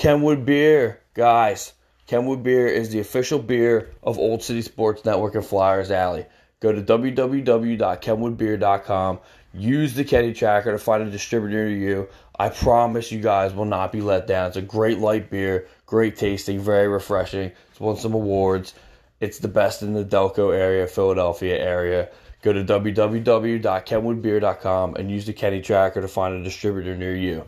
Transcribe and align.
Kenwood 0.00 0.44
Beer, 0.46 1.00
guys. 1.12 1.74
Kenwood 2.06 2.42
Beer 2.42 2.66
is 2.66 2.88
the 2.88 3.00
official 3.00 3.38
beer 3.38 3.90
of 4.02 4.18
Old 4.18 4.42
City 4.42 4.62
Sports 4.62 5.04
Network 5.04 5.34
and 5.34 5.44
Flyers 5.44 5.90
Alley. 5.90 6.24
Go 6.60 6.72
to 6.72 6.80
www.kenwoodbeer.com. 6.80 9.18
Use 9.52 9.92
the 9.92 10.04
Kenny 10.04 10.32
Tracker 10.32 10.72
to 10.72 10.78
find 10.78 11.02
a 11.02 11.10
distributor 11.10 11.66
near 11.66 11.68
you. 11.68 12.08
I 12.38 12.48
promise 12.48 13.12
you 13.12 13.20
guys 13.20 13.52
will 13.52 13.66
not 13.66 13.92
be 13.92 14.00
let 14.00 14.26
down. 14.26 14.48
It's 14.48 14.56
a 14.56 14.62
great 14.62 15.00
light 15.00 15.28
beer, 15.28 15.68
great 15.84 16.16
tasting, 16.16 16.60
very 16.60 16.88
refreshing. 16.88 17.52
It's 17.70 17.78
won 17.78 17.98
some 17.98 18.14
awards. 18.14 18.72
It's 19.20 19.38
the 19.38 19.48
best 19.48 19.82
in 19.82 19.92
the 19.92 20.02
Delco 20.02 20.56
area, 20.56 20.86
Philadelphia 20.86 21.58
area. 21.58 22.08
Go 22.40 22.54
to 22.54 22.64
www.kenwoodbeer.com 22.64 24.96
and 24.96 25.10
use 25.10 25.26
the 25.26 25.34
Kenny 25.34 25.60
Tracker 25.60 26.00
to 26.00 26.08
find 26.08 26.36
a 26.36 26.42
distributor 26.42 26.96
near 26.96 27.14
you. 27.14 27.44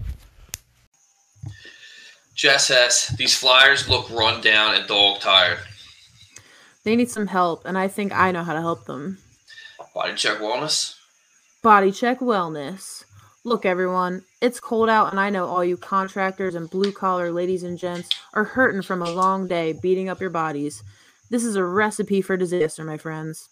Jess 2.43 2.70
S. 2.72 3.14
These 3.16 3.38
Flyers 3.38 3.89
look 3.89 4.11
run 4.11 4.40
down 4.40 4.75
and 4.75 4.85
dog 4.89 5.21
tired. 5.21 5.61
They 6.82 6.96
need 6.96 7.08
some 7.08 7.29
help, 7.29 7.64
and 7.64 7.79
I 7.79 7.86
think 7.86 8.12
I 8.12 8.32
know 8.32 8.43
how 8.43 8.54
to 8.54 8.61
help 8.61 8.85
them. 8.85 9.18
Body 9.94 10.16
check 10.16 10.39
wellness. 10.39 10.96
Body 11.63 11.93
check 11.93 12.18
wellness. 12.18 13.04
Look, 13.44 13.64
everyone, 13.64 14.25
it's 14.40 14.58
cold 14.58 14.89
out, 14.89 15.13
and 15.13 15.21
I 15.21 15.30
know 15.30 15.46
all 15.46 15.64
you 15.64 15.76
contractors 15.76 16.57
and 16.57 16.68
blue 16.68 16.90
collar 16.90 17.30
ladies 17.30 17.63
and 17.63 17.79
gents 17.79 18.08
are 18.35 18.43
hurting 18.43 18.82
from 18.82 19.02
a 19.02 19.13
long 19.13 19.46
day 19.46 19.72
beating 19.72 20.08
up 20.08 20.21
your 20.21 20.30
bodies. 20.30 20.82
This 21.30 21.44
is 21.44 21.54
a 21.54 21.63
recipe 21.63 22.22
for 22.22 22.36
disaster, 22.36 22.82
my 22.82 22.99
friends. 22.99 23.50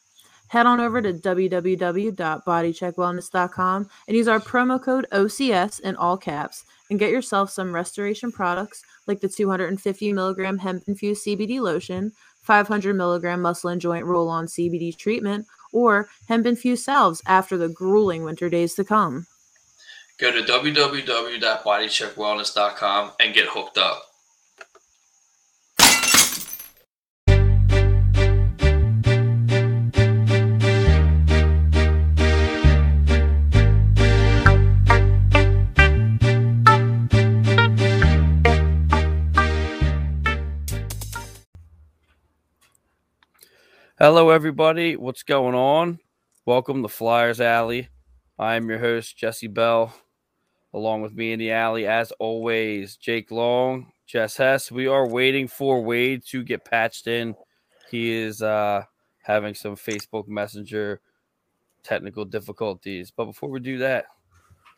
Head 0.48 0.66
on 0.66 0.80
over 0.80 1.00
to 1.00 1.12
www.bodycheckwellness.com 1.12 3.88
and 4.08 4.16
use 4.16 4.26
our 4.26 4.40
promo 4.40 4.82
code 4.82 5.06
OCS 5.12 5.78
in 5.78 5.94
all 5.94 6.16
caps 6.16 6.64
and 6.90 6.98
get 6.98 7.10
yourself 7.10 7.50
some 7.50 7.74
restoration 7.74 8.30
products 8.30 8.82
like 9.06 9.20
the 9.20 9.28
250 9.28 10.12
milligram 10.12 10.58
hemp 10.58 10.82
infused 10.86 11.24
CBD 11.24 11.58
lotion, 11.60 12.12
500 12.42 12.94
milligram 12.94 13.40
muscle 13.40 13.70
and 13.70 13.80
joint 13.80 14.04
roll 14.04 14.28
on 14.28 14.44
CBD 14.46 14.94
treatment, 14.96 15.46
or 15.72 16.08
hemp 16.28 16.46
infused 16.46 16.84
salves 16.84 17.22
after 17.26 17.56
the 17.56 17.68
grueling 17.68 18.24
winter 18.24 18.50
days 18.50 18.74
to 18.74 18.84
come. 18.84 19.26
Go 20.18 20.32
to 20.32 20.42
www.bodycheckwellness.com 20.42 23.12
and 23.20 23.34
get 23.34 23.46
hooked 23.48 23.78
up. 23.78 24.09
Hello, 44.02 44.30
everybody. 44.30 44.96
What's 44.96 45.22
going 45.22 45.54
on? 45.54 45.98
Welcome 46.46 46.80
to 46.80 46.88
Flyers 46.88 47.38
Alley. 47.38 47.90
I 48.38 48.54
am 48.54 48.66
your 48.70 48.78
host, 48.78 49.14
Jesse 49.18 49.46
Bell. 49.46 49.92
Along 50.72 51.02
with 51.02 51.12
me 51.12 51.32
in 51.32 51.38
the 51.38 51.52
alley, 51.52 51.86
as 51.86 52.10
always, 52.12 52.96
Jake 52.96 53.30
Long, 53.30 53.92
Jess 54.06 54.38
Hess. 54.38 54.72
We 54.72 54.86
are 54.86 55.06
waiting 55.06 55.48
for 55.48 55.82
Wade 55.82 56.22
to 56.28 56.42
get 56.42 56.64
patched 56.64 57.08
in. 57.08 57.34
He 57.90 58.10
is 58.10 58.40
uh, 58.40 58.84
having 59.22 59.52
some 59.52 59.76
Facebook 59.76 60.26
Messenger 60.26 61.02
technical 61.82 62.24
difficulties. 62.24 63.12
But 63.14 63.26
before 63.26 63.50
we 63.50 63.60
do 63.60 63.76
that, 63.80 64.06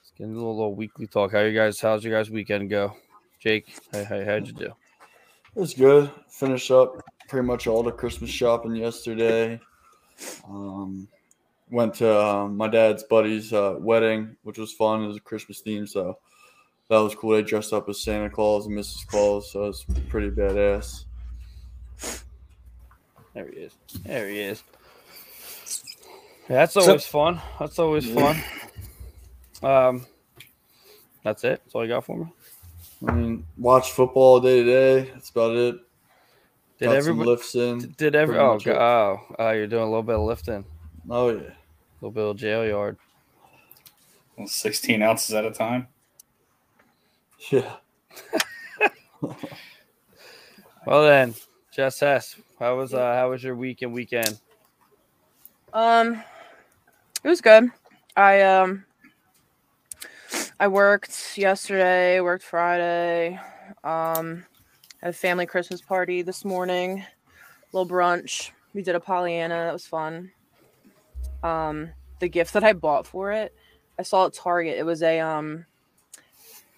let's 0.01 0.11
get 0.19 0.25
a 0.25 0.33
little, 0.33 0.57
little 0.57 0.75
weekly 0.75 1.07
talk. 1.07 1.31
How 1.31 1.43
you 1.43 1.57
guys? 1.57 1.81
How's 1.81 2.03
your 2.03 2.21
guys' 2.21 2.29
weekend 2.29 2.71
go? 2.71 2.97
Jake, 3.39 3.73
hey, 3.93 4.03
hey, 4.03 4.25
how'd 4.25 4.49
you 4.49 4.53
do? 4.53 4.73
It 5.55 5.61
was 5.61 5.75
good. 5.75 6.11
Finish 6.29 6.73
up 6.73 7.05
pretty 7.33 7.47
much 7.47 7.67
all 7.67 7.83
the 7.83 7.91
Christmas 7.91 8.29
shopping 8.29 8.77
yesterday. 8.77 9.59
Um, 10.47 11.09
went 11.71 11.95
to 11.95 12.15
uh, 12.15 12.47
my 12.47 12.69
dad's 12.69 13.05
buddy's 13.05 13.55
uh, 13.55 13.77
wedding, 13.79 14.37
which 14.43 14.59
was 14.59 14.75
fun. 14.75 15.03
It 15.03 15.07
was 15.07 15.17
a 15.17 15.21
Christmas 15.21 15.61
theme, 15.61 15.87
so 15.87 16.19
that 16.91 16.99
was 16.99 17.15
cool. 17.15 17.31
They 17.31 17.43
dressed 17.43 17.73
up 17.73 17.89
as 17.89 18.03
Santa 18.03 18.29
Claus 18.29 18.67
and 18.67 18.79
Mrs. 18.79 19.07
Claus, 19.07 19.51
so 19.51 19.65
it 19.65 19.69
was 19.69 19.87
pretty 20.11 20.29
badass. 20.29 21.07
There 23.33 23.49
he 23.51 23.57
is. 23.61 23.73
There 24.05 24.29
he 24.29 24.39
is. 24.39 24.63
Yeah, 26.51 26.57
that's 26.57 26.77
always 26.77 27.07
so, 27.07 27.11
fun. 27.11 27.41
That's 27.59 27.79
always 27.79 28.13
fun. 28.13 28.37
Um, 29.63 30.07
that's 31.25 31.45
it. 31.45 31.63
That's 31.65 31.75
all 31.75 31.85
I 31.85 31.87
got 31.87 32.05
for 32.05 32.19
me. 32.19 32.27
I 33.09 33.13
mean, 33.13 33.47
watch 33.57 33.93
football 33.93 34.39
day 34.39 34.63
to 34.63 34.67
day. 34.67 35.11
That's 35.15 35.31
about 35.31 35.57
it. 35.57 35.77
Did 36.83 36.89
Got 36.89 36.97
everybody 36.97 37.31
lifts 37.31 37.55
in? 37.55 37.95
Did 37.97 38.17
every 38.17 38.37
oh, 38.39 38.59
oh 38.67 39.21
oh 39.39 39.51
you're 39.53 39.69
doing 39.69 39.85
a 39.85 39.87
little 39.87 40.03
bit 40.03 40.17
of 40.17 40.23
lifting. 40.23 40.65
Oh 41.09 41.29
yeah, 41.29 41.43
a 41.43 41.55
little 42.01 42.11
bit 42.11 42.25
of 42.25 42.37
jail 42.37 42.67
yard. 42.67 42.99
Well, 44.37 44.49
Sixteen 44.49 45.01
ounces 45.01 45.33
at 45.33 45.45
a 45.45 45.53
time. 45.53 45.87
Yeah. 47.53 47.77
well 50.85 51.05
then, 51.05 51.37
Jess 51.71 52.03
S, 52.03 52.35
how 52.59 52.77
was 52.79 52.93
uh 52.93 53.15
how 53.15 53.31
was 53.31 53.45
your 53.45 53.55
week 53.55 53.83
and 53.83 53.93
weekend? 53.93 54.41
Um, 55.73 56.21
it 57.23 57.29
was 57.29 57.41
good. 57.41 57.71
I 58.17 58.41
um 58.41 58.85
I 60.59 60.67
worked 60.67 61.39
yesterday, 61.39 62.19
worked 62.19 62.43
Friday. 62.43 63.39
Um 63.85 64.47
had 65.03 65.11
a 65.11 65.13
family 65.13 65.47
Christmas 65.47 65.81
party 65.81 66.23
this 66.23 66.45
morning, 66.45 67.05
little 67.73 67.89
brunch. 67.89 68.51
We 68.73 68.83
did 68.83 68.95
a 68.95 69.01
Pollyanna. 69.01 69.55
That 69.55 69.73
was 69.73 69.87
fun. 69.87 70.31
Um, 71.43 71.91
the 72.21 72.29
gift 72.29 72.53
that 72.55 72.63
I 72.63 72.73
bought 72.73 73.07
for 73.07 73.33
it, 73.33 73.55
I 73.99 74.03
saw 74.03 74.27
at 74.27 74.35
Target. 74.35 74.79
It 74.79 74.87
was 74.87 75.03
a 75.03 75.19
um, 75.21 75.67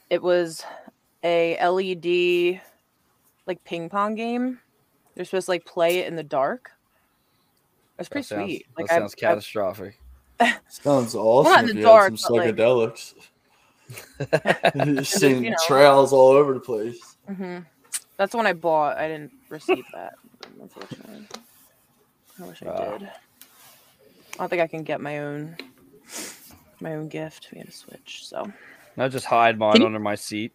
it 0.09 0.23
was 0.23 0.65
a 1.23 1.57
LED 1.63 2.61
like 3.47 3.63
ping 3.65 3.91
pong 3.91 4.15
game. 4.15 4.59
They're 5.15 5.25
supposed 5.25 5.47
to 5.47 5.53
like 5.53 5.67
play 5.67 5.99
it 5.99 6.09
in 6.09 6.17
the 6.17 6.23
dark. 6.23 6.71
That's 7.97 8.09
pretty 8.09 8.23
that 8.23 8.29
sounds, 8.29 8.47
sweet. 8.47 8.67
Like 8.77 8.87
that 8.87 9.01
sounds 9.01 9.15
I've, 9.15 9.21
catastrophic. 9.21 10.01
I've, 10.41 10.61
sounds 10.69 11.15
awesome. 11.15 11.53
Not 11.53 11.69
in 11.69 11.77
the 11.77 11.83
dark, 11.83 12.17
some 12.17 12.37
psychedelics. 12.37 13.15
Like, 14.19 14.75
You're 14.75 15.05
seeing 15.05 15.45
you 15.45 15.51
know, 15.51 15.57
trails 15.67 16.15
all 16.15 16.31
over 16.31 16.55
the 16.55 16.61
place. 16.61 17.17
Mm-hmm. 17.31 17.59
That's 18.17 18.31
the 18.31 18.37
one 18.37 18.47
I 18.47 18.53
bought. 18.53 18.97
I 18.97 19.09
didn't 19.09 19.33
receive 19.49 19.85
that, 19.93 20.15
unfortunately. 20.61 21.27
I 22.41 22.47
wish 22.47 22.63
I 22.63 22.67
uh, 22.67 22.99
did. 22.99 23.09
I 23.09 24.37
don't 24.39 24.49
think 24.49 24.63
I 24.63 24.67
can 24.67 24.83
get 24.83 25.01
my 25.01 25.19
own 25.21 25.57
my 26.81 26.95
own 26.95 27.09
gift. 27.09 27.49
We 27.53 27.59
had 27.59 27.69
to 27.69 27.73
switch, 27.73 28.27
so 28.27 28.51
I 28.97 29.09
just 29.09 29.27
hide 29.27 29.59
mine 29.59 29.81
you, 29.81 29.87
under 29.87 29.99
my 29.99 30.15
seat. 30.15 30.53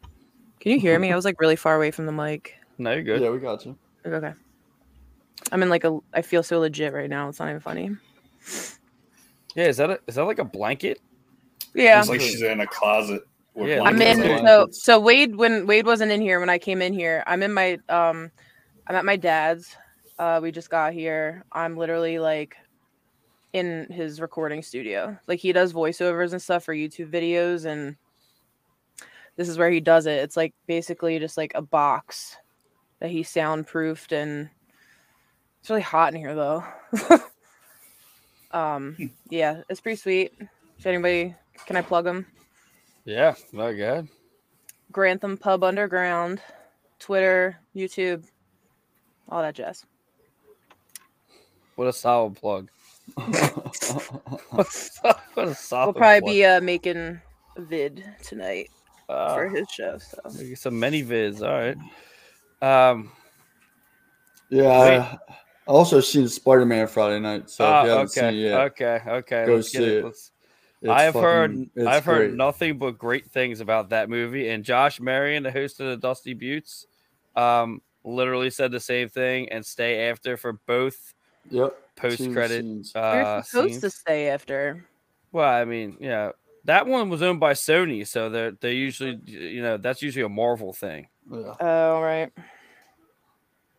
Can 0.59 0.72
you 0.74 0.80
hear 0.80 1.00
me? 1.00 1.12
I 1.12 1.16
was 1.18 1.25
like 1.25 1.40
really 1.40 1.56
far 1.56 1.75
away 1.75 1.92
from 1.92 2.06
the 2.06 2.12
mic. 2.12 2.56
No, 2.78 2.92
you're 2.92 3.03
good. 3.03 3.22
Yeah, 3.22 3.30
we 3.30 3.40
got 3.40 3.66
you. 3.66 3.78
Okay. 4.06 4.34
I'm 5.52 5.64
in 5.64 5.69
like 5.69 5.84
a. 5.84 6.00
I 6.14 6.22
feel 6.22 6.44
so 6.44 6.59
legit 6.59 6.94
right 6.94 7.09
now. 7.09 7.30
It's 7.30 7.40
not 7.40 7.50
even 7.50 7.62
funny. 7.62 7.92
Yeah, 9.56 9.66
is 9.66 9.78
that 9.78 9.90
a, 9.90 10.00
is 10.08 10.16
that 10.16 10.24
like 10.24 10.40
a 10.40 10.46
blanket? 10.46 11.00
Yeah. 11.74 12.00
It's 12.00 12.09
like 12.09 12.22
she's 12.22 12.42
in 12.42 12.62
a 12.62 12.68
closet. 12.68 13.24
Yeah, 13.68 13.81
I'm 13.84 14.02
in. 14.02 14.46
So 14.46 14.68
so 14.72 15.00
Wade 15.00 15.36
when 15.36 15.68
Wade 15.68 15.86
wasn't 15.86 16.12
in 16.12 16.22
here 16.22 16.40
when 16.40 16.50
I 16.50 16.58
came 16.58 16.81
in 16.81 16.94
here. 16.94 17.24
I'm 17.28 17.44
in 17.44 17.53
my 17.53 17.74
um, 17.90 18.31
I'm 18.88 18.96
at 18.96 19.06
my 19.06 19.16
dad's. 19.16 19.75
Uh, 20.18 20.40
we 20.42 20.52
just 20.52 20.70
got 20.70 20.94
here. 20.94 21.46
I'm 21.52 21.78
literally 21.78 22.19
like 22.19 22.58
in 23.53 23.88
his 23.90 24.22
recording 24.22 24.62
studio. 24.62 25.18
Like 25.28 25.40
he 25.40 25.52
does 25.53 25.74
voiceovers 25.74 26.31
and 26.31 26.42
stuff 26.42 26.64
for 26.64 26.74
YouTube 26.74 27.12
videos, 27.12 27.66
and 27.66 27.96
this 29.36 29.50
is 29.50 29.58
where 29.58 29.72
he 29.72 29.80
does 29.80 30.06
it. 30.06 30.19
It's 30.19 30.38
like 30.38 30.53
basically 30.68 31.19
just 31.19 31.38
like 31.38 31.52
a 31.56 31.62
box 31.62 32.38
that 33.00 33.10
he 33.10 33.24
soundproofed, 33.24 34.12
and 34.12 34.50
it's 35.60 35.69
really 35.69 35.81
hot 35.81 36.13
in 36.13 36.19
here 36.19 36.36
though. 36.36 36.63
um, 38.51 38.95
hmm. 38.95 39.06
yeah, 39.30 39.62
it's 39.69 39.81
pretty 39.81 39.98
sweet. 39.98 40.34
If 40.78 40.86
anybody, 40.86 41.36
can 41.66 41.75
I 41.75 41.81
plug 41.81 42.07
him? 42.07 42.25
Yeah, 43.06 43.36
not 43.51 43.72
good. 43.72 44.07
Grantham 44.92 45.38
Pub 45.38 45.63
Underground, 45.63 46.42
Twitter, 47.00 47.57
YouTube, 47.75 48.25
all 49.30 49.42
that 49.42 49.56
jazz. 49.56 49.86
What 51.75 51.88
a 51.88 51.94
solid 51.94 52.36
plug. 52.36 52.69
what 53.16 54.68
a 55.38 55.56
solid 55.56 55.86
We'll 55.86 55.94
probably 55.94 56.22
plug. 56.22 56.24
be 56.25 56.46
uh, 56.46 56.62
making 56.62 57.22
a 57.57 57.62
vid 57.62 58.04
tonight 58.24 58.69
uh, 59.07 59.36
for 59.36 59.50
his 59.50 59.69
show. 59.69 59.98
So 59.98 60.19
some 60.56 60.80
many 60.80 61.04
vids. 61.04 61.42
All 61.42 61.75
right. 62.62 62.92
Um. 62.92 63.12
Yeah, 64.50 64.80
Wait. 64.80 65.00
I 65.00 65.18
also 65.68 66.01
seen 66.01 66.28
Spider 66.28 66.66
Man 66.66 66.88
Friday 66.88 67.19
night. 67.19 67.50
So 67.50 67.66
oh, 67.66 68.00
okay, 68.00 68.31
yet, 68.31 68.60
okay, 68.72 69.00
okay. 69.07 69.46
Go 69.46 69.56
let's 69.56 69.72
see 69.72 69.84
it. 69.84 70.06
it. 70.06 70.16
Let's 70.81 70.92
It's 70.94 71.00
I 71.02 71.04
have 71.04 71.14
heard 71.14 71.52
fucking- 71.52 71.72
it's 71.76 71.88
I've 71.88 72.06
heard 72.06 72.28
great. 72.30 72.38
nothing 72.38 72.78
but 72.78 72.98
great 72.98 73.26
things 73.31 73.60
about 73.60 73.90
that 73.90 74.10
movie. 74.10 74.50
And 74.50 74.64
Josh 74.64 75.00
Marion, 75.00 75.44
the 75.44 75.52
host 75.52 75.80
of 75.80 75.88
the 75.88 75.98
Dusty 75.98 76.34
Buttes, 76.34 76.86
um, 77.36 77.81
literally 78.06 78.50
said 78.50 78.72
the 78.72 78.80
same 78.80 79.10
thing 79.10 79.50
and 79.50 79.66
stay 79.66 80.10
after 80.10 80.38
for 80.38 80.54
both 80.54 81.14
Yep. 81.52 81.76
post 81.96 82.18
two 82.20 82.31
credit 82.34 82.62
scenes. 82.62 82.92
You're 82.96 83.04
uh 83.04 83.42
supposed 83.42 83.81
to 83.81 83.90
stay 83.90 84.30
after. 84.30 84.86
Well, 85.31 85.50
I 85.50 85.66
mean, 85.66 85.98
yeah. 86.00 86.31
That 86.66 86.86
one 86.88 87.10
was 87.10 87.22
owned 87.22 87.40
by 87.40 87.54
Sony, 87.54 88.06
so 88.06 88.30
they're 88.30 88.52
they 88.52 88.74
usually 88.74 89.20
you 89.25 89.62
know, 89.62 89.78
that's 89.78 90.02
usually 90.02 90.24
a 90.25 90.30
Marvel 90.30 90.72
thing. 90.74 91.08
Yeah. 91.32 91.56
Oh 91.60 92.02
right. 92.02 92.32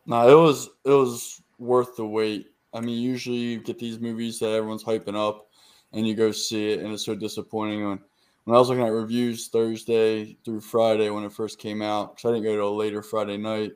No, 0.05 0.27
it 0.29 0.41
was 0.41 0.69
it 0.85 0.89
was 0.91 1.41
worth 1.57 1.95
the 1.95 2.05
wait. 2.05 2.47
I 2.73 2.79
mean, 2.81 3.01
usually 3.01 3.37
you 3.37 3.59
get 3.59 3.79
these 3.79 3.99
movies 3.99 4.39
that 4.39 4.49
everyone's 4.51 4.83
hyping 4.83 5.15
up, 5.15 5.47
and 5.93 6.07
you 6.07 6.15
go 6.15 6.31
see 6.31 6.71
it, 6.71 6.79
and 6.79 6.93
it's 6.93 7.05
so 7.05 7.15
disappointing. 7.15 7.87
When 7.87 7.99
when 8.45 8.55
I 8.55 8.59
was 8.59 8.69
looking 8.69 8.85
at 8.85 8.91
reviews 8.91 9.47
Thursday 9.47 10.35
through 10.43 10.61
Friday 10.61 11.09
when 11.09 11.23
it 11.23 11.33
first 11.33 11.59
came 11.59 11.81
out, 11.81 12.15
because 12.15 12.29
I 12.29 12.33
didn't 12.33 12.45
go 12.45 12.55
to 12.55 12.63
a 12.63 12.69
later 12.69 13.03
Friday 13.03 13.37
night, 13.37 13.73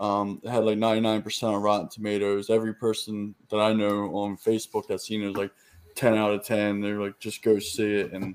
um, 0.00 0.40
it 0.42 0.50
had 0.50 0.64
like 0.64 0.78
ninety 0.78 1.00
nine 1.00 1.22
percent 1.22 1.54
on 1.54 1.62
Rotten 1.62 1.88
Tomatoes. 1.88 2.50
Every 2.50 2.74
person 2.74 3.34
that 3.50 3.58
I 3.58 3.72
know 3.72 4.14
on 4.16 4.36
Facebook 4.36 4.86
that's 4.88 5.06
seen 5.06 5.22
it 5.22 5.28
was 5.28 5.36
like 5.36 5.52
ten 5.94 6.14
out 6.14 6.32
of 6.32 6.44
ten. 6.44 6.80
They're 6.80 7.00
like, 7.00 7.18
just 7.20 7.42
go 7.42 7.58
see 7.58 7.94
it, 7.96 8.12
and 8.12 8.34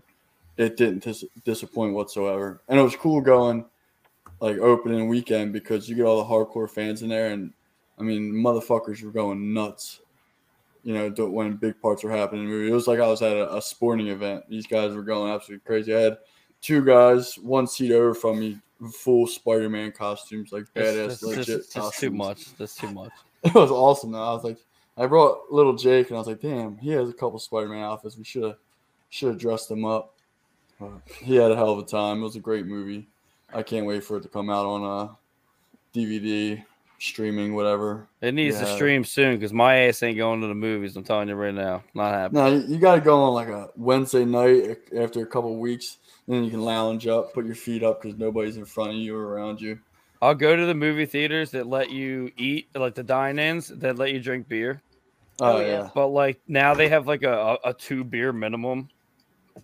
it 0.58 0.78
didn't 0.78 1.04
dis- 1.04 1.26
disappoint 1.44 1.94
whatsoever. 1.94 2.62
And 2.68 2.80
it 2.80 2.84
was 2.84 2.96
cool 2.96 3.22
going 3.22 3.66
like 4.40 4.58
opening 4.60 5.08
weekend 5.08 5.52
because 5.52 5.90
you 5.90 5.96
get 5.96 6.06
all 6.06 6.24
the 6.24 6.30
hardcore 6.30 6.70
fans 6.70 7.02
in 7.02 7.10
there, 7.10 7.32
and 7.32 7.52
I 8.00 8.04
mean, 8.04 8.32
motherfuckers 8.32 9.04
were 9.04 9.12
going 9.12 9.54
nuts. 9.54 10.02
You 10.88 10.94
know, 10.94 11.26
when 11.28 11.58
big 11.58 11.82
parts 11.82 12.02
were 12.02 12.16
happening 12.16 12.44
in 12.44 12.50
the 12.50 12.56
movie, 12.56 12.72
it 12.72 12.74
was 12.74 12.88
like 12.88 13.02
I 13.02 13.08
was 13.08 13.22
at 13.22 13.36
a, 13.36 13.58
a 13.58 13.62
sporting 13.62 14.08
event. 14.08 14.46
These 14.48 14.68
guys 14.68 14.94
were 14.94 15.04
going 15.04 15.34
absolutely 15.34 15.66
crazy. 15.66 15.94
I 15.94 16.00
had 16.00 16.18
two 16.62 16.82
guys, 16.82 17.38
one 17.38 17.68
seat 17.68 17.92
over 17.92 18.14
from 18.14 18.40
me, 18.40 18.58
full 18.94 19.28
Spider-Man 19.28 19.92
costumes, 19.92 20.54
like 20.54 20.64
badass 20.74 21.08
That's, 21.08 21.24
legit 21.24 21.48
that's, 21.48 21.74
that's 21.74 22.00
too 22.00 22.12
much. 22.12 22.56
That's 22.56 22.76
too 22.76 22.92
much. 22.92 23.12
It 23.44 23.54
was 23.54 23.70
awesome. 23.70 24.14
Though. 24.14 24.24
I 24.24 24.34
was 24.34 24.46
like, 24.46 24.60
I 24.96 25.08
brought 25.08 25.52
little 25.52 25.76
Jake, 25.76 26.08
and 26.08 26.16
I 26.16 26.20
was 26.20 26.28
like, 26.28 26.40
damn, 26.40 26.78
he 26.78 26.92
has 26.92 27.10
a 27.10 27.14
couple 27.14 27.38
Spider-Man 27.38 27.84
outfits. 27.84 28.18
We 28.18 28.24
should 28.24 28.44
have 28.44 28.56
should 29.10 29.28
have 29.28 29.38
dressed 29.38 29.70
him 29.70 29.84
up. 29.84 30.16
But 30.80 31.02
he 31.20 31.36
had 31.36 31.52
a 31.52 31.56
hell 31.58 31.72
of 31.72 31.80
a 31.80 31.84
time. 31.84 32.22
It 32.22 32.24
was 32.24 32.38
a 32.38 32.40
great 32.40 32.66
movie. 32.66 33.10
I 33.54 33.62
can't 33.62 33.86
wait 33.86 34.06
for 34.06 34.18
it 34.18 34.22
to 34.22 34.30
come 34.30 34.50
out 34.50 34.66
on 34.66 34.84
uh, 34.84 35.14
a 35.14 35.18
DVD, 35.94 36.64
streaming, 37.00 37.56
whatever. 37.56 38.08
It 38.22 38.34
needs 38.34 38.58
to 38.60 38.66
Yeah. 38.66 38.76
stream 38.76 39.04
soon 39.04 39.36
because 39.36 39.54
my 39.54 39.76
ass 39.82 40.02
ain't 40.04 40.18
going 40.18 40.42
to 40.42 40.48
the 40.48 40.56
movies. 40.56 40.96
I'm 40.96 41.04
telling 41.04 41.30
you 41.30 41.36
right 41.36 41.54
now, 41.54 41.84
not 41.94 42.14
happening. 42.14 42.44
No, 42.44 42.50
you, 42.52 42.74
you 42.76 42.78
got 42.80 42.96
to 42.96 43.02
go 43.02 43.22
on 43.24 43.34
like 43.34 43.50
a 43.50 43.70
Wednesday 43.76 44.26
night 44.26 44.78
after 44.98 45.22
a 45.22 45.26
couple 45.26 45.56
weeks. 45.58 45.98
And 46.28 46.36
then 46.36 46.44
you 46.44 46.50
can 46.52 46.62
lounge 46.62 47.08
up, 47.08 47.34
put 47.34 47.46
your 47.46 47.56
feet 47.56 47.84
up 47.84 48.02
because 48.02 48.18
nobody's 48.18 48.58
in 48.58 48.66
front 48.66 48.92
of 48.92 48.96
you 48.98 49.16
or 49.16 49.34
around 49.36 49.62
you. 49.62 49.80
I'll 50.22 50.36
go 50.36 50.56
to 50.56 50.66
the 50.66 50.74
movie 50.74 51.06
theaters 51.06 51.52
that 51.52 51.68
let 51.68 51.92
you 51.92 52.32
eat, 52.38 52.68
like 52.76 52.96
the 52.96 53.04
dine-ins 53.04 53.68
that 53.68 53.98
let 53.98 54.12
you 54.12 54.20
drink 54.20 54.50
beer. 54.50 54.82
Oh, 55.40 55.58
Oh, 55.58 55.60
yeah. 55.60 55.68
yeah. 55.68 55.90
But 55.94 56.08
like 56.08 56.42
now 56.48 56.74
they 56.74 56.90
have 56.90 57.08
like 57.08 57.24
a, 57.24 57.32
a, 57.64 57.70
a 57.70 57.74
two 57.74 58.04
beer 58.04 58.34
minimum, 58.34 58.90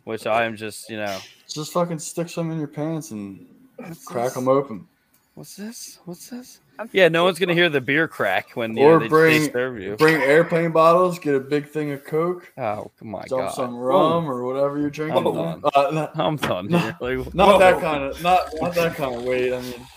which 0.04 0.28
I 0.28 0.46
am 0.46 0.56
just 0.56 0.90
you 0.90 0.98
know 0.98 1.18
Just 1.50 1.74
fucking 1.74 2.00
stick 2.00 2.30
some 2.30 2.52
in 2.52 2.60
your 2.60 2.68
pants 2.68 3.12
and 3.12 3.46
what's 3.78 4.06
crack 4.06 4.26
this? 4.26 4.34
them 4.36 4.48
open. 4.48 4.88
What's 5.36 5.56
this? 5.56 6.00
What's 6.06 6.30
this? 6.30 6.60
I'm 6.80 6.90
Yeah, 6.92 7.08
no 7.08 7.24
one's 7.24 7.38
gonna 7.40 7.54
hear 7.54 7.70
the 7.70 7.82
beer 7.82 8.08
crack 8.08 8.52
when 8.56 8.76
you 8.76 8.84
Or 8.84 8.94
know, 8.94 9.00
they, 9.00 9.08
bring- 9.08 9.42
they 9.44 9.52
serve 9.52 9.80
you. 9.80 9.96
Bring 9.96 10.22
airplane 10.22 10.72
bottles, 10.72 11.20
get 11.20 11.36
a 11.36 11.40
big 11.40 11.68
thing 11.70 11.92
of 11.92 12.04
Coke, 12.04 12.52
Oh 12.58 12.92
my 13.02 13.22
dump 13.26 13.30
god! 13.48 13.50
some 13.54 13.76
rum 13.78 14.30
or 14.30 14.44
whatever 14.44 14.80
you're 14.80 14.90
drinking. 14.90 15.18
I'm 15.28 15.34
done. 15.34 15.62
Uh, 15.76 15.92
not, 15.92 16.12
I'm 16.20 16.36
done 16.38 16.68
No. 16.70 16.78
here. 16.80 16.98
Like, 17.00 17.34
not 17.36 17.60
that 17.60 17.80
kind 17.80 18.04
of 18.04 18.22
not 18.24 18.50
not 18.62 18.74
that 18.76 18.96
kind 18.96 19.16
of 19.16 19.24
weight. 19.24 19.54
I 19.54 19.62
mean, 19.62 19.88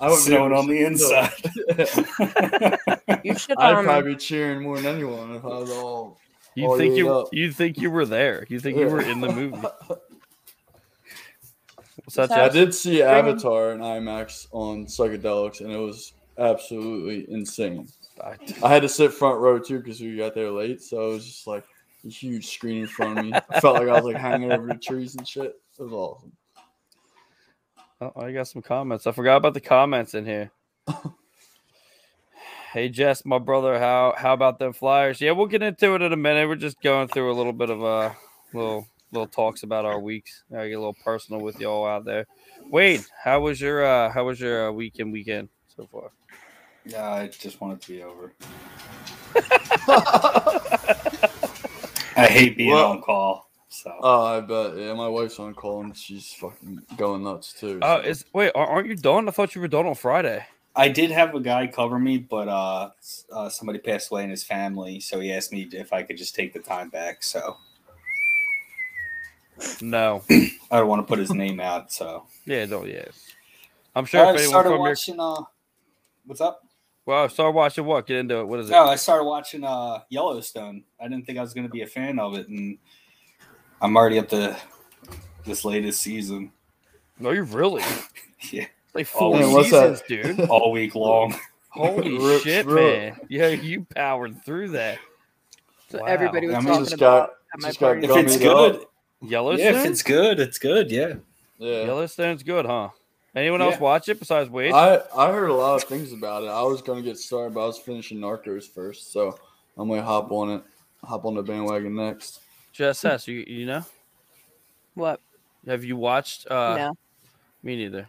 I 0.00 0.08
wouldn't 0.08 0.26
be 0.26 0.30
Snowing 0.32 0.52
on 0.52 0.66
the 0.66 0.84
inside. 0.84 1.30
You 3.22 3.34
should 3.38 3.56
I'd 3.58 3.74
um, 3.76 3.84
probably 3.84 4.12
be 4.14 4.16
cheering 4.18 4.62
more 4.62 4.76
than 4.80 4.86
anyone 4.94 5.34
if 5.36 5.44
I 5.44 5.48
was 5.48 5.70
all. 5.70 6.18
you 6.54 6.66
all 6.66 6.76
think 6.78 6.96
you 6.96 7.12
up. 7.12 7.28
you 7.32 7.52
think 7.52 7.78
you 7.78 7.90
were 7.90 8.04
there? 8.06 8.44
You 8.48 8.58
think 8.58 8.78
you 8.78 8.86
were 8.88 9.00
in 9.02 9.20
the 9.20 9.30
movie? 9.32 9.56
What's 12.04 12.16
that? 12.16 12.30
I 12.32 12.48
did 12.48 12.74
see 12.74 13.02
Avatar 13.02 13.72
in 13.72 13.80
IMAX 13.80 14.46
on 14.52 14.86
psychedelics, 14.86 15.60
and 15.60 15.70
it 15.72 15.78
was 15.78 16.12
absolutely 16.38 17.30
insane. 17.32 17.88
I- 18.22 18.36
I 18.62 18.68
had 18.68 18.82
to 18.82 18.88
sit 18.88 19.12
front 19.12 19.40
row 19.40 19.58
too 19.58 19.78
because 19.78 20.00
we 20.00 20.16
got 20.16 20.34
there 20.34 20.50
late, 20.50 20.82
so 20.82 21.10
it 21.10 21.14
was 21.14 21.26
just 21.26 21.46
like 21.46 21.64
a 22.04 22.08
huge 22.08 22.46
screen 22.46 22.82
in 22.82 22.86
front 22.86 23.18
of 23.18 23.24
me. 23.24 23.32
I 23.50 23.60
felt 23.60 23.76
like 23.76 23.88
I 23.88 23.92
was 23.92 24.04
like 24.04 24.16
hanging 24.16 24.52
over 24.52 24.66
the 24.66 24.74
trees 24.74 25.14
and 25.16 25.26
shit. 25.26 25.58
It 25.78 25.82
was 25.82 25.92
awesome. 25.92 26.32
Oh, 28.00 28.12
I 28.16 28.32
got 28.32 28.48
some 28.48 28.60
comments. 28.62 29.06
I 29.06 29.12
forgot 29.12 29.36
about 29.36 29.54
the 29.54 29.60
comments 29.60 30.14
in 30.14 30.26
here. 30.26 30.50
hey 32.72 32.88
Jess, 32.88 33.24
my 33.24 33.38
brother, 33.38 33.78
how 33.78 34.14
how 34.16 34.34
about 34.34 34.58
them 34.58 34.72
flyers? 34.72 35.20
Yeah, 35.20 35.30
we'll 35.32 35.46
get 35.46 35.62
into 35.62 35.94
it 35.94 36.02
in 36.02 36.12
a 36.12 36.16
minute. 36.16 36.48
We're 36.48 36.56
just 36.56 36.80
going 36.82 37.08
through 37.08 37.32
a 37.32 37.34
little 37.34 37.52
bit 37.52 37.70
of 37.70 37.82
a 37.82 38.16
little 38.52 38.86
little 39.14 39.28
talks 39.28 39.62
about 39.62 39.84
our 39.84 40.00
weeks. 40.00 40.42
I 40.52 40.68
get 40.68 40.74
a 40.74 40.78
little 40.78 40.96
personal 41.04 41.40
with 41.40 41.58
y'all 41.60 41.86
out 41.86 42.04
there. 42.04 42.26
Wade, 42.70 43.04
how 43.22 43.40
was 43.40 43.60
your 43.60 43.84
uh 43.84 44.10
how 44.10 44.24
was 44.24 44.40
your 44.40 44.68
uh, 44.68 44.72
weekend 44.72 45.12
weekend 45.12 45.48
so 45.74 45.86
far? 45.90 46.10
yeah, 46.84 47.08
I 47.10 47.28
just 47.28 47.60
want 47.60 47.74
it 47.74 47.80
to 47.82 47.92
be 47.92 48.02
over. 48.02 48.34
I 52.16 52.26
hate 52.28 52.56
being 52.56 52.72
Well- 52.72 52.92
on 52.92 53.02
call. 53.02 53.50
So 53.68 53.92
Oh, 54.02 54.22
I 54.24 54.40
bet. 54.40 54.76
Yeah, 54.76 54.94
my 54.94 55.08
wife's 55.08 55.38
on 55.40 55.52
call 55.52 55.80
and 55.82 55.96
she's 55.96 56.32
fucking 56.34 56.80
going 56.96 57.24
nuts 57.24 57.52
too. 57.52 57.80
Oh, 57.82 58.00
so. 58.02 58.08
is 58.08 58.24
wait, 58.32 58.52
aren't 58.54 58.86
you 58.86 58.94
done? 58.94 59.26
I 59.26 59.32
thought 59.32 59.56
you 59.56 59.60
were 59.60 59.66
done 59.68 59.86
on 59.86 59.96
Friday. 59.96 60.46
I 60.76 60.88
did 60.88 61.10
have 61.10 61.34
a 61.34 61.40
guy 61.40 61.66
cover 61.66 61.98
me, 61.98 62.18
but 62.18 62.46
uh, 62.48 62.90
uh, 63.32 63.48
somebody 63.48 63.80
passed 63.80 64.12
away 64.12 64.22
in 64.24 64.30
his 64.30 64.44
family, 64.44 65.00
so 65.00 65.18
he 65.18 65.32
asked 65.32 65.52
me 65.52 65.68
if 65.72 65.92
I 65.92 66.04
could 66.04 66.16
just 66.16 66.36
take 66.36 66.52
the 66.52 66.60
time 66.60 66.88
back. 66.88 67.24
So 67.24 67.56
No. 69.80 70.22
I 70.30 70.78
don't 70.78 70.88
want 70.88 71.00
to 71.06 71.06
put 71.10 71.18
his 71.18 71.32
name 71.32 71.60
out. 71.60 71.92
So 71.92 72.26
Yeah, 72.44 72.64
no, 72.66 72.84
yeah. 72.84 73.04
I'm 73.94 74.04
sure 74.04 74.24
I 74.26 74.30
if 74.30 74.36
anyone 74.38 74.48
started 74.50 74.68
from 74.70 74.78
your 74.78 74.88
watching. 74.88 75.20
Uh, 75.20 75.40
what's 76.26 76.40
up? 76.40 76.60
well, 77.06 77.28
start 77.28 77.54
watching 77.54 77.84
what? 77.84 78.06
Get 78.06 78.16
into 78.18 78.38
it. 78.40 78.46
What 78.48 78.60
is 78.60 78.68
it? 78.68 78.72
No, 78.72 78.84
I 78.86 78.96
started 78.96 79.24
watching 79.24 79.62
uh, 79.62 80.00
Yellowstone. 80.08 80.84
I 81.00 81.04
didn't 81.08 81.26
think 81.26 81.38
I 81.38 81.42
was 81.42 81.54
going 81.54 81.66
to 81.66 81.70
be 81.72 81.82
a 81.82 81.86
fan 81.86 82.18
of 82.18 82.34
it, 82.34 82.48
and 82.48 82.78
I'm 83.80 83.96
already 83.96 84.18
up 84.18 84.28
to 84.30 84.56
this 85.44 85.64
latest 85.64 86.00
season. 86.00 86.50
No, 87.20 87.30
you're 87.30 87.44
really 87.44 87.82
Yeah, 88.50 88.66
like 88.94 89.06
Oh, 89.14 89.18
four 89.30 89.38
man, 89.38 89.52
what's 89.52 89.70
seasons, 89.70 90.02
that? 90.08 90.08
dude. 90.08 90.40
all 90.48 90.72
week 90.72 90.94
long. 90.94 91.34
Holy 91.70 92.18
Rip 92.26 92.42
shit, 92.42 92.64
through 92.64 92.78
it. 92.88 92.98
man! 92.98 93.20
Yeah, 93.28 93.48
you 93.48 93.86
powered 93.94 94.44
through 94.44 94.70
that. 94.70 94.98
So 95.90 95.98
Wow. 96.00 96.06
everybody 96.06 96.46
was 96.48 96.56
I 96.56 96.58
mean, 96.60 96.66
talking 96.68 96.82
just 96.84 96.94
about 96.94 97.28
got- 97.28 97.30
at 97.54 97.60
my 97.60 97.68
just 97.68 97.80
got. 97.80 97.98
If 97.98 98.10
it's 98.16 98.36
dog. 98.38 98.72
good, 98.72 98.86
Yellowstone. 99.26 99.74
yeah, 99.74 99.80
if 99.80 99.86
it's 99.86 100.02
good, 100.02 100.40
it's 100.40 100.58
good. 100.58 100.90
Yeah. 100.90 101.14
yeah. 101.58 101.84
Yellowstone's 101.84 102.42
good, 102.42 102.66
huh? 102.66 102.90
Anyone 103.34 103.60
else 103.62 103.80
watch 103.80 104.08
it 104.08 104.20
besides 104.20 104.48
Wade? 104.48 104.72
I 104.72 105.00
I 105.16 105.32
heard 105.32 105.50
a 105.50 105.54
lot 105.54 105.82
of 105.82 105.88
things 105.88 106.12
about 106.12 106.44
it. 106.44 106.48
I 106.48 106.62
was 106.62 106.82
gonna 106.82 107.02
get 107.02 107.18
started, 107.18 107.54
but 107.54 107.64
I 107.64 107.66
was 107.66 107.78
finishing 107.78 108.18
Narcos 108.18 108.68
first, 108.68 109.12
so 109.12 109.36
I'm 109.76 109.88
gonna 109.88 110.02
hop 110.04 110.30
on 110.30 110.50
it, 110.50 110.62
hop 111.02 111.24
on 111.24 111.34
the 111.34 111.42
bandwagon 111.42 111.96
next. 111.96 112.40
Jess 112.72 113.04
S, 113.04 113.26
you 113.26 113.44
you 113.46 113.66
know? 113.66 113.84
What? 114.94 115.20
Have 115.66 115.84
you 115.84 115.96
watched? 115.96 116.46
uh 116.48 116.76
no. 116.76 116.96
Me 117.64 117.76
neither. 117.76 118.08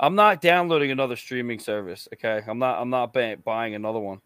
I'm 0.00 0.16
not 0.16 0.40
downloading 0.40 0.90
another 0.90 1.14
streaming 1.14 1.60
service. 1.60 2.08
Okay, 2.12 2.42
I'm 2.46 2.58
not. 2.58 2.80
I'm 2.80 2.90
not 2.90 3.12
ba- 3.12 3.36
buying 3.44 3.76
another 3.76 4.00
one. 4.00 4.20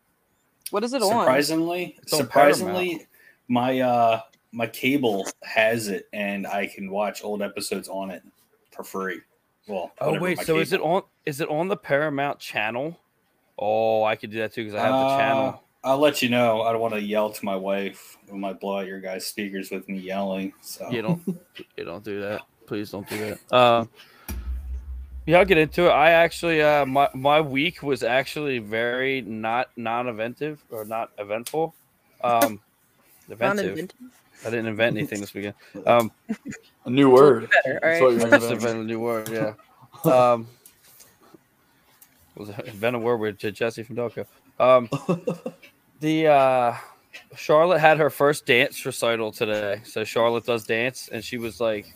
What 0.71 0.83
is 0.83 0.95
it 0.95 1.02
on? 1.02 1.11
Surprisingly, 1.11 1.99
surprisingly, 2.07 3.07
my 3.49 3.80
uh 3.80 4.21
my 4.59 4.67
cable 4.67 5.25
has 5.45 5.87
it, 5.87 6.09
and 6.12 6.45
I 6.45 6.67
can 6.67 6.91
watch 6.91 7.23
old 7.23 7.43
episodes 7.43 7.88
on 7.88 8.11
it 8.11 8.25
for 8.73 8.83
free. 8.83 9.21
Well, 9.69 9.93
Oh 10.00 10.19
wait, 10.19 10.38
my 10.38 10.43
so 10.43 10.59
is 10.59 10.73
it 10.73 10.81
on? 10.81 11.03
Is 11.25 11.41
it 11.41 11.49
on 11.49 11.69
the 11.69 11.77
Paramount 11.77 12.41
channel? 12.41 12.99
Oh, 13.57 14.03
I 14.03 14.17
could 14.17 14.31
do 14.33 14.38
that 14.38 14.53
too 14.53 14.65
because 14.65 14.75
I 14.75 14.83
have 14.83 14.93
the 14.95 15.07
Uh, 15.07 15.17
channel. 15.19 15.62
I'll 15.85 15.99
let 15.99 16.23
you 16.23 16.29
know. 16.29 16.62
I 16.62 16.73
don't 16.73 16.81
want 16.81 16.95
to 16.95 17.00
yell 17.00 17.31
to 17.31 17.45
my 17.45 17.55
wife. 17.55 18.19
I 18.33 18.35
might 18.37 18.59
blow 18.59 18.79
out 18.81 18.87
your 18.88 19.00
guys' 19.00 19.27
speakers 19.27 19.71
with 19.71 19.88
me 19.88 19.99
yelling. 19.99 20.53
So 20.61 20.91
You 20.91 21.03
don't. 21.03 21.23
you 21.77 21.85
don't 21.85 22.03
do 22.03 22.21
that. 22.21 22.43
Please 22.67 22.91
don't 22.91 23.09
do 23.09 23.17
that. 23.19 23.38
Uh, 23.53 23.85
yeah, 25.27 25.38
I'll 25.38 25.45
get 25.45 25.59
into 25.59 25.87
it. 25.87 25.91
I 25.91 26.11
actually, 26.11 26.62
uh, 26.62 26.85
my 26.85 27.09
my 27.15 27.41
week 27.41 27.83
was 27.85 28.03
actually 28.03 28.59
very 28.59 29.21
not 29.21 29.71
non-eventive 29.77 30.65
or 30.71 30.85
not 30.85 31.11
eventful. 31.19 31.75
Um, 32.25 32.61
eventive. 33.31 33.67
Non-inventive? 33.67 33.97
I 34.47 34.50
didn't 34.50 34.66
invent 34.66 34.97
anything 34.97 35.21
this 35.21 35.35
weekend. 35.35 35.54
Um, 35.87 36.11
A 36.85 36.90
new 36.90 37.11
word. 37.11 37.50
Better. 37.64 37.80
All 37.83 37.90
That's 37.90 38.00
what 38.00 38.09
right. 38.09 38.21
Just 38.40 38.50
inventing. 38.50 38.57
invent 38.57 38.78
a 38.78 38.85
new 38.85 39.00
word, 39.00 39.28
yeah. 39.28 39.52
Um, 40.04 40.47
was 42.37 42.50
it 42.50 42.59
invent 42.66 42.95
a 42.95 42.99
word 43.00 43.16
with 43.16 43.38
Jesse 43.38 43.83
from 43.83 43.97
Delco. 43.97 44.26
Um, 44.61 44.88
the 46.00 46.28
uh, 46.28 46.75
Charlotte 47.37 47.80
had 47.80 47.99
her 47.99 48.11
first 48.11 48.47
dance 48.47 48.85
recital 48.87 49.33
today. 49.33 49.80
So 49.85 50.04
Charlotte 50.04 50.47
does 50.47 50.64
dance, 50.64 51.09
and 51.12 51.25
she 51.25 51.37
was 51.38 51.61
like, 51.61 51.92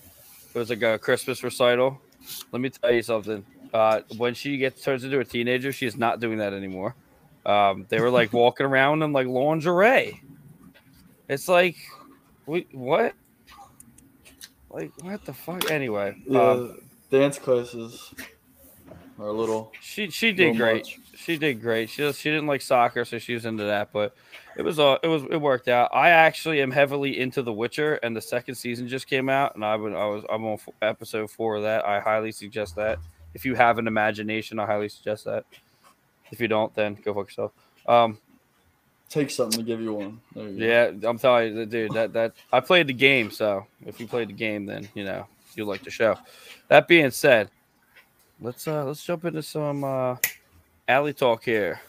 it 0.55 0.59
was 0.59 0.69
like 0.71 0.83
a 0.83 0.99
Christmas 0.99 1.45
recital. 1.45 2.01
Let 2.51 2.61
me 2.61 2.71
tell 2.71 2.93
you 2.93 3.03
something. 3.03 3.45
Uh, 3.73 4.01
when 4.17 4.35
she 4.35 4.59
gets 4.59 4.83
turns 4.83 5.05
into 5.05 5.19
a 5.21 5.25
teenager, 5.25 5.73
she 5.73 5.87
is 5.87 5.97
not 5.97 6.19
doing 6.21 6.39
that 6.39 6.53
anymore. 6.53 6.95
Um, 7.47 7.87
they 7.89 8.01
were 8.01 8.11
like 8.11 8.33
walking 8.33 8.67
around 8.67 9.03
in 9.03 9.13
like 9.13 9.27
lingerie. 9.27 10.21
It's 11.29 11.49
like, 11.49 11.77
we 12.47 12.67
what? 12.73 13.15
Like 14.71 14.93
what 15.03 15.25
the 15.25 15.33
fuck? 15.35 15.71
Anyway, 15.71 16.17
Yeah, 16.27 16.41
um, 16.41 16.81
dance 17.11 17.39
classes 17.39 18.13
are 19.19 19.27
a 19.29 19.33
little. 19.33 19.73
she 19.81 20.09
she 20.11 20.33
did 20.33 20.57
great. 20.57 20.85
much. 20.85 20.99
She 21.15 21.37
did 21.37 21.61
great. 21.61 21.91
She 21.91 22.11
she 22.13 22.31
didn't 22.31 22.47
like 22.47 22.63
soccer, 22.63 23.05
so 23.05 23.19
she 23.19 23.35
was 23.35 23.45
into 23.45 23.65
that. 23.65 23.93
But 23.93 24.15
it 24.57 24.63
was 24.63 24.79
all 24.79 24.99
it 25.03 25.09
was 25.09 25.23
it 25.25 25.37
worked 25.41 25.69
out. 25.69 25.91
I 25.93 26.09
actually 26.11 26.63
am 26.63 26.71
heavily 26.71 27.21
into 27.21 27.43
The 27.43 27.53
Witcher, 27.53 27.95
and 27.97 28.17
the 28.17 28.21
second 28.23 28.55
season 28.55 28.89
just 28.89 29.07
came 29.07 29.29
out, 29.29 29.55
and 29.55 29.65
I 29.65 29.77
would 29.77 29.93
I 29.95 30.07
was 30.07 30.25
I'm 30.31 30.45
on 30.45 30.59
episode 30.81 31.31
four 31.31 31.57
of 31.57 31.63
that. 31.63 31.85
I 31.85 32.01
highly 32.01 32.33
suggest 32.33 32.75
that. 32.77 32.99
If 33.35 33.45
you 33.45 33.55
have 33.55 33.79
an 33.79 33.87
imagination, 33.87 34.59
I 34.59 34.67
highly 34.67 34.89
suggest 34.89 35.25
that. 35.27 35.45
If 36.31 36.41
you 36.41 36.49
don't, 36.49 36.75
then 36.75 36.95
go 36.95 37.13
fuck 37.15 37.27
yourself. 37.29 37.53
Um, 37.87 38.19
Take 39.13 39.31
something 39.31 39.59
to 39.59 39.63
give 39.63 39.83
you 39.83 39.93
one. 39.93 40.23
You 40.35 40.55
yeah, 40.57 40.91
I'm 41.03 41.19
telling 41.19 41.55
you, 41.55 41.67
dude. 41.67 41.93
That 41.93 42.15
that 42.15 42.33
I 42.51 42.61
played 42.61 42.87
the 42.87 42.95
game, 42.95 43.31
so 43.31 43.67
if 43.85 44.01
you 44.01 44.07
played 44.07 44.31
the 44.31 44.33
game, 44.33 44.65
then 44.65 44.89
you 44.95 45.05
know 45.05 45.27
you 45.55 45.67
like 45.67 45.85
the 45.85 45.91
show. 45.91 46.17
That 46.69 46.89
being 46.89 47.11
said, 47.11 47.51
let's 48.41 48.67
uh 48.67 48.87
let's 48.87 49.05
jump 49.05 49.27
into 49.27 49.43
some 49.43 49.85
uh 49.85 50.17
alley 50.89 51.13
talk 51.13 51.45
here. 51.45 51.83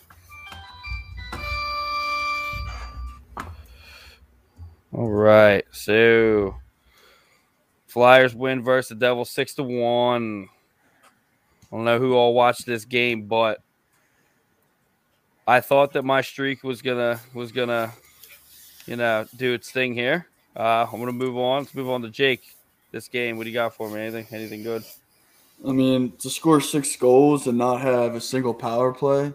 All 4.92 5.10
right, 5.10 5.64
so 5.72 6.58
Flyers 7.88 8.36
win 8.36 8.62
versus 8.62 8.90
the 8.90 8.96
Devils 8.96 9.30
six 9.30 9.54
to 9.56 9.64
one. 9.64 10.50
I 11.72 11.76
don't 11.78 11.86
know 11.86 12.00
who 12.00 12.16
all 12.16 12.34
watched 12.34 12.66
this 12.66 12.84
game, 12.84 13.28
but 13.28 13.62
I 15.48 15.60
thought 15.60 15.94
that 15.94 16.04
my 16.04 16.22
streak 16.22 16.64
was 16.64 16.82
gonna 16.82 17.20
was 17.34 17.52
gonna, 17.52 17.92
you 18.86 18.96
know, 18.96 19.26
do 19.36 19.54
its 19.54 19.72
thing 19.72 19.94
here. 19.94 20.28
Uh, 20.56 20.86
I'm 20.92 21.00
gonna 21.00 21.12
move 21.12 21.38
on. 21.38 21.64
Let's 21.64 21.76
move 21.76 21.90
on 21.90 22.02
to 22.04 22.10
Jake. 22.10 22.56
This 22.92 23.08
game, 23.08 23.38
what 23.38 23.44
do 23.44 23.50
you 23.50 23.56
got 23.56 23.74
for 23.74 23.90
me? 23.90 24.00
Anything? 24.02 24.28
Anything 24.32 24.64
good? 24.64 24.84
I 25.68 25.72
mean, 25.72 26.14
to 26.18 26.30
score 26.30 26.62
six 26.62 26.96
goals 26.96 27.48
and 27.48 27.58
not 27.58 27.82
have 27.82 28.16
a 28.16 28.22
single 28.22 28.54
power 28.54 28.94
play, 28.94 29.34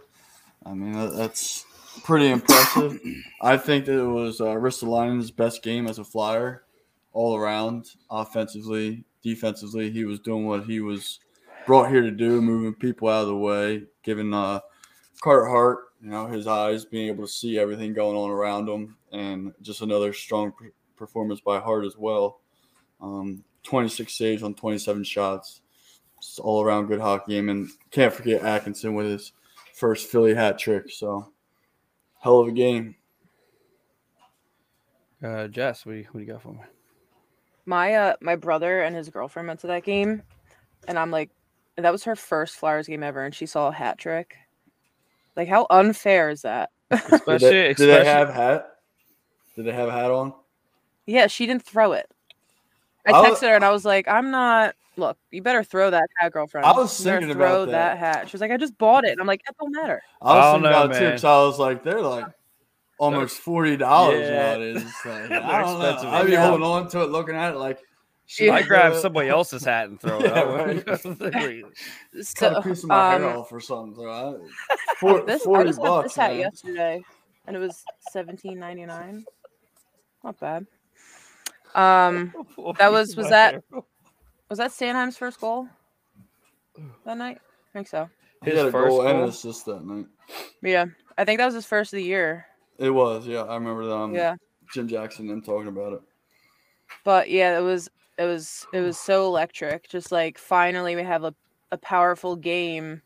I 0.65 0.75
mean, 0.75 0.93
that, 0.93 1.17
that's 1.17 1.65
pretty 2.05 2.29
impressive. 2.29 3.00
I 3.41 3.57
think 3.57 3.87
that 3.87 3.99
it 3.99 4.07
was 4.07 4.41
uh, 4.41 4.55
Ristolainen's 4.55 5.31
best 5.31 5.62
game 5.62 5.87
as 5.87 5.99
a 5.99 6.05
flyer 6.05 6.65
all 7.12 7.37
around, 7.37 7.87
offensively, 8.11 9.05
defensively. 9.23 9.91
He 9.91 10.05
was 10.05 10.21
doing 10.21 10.47
what 10.47 10.65
he 10.65 10.81
was 10.81 11.19
brought 11.67 11.91
here 11.91 12.03
to 12.03 12.11
do, 12.11 12.41
moving 12.41 12.75
people 12.75 13.09
out 13.09 13.23
of 13.23 13.29
the 13.29 13.37
way, 13.37 13.83
giving 14.03 14.33
uh, 14.33 14.61
Carter 15.21 15.47
Hart, 15.47 15.79
you 16.00 16.11
know, 16.11 16.26
his 16.26 16.47
eyes, 16.47 16.85
being 16.85 17.09
able 17.09 17.25
to 17.25 17.33
see 17.33 17.59
everything 17.59 17.93
going 17.93 18.17
on 18.17 18.31
around 18.31 18.69
him, 18.69 18.97
and 19.12 19.52
just 19.62 19.83
another 19.83 20.12
strong 20.12 20.52
p- 20.52 20.69
performance 20.97 21.40
by 21.40 21.59
Hart 21.59 21.85
as 21.85 21.97
well. 21.97 22.40
Um, 23.00 23.45
26 23.64 24.12
saves 24.12 24.43
on 24.43 24.55
27 24.55 25.05
shots 25.05 25.61
just 26.21 26.40
all 26.40 26.62
around 26.62 26.87
good 26.87 27.00
hockey 27.00 27.33
game. 27.33 27.49
And 27.49 27.69
can't 27.90 28.12
forget 28.12 28.43
Atkinson 28.43 28.95
with 28.95 29.07
his 29.07 29.33
first 29.75 30.09
Philly 30.09 30.35
hat 30.35 30.59
trick. 30.59 30.90
So 30.90 31.33
hell 32.21 32.40
of 32.40 32.49
a 32.49 32.52
game. 32.52 32.97
Uh, 35.23 35.49
Jess, 35.49 35.85
what 35.85 35.93
do 35.93 35.99
you, 35.99 36.05
what 36.05 36.21
do 36.21 36.26
you 36.26 36.33
got 36.33 36.43
for 36.43 36.52
me? 36.52 36.61
My 37.67 37.95
uh 37.95 38.14
my 38.23 38.35
brother 38.37 38.83
and 38.83 38.97
his 38.97 39.11
girlfriend 39.11 39.49
went 39.49 39.61
to 39.61 39.67
that 39.67 39.85
game, 39.85 40.23
and 40.87 40.99
I'm 40.99 41.11
like, 41.11 41.31
that 41.76 41.93
was 41.93 42.05
her 42.05 42.17
first 42.17 42.55
Flyers 42.57 42.87
game 42.87 43.02
ever, 43.02 43.25
and 43.25 43.35
she 43.35 43.45
saw 43.45 43.69
a 43.69 43.73
hat 43.73 43.99
trick. 43.99 44.37
Like, 45.38 45.49
how 45.49 45.66
unfair 45.71 46.28
is 46.28 46.42
that? 46.42 46.68
Especially, 46.90 47.38
did, 47.38 47.76
they, 47.78 47.87
did 47.87 47.87
they 47.87 48.04
have 48.04 48.28
hat? 48.35 48.66
Did 49.57 49.64
they 49.66 49.73
have 49.73 49.88
a 49.88 49.92
hat 49.92 50.11
on? 50.11 50.35
yeah, 51.07 51.26
she 51.28 51.47
didn't 51.47 51.62
throw 51.62 51.92
it. 51.92 52.11
I 53.07 53.12
I 53.12 53.21
was- 53.30 53.38
texted 53.38 53.49
her 53.49 53.54
and 53.54 53.64
I 53.64 53.71
was 53.71 53.85
like, 53.87 54.07
I'm 54.09 54.30
not. 54.30 54.75
Look, 54.97 55.16
you 55.30 55.42
better 55.42 55.62
throw 55.62 55.90
that 55.90 56.11
hat, 56.18 56.33
girlfriend. 56.33 56.66
I 56.66 56.73
was 56.73 56.99
You 56.99 57.04
better 57.04 57.21
thinking 57.21 57.37
throw 57.37 57.62
about 57.62 57.71
that. 57.71 57.99
hat. 57.99 58.28
She 58.28 58.33
was 58.35 58.40
like, 58.40 58.50
I 58.50 58.57
just 58.57 58.76
bought 58.76 59.04
it. 59.04 59.12
And 59.12 59.21
I'm 59.21 59.28
like, 59.28 59.42
it 59.49 59.54
don't 59.61 59.71
matter. 59.73 60.02
I 60.21 60.25
was 60.25 60.33
I 60.35 60.35
don't 60.35 60.52
thinking 60.54 60.62
know, 60.73 60.76
about 60.83 60.90
man. 60.90 61.02
because 61.04 61.25
I 61.25 61.37
was 61.38 61.59
like, 61.61 61.85
they're 61.85 62.02
like 62.02 62.26
almost 62.99 63.38
forty 63.38 63.76
dollars 63.76 64.28
Yeah. 64.28 64.35
nowadays. 64.57 64.85
Like, 65.04 65.30
I 65.30 65.61
don't 65.62 65.78
know. 65.78 66.11
I'd 66.11 66.26
be 66.26 66.33
Yeah. 66.33 66.49
holding 66.49 66.64
on 66.66 66.88
to 66.88 67.02
it, 67.02 67.11
looking 67.11 67.37
at 67.37 67.54
it 67.54 67.59
like. 67.59 67.78
Should 68.30 68.47
Yeah. 68.47 68.54
I 68.56 68.62
grab 68.62 68.94
somebody 68.94 69.28
else's 69.30 69.64
hat 69.64 69.88
and 69.88 69.99
throw 69.99 70.18
it. 70.18 70.26
Yeah, 70.26 70.38
out. 70.38 70.54
right. 70.54 70.85
Cut 70.87 71.06
a 71.06 71.64
So, 72.23 72.62
piece 72.62 72.82
of 72.82 72.88
my 72.90 73.14
um, 73.16 73.23
hair 73.23 73.37
off 73.38 73.50
or 73.50 73.58
something. 73.61 73.94
So 73.97 74.06
I, 74.08 74.35
for, 75.00 75.25
this, 75.25 75.40
I 75.42 75.44
forty 75.44 75.70
just 75.70 75.78
got 75.80 75.87
bucks. 75.87 76.08
this 76.11 76.16
hat 76.16 76.30
man. 76.32 76.40
yesterday, 76.40 77.02
and 77.47 77.56
it 77.56 77.58
was 77.58 77.82
seventeen 78.12 78.58
ninety 78.58 78.85
nine. 78.87 79.25
Not 80.23 80.38
bad. 80.38 80.66
Um, 81.75 82.32
That 82.78 82.92
was- 82.92 83.16
was 83.16 83.28
that- 83.30 83.62
was 84.50 84.58
that 84.58 84.70
Sanheim's 84.73 85.16
first 85.18 85.40
goal 85.40 85.68
that 87.04 87.18
night? 87.18 87.38
I 87.40 87.73
think 87.73 87.88
so. 87.88 88.08
He 88.44 88.50
his 88.50 88.58
had 88.58 88.68
a 88.68 88.73
first 88.73 88.88
goal 88.88 89.00
and 89.02 89.11
an 89.11 89.16
goal? 89.20 89.28
assist 89.28 89.66
that 89.66 89.85
night. 89.85 90.06
Yeah, 90.62 90.87
I 91.18 91.25
think 91.25 91.38
that 91.38 91.47
was 91.47 91.54
his 91.54 91.66
first 91.66 91.92
of 91.92 91.99
the 91.99 92.04
year. 92.04 92.47
It 92.78 92.90
was, 92.90 93.26
yeah. 93.26 93.42
I 93.42 93.54
remember 93.54 93.85
them. 93.87 94.14
yeah, 94.14 94.37
Jim 94.73 94.87
Jackson 94.88 95.28
and 95.28 95.30
them 95.30 95.42
talking 95.42 95.68
about 95.68 95.94
it. 95.94 96.00
but 97.04 97.30
yeah, 97.30 97.58
it 97.58 97.62
was 97.62 97.90
it 98.18 98.25
was 98.25 98.66
it 98.72 98.80
was 98.80 98.98
so 98.98 99.26
electric. 99.26 99.88
Just 99.88 100.12
like 100.12 100.37
finally 100.38 100.96
we 100.96 101.04
have 101.04 101.25
a 101.25 101.34
a 101.70 101.78
powerful 101.78 102.37
game 102.37 103.02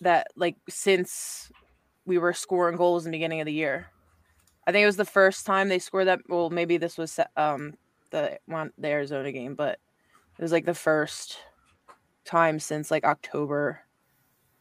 that 0.00 0.28
like 0.36 0.56
since 0.68 1.50
we 2.06 2.18
were 2.18 2.32
scoring 2.32 2.76
goals 2.76 3.04
in 3.04 3.10
the 3.10 3.16
beginning 3.16 3.40
of 3.40 3.46
the 3.46 3.52
year. 3.52 3.88
I 4.66 4.72
think 4.72 4.82
it 4.84 4.86
was 4.86 4.96
the 4.96 5.04
first 5.04 5.46
time 5.46 5.68
they 5.68 5.78
scored 5.78 6.06
that. 6.06 6.20
Well, 6.28 6.50
maybe 6.50 6.76
this 6.76 6.96
was 6.96 7.18
um 7.36 7.74
the 8.10 8.38
one 8.46 8.72
the 8.78 8.88
Arizona 8.88 9.32
game, 9.32 9.54
but 9.54 9.78
it 10.38 10.42
was 10.42 10.52
like 10.52 10.64
the 10.64 10.74
first 10.74 11.38
time 12.24 12.60
since 12.60 12.90
like 12.90 13.04
October 13.04 13.80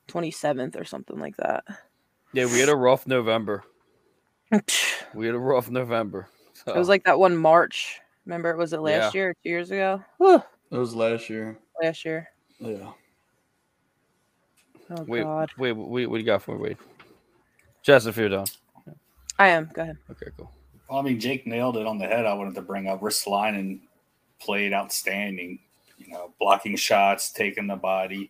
twenty 0.08 0.32
seventh 0.32 0.76
or 0.76 0.84
something 0.84 1.20
like 1.20 1.38
that. 1.38 1.64
Yeah, 2.34 2.46
we 2.46 2.60
had 2.60 2.70
a 2.70 2.76
rough 2.76 3.08
November. 3.08 3.64
We 5.16 5.26
had 5.26 5.34
a 5.34 5.40
rough 5.40 5.72
November. 5.72 6.28
So. 6.54 6.78
was 6.78 6.88
like 6.88 7.06
that 7.06 7.18
one 7.18 7.36
March. 7.36 8.00
Remember, 8.30 8.56
was 8.56 8.74
it 8.74 8.80
last 8.82 9.16
year 9.16 9.30
or 9.32 9.34
two 9.34 9.50
years 9.50 9.72
ago? 9.72 10.04
Whew, 10.20 10.36
It 10.70 10.78
was 10.78 10.94
last 10.94 11.32
year. 11.32 11.58
last 11.82 12.06
year. 12.06 12.30
Yeah. 12.60 12.92
Oh 14.92 15.04
wait, 15.08 15.24
God, 15.24 15.50
wait, 15.58 15.72
wait, 15.72 16.06
what 16.06 16.18
do 16.18 16.20
you 16.20 16.26
got 16.28 16.44
for 16.44 16.56
me? 16.56 16.62
Wait, 16.62 16.78
Jess, 17.82 18.06
if 18.06 18.18
you're 18.18 18.30
done. 18.30 18.46
I 19.40 19.48
am. 19.48 19.68
Go 19.74 19.82
ahead. 19.82 19.98
Okay, 20.12 20.28
cool. 20.38 20.52
Well, 20.88 21.00
I 21.00 21.02
mean, 21.02 21.20
Jake 21.20 21.48
nailed 21.48 21.76
it 21.78 21.88
on 21.88 21.98
the 21.98 22.06
head. 22.06 22.28
I 22.28 22.34
wanted 22.34 22.54
to 22.54 22.62
bring 22.62 22.88
up 22.88 23.02
Ristolainen 23.02 23.80
played 24.40 24.74
outstanding. 24.74 25.58
You 25.98 26.14
know, 26.14 26.32
blocking 26.40 26.76
shots, 26.76 27.32
taking 27.32 27.66
the 27.66 27.78
body, 27.78 28.30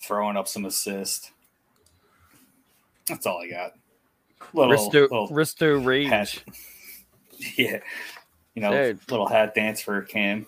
throwing 0.00 0.38
up 0.38 0.48
some 0.48 0.64
assist. 0.64 1.30
That's 3.06 3.26
all 3.26 3.42
I 3.42 3.50
got. 3.50 3.72
Little, 4.54 4.72
Risto, 4.74 4.92
little 5.02 5.28
Risto 5.28 5.84
Rage. 5.84 6.08
hat. 6.08 6.42
Yeah, 7.58 7.80
you 8.54 8.62
know, 8.62 8.70
Dude. 8.70 9.10
little 9.10 9.26
hat 9.26 9.54
dance 9.54 9.80
for 9.80 10.00
Cam. 10.02 10.46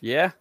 Yeah. 0.00 0.32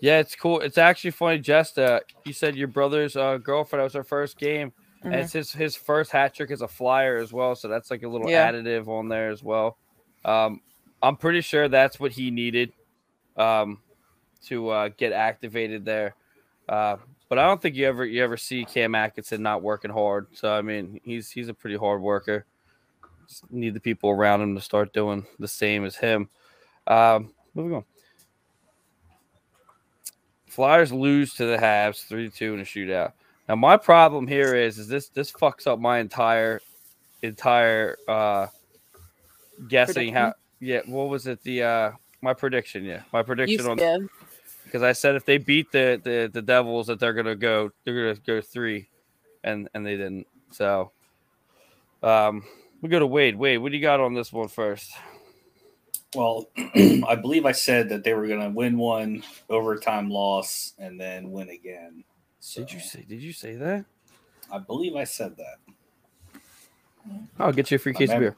Yeah, 0.00 0.18
it's 0.18 0.34
cool. 0.36 0.60
It's 0.60 0.78
actually 0.78 1.12
funny, 1.12 1.38
Jess. 1.38 1.76
Uh, 1.76 2.00
you 2.24 2.32
said 2.32 2.54
your 2.54 2.68
brother's 2.68 3.16
uh, 3.16 3.38
girlfriend 3.38 3.80
that 3.80 3.84
was 3.84 3.94
her 3.94 4.04
first 4.04 4.38
game, 4.38 4.72
and 5.02 5.14
Mhm. 5.14 5.22
it's 5.22 5.32
his 5.32 5.52
his 5.52 5.74
first 5.74 6.10
hat 6.10 6.34
trick 6.34 6.50
as 6.50 6.60
a 6.60 6.68
flyer 6.68 7.16
as 7.16 7.32
well. 7.32 7.54
So 7.54 7.68
that's 7.68 7.90
like 7.90 8.02
a 8.02 8.08
little 8.08 8.28
Yeah. 8.28 8.50
additive 8.50 8.88
on 8.88 9.08
there 9.08 9.30
as 9.30 9.42
well. 9.42 9.78
Um, 10.24 10.60
I'm 11.02 11.16
pretty 11.16 11.40
sure 11.40 11.68
that's 11.68 11.98
what 11.98 12.12
he 12.12 12.30
needed 12.30 12.72
um, 13.36 13.80
to 14.46 14.68
uh, 14.70 14.88
get 14.96 15.12
activated 15.12 15.84
there. 15.84 16.14
Uh, 16.68 16.96
but 17.28 17.38
I 17.38 17.46
don't 17.46 17.60
think 17.60 17.74
you 17.76 17.86
ever 17.86 18.04
you 18.04 18.22
ever 18.22 18.36
see 18.36 18.64
Cam 18.64 18.94
Atkinson 18.94 19.42
not 19.42 19.62
working 19.62 19.90
hard. 19.90 20.26
So 20.32 20.52
I 20.52 20.60
mean, 20.62 21.00
he's 21.04 21.30
he's 21.30 21.48
a 21.48 21.54
pretty 21.54 21.76
hard 21.76 22.02
worker. 22.02 22.44
Just 23.28 23.50
need 23.50 23.74
the 23.74 23.80
people 23.80 24.10
around 24.10 24.40
him 24.40 24.54
to 24.54 24.60
start 24.60 24.92
doing 24.92 25.26
the 25.38 25.48
same 25.48 25.84
as 25.84 25.96
him. 25.96 26.28
Um, 26.86 27.32
moving 27.54 27.74
on. 27.74 27.84
Flyers 30.46 30.92
lose 30.92 31.34
to 31.34 31.46
the 31.46 31.56
Habs 31.56 32.06
three 32.06 32.30
two 32.30 32.54
in 32.54 32.60
a 32.60 32.64
shootout. 32.64 33.12
Now 33.48 33.56
my 33.56 33.76
problem 33.76 34.26
here 34.26 34.54
is 34.54 34.78
is 34.78 34.88
this 34.88 35.08
this 35.08 35.30
fucks 35.32 35.66
up 35.66 35.78
my 35.78 35.98
entire 35.98 36.60
entire 37.22 37.96
uh 38.08 38.46
guessing 39.68 40.12
how 40.12 40.34
yeah 40.60 40.80
what 40.86 41.08
was 41.08 41.26
it 41.26 41.42
the 41.42 41.62
uh 41.62 41.90
my 42.20 42.32
prediction 42.34 42.84
yeah 42.84 43.02
my 43.12 43.20
You, 43.20 43.24
prediction 43.24 43.66
on 43.66 43.78
yeah, 43.78 43.98
because 44.64 44.82
I 44.82 44.92
said 44.92 45.14
if 45.14 45.24
they 45.24 45.38
beat 45.38 45.72
the, 45.72 46.00
the 46.02 46.30
the 46.32 46.42
Devils 46.42 46.86
that 46.88 47.00
they're 47.00 47.12
gonna 47.12 47.34
go 47.36 47.70
they're 47.84 48.14
gonna 48.14 48.20
go 48.26 48.40
three, 48.40 48.88
and 49.44 49.68
and 49.74 49.84
they 49.84 49.96
didn't. 49.96 50.26
So, 50.50 50.92
Um, 52.02 52.44
we 52.86 52.90
go 52.90 52.98
to 53.00 53.06
Wade. 53.06 53.36
Wade, 53.36 53.58
what 53.58 53.72
do 53.72 53.76
you 53.78 53.82
got 53.82 53.98
on 54.00 54.14
this 54.14 54.32
one 54.32 54.46
first? 54.48 54.92
Well, 56.14 56.48
I 56.56 57.16
believe 57.20 57.44
I 57.44 57.52
said 57.52 57.88
that 57.88 58.04
they 58.04 58.14
were 58.14 58.28
going 58.28 58.40
to 58.40 58.50
win 58.50 58.78
one 58.78 59.24
overtime 59.50 60.08
loss 60.08 60.72
and 60.78 61.00
then 61.00 61.32
win 61.32 61.48
again. 61.50 62.04
So 62.38 62.60
Did 62.60 62.72
you 62.72 62.80
say? 62.80 63.04
Did 63.08 63.22
you 63.22 63.32
say 63.32 63.56
that? 63.56 63.84
I 64.52 64.58
believe 64.58 64.94
I 64.94 65.02
said 65.04 65.36
that. 65.36 65.56
I'll 67.38 67.52
get 67.52 67.70
you 67.72 67.74
a 67.74 67.78
free 67.78 67.92
My 67.92 67.98
case 67.98 68.10
of 68.12 68.20
beer. 68.20 68.36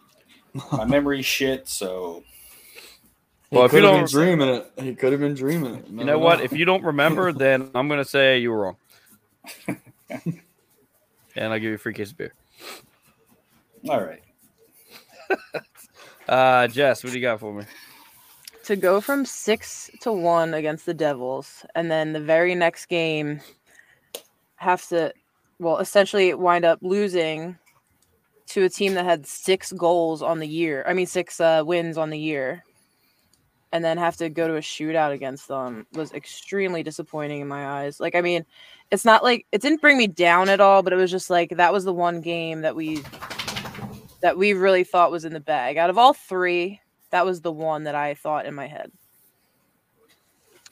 My 0.72 0.86
memory 0.86 1.20
shit. 1.20 1.68
So 1.68 2.24
He 3.50 3.56
Well, 3.56 3.66
if 3.66 3.72
you 3.74 3.80
don't- 3.80 4.00
been 4.00 4.06
dreaming 4.10 4.48
it. 4.48 4.72
He 4.78 4.94
could 4.94 5.12
have 5.12 5.20
been 5.20 5.34
dreaming 5.34 5.74
it. 5.74 5.88
You 5.88 6.04
know 6.04 6.18
what? 6.18 6.40
If 6.40 6.52
you 6.52 6.64
don't 6.64 6.82
remember, 6.84 7.32
then 7.34 7.70
I'm 7.74 7.88
gonna 7.88 8.04
say 8.04 8.38
you 8.38 8.50
were 8.50 8.60
wrong. 8.62 8.76
and 10.08 11.52
I'll 11.52 11.58
give 11.58 11.64
you 11.64 11.74
a 11.74 11.78
free 11.78 11.92
case 11.92 12.12
of 12.12 12.16
beer. 12.16 12.32
all 13.90 14.02
right. 14.02 14.22
Uh, 16.28 16.68
Jess, 16.68 17.02
what 17.02 17.10
do 17.10 17.18
you 17.18 17.22
got 17.22 17.40
for 17.40 17.54
me? 17.54 17.64
to 18.68 18.76
go 18.76 19.00
from 19.00 19.24
six 19.24 19.90
to 19.98 20.12
one 20.12 20.52
against 20.52 20.84
the 20.84 20.92
Devils, 20.92 21.64
and 21.74 21.90
then 21.90 22.12
the 22.12 22.20
very 22.20 22.54
next 22.54 22.84
game 22.84 23.40
have 24.56 24.86
to, 24.88 25.10
well, 25.58 25.78
essentially 25.78 26.34
wind 26.34 26.66
up 26.66 26.78
losing 26.82 27.56
to 28.48 28.64
a 28.64 28.68
team 28.68 28.92
that 28.92 29.06
had 29.06 29.26
six 29.26 29.72
goals 29.72 30.20
on 30.20 30.38
the 30.38 30.46
year. 30.46 30.84
I 30.86 30.92
mean, 30.92 31.06
six 31.06 31.40
uh, 31.40 31.62
wins 31.64 31.96
on 31.96 32.10
the 32.10 32.18
year, 32.18 32.62
and 33.72 33.82
then 33.82 33.96
have 33.96 34.18
to 34.18 34.28
go 34.28 34.46
to 34.46 34.56
a 34.56 34.60
shootout 34.60 35.12
against 35.14 35.48
them 35.48 35.86
was 35.94 36.12
extremely 36.12 36.82
disappointing 36.82 37.40
in 37.40 37.48
my 37.48 37.66
eyes. 37.66 38.00
Like, 38.00 38.14
I 38.14 38.20
mean, 38.20 38.44
it's 38.90 39.06
not 39.06 39.24
like 39.24 39.46
it 39.50 39.62
didn't 39.62 39.80
bring 39.80 39.96
me 39.96 40.08
down 40.08 40.50
at 40.50 40.60
all, 40.60 40.82
but 40.82 40.92
it 40.92 40.96
was 40.96 41.10
just 41.10 41.30
like 41.30 41.56
that 41.56 41.72
was 41.72 41.84
the 41.84 41.94
one 41.94 42.20
game 42.20 42.60
that 42.60 42.76
we 42.76 43.02
that 44.20 44.36
we 44.36 44.52
really 44.52 44.84
thought 44.84 45.10
was 45.10 45.24
in 45.24 45.32
the 45.32 45.40
bag. 45.40 45.76
Out 45.76 45.90
of 45.90 45.98
all 45.98 46.12
three, 46.12 46.80
that 47.10 47.24
was 47.24 47.40
the 47.40 47.52
one 47.52 47.84
that 47.84 47.94
I 47.94 48.14
thought 48.14 48.46
in 48.46 48.54
my 48.54 48.66
head. 48.66 48.90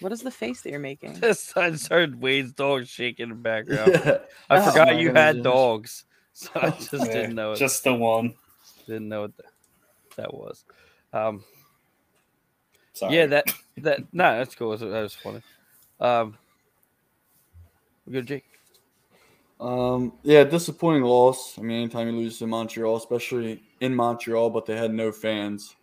What 0.01 0.13
is 0.13 0.21
the 0.23 0.31
face 0.31 0.61
that 0.63 0.71
you're 0.71 0.79
making? 0.79 1.17
I 1.57 1.71
just 1.71 1.89
heard 1.89 2.21
Wade's 2.21 2.53
dog 2.53 2.87
shaking 2.87 3.25
in 3.25 3.29
the 3.31 3.35
background. 3.37 3.93
Yeah. 4.05 4.19
I 4.51 4.59
Oh. 4.59 4.71
forgot 4.71 4.97
you 4.99 5.13
had 5.13 5.37
yes. 5.37 5.45
dogs, 5.45 6.05
so 6.35 6.51
I 6.55 6.71
just 6.71 6.93
Yeah, 6.93 7.05
didn't 7.05 7.35
know 7.35 7.53
it. 7.53 7.57
Just 7.57 7.83
the 7.85 7.95
one. 7.95 8.35
didn't 8.87 9.09
know 9.09 9.23
what 9.23 9.37
that, 9.39 9.47
that 10.17 10.35
was. 10.35 10.65
Um, 11.13 11.45
Sorry. 12.93 13.15
yeah, 13.15 13.27
that 13.27 13.47
that 13.79 14.01
no, 14.13 14.39
that's 14.39 14.55
cool. 14.55 14.77
That 14.77 14.87
was 14.91 15.15
funny. 15.15 15.43
Um, 15.99 16.37
we 18.07 18.13
go 18.13 18.21
Jake. 18.23 18.45
Um, 19.61 20.13
yeah, 20.23 20.45
disappointing 20.45 21.03
loss. 21.03 21.59
I 21.59 21.63
mean, 21.63 21.83
anytime 21.83 22.09
you 22.09 22.17
lose 22.17 22.39
to 22.41 22.47
Montreal, 22.47 22.97
especially 22.97 23.63
in 23.81 23.95
Montreal, 23.95 24.51
but 24.51 24.67
they 24.67 24.77
had 24.77 24.93
no 24.93 25.11
fans, 25.11 25.75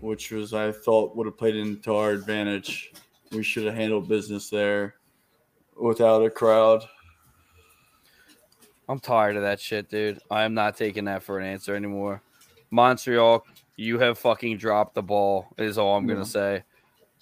which 0.00 0.30
was 0.30 0.54
I 0.54 0.70
thought 0.72 1.16
would 1.16 1.26
have 1.26 1.36
played 1.36 1.56
into 1.56 1.92
our 1.92 2.10
advantage. 2.10 2.92
We 3.32 3.42
should 3.42 3.64
have 3.66 3.74
handled 3.74 4.08
business 4.08 4.48
there 4.48 4.94
without 5.76 6.24
a 6.24 6.30
crowd. 6.30 6.84
I'm 8.88 9.00
tired 9.00 9.34
of 9.34 9.42
that 9.42 9.58
shit, 9.58 9.88
dude. 9.88 10.20
I 10.30 10.44
am 10.44 10.54
not 10.54 10.76
taking 10.76 11.06
that 11.06 11.24
for 11.24 11.40
an 11.40 11.46
answer 11.46 11.74
anymore. 11.74 12.22
Montreal, 12.70 13.44
you 13.74 13.98
have 13.98 14.18
fucking 14.18 14.58
dropped 14.58 14.94
the 14.94 15.02
ball, 15.02 15.48
is 15.58 15.76
all 15.78 15.96
I'm 15.96 16.08
Yeah. 16.08 16.14
gonna 16.14 16.26
say. 16.26 16.62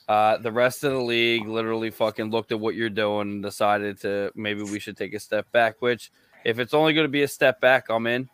Uh, 0.08 0.36
the 0.36 0.52
rest 0.52 0.84
of 0.84 0.92
the 0.92 1.00
league 1.00 1.46
literally 1.46 1.90
fucking 1.90 2.30
looked 2.30 2.52
at 2.52 2.60
what 2.60 2.74
you're 2.74 2.90
doing 2.90 3.30
and 3.30 3.42
decided 3.42 3.98
to 4.00 4.30
maybe 4.34 4.62
we 4.62 4.78
should 4.78 4.96
take 4.96 5.14
a 5.14 5.20
step 5.20 5.50
back. 5.50 5.80
Which, 5.80 6.10
if 6.44 6.58
it's 6.58 6.74
only 6.74 6.92
going 6.92 7.06
to 7.06 7.10
be 7.10 7.22
a 7.22 7.28
step 7.28 7.60
back, 7.60 7.86
I'm 7.88 8.06
in. 8.06 8.28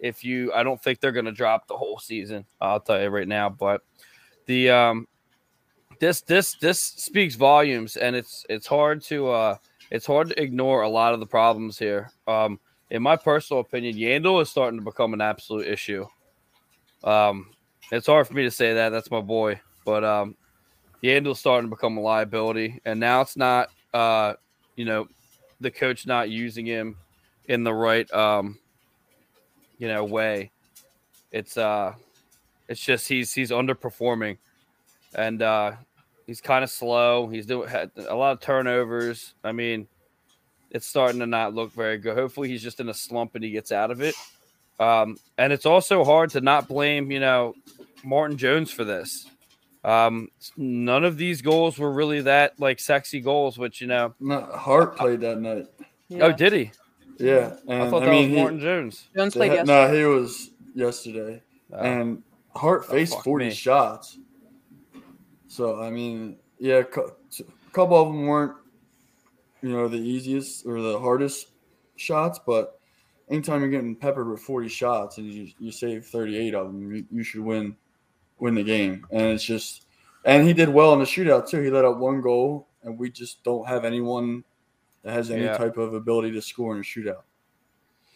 If 0.00 0.24
you, 0.24 0.52
I 0.52 0.62
don't 0.62 0.82
think 0.82 0.98
they're 0.98 1.12
going 1.12 1.26
to 1.26 1.32
drop 1.32 1.68
the 1.68 1.76
whole 1.76 1.98
season. 1.98 2.46
I'll 2.60 2.80
tell 2.80 3.00
you 3.00 3.08
right 3.08 3.28
now. 3.28 3.50
But 3.50 3.82
the 4.46 4.70
um, 4.70 5.06
this 6.00 6.22
this 6.22 6.54
this 6.54 6.80
speaks 6.80 7.36
volumes, 7.36 7.96
and 7.96 8.16
it's 8.16 8.44
it's 8.48 8.66
hard 8.66 9.02
to 9.04 9.28
uh, 9.28 9.56
it's 9.90 10.06
hard 10.06 10.30
to 10.30 10.42
ignore 10.42 10.82
a 10.82 10.88
lot 10.88 11.14
of 11.14 11.20
the 11.20 11.26
problems 11.26 11.78
here. 11.78 12.10
Um, 12.26 12.58
in 12.90 13.02
my 13.02 13.14
personal 13.16 13.60
opinion, 13.60 13.96
Yandle 13.96 14.42
is 14.42 14.50
starting 14.50 14.80
to 14.80 14.84
become 14.84 15.14
an 15.14 15.20
absolute 15.20 15.68
issue. 15.68 16.06
Um, 17.04 17.50
it's 17.92 18.06
hard 18.06 18.26
for 18.26 18.34
me 18.34 18.42
to 18.42 18.50
say 18.50 18.74
that. 18.74 18.88
That's 18.88 19.10
my 19.10 19.20
boy, 19.20 19.60
but 19.84 20.02
um, 20.02 20.36
Yandle's 21.02 21.40
starting 21.40 21.70
to 21.70 21.74
become 21.74 21.96
a 21.96 22.00
liability, 22.00 22.80
and 22.84 23.00
now 23.00 23.20
it's 23.20 23.36
not, 23.36 23.70
uh, 23.94 24.34
you 24.76 24.84
know, 24.84 25.08
the 25.60 25.70
coach 25.70 26.06
not 26.06 26.30
using 26.30 26.66
him 26.66 26.96
in 27.46 27.64
the 27.64 27.72
right, 27.72 28.10
um, 28.12 28.58
you 29.78 29.88
know, 29.88 30.04
way. 30.04 30.50
It's 31.32 31.56
uh, 31.56 31.94
it's 32.68 32.80
just 32.80 33.08
he's 33.08 33.32
he's 33.32 33.50
underperforming, 33.50 34.38
and 35.14 35.42
uh, 35.42 35.72
he's 36.26 36.40
kind 36.40 36.64
of 36.64 36.70
slow. 36.70 37.28
He's 37.28 37.46
doing 37.46 37.68
a 37.96 38.14
lot 38.14 38.32
of 38.32 38.40
turnovers. 38.40 39.34
I 39.42 39.52
mean, 39.52 39.88
it's 40.70 40.86
starting 40.86 41.20
to 41.20 41.26
not 41.26 41.54
look 41.54 41.72
very 41.72 41.98
good. 41.98 42.16
Hopefully, 42.16 42.48
he's 42.48 42.62
just 42.62 42.80
in 42.80 42.88
a 42.88 42.94
slump 42.94 43.34
and 43.34 43.42
he 43.42 43.50
gets 43.50 43.72
out 43.72 43.90
of 43.90 44.00
it. 44.00 44.14
Um, 44.78 45.18
and 45.36 45.52
it's 45.52 45.66
also 45.66 46.04
hard 46.04 46.30
to 46.30 46.40
not 46.40 46.68
blame, 46.68 47.10
you 47.10 47.20
know, 47.20 47.54
Martin 48.02 48.38
Jones 48.38 48.70
for 48.70 48.84
this. 48.84 49.28
Um, 49.82 50.28
none 50.56 51.04
of 51.04 51.16
these 51.16 51.40
goals 51.42 51.78
were 51.78 51.90
really 51.90 52.20
that 52.22 52.58
like 52.60 52.78
sexy 52.80 53.20
goals, 53.20 53.56
which 53.58 53.80
you 53.80 53.86
know. 53.86 54.14
No, 54.20 54.42
Hart 54.42 54.96
played 54.96 55.20
that 55.20 55.40
night. 55.40 55.66
Yeah. 56.08 56.24
Oh, 56.24 56.32
did 56.32 56.52
he? 56.52 56.70
Yeah, 57.18 57.56
and 57.68 57.82
I 57.82 57.86
I, 57.86 57.90
thought 57.90 58.00
that 58.00 58.10
mean, 58.10 58.32
was 58.32 58.52
he, 58.52 58.58
Jones. 58.60 59.08
Jones 59.16 59.34
played 59.34 59.52
had- 59.52 59.66
yesterday. 59.68 59.92
no, 59.92 59.98
he 59.98 60.04
was 60.04 60.50
yesterday, 60.74 61.42
Uh, 61.72 61.76
and 61.76 62.22
Hart 62.56 62.84
Oh, 62.88 62.92
faced 62.92 63.14
fuck 63.14 63.24
forty 63.24 63.46
me. 63.46 63.50
shots. 63.52 64.18
So 65.48 65.80
I 65.80 65.90
mean, 65.90 66.36
yeah, 66.58 66.76
a 66.78 67.00
a 67.00 67.72
couple 67.72 67.96
of 68.00 68.08
them 68.08 68.26
weren't, 68.26 68.54
you 69.62 69.70
know, 69.70 69.88
the 69.88 69.98
easiest 69.98 70.66
or 70.66 70.80
the 70.80 70.98
hardest 70.98 71.48
shots, 71.96 72.38
but 72.44 72.80
anytime 73.30 73.60
you're 73.60 73.70
getting 73.70 73.94
peppered 73.96 74.28
with 74.28 74.40
forty 74.40 74.68
shots 74.68 75.18
and 75.18 75.26
you, 75.32 75.48
you 75.58 75.72
save 75.72 76.06
thirty 76.06 76.36
eight 76.36 76.54
of 76.54 76.66
them, 76.68 76.92
you, 76.94 77.04
you 77.10 77.22
should 77.22 77.40
win 77.42 77.76
win 78.40 78.54
the 78.54 78.62
game. 78.62 79.06
And 79.10 79.22
it's 79.22 79.44
just, 79.44 79.86
and 80.24 80.46
he 80.46 80.52
did 80.52 80.68
well 80.68 80.92
in 80.92 80.98
the 80.98 81.04
shootout 81.04 81.48
too. 81.48 81.60
He 81.60 81.70
let 81.70 81.84
up 81.84 81.98
one 81.98 82.20
goal, 82.20 82.68
and 82.82 82.98
we 82.98 83.10
just 83.10 83.42
don't 83.44 83.66
have 83.68 83.84
anyone 83.84 84.44
that 85.02 85.12
has 85.12 85.30
any 85.30 85.44
Yeah. 85.44 85.56
type 85.56 85.76
of 85.76 85.94
ability 85.94 86.32
to 86.32 86.42
score 86.42 86.74
in 86.74 86.80
a 86.80 86.84
shootout. 86.84 87.22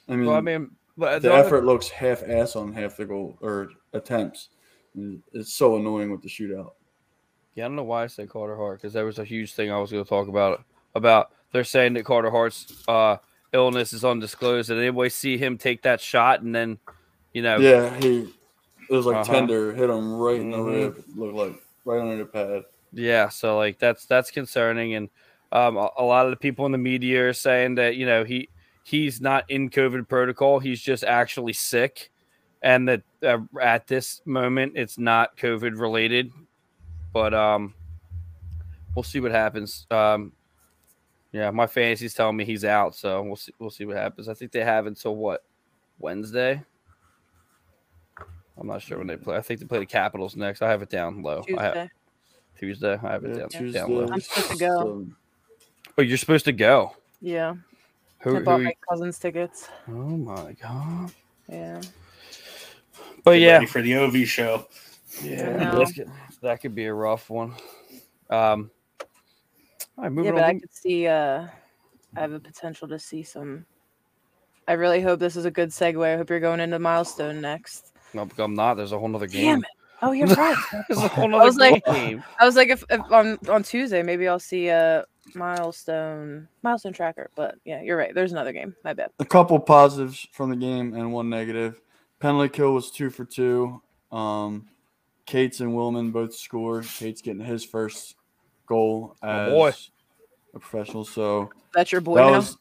I 0.09 0.17
mean, 0.17 0.27
well, 0.27 0.37
I 0.37 0.41
mean, 0.41 0.71
but 0.97 1.23
the 1.23 1.29
the 1.29 1.35
other- 1.35 1.47
effort 1.47 1.65
looks 1.65 1.89
half 1.89 2.23
ass 2.29 2.57
on 2.57 2.73
half 2.73 2.97
the 2.97 3.07
goal 3.07 3.39
or 3.41 3.71
attempts. 3.93 4.51
It's 5.33 5.53
so 5.53 5.77
annoying 5.77 6.11
with 6.11 6.23
the 6.23 6.29
shootout. 6.29 6.73
Yeah, 7.55 7.65
I 7.65 7.69
don't 7.69 7.77
know 7.77 7.85
why 7.85 8.05
I 8.05 8.07
said 8.07 8.29
Carter 8.29 8.57
Hart 8.57 8.81
because 8.81 8.93
there 8.93 9.05
was 9.07 9.19
a 9.19 9.25
huge 9.25 9.55
thing 9.55 9.71
I 9.71 9.79
was 9.79 9.91
going 9.91 10.05
to 10.05 10.09
talk 10.09 10.29
about. 10.29 10.65
About 10.95 11.31
they're 11.53 11.65
saying 11.65 11.95
that 11.95 12.05
Carter 12.05 12.31
Hart's 12.31 12.85
uh, 12.87 13.17
illness 13.53 13.93
is 13.93 14.05
undisclosed. 14.05 14.69
Did 14.69 14.79
anybody 14.79 15.09
see 15.11 15.37
him 15.39 15.57
take 15.59 15.83
that 15.83 16.01
shot 16.01 16.43
and 16.43 16.55
then, 16.55 16.79
you 17.33 17.43
know, 17.43 17.59
Yeah, 17.59 17.97
he 18.01 18.33
it 18.89 18.95
was 18.95 19.07
like 19.07 19.17
Uh-huh. 19.17 19.33
tender, 19.33 19.73
hit 19.75 19.91
him 19.91 20.15
right 20.15 20.41
in 20.41 20.51
the 20.51 20.59
Mhm. 20.59 20.67
rib. 20.67 21.05
Looked 21.17 21.35
like 21.35 21.63
right 21.85 22.01
under 22.01 22.17
the 22.19 22.27
pad. 22.27 22.65
Yeah, 22.93 23.29
so 23.29 23.57
like 23.57 23.79
that's 23.79 24.07
that's 24.07 24.31
concerning, 24.31 24.95
and 24.95 25.09
um, 25.53 25.77
a, 25.77 25.91
a 25.99 26.05
lot 26.05 26.27
of 26.27 26.31
the 26.31 26.37
people 26.37 26.67
in 26.67 26.73
the 26.73 26.79
media 26.79 27.29
are 27.29 27.33
saying 27.33 27.75
that 27.77 27.97
you 27.97 28.07
know 28.07 28.25
he 28.25 28.49
he's 28.85 29.21
not 29.21 29.49
in 29.51 29.71
COVID 29.71 30.09
protocol; 30.09 30.59
he's 30.61 30.81
just 30.81 31.03
actually 31.05 31.53
sick, 31.55 32.11
and 32.63 32.89
that 32.89 33.03
uh, 33.23 33.39
at 33.61 33.87
this 33.87 34.21
moment 34.25 34.73
it's 34.77 34.97
not 34.99 35.37
COVID 35.37 35.79
related. 35.79 36.31
But 37.13 37.35
um, 37.35 37.75
we'll 38.95 39.03
see 39.03 39.21
what 39.21 39.33
happens. 39.33 39.87
Um, 39.91 40.33
yeah, 41.33 41.51
my 41.51 41.67
fantasy's 41.67 42.15
telling 42.15 42.37
me 42.37 42.45
he's 42.45 42.65
out, 42.65 42.95
so 42.95 43.23
we'll 43.23 43.37
see. 43.37 43.53
We'll 43.59 43.71
see 43.71 43.85
what 43.85 43.97
happens. 43.97 44.29
I 44.29 44.35
think 44.35 44.53
they 44.53 44.65
have 44.65 44.87
until 44.87 45.17
what 45.17 45.43
Wednesday. 45.99 46.63
I'm 48.57 48.67
not 48.67 48.83
sure 48.83 48.99
when 48.99 49.07
they 49.07 49.17
play. 49.17 49.37
I 49.37 49.41
think 49.41 49.61
they 49.61 49.67
play 49.67 49.81
the 49.81 49.87
Capitals 49.87 50.37
next. 50.37 50.63
I 50.63 50.71
have 50.71 50.83
it 50.83 50.91
down 50.91 51.23
low. 51.23 51.45
I 51.59 51.63
have, 51.63 51.73
Tuesday. 51.75 51.91
Tuesday. 52.59 52.99
I 53.03 53.13
have 53.13 53.25
it 53.25 53.31
Yeah, 53.31 53.39
down, 53.39 53.49
Tuesday. 53.49 53.79
down 53.81 53.91
low. 53.95 54.09
I'm 54.13 54.21
supposed 54.21 54.51
to 54.51 54.57
go. 54.57 55.07
Oh, 55.99 56.03
you're 56.03 56.17
supposed 56.17 56.45
to 56.47 56.53
go. 56.53 56.97
Yeah. 57.21 57.55
Who? 58.21 58.37
I 58.37 58.41
bought 58.41 58.59
who 58.61 58.65
my 58.65 58.75
cousin's 58.89 59.19
tickets. 59.19 59.69
oh 59.89 59.93
my 59.93 60.53
god! 60.53 61.13
Yeah. 61.49 61.81
But 63.23 63.33
Get 63.33 63.41
yeah, 63.41 63.53
ready 63.55 63.67
for 63.67 63.83
the 63.83 63.97
OV 63.97 64.17
show. 64.27 64.67
yeah, 65.23 65.57
know. 65.57 65.79
that's 65.79 66.01
that 66.41 66.61
could 66.61 66.75
be 66.75 66.87
a 66.87 66.95
rough 66.95 67.29
one. 67.29 67.55
Um, 68.31 68.71
all 69.97 70.05
right, 70.05 70.05
Yeah, 70.05 70.09
moving 70.09 70.35
but 70.35 70.43
I 70.45 70.55
could 70.59 70.75
see 70.75 71.07
uh 71.07 71.47
I 72.17 72.21
have 72.21 72.33
a 72.33 72.41
potential 72.41 72.89
to 72.89 72.99
see 72.99 73.23
some 73.23 73.67
I 74.67 74.73
really 74.75 75.03
hope 75.03 75.21
this 75.21 75.37
is 75.37 75.45
a 75.45 75.51
good 75.51 75.69
segue. 75.71 76.03
I 76.03 76.17
hope 76.17 76.31
you're 76.31 76.41
going 76.41 76.61
into 76.61 76.79
milestone 76.79 77.41
next. 77.41 77.94
No, 78.15 78.29
I'm 78.39 78.55
not. 78.55 78.75
There's 78.75 78.93
a 78.93 78.99
whole 78.99 79.09
nother 79.09 79.27
game. 79.27 79.45
Damn 79.45 79.59
it. 79.61 79.65
Oh, 80.03 80.13
you're 80.13 80.27
right. 80.37 80.57
There's 80.89 81.03
a 81.03 81.09
whole 81.09 81.25
I 81.25 81.29
nother 81.29 81.45
was 81.45 81.57
like- 81.57 81.85
game. 81.87 82.23
I 82.39 82.45
was 82.47 82.57
like, 82.57 82.69
if, 82.69 82.85
if 82.91 83.01
on 83.11 83.39
on 83.49 83.63
Tuesday, 83.63 84.03
maybe 84.03 84.29
I'll 84.29 84.39
see 84.41 84.69
a 84.69 85.05
milestone 85.35 86.49
milestone 86.63 86.93
tracker. 86.93 87.31
But 87.35 87.57
yeah, 87.65 87.81
you're 87.83 87.97
right. 87.97 88.15
There's 88.15 88.33
another 88.33 88.53
game. 88.53 88.75
My 88.85 88.93
bad. 88.93 89.11
a 89.19 89.25
couple 89.25 89.59
positives 89.59 90.27
from 90.33 90.51
the 90.51 90.57
game 90.57 90.95
and 90.95 91.13
one 91.13 91.29
negative. 91.31 91.81
penalty 92.21 92.49
kill 92.51 92.73
was 92.75 92.91
two 92.91 93.11
for 93.11 93.25
two. 93.25 93.81
Um, 94.13 94.69
Cates 95.27 95.61
and 95.61 95.73
Willman 95.73 96.13
both 96.13 96.35
scored. 96.35 96.87
Cates 96.87 97.23
getting 97.23 97.45
his 97.45 97.65
first 97.65 98.17
goal 98.67 99.17
as 99.23 99.51
boy. 99.51 99.73
a 100.55 100.59
professional. 100.59 101.05
So 101.05 101.51
That's 101.73 101.91
your 101.93 102.01
boy 102.03 102.17
that 102.17 102.31
now. 102.31 102.37
was 102.37 102.57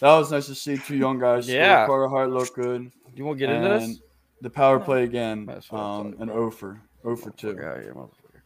that 0.00 0.16
was 0.16 0.30
nice 0.32 0.46
to 0.46 0.54
see 0.54 0.76
two 0.78 0.96
young 0.96 1.18
guys. 1.18 1.48
Yeah. 1.48 1.86
Carter 1.86 2.08
Hart 2.08 2.30
looked 2.30 2.54
good. 2.54 2.90
You 3.14 3.24
want 3.24 3.38
to 3.38 3.46
get 3.46 3.54
into 3.54 3.68
this? 3.68 3.98
And 4.38 4.44
The 4.44 4.50
power 4.50 4.78
play 4.80 5.04
again. 5.04 5.46
That's 5.46 5.70
what 5.70 5.78
I'm 5.80 5.84
Um, 5.84 6.04
talking 6.12 6.22
an 6.22 6.28
about. 6.30 6.42
over, 6.42 6.80
over 7.04 7.30
two. 7.30 7.54
Fuck 7.54 7.64
outta 7.64 7.82
here, 7.82 7.94
motherfucker. 7.94 8.40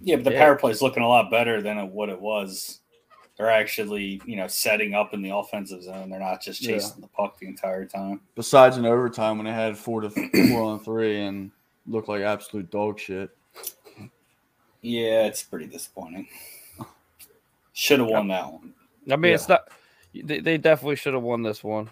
Yeah, 0.00 0.16
but 0.16 0.24
the 0.24 0.32
Yeah. 0.32 0.44
power 0.44 0.56
play 0.56 0.70
is 0.70 0.82
looking 0.82 1.02
a 1.02 1.08
lot 1.08 1.30
better 1.30 1.62
than 1.62 1.90
what 1.92 2.08
it 2.08 2.20
was. 2.20 2.80
They're 3.36 3.50
actually, 3.50 4.20
you 4.26 4.36
know, 4.36 4.46
setting 4.46 4.94
up 4.94 5.12
in 5.12 5.20
the 5.22 5.30
offensive 5.30 5.82
zone. 5.82 6.08
They're 6.10 6.20
not 6.20 6.40
just 6.40 6.60
Yeah. 6.62 6.74
chasing 6.74 7.00
the 7.00 7.08
puck 7.08 7.38
the 7.38 7.46
entire 7.48 7.84
time. 7.84 8.20
Besides 8.36 8.76
in 8.76 8.86
overtime 8.86 9.38
when 9.38 9.46
they 9.46 9.52
had 9.52 9.76
four 9.76 10.00
to 10.02 10.10
four 10.10 10.62
on 10.62 10.78
three 10.80 11.20
and 11.20 11.50
looked 11.86 12.08
like 12.08 12.22
absolute 12.22 12.70
dog 12.70 12.98
shit. 13.00 13.30
Yeah, 14.82 15.26
it's 15.26 15.42
pretty 15.42 15.66
disappointing. 15.66 16.28
Should 17.72 17.98
have 18.00 18.08
won 18.08 18.28
that 18.28 18.52
one. 18.52 18.74
I 19.10 19.16
mean, 19.16 19.30
Yeah. 19.30 19.34
it's 19.34 19.48
not. 19.48 19.68
They, 20.14 20.38
they 20.38 20.58
definitely 20.58 20.94
should 20.96 21.14
have 21.14 21.22
won 21.24 21.42
this 21.42 21.64
one. 21.64 21.90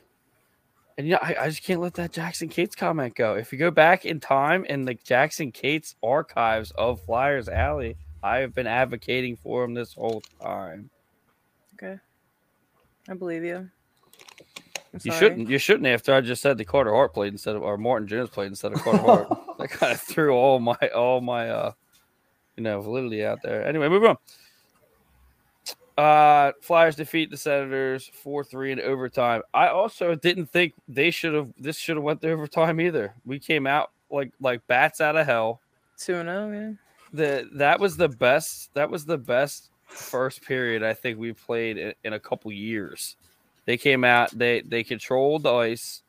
And 0.98 1.06
yeah, 1.06 1.18
I, 1.22 1.36
I 1.40 1.48
just 1.48 1.62
can't 1.64 1.80
let 1.80 1.94
that 1.94 2.12
Jackson 2.12 2.48
Cates 2.48 2.74
comment 2.76 3.14
go. 3.14 3.34
If 3.34 3.52
you 3.52 3.58
go 3.58 3.70
back 3.70 4.04
in 4.04 4.20
time 4.20 4.64
in 4.66 4.84
the 4.84 4.94
Jackson 4.94 5.50
Cates 5.50 5.96
archives 6.02 6.70
of 6.72 7.00
Flyers 7.00 7.48
Alley, 7.48 7.96
I 8.22 8.38
have 8.38 8.54
been 8.54 8.66
advocating 8.66 9.36
for 9.36 9.64
him 9.64 9.74
this 9.74 9.94
whole 9.94 10.22
time. 10.40 10.90
Okay. 11.74 11.98
I 13.08 13.14
believe 13.14 13.42
you. 13.42 13.56
I'm 14.94 15.00
You 15.02 15.10
sorry. 15.12 15.18
shouldn't. 15.18 15.48
You 15.48 15.58
shouldn't. 15.58 15.86
After 15.86 16.14
I 16.14 16.20
just 16.20 16.42
said 16.42 16.58
the 16.58 16.64
Carter 16.64 16.92
Hart 16.92 17.14
played 17.14 17.32
instead 17.32 17.56
of 17.56 17.62
or 17.62 17.78
Martin 17.78 18.06
Jones 18.06 18.28
played 18.30 18.48
instead 18.48 18.72
of 18.72 18.82
Carter 18.82 18.98
Hart, 19.02 19.28
that 19.58 19.70
kind 19.70 19.92
of 19.92 20.00
threw 20.00 20.34
all 20.34 20.60
my 20.60 20.76
all 20.94 21.20
my 21.20 21.48
uh 21.48 21.72
you 22.56 22.62
know 22.62 22.80
validity 22.80 23.24
out 23.24 23.38
there. 23.42 23.66
Anyway, 23.66 23.88
move 23.88 24.04
on. 24.04 24.16
Uh, 25.98 26.52
Flyers 26.62 26.96
defeat 26.96 27.30
the 27.30 27.36
Senators 27.36 28.10
four 28.22 28.42
three 28.44 28.72
in 28.72 28.80
overtime. 28.80 29.42
I 29.52 29.68
also 29.68 30.14
didn't 30.14 30.46
think 30.46 30.72
they 30.88 31.10
should 31.10 31.34
have. 31.34 31.48
This 31.58 31.76
should 31.76 31.96
have 31.96 32.02
went 32.02 32.22
to 32.22 32.30
overtime 32.30 32.80
either. 32.80 33.14
We 33.26 33.38
came 33.38 33.66
out 33.66 33.90
like 34.10 34.32
like 34.40 34.66
bats 34.66 35.00
out 35.00 35.16
of 35.16 35.26
hell. 35.26 35.60
2 35.98 36.14
0, 36.14 36.52
yeah. 36.52 36.72
The 37.12 37.48
that 37.54 37.78
was 37.78 37.96
the 37.96 38.08
best. 38.08 38.72
That 38.74 38.90
was 38.90 39.04
the 39.04 39.18
best 39.18 39.70
first 39.84 40.42
period 40.42 40.82
I 40.82 40.94
think 40.94 41.18
we 41.18 41.32
played 41.34 41.76
in, 41.76 41.92
in 42.04 42.12
a 42.14 42.20
couple 42.20 42.50
years. 42.50 43.16
They 43.66 43.76
came 43.76 44.02
out. 44.02 44.30
They 44.36 44.62
they 44.62 44.82
controlled 44.82 45.42
the 45.42 45.52
ice. 45.52 46.02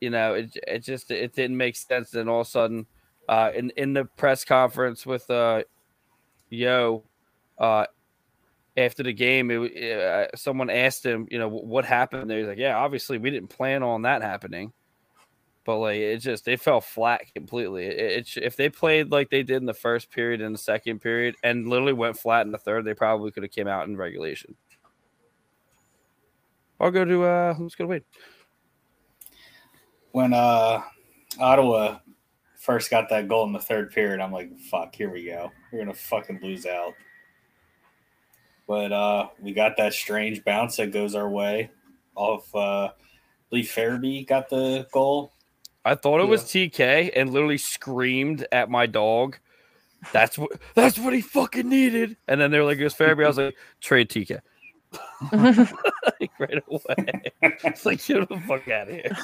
You 0.00 0.10
know, 0.10 0.34
it 0.34 0.56
it 0.66 0.78
just 0.80 1.10
it 1.10 1.34
didn't 1.34 1.56
make 1.56 1.76
sense. 1.76 2.10
Then 2.10 2.28
all 2.28 2.42
of 2.42 2.46
a 2.46 2.50
sudden, 2.50 2.86
uh, 3.28 3.50
in 3.54 3.70
in 3.76 3.92
the 3.92 4.04
press 4.04 4.44
conference 4.44 5.04
with 5.04 5.28
uh, 5.28 5.62
Yeo, 6.50 7.02
uh, 7.58 7.86
after 8.76 9.02
the 9.02 9.12
game, 9.12 9.50
it, 9.50 10.00
uh, 10.00 10.26
someone 10.36 10.70
asked 10.70 11.04
him, 11.04 11.26
you 11.30 11.38
know, 11.38 11.48
what 11.48 11.84
happened 11.84 12.30
there. 12.30 12.38
He's 12.38 12.48
like, 12.48 12.58
yeah, 12.58 12.76
obviously 12.76 13.18
we 13.18 13.30
didn't 13.30 13.48
plan 13.48 13.82
on 13.82 14.02
that 14.02 14.22
happening, 14.22 14.72
but 15.64 15.78
like 15.78 15.96
it 15.98 16.18
just 16.18 16.44
they 16.44 16.56
fell 16.56 16.80
flat 16.80 17.22
completely. 17.34 17.86
It, 17.86 18.28
it 18.36 18.42
if 18.42 18.56
they 18.56 18.68
played 18.68 19.10
like 19.10 19.30
they 19.30 19.42
did 19.42 19.58
in 19.58 19.66
the 19.66 19.74
first 19.74 20.10
period 20.10 20.40
and 20.40 20.54
the 20.54 20.58
second 20.58 21.00
period, 21.00 21.34
and 21.42 21.68
literally 21.68 21.92
went 21.92 22.18
flat 22.18 22.46
in 22.46 22.52
the 22.52 22.58
third, 22.58 22.84
they 22.84 22.94
probably 22.94 23.30
could 23.30 23.42
have 23.42 23.52
came 23.52 23.68
out 23.68 23.86
in 23.88 23.96
regulation. 23.96 24.54
I'll 26.80 26.90
go 26.90 27.04
to 27.04 27.22
uh, 27.24 27.54
who's 27.54 27.74
gonna 27.74 27.88
win? 27.88 28.02
When 30.12 30.32
uh 30.32 30.82
Ottawa 31.38 31.98
first 32.56 32.90
got 32.90 33.08
that 33.10 33.28
goal 33.28 33.46
in 33.46 33.52
the 33.52 33.58
third 33.58 33.92
period, 33.92 34.20
I'm 34.20 34.32
like, 34.32 34.58
fuck, 34.58 34.94
here 34.94 35.10
we 35.10 35.24
go. 35.26 35.50
We're 35.70 35.80
gonna 35.80 35.94
fucking 35.94 36.40
lose 36.42 36.64
out. 36.64 36.94
But 38.72 38.90
uh 38.90 39.28
we 39.38 39.52
got 39.52 39.76
that 39.76 39.92
strange 39.92 40.42
bounce 40.46 40.76
that 40.76 40.92
goes 40.92 41.14
our 41.14 41.28
way 41.28 41.70
off 42.14 42.48
uh 42.54 42.84
I 42.86 42.90
believe 43.50 43.66
Farabee 43.66 44.26
got 44.26 44.48
the 44.48 44.86
goal. 44.90 45.34
I 45.84 45.94
thought 45.94 46.22
it 46.22 46.26
was 46.26 46.44
TK 46.44 47.10
and 47.14 47.34
literally 47.34 47.58
screamed 47.58 48.46
at 48.50 48.70
my 48.70 48.86
dog. 48.86 49.36
That's 50.10 50.38
what 50.38 50.52
that's 50.74 50.98
what 50.98 51.12
he 51.12 51.20
fucking 51.20 51.68
needed. 51.68 52.16
And 52.26 52.40
then 52.40 52.50
they 52.50 52.58
were 52.58 52.64
like, 52.64 52.78
it 52.78 52.84
was 52.84 52.94
Farabee. 52.94 53.24
I 53.24 53.28
was 53.28 53.36
like, 53.36 53.56
trade 53.82 54.08
TK. 54.08 54.40
Like, 55.32 55.70
right 56.38 56.62
away. 56.66 57.22
It's 57.42 57.84
like 57.84 58.02
get 58.06 58.26
the 58.26 58.40
fuck 58.48 58.68
out 58.68 58.88
of 58.88 58.94
here. 58.94 59.14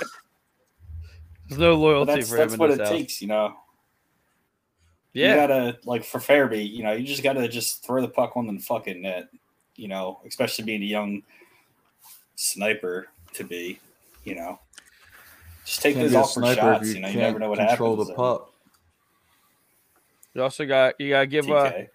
There's 1.48 1.58
no 1.58 1.72
But 1.72 1.78
loyalty 1.78 2.12
that's 2.16 2.28
for 2.28 2.36
him 2.36 2.48
that's 2.48 2.58
what 2.58 2.68
this 2.68 2.80
it 2.80 2.82
house. 2.82 2.90
takes, 2.90 3.22
you 3.22 3.28
know. 3.28 3.56
Yeah, 5.18 5.30
You 5.30 5.34
gotta 5.34 5.78
like 5.84 6.04
for 6.04 6.18
Farabee, 6.20 6.70
you 6.70 6.82
know, 6.84 6.92
you 6.92 7.04
just 7.04 7.22
gotta 7.24 7.48
just 7.48 7.84
throw 7.84 8.00
the 8.00 8.08
puck 8.08 8.36
on 8.36 8.46
the 8.46 8.60
fucking 8.60 9.02
net, 9.02 9.28
you 9.74 9.88
know, 9.88 10.20
especially 10.26 10.64
being 10.64 10.82
a 10.82 10.86
young 10.86 11.22
sniper 12.36 13.08
to 13.34 13.44
be, 13.44 13.80
you 14.24 14.34
know. 14.36 14.60
Just 15.64 15.82
take 15.82 15.94
Can't 15.96 16.04
those 16.04 16.12
be 16.12 16.16
a 16.16 16.20
awkward 16.20 16.56
shots, 16.56 16.88
if 16.88 16.94
you 16.94 17.02
know, 17.02 17.08
you 17.08 17.18
never 17.18 17.38
know 17.38 17.48
what 17.50 17.58
control 17.58 17.96
happens. 17.96 18.08
the 18.08 18.14
puck. 18.14 18.52
you 20.34 20.42
also 20.42 20.64
got 20.66 21.00
you 21.00 21.10
gotta 21.10 21.26
give 21.26 21.50
uh 21.50 21.72
TK. 21.72 21.88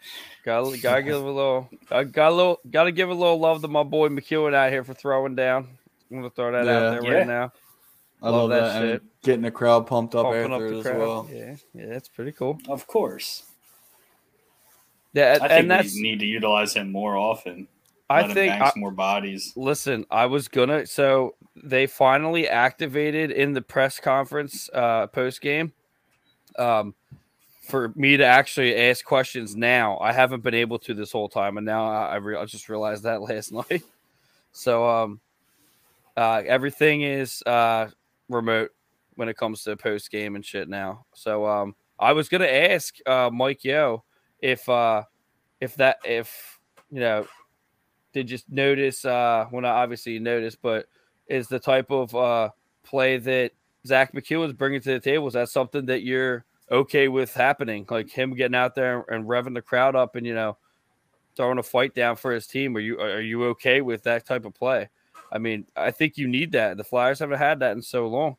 gotta, 0.44 0.78
gotta 0.78 1.02
give 1.04 1.16
a 1.24 1.32
little 1.32 1.70
I 1.90 2.04
got 2.04 2.32
a 2.32 2.36
little 2.36 2.60
gotta 2.70 2.92
give 2.92 3.10
a 3.10 3.14
little 3.14 3.40
love 3.40 3.62
to 3.62 3.68
my 3.70 3.84
boy 3.84 4.10
MacEwen 4.10 4.54
out 4.54 4.70
here 4.72 4.84
for 4.84 4.94
throwing 4.94 5.36
down. 5.36 5.70
I'm 6.12 6.18
gonna 6.18 6.30
throw 6.30 6.52
that 6.52 6.66
Yeah. 6.66 6.78
out 6.78 6.92
there 6.92 7.04
Yeah. 7.04 7.18
right 7.20 7.28
now. 7.28 7.54
I 8.24 8.30
Love 8.30 8.50
love, 8.50 8.50
that 8.52 8.62
that. 8.62 8.82
and 8.84 8.92
shit. 8.94 9.22
getting 9.22 9.42
the 9.42 9.52
crowd 9.52 9.86
pumped 9.86 10.16
up 10.16 10.24
Pumping 10.26 10.54
after 10.54 10.68
up 10.68 10.74
as 10.74 10.82
crowd. 10.84 10.98
well. 10.98 11.30
Yeah, 11.32 11.56
yeah, 11.74 11.86
that's 11.88 12.08
pretty 12.08 12.32
cool. 12.32 12.58
Of 12.70 12.88
course. 12.88 13.44
Yeah, 15.14 15.38
I 15.42 15.46
and 15.46 15.50
think 15.50 15.68
that's 15.68 15.94
we 15.94 16.02
need 16.02 16.20
to 16.22 16.26
utilize 16.26 16.74
him 16.74 16.92
more 16.92 17.18
often. 17.18 17.68
I 18.10 18.22
Let 18.22 18.30
him 18.30 18.34
think 18.36 18.52
bang 18.54 18.62
I, 18.62 18.70
some 18.72 18.80
more 18.80 18.92
bodies. 18.92 19.54
Listen, 19.56 20.06
I 20.10 20.26
was 20.26 20.48
gonna. 20.48 20.86
So 20.86 21.36
they 21.56 21.86
finally 21.86 22.48
activated 22.48 23.30
in 23.32 23.54
the 23.54 23.62
press 23.62 24.00
conference 24.00 24.70
uh, 24.74 25.08
post 25.08 25.42
game 25.42 25.74
um, 26.58 26.96
for 27.68 27.92
me 27.96 28.18
to 28.18 28.26
actually 28.26 28.76
ask 28.76 29.04
questions. 29.06 29.56
Now 29.56 29.98
I 30.00 30.14
haven't 30.14 30.44
been 30.44 30.54
able 30.56 30.80
to 30.80 30.94
this 30.94 31.12
whole 31.12 31.30
time, 31.30 31.58
and 31.58 31.66
now 31.66 31.86
I, 31.88 32.06
I, 32.06 32.16
re- 32.16 32.38
I 32.38 32.46
just 32.46 32.70
realized 32.70 33.04
that 33.04 33.22
last 33.30 33.52
night. 33.52 33.84
So 34.54 34.88
um, 34.90 35.20
uh, 36.18 36.42
everything 36.46 37.02
is 37.02 37.42
uh, 37.46 37.88
remote 38.34 38.72
when 39.16 39.30
it 39.30 39.38
comes 39.38 39.64
to 39.64 39.78
post 39.78 40.12
game 40.12 40.36
and 40.36 40.46
shit 40.46 40.68
now. 40.68 41.06
So 41.14 41.46
um, 41.46 41.76
I 42.00 42.14
was 42.14 42.30
gonna 42.30 42.46
ask 42.46 42.96
uh, 43.06 43.30
Mike 43.32 43.64
Yeo 43.64 44.04
if 44.40 44.68
uh, 44.68 45.04
if 45.62 45.76
that 45.76 45.98
if 46.04 46.60
you 46.92 47.00
know 47.00 47.26
did 48.14 48.30
you 48.30 48.38
notice 48.50 49.06
uh 49.06 49.46
well 49.52 49.62
not 49.62 49.76
obviously 49.76 50.14
you 50.14 50.20
noticed 50.20 50.62
but 50.62 50.86
is 51.28 51.48
the 51.48 51.60
type 51.60 51.90
of 51.90 52.14
uh 52.16 52.50
play 52.84 53.18
that 53.18 53.52
Zack 53.88 54.14
MacEwen 54.14 54.48
is 54.48 54.54
bringing 54.54 54.82
to 54.82 54.92
the 54.92 55.00
table 55.00 55.28
is 55.28 55.34
that 55.34 55.50
something 55.50 55.86
that 55.88 56.04
you're 56.04 56.46
okay 56.72 57.08
with 57.08 57.34
happening? 57.34 57.86
Like 57.90 58.10
him 58.10 58.34
getting 58.36 58.56
out 58.56 58.76
there 58.76 59.06
and 59.10 59.26
revving 59.26 59.56
the 59.56 59.62
crowd 59.62 59.96
up 59.96 60.16
and 60.16 60.26
you 60.26 60.36
know 60.36 60.58
throwing 61.36 61.58
a 61.58 61.64
fight 61.64 61.96
down 61.96 62.16
for 62.16 62.32
his 62.32 62.46
team. 62.46 62.76
Are 62.78 62.82
you 62.82 63.00
are 63.00 63.22
you 63.22 63.46
okay 63.46 63.82
with 63.82 64.04
that 64.04 64.26
type 64.26 64.46
of 64.46 64.54
play 64.54 64.90
i 65.34 65.38
mean 65.38 65.66
i 65.76 65.92
think 65.92 66.18
you 66.18 66.28
need 66.28 66.54
that 66.54 66.78
the 66.78 66.84
flyers 66.86 67.20
haven't 67.20 67.38
had 67.40 67.60
that 67.60 67.74
in 67.76 67.82
so 67.82 68.08
long 68.08 68.38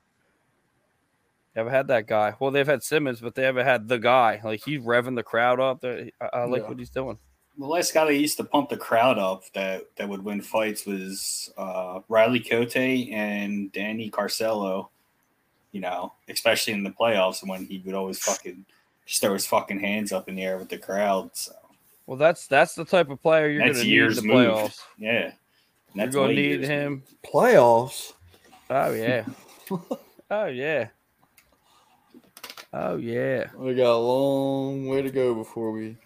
they 1.53 1.61
haven't 1.61 1.75
had 1.75 1.89
that 1.89 2.07
guy 2.07 2.35
well 2.41 2.51
they've 2.51 2.67
had 2.67 2.83
Simmonds 2.83 3.21
but 3.21 3.35
they 3.35 3.43
haven't 3.43 3.67
had 3.67 3.89
the 3.89 3.99
guy 3.99 4.41
like 4.43 4.63
he's 4.65 4.81
revving 4.81 5.15
the 5.17 5.23
crowd 5.23 5.61
up 5.61 5.85
i, 5.85 6.11
I 6.33 6.45
like 6.45 6.63
Yeah. 6.63 6.69
what 6.69 6.79
he's 6.79 6.91
doing 6.91 7.19
The 7.59 7.67
last 7.67 7.93
guy 7.95 8.05
that 8.07 8.15
used 8.15 8.39
to 8.39 8.45
pump 8.45 8.71
the 8.71 8.77
crowd 8.77 9.19
up 9.19 9.45
that, 9.53 9.85
that 9.97 10.09
would 10.09 10.25
win 10.25 10.41
fights 10.41 10.87
was 10.87 11.53
uh, 11.57 12.01
Riley 12.09 12.41
Cote 12.41 12.75
and 12.77 13.71
Danny 13.71 14.11
Carcillo. 14.11 14.89
You 15.71 15.81
know, 15.81 16.13
especially 16.29 16.73
in 16.73 16.83
the 16.85 16.91
playoffs 16.91 17.47
when 17.47 17.67
he 17.67 17.83
would 17.85 17.95
always 17.97 18.19
fucking 18.21 18.65
just 19.07 19.21
throw 19.21 19.33
his 19.33 19.45
fucking 19.47 19.81
hands 19.81 20.13
up 20.13 20.29
in 20.29 20.35
the 20.37 20.43
air 20.45 20.57
with 20.59 20.69
the 20.69 20.79
crowd. 20.79 21.31
So 21.35 21.53
Well, 22.07 22.17
that's 22.17 22.47
that's 22.49 22.75
the 22.75 22.85
type 22.85 23.09
of 23.11 23.21
player 23.23 23.49
you're 23.49 23.63
going 23.63 23.75
to 23.75 23.85
need 23.85 24.03
in 24.03 24.15
the 24.15 24.23
playoffs. 24.23 24.79
Yeah, 24.99 25.25
And 25.27 25.33
You're 25.95 26.07
that's 26.07 26.17
going 26.17 26.31
to 26.31 26.35
need 26.35 26.61
years 26.61 26.69
him. 26.69 27.05
Playoffs. 27.25 28.13
Oh 28.69 28.93
yeah. 28.93 29.25
oh 30.31 30.47
yeah. 30.47 30.89
Oh 32.73 32.97
yeah. 32.97 33.47
We 33.57 33.75
got 33.75 33.95
a 33.95 33.99
long 33.99 34.89
way 34.89 35.03
to 35.03 35.11
go 35.11 35.35
before 35.35 35.71
we 35.71 35.97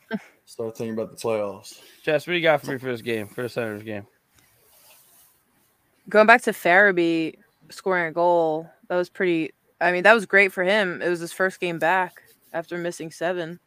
start 0.45 0.77
thinking 0.77 0.93
about 0.93 1.11
the 1.11 1.17
playoffs. 1.17 1.81
Jess, 2.03 2.27
what 2.27 2.33
do 2.33 2.37
you 2.37 2.43
got 2.43 2.61
for 2.61 2.73
me 2.73 2.79
for 2.79 2.91
this 2.91 3.01
game, 3.01 3.29
for 3.29 3.43
the 3.43 3.49
Senators 3.49 3.83
game? 3.83 4.07
Going 6.11 6.27
back 6.27 6.43
to 6.43 6.53
Farabee 6.53 7.37
scoring 7.71 8.07
a 8.07 8.13
goal, 8.13 8.69
that 8.89 8.97
was 8.97 9.09
pretty. 9.09 9.53
I 9.81 9.93
mean, 9.93 10.03
that 10.03 10.15
was 10.15 10.27
great 10.27 10.53
for 10.53 10.65
him. 10.65 11.01
It 11.01 11.09
was 11.09 11.21
his 11.21 11.33
first 11.33 11.61
game 11.61 11.79
back 11.79 12.23
after 12.53 12.77
missing 12.77 13.11
seven. 13.11 13.61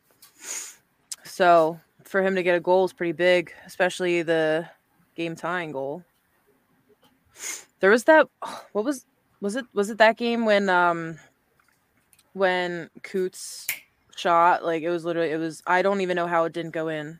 So 1.23 1.79
for 2.03 2.21
him 2.21 2.35
to 2.35 2.43
get 2.43 2.55
a 2.55 2.59
goal 2.59 2.85
is 2.85 2.93
pretty 2.93 3.13
big, 3.13 3.53
especially 3.65 4.21
the 4.21 4.67
game 5.15 5.35
tying 5.35 5.71
goal. 5.71 6.03
There 7.79 7.89
was 7.89 8.05
that. 8.05 8.27
What 8.71 8.85
was 8.85 9.05
Was 9.41 9.55
it 9.55 9.65
was 9.73 9.89
it 9.89 9.97
that 9.97 10.17
game 10.17 10.45
when 10.45 10.69
um 10.69 11.17
when 12.33 12.89
Coots 13.03 13.67
shot 14.15 14.63
like 14.63 14.83
it 14.83 14.89
was 14.89 15.03
literally 15.03 15.31
it 15.31 15.37
was 15.37 15.61
I 15.65 15.81
don't 15.81 16.01
even 16.01 16.15
know 16.15 16.27
how 16.27 16.45
it 16.45 16.53
didn't 16.53 16.71
go 16.71 16.87
in. 16.87 17.19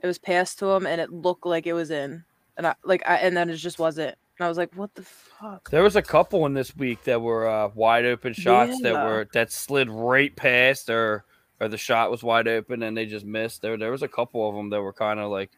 It 0.00 0.06
was 0.06 0.18
passed 0.18 0.58
to 0.58 0.66
him 0.66 0.86
and 0.86 1.00
it 1.00 1.10
looked 1.10 1.46
like 1.46 1.66
it 1.66 1.72
was 1.72 1.90
in, 1.90 2.24
and 2.56 2.66
I 2.66 2.74
like 2.84 3.02
I 3.08 3.16
and 3.16 3.36
then 3.36 3.48
it 3.48 3.56
just 3.56 3.78
wasn't. 3.78 4.16
And 4.38 4.44
I 4.44 4.48
was 4.48 4.58
like, 4.58 4.74
what 4.74 4.92
the 4.96 5.04
fuck? 5.04 5.70
There 5.70 5.84
was 5.84 5.94
a 5.94 6.02
couple 6.02 6.44
in 6.46 6.54
this 6.54 6.74
week 6.76 7.04
that 7.04 7.22
were 7.22 7.46
uh, 7.48 7.70
wide 7.74 8.04
open 8.04 8.32
shots 8.34 8.80
that 8.82 8.92
were 8.94 9.28
that 9.32 9.52
slid 9.52 9.88
right 9.88 10.34
past 10.34 10.90
or 10.90 11.24
or 11.60 11.68
the 11.68 11.78
shot 11.78 12.10
was 12.10 12.24
wide 12.24 12.48
open 12.48 12.82
and 12.82 12.96
they 12.96 13.06
just 13.06 13.24
missed. 13.24 13.62
There 13.62 13.76
there 13.76 13.92
was 13.92 14.02
a 14.02 14.08
couple 14.08 14.48
of 14.48 14.56
them 14.56 14.70
that 14.70 14.82
were 14.82 14.92
kind 14.92 15.20
of 15.20 15.30
like 15.30 15.52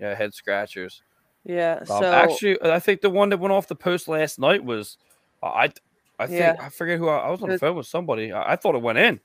yeah 0.00 0.14
head 0.14 0.34
scratchers. 0.34 1.02
Yeah. 1.44 1.78
Um, 1.80 1.86
So 1.86 2.04
actually, 2.04 2.58
I 2.62 2.78
think 2.78 3.00
the 3.00 3.10
one 3.10 3.28
that 3.30 3.38
went 3.38 3.52
off 3.52 3.66
the 3.66 3.74
post 3.74 4.06
last 4.08 4.38
night 4.38 4.64
was 4.64 4.96
I 5.42 5.72
I 6.18 6.26
think 6.26 6.38
Yeah. 6.40 6.56
I 6.60 6.68
forget 6.68 6.98
who 6.98 7.08
I, 7.08 7.18
I 7.18 7.30
was 7.30 7.42
on 7.42 7.48
the 7.48 7.58
phone 7.58 7.76
with 7.76 7.86
somebody. 7.86 8.30
I, 8.32 8.52
I 8.52 8.56
thought 8.56 8.74
it 8.76 8.82
went 8.82 8.98
in. 8.98 9.20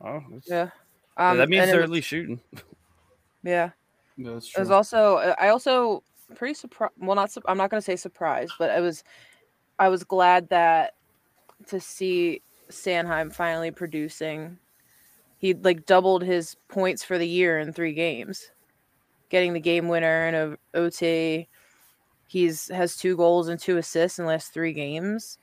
Oh, 0.00 0.16
it's- 0.28 0.42
yeah. 0.46 0.70
yeah, 1.18 1.30
Um, 1.30 1.38
that 1.38 1.48
means 1.48 1.66
they're 1.66 1.76
was- 1.80 1.84
at 1.84 1.90
least 1.90 2.08
shooting. 2.08 2.40
yeah. 3.42 3.70
Yeah, 4.18 4.32
that's 4.34 4.54
It 4.54 4.58
was 4.60 4.70
also 4.70 5.16
uh, 5.16 5.34
I 5.38 5.48
also 5.48 6.02
pretty 6.34 6.54
surprised. 6.54 6.94
Well, 6.98 7.14
not 7.16 7.30
su- 7.32 7.42
I'm 7.46 7.58
not 7.58 7.70
gonna 7.70 7.82
say 7.82 7.96
surprised, 7.96 8.52
but 8.58 8.70
I 8.70 8.80
was 8.80 9.04
I 9.78 9.88
was 9.88 10.04
glad 10.04 10.48
that 10.48 10.94
to 11.66 11.78
see 11.80 12.40
Sanheim 12.70 13.32
finally 13.32 13.70
producing. 13.70 14.58
He 15.38 15.52
like 15.52 15.84
doubled 15.84 16.22
his 16.24 16.56
points 16.68 17.04
for 17.04 17.18
the 17.18 17.28
year 17.28 17.58
in 17.58 17.72
three 17.74 17.92
games, 17.92 18.50
getting 19.28 19.52
the 19.52 19.60
game 19.60 19.88
winner 19.88 20.26
and 20.26 20.36
a 20.36 20.78
OT. 20.78 21.48
He's 22.28 22.68
has 22.68 22.96
two 22.96 23.16
goals 23.16 23.48
and 23.48 23.60
two 23.60 23.76
assists 23.76 24.18
in 24.18 24.24
the 24.24 24.30
last 24.30 24.52
three 24.52 24.72
games, 24.72 25.38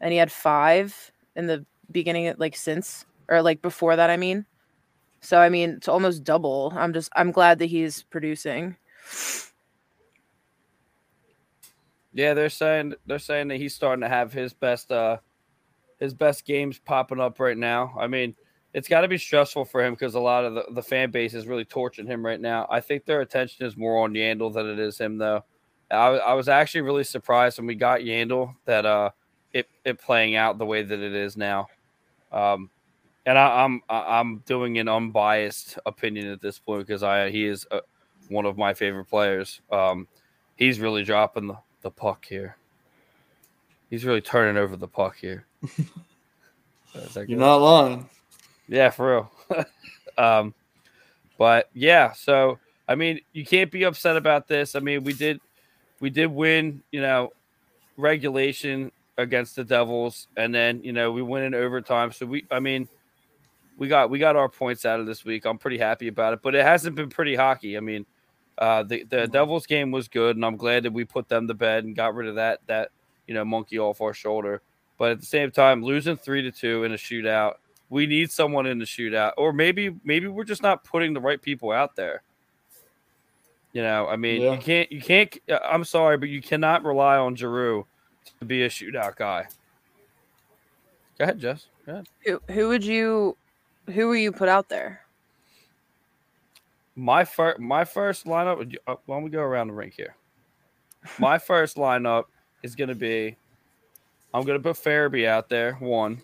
and 0.00 0.12
he 0.12 0.18
had 0.18 0.32
five 0.32 1.12
in 1.36 1.46
the 1.46 1.64
beginning, 1.90 2.34
like 2.38 2.56
since 2.56 3.04
or 3.28 3.42
like 3.42 3.62
before 3.62 3.96
that. 3.96 4.10
I 4.10 4.16
mean, 4.16 4.46
so 5.20 5.38
I 5.38 5.48
mean, 5.48 5.70
it's 5.70 5.88
almost 5.88 6.24
double. 6.24 6.72
I'm 6.74 6.92
just 6.92 7.10
I'm 7.14 7.30
glad 7.32 7.58
that 7.60 7.66
he's 7.66 8.02
producing. 8.04 8.76
Yeah, 12.14 12.34
they're 12.34 12.50
saying 12.50 12.94
they're 13.06 13.18
saying 13.18 13.48
that 13.48 13.56
he's 13.56 13.74
starting 13.74 14.02
to 14.02 14.08
have 14.08 14.32
his 14.32 14.52
best 14.52 14.92
uh 14.92 15.18
his 15.98 16.14
best 16.14 16.44
games 16.44 16.78
popping 16.78 17.20
up 17.20 17.38
right 17.38 17.56
now. 17.56 17.94
I 17.98 18.08
mean, 18.08 18.34
it's 18.74 18.88
got 18.88 19.02
to 19.02 19.08
be 19.08 19.18
stressful 19.18 19.64
for 19.66 19.84
him 19.84 19.94
because 19.94 20.14
a 20.14 20.20
lot 20.20 20.44
of 20.44 20.54
the, 20.54 20.64
the 20.72 20.82
fan 20.82 21.10
base 21.10 21.34
is 21.34 21.46
really 21.46 21.64
torching 21.64 22.06
him 22.06 22.24
right 22.24 22.40
now. 22.40 22.66
I 22.70 22.80
think 22.80 23.04
their 23.04 23.20
attention 23.20 23.66
is 23.66 23.76
more 23.76 24.02
on 24.02 24.12
Yandle 24.14 24.52
than 24.52 24.68
it 24.68 24.78
is 24.78 24.98
him 24.98 25.18
though. 25.18 25.44
I, 25.90 26.06
I 26.08 26.32
was 26.34 26.48
actually 26.48 26.82
really 26.82 27.04
surprised 27.04 27.58
when 27.58 27.66
we 27.66 27.74
got 27.74 28.00
Yandle 28.00 28.54
that 28.64 28.86
uh 28.86 29.10
it 29.52 29.68
it 29.84 29.98
playing 30.00 30.36
out 30.36 30.58
the 30.58 30.66
way 30.66 30.82
that 30.82 30.98
it 30.98 31.14
is 31.14 31.36
now. 31.36 31.66
Um 32.32 32.70
and 33.26 33.38
I, 33.38 33.64
I'm 33.64 33.82
I- 33.88 34.18
I'm 34.20 34.38
doing 34.46 34.78
an 34.78 34.88
unbiased 34.88 35.78
opinion 35.86 36.28
at 36.28 36.40
this 36.40 36.58
point 36.58 36.86
because 36.86 37.02
I 37.02 37.30
he 37.30 37.46
is 37.46 37.66
uh, 37.70 37.80
one 38.28 38.46
of 38.46 38.56
my 38.56 38.74
favorite 38.74 39.04
players. 39.06 39.60
Um, 39.70 40.08
he's 40.56 40.80
really 40.80 41.04
dropping 41.04 41.48
the, 41.48 41.56
the 41.82 41.90
puck 41.90 42.24
here. 42.24 42.56
He's 43.90 44.04
really 44.04 44.22
turning 44.22 44.56
over 44.56 44.76
the 44.76 44.88
puck 44.88 45.16
here. 45.18 45.44
You're 47.26 47.38
not 47.38 47.56
lying. 47.56 48.08
Yeah, 48.72 48.88
for 48.88 49.28
real. 49.50 49.64
um, 50.18 50.54
but 51.36 51.68
yeah, 51.74 52.12
so 52.12 52.58
I 52.88 52.94
mean, 52.94 53.20
you 53.34 53.44
can't 53.44 53.70
be 53.70 53.82
upset 53.82 54.16
about 54.16 54.48
this. 54.48 54.74
I 54.74 54.80
mean, 54.80 55.04
we 55.04 55.12
did 55.12 55.40
we 56.00 56.08
did 56.08 56.26
win, 56.26 56.82
you 56.90 57.02
know, 57.02 57.34
regulation 57.98 58.90
against 59.18 59.56
the 59.56 59.64
Devils, 59.64 60.26
and 60.38 60.54
then 60.54 60.82
you 60.82 60.94
know 60.94 61.12
we 61.12 61.20
win 61.20 61.44
in 61.44 61.54
overtime. 61.54 62.12
So 62.12 62.24
we, 62.24 62.46
I 62.50 62.60
mean, 62.60 62.88
we 63.76 63.88
got 63.88 64.08
we 64.08 64.18
got 64.18 64.36
our 64.36 64.48
points 64.48 64.86
out 64.86 65.00
of 65.00 65.06
this 65.06 65.22
week. 65.22 65.44
I'm 65.44 65.58
pretty 65.58 65.78
happy 65.78 66.08
about 66.08 66.32
it, 66.32 66.40
but 66.42 66.54
it 66.54 66.64
hasn't 66.64 66.96
been 66.96 67.10
pretty 67.10 67.34
hockey. 67.34 67.76
I 67.76 67.80
mean, 67.80 68.06
uh, 68.56 68.84
the 68.84 69.04
the 69.04 69.26
Devils 69.26 69.66
game 69.66 69.90
was 69.90 70.08
good, 70.08 70.36
and 70.36 70.46
I'm 70.46 70.56
glad 70.56 70.84
that 70.84 70.94
we 70.94 71.04
put 71.04 71.28
them 71.28 71.46
to 71.46 71.52
bed 71.52 71.84
and 71.84 71.94
got 71.94 72.14
rid 72.14 72.26
of 72.26 72.36
that 72.36 72.60
that 72.68 72.88
you 73.26 73.34
know 73.34 73.44
monkey 73.44 73.78
off 73.78 74.00
our 74.00 74.14
shoulder. 74.14 74.62
But 74.96 75.10
at 75.10 75.20
the 75.20 75.26
same 75.26 75.50
time, 75.50 75.84
losing 75.84 76.16
three 76.16 76.40
to 76.40 76.50
two 76.50 76.84
in 76.84 76.92
a 76.92 76.96
shootout, 76.96 77.56
we 77.92 78.06
need 78.06 78.30
someone 78.30 78.64
in 78.64 78.78
the 78.78 78.86
shootout, 78.86 79.32
or 79.36 79.52
maybe 79.52 79.94
maybe 80.02 80.26
we're 80.26 80.44
just 80.44 80.62
not 80.62 80.82
putting 80.82 81.12
the 81.12 81.20
right 81.20 81.40
people 81.40 81.70
out 81.70 81.94
there. 81.94 82.22
You 83.74 83.82
know, 83.82 84.06
I 84.08 84.16
mean, 84.16 84.40
Yeah. 84.40 84.54
you 84.54 84.58
can't 84.60 84.90
you 84.92 85.02
can't. 85.02 85.38
uh, 85.50 85.58
I'm 85.62 85.84
sorry, 85.84 86.16
but 86.16 86.30
you 86.30 86.40
cannot 86.40 86.84
rely 86.84 87.18
on 87.18 87.36
Giroux 87.36 87.86
to 88.40 88.44
be 88.46 88.62
a 88.62 88.68
shootout 88.70 89.16
guy. 89.16 89.46
Go 91.18 91.24
ahead, 91.24 91.38
Jess. 91.38 91.66
Go 91.84 91.92
ahead. 91.92 92.08
Who, 92.24 92.40
who 92.50 92.68
would 92.68 92.82
you 92.84 93.36
who 93.92 94.08
will 94.08 94.16
you 94.16 94.32
put 94.32 94.48
out 94.48 94.70
there? 94.70 95.02
My 96.96 97.24
first 97.26 97.58
my 97.60 97.84
first 97.84 98.24
lineup. 98.24 98.74
uh, 98.86 98.96
Why 99.04 99.16
don't 99.16 99.24
we 99.24 99.30
go 99.30 99.42
around 99.42 99.68
the 99.68 99.74
rink 99.74 99.92
here? 99.94 100.14
My 101.18 101.36
first 101.50 101.76
lineup 101.76 102.24
is 102.62 102.74
going 102.74 102.88
to 102.88 102.94
be. 102.94 103.36
I'm 104.32 104.44
going 104.44 104.58
to 104.58 104.62
put 104.62 104.76
Farabee 104.82 105.26
out 105.26 105.50
there 105.50 105.74
one. 105.74 106.22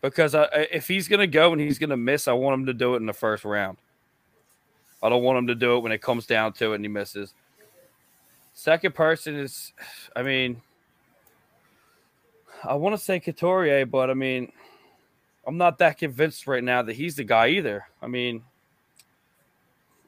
Because 0.00 0.34
I, 0.34 0.44
if 0.72 0.88
he's 0.88 1.08
going 1.08 1.20
to 1.20 1.26
go 1.26 1.52
and 1.52 1.60
he's 1.60 1.78
going 1.78 1.90
to 1.90 1.96
miss, 1.96 2.26
I 2.26 2.32
want 2.32 2.54
him 2.60 2.66
to 2.66 2.74
do 2.74 2.94
it 2.94 2.98
in 2.98 3.06
the 3.06 3.12
first 3.12 3.44
round. 3.44 3.78
I 5.02 5.08
don't 5.08 5.22
want 5.22 5.38
him 5.38 5.46
to 5.48 5.54
do 5.54 5.76
it 5.76 5.80
when 5.80 5.92
it 5.92 6.02
comes 6.02 6.26
down 6.26 6.52
to 6.54 6.72
it 6.72 6.76
and 6.76 6.84
he 6.84 6.88
misses. 6.88 7.34
Second 8.52 8.94
person 8.94 9.36
is, 9.36 9.72
I 10.14 10.22
mean, 10.22 10.60
I 12.64 12.74
want 12.74 12.96
to 12.96 13.02
say 13.02 13.20
Couturier, 13.20 13.86
but 13.86 14.10
I 14.10 14.14
mean, 14.14 14.52
I'm 15.46 15.56
not 15.56 15.78
that 15.78 15.98
convinced 15.98 16.46
right 16.46 16.62
now 16.62 16.82
that 16.82 16.94
he's 16.94 17.16
the 17.16 17.24
guy 17.24 17.48
either. 17.48 17.86
I 18.02 18.06
mean, 18.06 18.42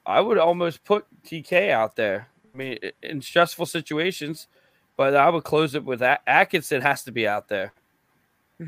I 0.04 0.20
would 0.20 0.38
almost 0.38 0.84
put 0.84 1.06
TK 1.24 1.70
out 1.70 1.96
there. 1.96 2.28
I 2.52 2.56
mean, 2.56 2.78
in 3.02 3.22
stressful 3.22 3.66
situations, 3.66 4.48
but 4.96 5.16
I 5.16 5.30
would 5.30 5.44
close 5.44 5.74
it 5.74 5.84
with 5.84 6.02
Atkinson 6.02 6.82
has 6.82 7.02
to 7.04 7.12
be 7.12 7.26
out 7.26 7.48
there. 7.48 7.72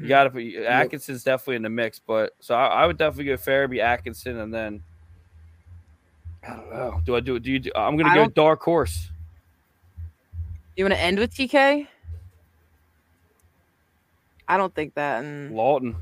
You 0.00 0.07
Mhm. 0.07 0.09
got 0.09 0.24
to 0.24 0.30
put 0.30 0.42
Atkinson's 0.64 1.22
definitely 1.24 1.57
in 1.57 1.62
the 1.62 1.70
mix, 1.70 1.98
but 1.98 2.33
so 2.40 2.54
I, 2.54 2.66
I 2.83 2.87
would 2.87 2.96
definitely 2.98 3.24
go 3.26 3.37
Farabee, 3.37 3.80
Atkinson, 3.80 4.38
and 4.38 4.52
then 4.52 4.83
I 6.46 6.57
don't 6.57 6.70
know. 6.72 7.00
Do 7.04 7.16
I 7.16 7.20
do? 7.20 7.37
It? 7.37 7.42
Do 7.42 7.52
you? 7.52 7.59
Do, 7.61 7.70
I'm 7.74 7.96
gonna 7.96 8.11
I 8.11 8.14
go 8.16 8.26
dark 8.28 8.62
horse. 8.62 9.11
You 10.76 10.85
want 10.85 10.94
to 10.94 11.00
end 11.00 11.18
with 11.18 11.33
TK? 11.35 11.87
I 14.48 14.57
don't 14.57 14.74
think 14.74 14.94
that. 14.94 15.24
And 15.24 15.52
Laughton. 15.52 15.94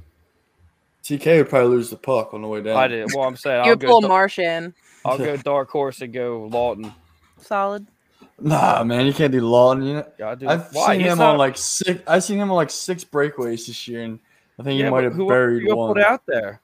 TK 1.04 1.38
would 1.38 1.48
probably 1.48 1.68
lose 1.70 1.90
the 1.90 1.96
puck 1.96 2.32
on 2.34 2.42
the 2.42 2.48
way 2.48 2.62
down. 2.62 2.76
I 2.76 2.88
did. 2.88 3.10
Well, 3.14 3.26
I'm 3.26 3.36
saying 3.36 3.56
you 3.64 3.70
I'll 3.72 3.76
would 3.76 3.80
pull 3.86 4.00
go. 4.00 4.08
da- 4.08 4.14
Marsh 4.14 4.38
in. 4.38 4.74
I'll 5.04 5.18
go 5.18 5.36
dark 5.36 5.68
horse 5.70 6.00
and 6.00 6.12
go 6.12 6.48
Laughton. 6.50 6.92
Solid. 7.40 7.86
Nah, 8.42 8.82
man, 8.84 9.06
you 9.06 9.12
can't 9.12 9.30
do 9.32 9.40
Laughton. 9.40 9.86
You 9.86 9.94
know, 9.94 10.06
Yeah, 10.18 10.30
I 10.30 10.34
do. 10.34 10.48
I've 10.48 10.72
Why? 10.74 10.92
seen 10.92 11.00
He's 11.02 11.12
him 11.12 11.18
not- 11.18 11.32
on 11.32 11.38
like 11.38 11.56
six. 11.56 12.02
I've 12.06 12.24
seen 12.24 12.38
him 12.38 12.50
on 12.50 12.56
like 12.56 12.70
six 12.70 13.04
breakaways 13.04 13.66
this 13.66 13.86
year, 13.86 14.02
and 14.02 14.18
I 14.58 14.62
think 14.64 14.78
yeah, 14.78 14.86
he 14.86 14.90
might 14.90 15.04
have 15.04 15.16
buried 15.16 15.62
who 15.68 15.76
one. 15.76 15.94
put 15.94 16.02
out 16.02 16.22
there? 16.26 16.60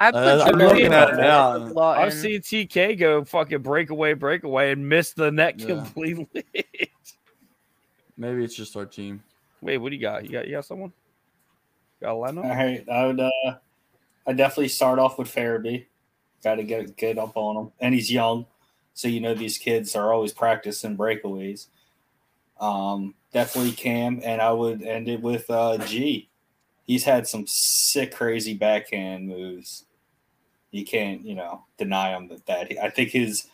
I 0.00 0.12
put 0.12 0.16
Uh, 0.18 0.44
I'm 0.46 0.58
Giroux 0.58 0.68
looking 0.68 0.86
in 0.86 0.92
at 0.94 1.08
it 1.10 1.12
over 1.12 1.20
now. 1.22 1.58
Laughton. 1.58 1.98
I've 1.98 2.14
seen 2.14 2.40
TK 2.40 2.98
go 2.98 3.22
fucking 3.24 3.58
breakaway, 3.60 4.14
breakaway, 4.14 4.72
and 4.72 4.88
miss 4.88 5.12
the 5.12 5.30
net 5.30 5.60
Yeah. 5.60 5.66
completely. 5.66 6.44
Maybe 8.16 8.44
it's 8.44 8.54
just 8.54 8.76
our 8.76 8.86
team. 8.86 9.22
Wait, 9.60 9.78
what 9.78 9.90
do 9.90 9.96
you 9.96 10.02
got? 10.02 10.24
You 10.24 10.30
got 10.30 10.46
you 10.46 10.52
got 10.52 10.64
someone? 10.64 10.92
Got 12.00 12.12
a 12.12 12.14
lineup? 12.14 12.44
All 12.44 12.50
right, 12.50 12.88
I 12.88 13.06
would. 13.06 13.20
Uh, 13.20 13.30
I 14.26 14.32
definitely 14.32 14.68
start 14.68 14.98
off 14.98 15.18
with 15.18 15.34
Farabee. 15.34 15.86
Got 16.42 16.54
to 16.56 16.62
get 16.62 16.96
get 16.96 17.18
up 17.18 17.36
on 17.36 17.56
him, 17.66 17.72
and 17.80 17.94
he's 17.94 18.10
young, 18.10 18.46
so 19.00 19.08
you 19.08 19.18
know 19.18 19.32
these 19.32 19.56
kids 19.56 19.96
are 19.96 20.12
always 20.12 20.34
practicing 20.34 20.94
breakaways. 20.94 21.68
Um, 22.60 23.14
definitely 23.32 23.72
Cam, 23.72 24.20
and 24.22 24.42
I 24.42 24.52
would 24.52 24.82
end 24.82 25.08
it 25.08 25.22
with 25.22 25.48
uh, 25.48 25.78
G. 25.78 26.28
He's 26.84 27.04
had 27.04 27.26
some 27.26 27.46
sick, 27.46 28.14
crazy 28.14 28.52
backhand 28.52 29.26
moves. 29.26 29.86
You 30.70 30.84
can't, 30.84 31.24
you 31.24 31.34
know, 31.34 31.64
deny 31.78 32.14
him 32.14 32.28
that. 32.28 32.44
That 32.44 32.72
I 32.82 32.90
think 32.90 33.08
his 33.08 33.46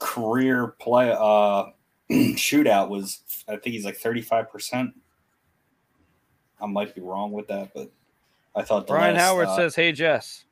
career 0.00 0.74
play 0.80 1.12
uh, 1.12 1.66
shootout 2.10 2.88
was. 2.88 3.20
I 3.46 3.52
think 3.52 3.74
he's 3.74 3.84
like 3.84 3.98
thirty 3.98 4.22
five 4.22 4.50
percent. 4.50 4.90
I 6.60 6.66
might 6.66 6.96
be 6.96 7.00
wrong 7.00 7.30
with 7.30 7.46
that, 7.46 7.72
but 7.74 7.92
I 8.56 8.62
thought 8.62 8.88
the 8.88 8.94
Brian 8.94 9.14
last, 9.14 9.22
Howard 9.22 9.46
uh, 9.46 9.56
says, 9.56 9.76
"Hey 9.76 9.92
Jess." 9.92 10.42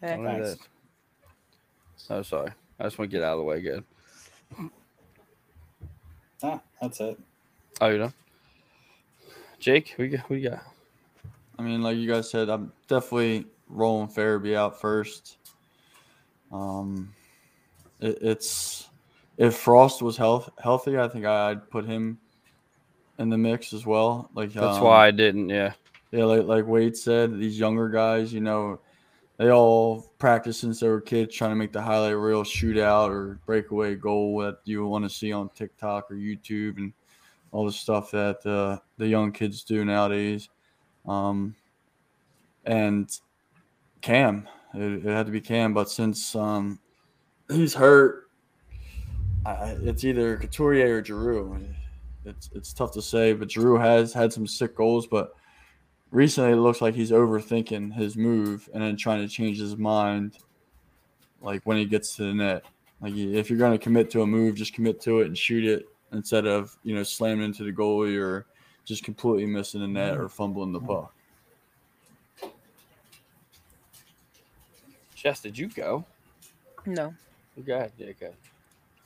Hey. 0.00 0.14
I 0.14 0.16
don't 0.16 0.24
know 0.24 0.30
who 0.30 0.36
Thanks. 0.36 0.48
that 0.48 0.64
is. 0.64 0.68
Oh, 2.10 2.22
sorry. 2.22 2.52
I 2.78 2.84
just 2.84 2.98
want 2.98 3.10
to 3.10 3.16
get 3.16 3.24
out 3.24 3.34
of 3.34 3.38
the 3.38 3.44
way 3.44 3.58
again. 3.58 3.84
ah, 6.42 6.60
that's 6.80 7.00
it. 7.00 7.18
Oh, 7.80 7.88
you 7.88 7.98
know. 7.98 8.12
Jake, 9.58 9.94
we 9.98 10.08
got? 10.08 10.20
Who 10.26 10.34
you 10.34 10.50
got? 10.50 10.62
I 11.58 11.62
mean, 11.62 11.82
like 11.82 11.96
you 11.96 12.08
guys 12.08 12.30
said, 12.30 12.48
I'm 12.48 12.72
definitely 12.86 13.46
rolling 13.68 14.08
Farabee 14.08 14.54
out 14.54 14.80
first. 14.80 15.38
Um, 16.52 17.12
it, 18.00 18.18
it's 18.20 18.88
if 19.38 19.56
Frost 19.56 20.02
was 20.02 20.16
health 20.16 20.50
healthy, 20.62 20.98
I 20.98 21.08
think 21.08 21.24
I'd 21.24 21.68
put 21.70 21.86
him 21.86 22.18
in 23.18 23.30
the 23.30 23.38
mix 23.38 23.72
as 23.72 23.86
well. 23.86 24.30
Like 24.34 24.52
That's 24.52 24.78
um, 24.78 24.84
why 24.84 25.08
I 25.08 25.10
didn't. 25.10 25.48
Yeah. 25.48 25.72
Yeah, 26.12 26.24
like 26.24 26.44
like 26.44 26.66
Wade 26.66 26.96
said, 26.96 27.38
these 27.38 27.58
younger 27.58 27.88
guys, 27.88 28.32
you 28.32 28.40
know, 28.40 28.78
they 29.36 29.50
all 29.50 30.12
practice 30.18 30.58
since 30.58 30.80
they 30.80 30.88
were 30.88 31.00
kids, 31.00 31.34
trying 31.34 31.50
to 31.50 31.56
make 31.56 31.72
the 31.72 31.82
highlight 31.82 32.16
reel 32.16 32.42
shootout 32.42 33.10
or 33.10 33.38
breakaway 33.46 33.94
goal 33.94 34.38
that 34.38 34.58
you 34.64 34.86
want 34.86 35.04
to 35.04 35.10
see 35.10 35.32
on 35.32 35.50
TikTok 35.50 36.10
or 36.10 36.14
YouTube 36.14 36.78
and 36.78 36.92
all 37.52 37.66
the 37.66 37.72
stuff 37.72 38.10
that 38.10 38.44
uh, 38.46 38.78
the 38.98 39.06
young 39.06 39.32
kids 39.32 39.62
do 39.62 39.84
nowadays. 39.84 40.48
Um, 41.06 41.54
and 42.64 43.10
Cam, 44.00 44.48
it, 44.74 45.06
it 45.06 45.12
had 45.12 45.26
to 45.26 45.32
be 45.32 45.40
Cam, 45.40 45.74
but 45.74 45.90
since 45.90 46.34
um, 46.34 46.78
he's 47.48 47.74
hurt, 47.74 48.30
I, 49.44 49.76
it's 49.82 50.02
either 50.04 50.36
Couturier 50.38 50.98
or 50.98 51.04
Giroux. 51.04 51.64
It's 52.24 52.50
it's 52.54 52.72
tough 52.72 52.92
to 52.92 53.02
say, 53.02 53.32
but 53.34 53.50
Giroux 53.50 53.78
has 53.78 54.12
had 54.12 54.32
some 54.32 54.46
sick 54.46 54.74
goals, 54.74 55.06
but 55.06 55.34
recently 56.16 56.52
it 56.52 56.56
looks 56.56 56.80
like 56.80 56.94
he's 56.94 57.10
overthinking 57.10 57.92
his 57.92 58.16
move 58.16 58.70
and 58.72 58.82
then 58.82 58.96
trying 58.96 59.20
to 59.20 59.28
change 59.28 59.58
his 59.58 59.76
mind 59.76 60.38
like 61.42 61.60
when 61.64 61.76
he 61.76 61.84
gets 61.84 62.16
to 62.16 62.22
the 62.22 62.32
net 62.32 62.64
like 63.02 63.14
if 63.14 63.50
you're 63.50 63.58
going 63.58 63.76
to 63.76 63.78
commit 63.78 64.10
to 64.10 64.22
a 64.22 64.26
move 64.26 64.54
just 64.54 64.72
commit 64.72 64.98
to 64.98 65.20
it 65.20 65.26
and 65.26 65.36
shoot 65.36 65.62
it 65.62 65.86
instead 66.12 66.46
of 66.46 66.74
you 66.84 66.94
know 66.94 67.02
slamming 67.02 67.44
into 67.44 67.64
the 67.64 67.72
goalie 67.72 68.18
or 68.18 68.46
just 68.86 69.04
completely 69.04 69.44
missing 69.44 69.82
the 69.82 69.86
net 69.86 70.16
or 70.16 70.26
fumbling 70.26 70.72
the 70.72 70.80
puck 70.80 71.12
Jess, 75.14 75.40
did 75.40 75.58
you 75.58 75.66
go? 75.66 76.04
No. 76.84 77.12
Go 77.66 77.74
ahead. 77.74 77.90
Yeah, 77.98 78.12
go. 78.20 78.26
ahead. 78.26 78.36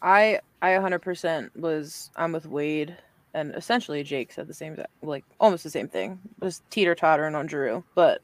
I 0.03 0.40
I 0.61 0.73
100% 0.73 1.57
was 1.57 2.11
I'm 2.14 2.33
with 2.33 2.46
Wade 2.46 2.94
and 3.34 3.54
essentially 3.54 4.02
Jake 4.02 4.32
said 4.32 4.48
the 4.48 4.54
same 4.54 4.82
like 5.02 5.24
almost 5.38 5.64
the 5.64 5.70
same 5.70 5.88
thing. 5.88 6.18
Just 6.42 6.68
teeter 6.70 6.94
tottering 6.94 7.34
on 7.34 7.46
Drew, 7.46 7.84
but 7.94 8.22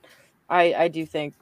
I 0.48 0.74
I 0.74 0.88
do 0.88 1.06
think 1.06 1.34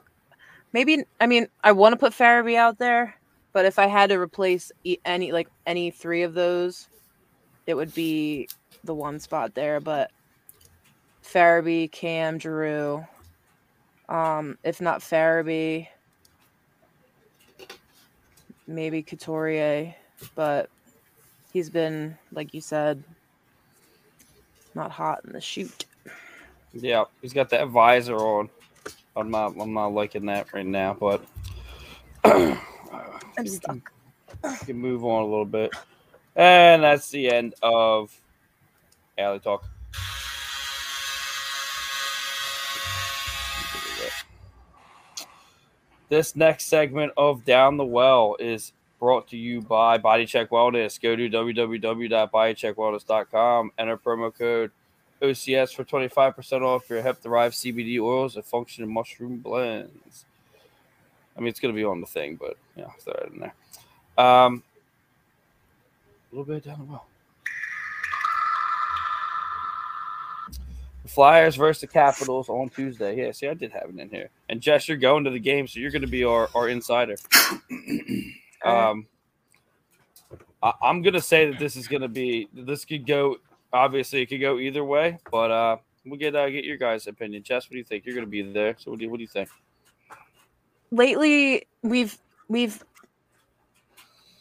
maybe 0.73 1.03
I 1.19 1.27
mean 1.27 1.47
I 1.63 1.71
want 1.71 1.93
to 1.93 1.97
put 1.97 2.13
Farabee 2.13 2.55
out 2.55 2.77
there, 2.77 3.15
but 3.53 3.65
if 3.65 3.79
I 3.79 3.87
had 3.87 4.09
to 4.09 4.19
replace 4.19 4.71
any 5.03 5.31
like 5.31 5.47
any 5.65 5.91
three 5.91 6.23
of 6.23 6.33
those, 6.33 6.87
it 7.65 7.73
would 7.73 7.93
be 7.93 8.47
the 8.83 8.93
one 8.93 9.19
spot 9.19 9.55
there. 9.55 9.79
But 9.79 10.11
Farabee, 11.23 11.91
Cam, 11.91 12.37
Drew, 12.37 13.05
um, 14.09 14.57
if 14.63 14.79
not 14.79 15.01
Farabee, 15.01 15.87
maybe 18.67 19.01
Couturier, 19.01 19.95
but 20.35 20.69
he's 21.51 21.69
been 21.69 22.17
like 22.31 22.53
you 22.53 22.61
said 22.61 23.03
not 24.75 24.91
hot 24.91 25.21
in 25.25 25.33
the 25.33 25.41
shoot. 25.41 25.85
Yeah, 26.73 27.05
he's 27.21 27.33
got 27.33 27.49
that 27.51 27.69
visor 27.69 28.17
on. 28.17 28.49
I'm 29.15 29.31
not. 29.31 29.55
I'm 29.59 29.73
not 29.73 29.93
liking 29.93 30.25
that 30.25 30.53
right 30.53 30.65
now, 30.65 30.95
but 30.99 31.23
I'm 32.23 32.57
stuck. 33.45 33.77
Can, 34.41 34.55
can 34.57 34.77
move 34.77 35.05
on 35.05 35.23
a 35.23 35.25
little 35.25 35.45
bit, 35.45 35.73
and 36.35 36.83
that's 36.83 37.09
the 37.09 37.31
end 37.31 37.55
of 37.61 38.13
alley 39.17 39.39
talk. 39.39 39.63
This 46.07 46.35
next 46.35 46.67
segment 46.67 47.13
of 47.17 47.45
Down 47.45 47.77
the 47.77 47.85
Well 47.85 48.35
is 48.39 48.73
brought 49.05 49.27
to 49.27 49.37
you 49.37 49.61
by 49.61 49.99
Body 49.99 50.25
Check 50.25 50.49
Wellness. 50.49 50.99
Go 50.99 51.15
to 51.15 51.29
www.bodycheckwellness.com. 51.29 53.71
Enter 53.77 53.97
promo 53.97 54.35
code 54.35 54.71
OCS 55.21 55.75
for 55.75 55.83
25% 55.83 56.63
off 56.63 56.89
your 56.89 57.03
hemp 57.03 57.21
derived 57.21 57.53
CBD 57.53 57.99
oils 57.99 58.35
and 58.35 58.43
functional 58.43 58.89
mushroom 58.89 59.37
blends. 59.37 60.25
I 61.37 61.39
mean, 61.39 61.49
it's 61.49 61.59
going 61.59 61.71
to 61.71 61.77
be 61.77 61.83
on 61.83 62.01
the 62.01 62.07
thing, 62.07 62.35
but 62.35 62.57
yeah, 62.75 62.89
throw 62.99 63.13
it 63.13 63.31
in 63.31 63.41
there. 63.41 63.53
Um, 64.17 64.63
a 66.31 66.35
little 66.35 66.51
bit 66.51 66.63
down 66.63 66.79
the 66.79 66.85
well. 66.85 67.05
The 71.03 71.09
Flyers 71.09 71.57
versus 71.57 71.81
the 71.81 71.87
Capitals 71.87 72.49
on 72.49 72.69
Tuesday. 72.69 73.17
Yeah, 73.17 73.31
see, 73.33 73.47
I 73.47 73.53
did 73.53 73.71
have 73.71 73.87
it 73.87 73.99
in 73.99 74.09
here. 74.09 74.31
And 74.49 74.61
Jess, 74.61 74.87
you're 74.87 74.97
going 74.97 75.25
to 75.25 75.29
the 75.29 75.37
game, 75.37 75.67
so 75.67 75.79
you're 75.79 75.91
going 75.91 76.01
to 76.01 76.07
be 76.07 76.23
our, 76.23 76.49
our 76.55 76.69
insider. 76.69 77.17
Um, 78.65 79.07
I, 80.61 80.73
I'm 80.81 81.01
gonna 81.01 81.21
say 81.21 81.49
that 81.51 81.59
this 81.59 81.75
is 81.75 81.87
gonna 81.87 82.07
be 82.07 82.49
this 82.53 82.85
could 82.85 83.05
go. 83.05 83.37
Obviously, 83.71 84.21
it 84.21 84.27
could 84.27 84.41
go 84.41 84.59
either 84.59 84.83
way, 84.83 85.17
but 85.31 85.51
uh, 85.51 85.77
we'll 86.05 86.19
get 86.19 86.35
uh, 86.35 86.49
get 86.49 86.65
your 86.65 86.77
guys' 86.77 87.07
opinion. 87.07 87.43
Jess, 87.43 87.65
what 87.65 87.71
do 87.71 87.77
you 87.77 87.83
think? 87.83 88.05
You're 88.05 88.15
gonna 88.15 88.27
be 88.27 88.41
there, 88.41 88.75
so 88.77 88.91
what 88.91 88.99
do 88.99 89.05
you, 89.05 89.11
what 89.11 89.17
do 89.17 89.23
you 89.23 89.27
think? 89.27 89.49
lately 90.91 91.67
we've 91.81 92.17
we've 92.47 92.83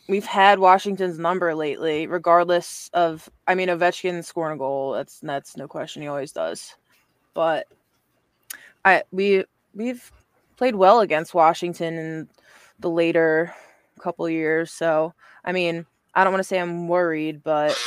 we've 0.09 0.25
had 0.25 0.59
Washington's 0.59 1.19
number 1.19 1.55
lately, 1.55 2.07
regardless 2.07 2.91
of 2.95 3.29
I 3.47 3.55
mean 3.55 3.69
Ovechkin 3.69 4.25
scoring 4.25 4.57
a 4.57 4.59
goal, 4.59 4.93
that's 4.93 5.21
that's 5.21 5.57
no 5.57 5.69
question 5.69 6.03
he 6.03 6.09
always 6.09 6.33
does. 6.33 6.75
But 7.35 7.67
I 8.85 9.03
we 9.11 9.45
we've 9.75 10.11
played 10.57 10.75
well 10.77 11.01
against 11.01 11.35
Washington 11.35 11.95
in 11.95 12.29
the 12.79 12.91
later 12.91 13.55
couple 14.01 14.29
years. 14.29 14.71
So 14.71 15.15
I 15.45 15.53
mean, 15.53 15.87
I 16.15 16.25
don't 16.25 16.33
want 16.33 16.41
to 16.41 16.49
say 16.49 16.59
I'm 16.59 16.89
worried, 16.89 17.43
but 17.43 17.79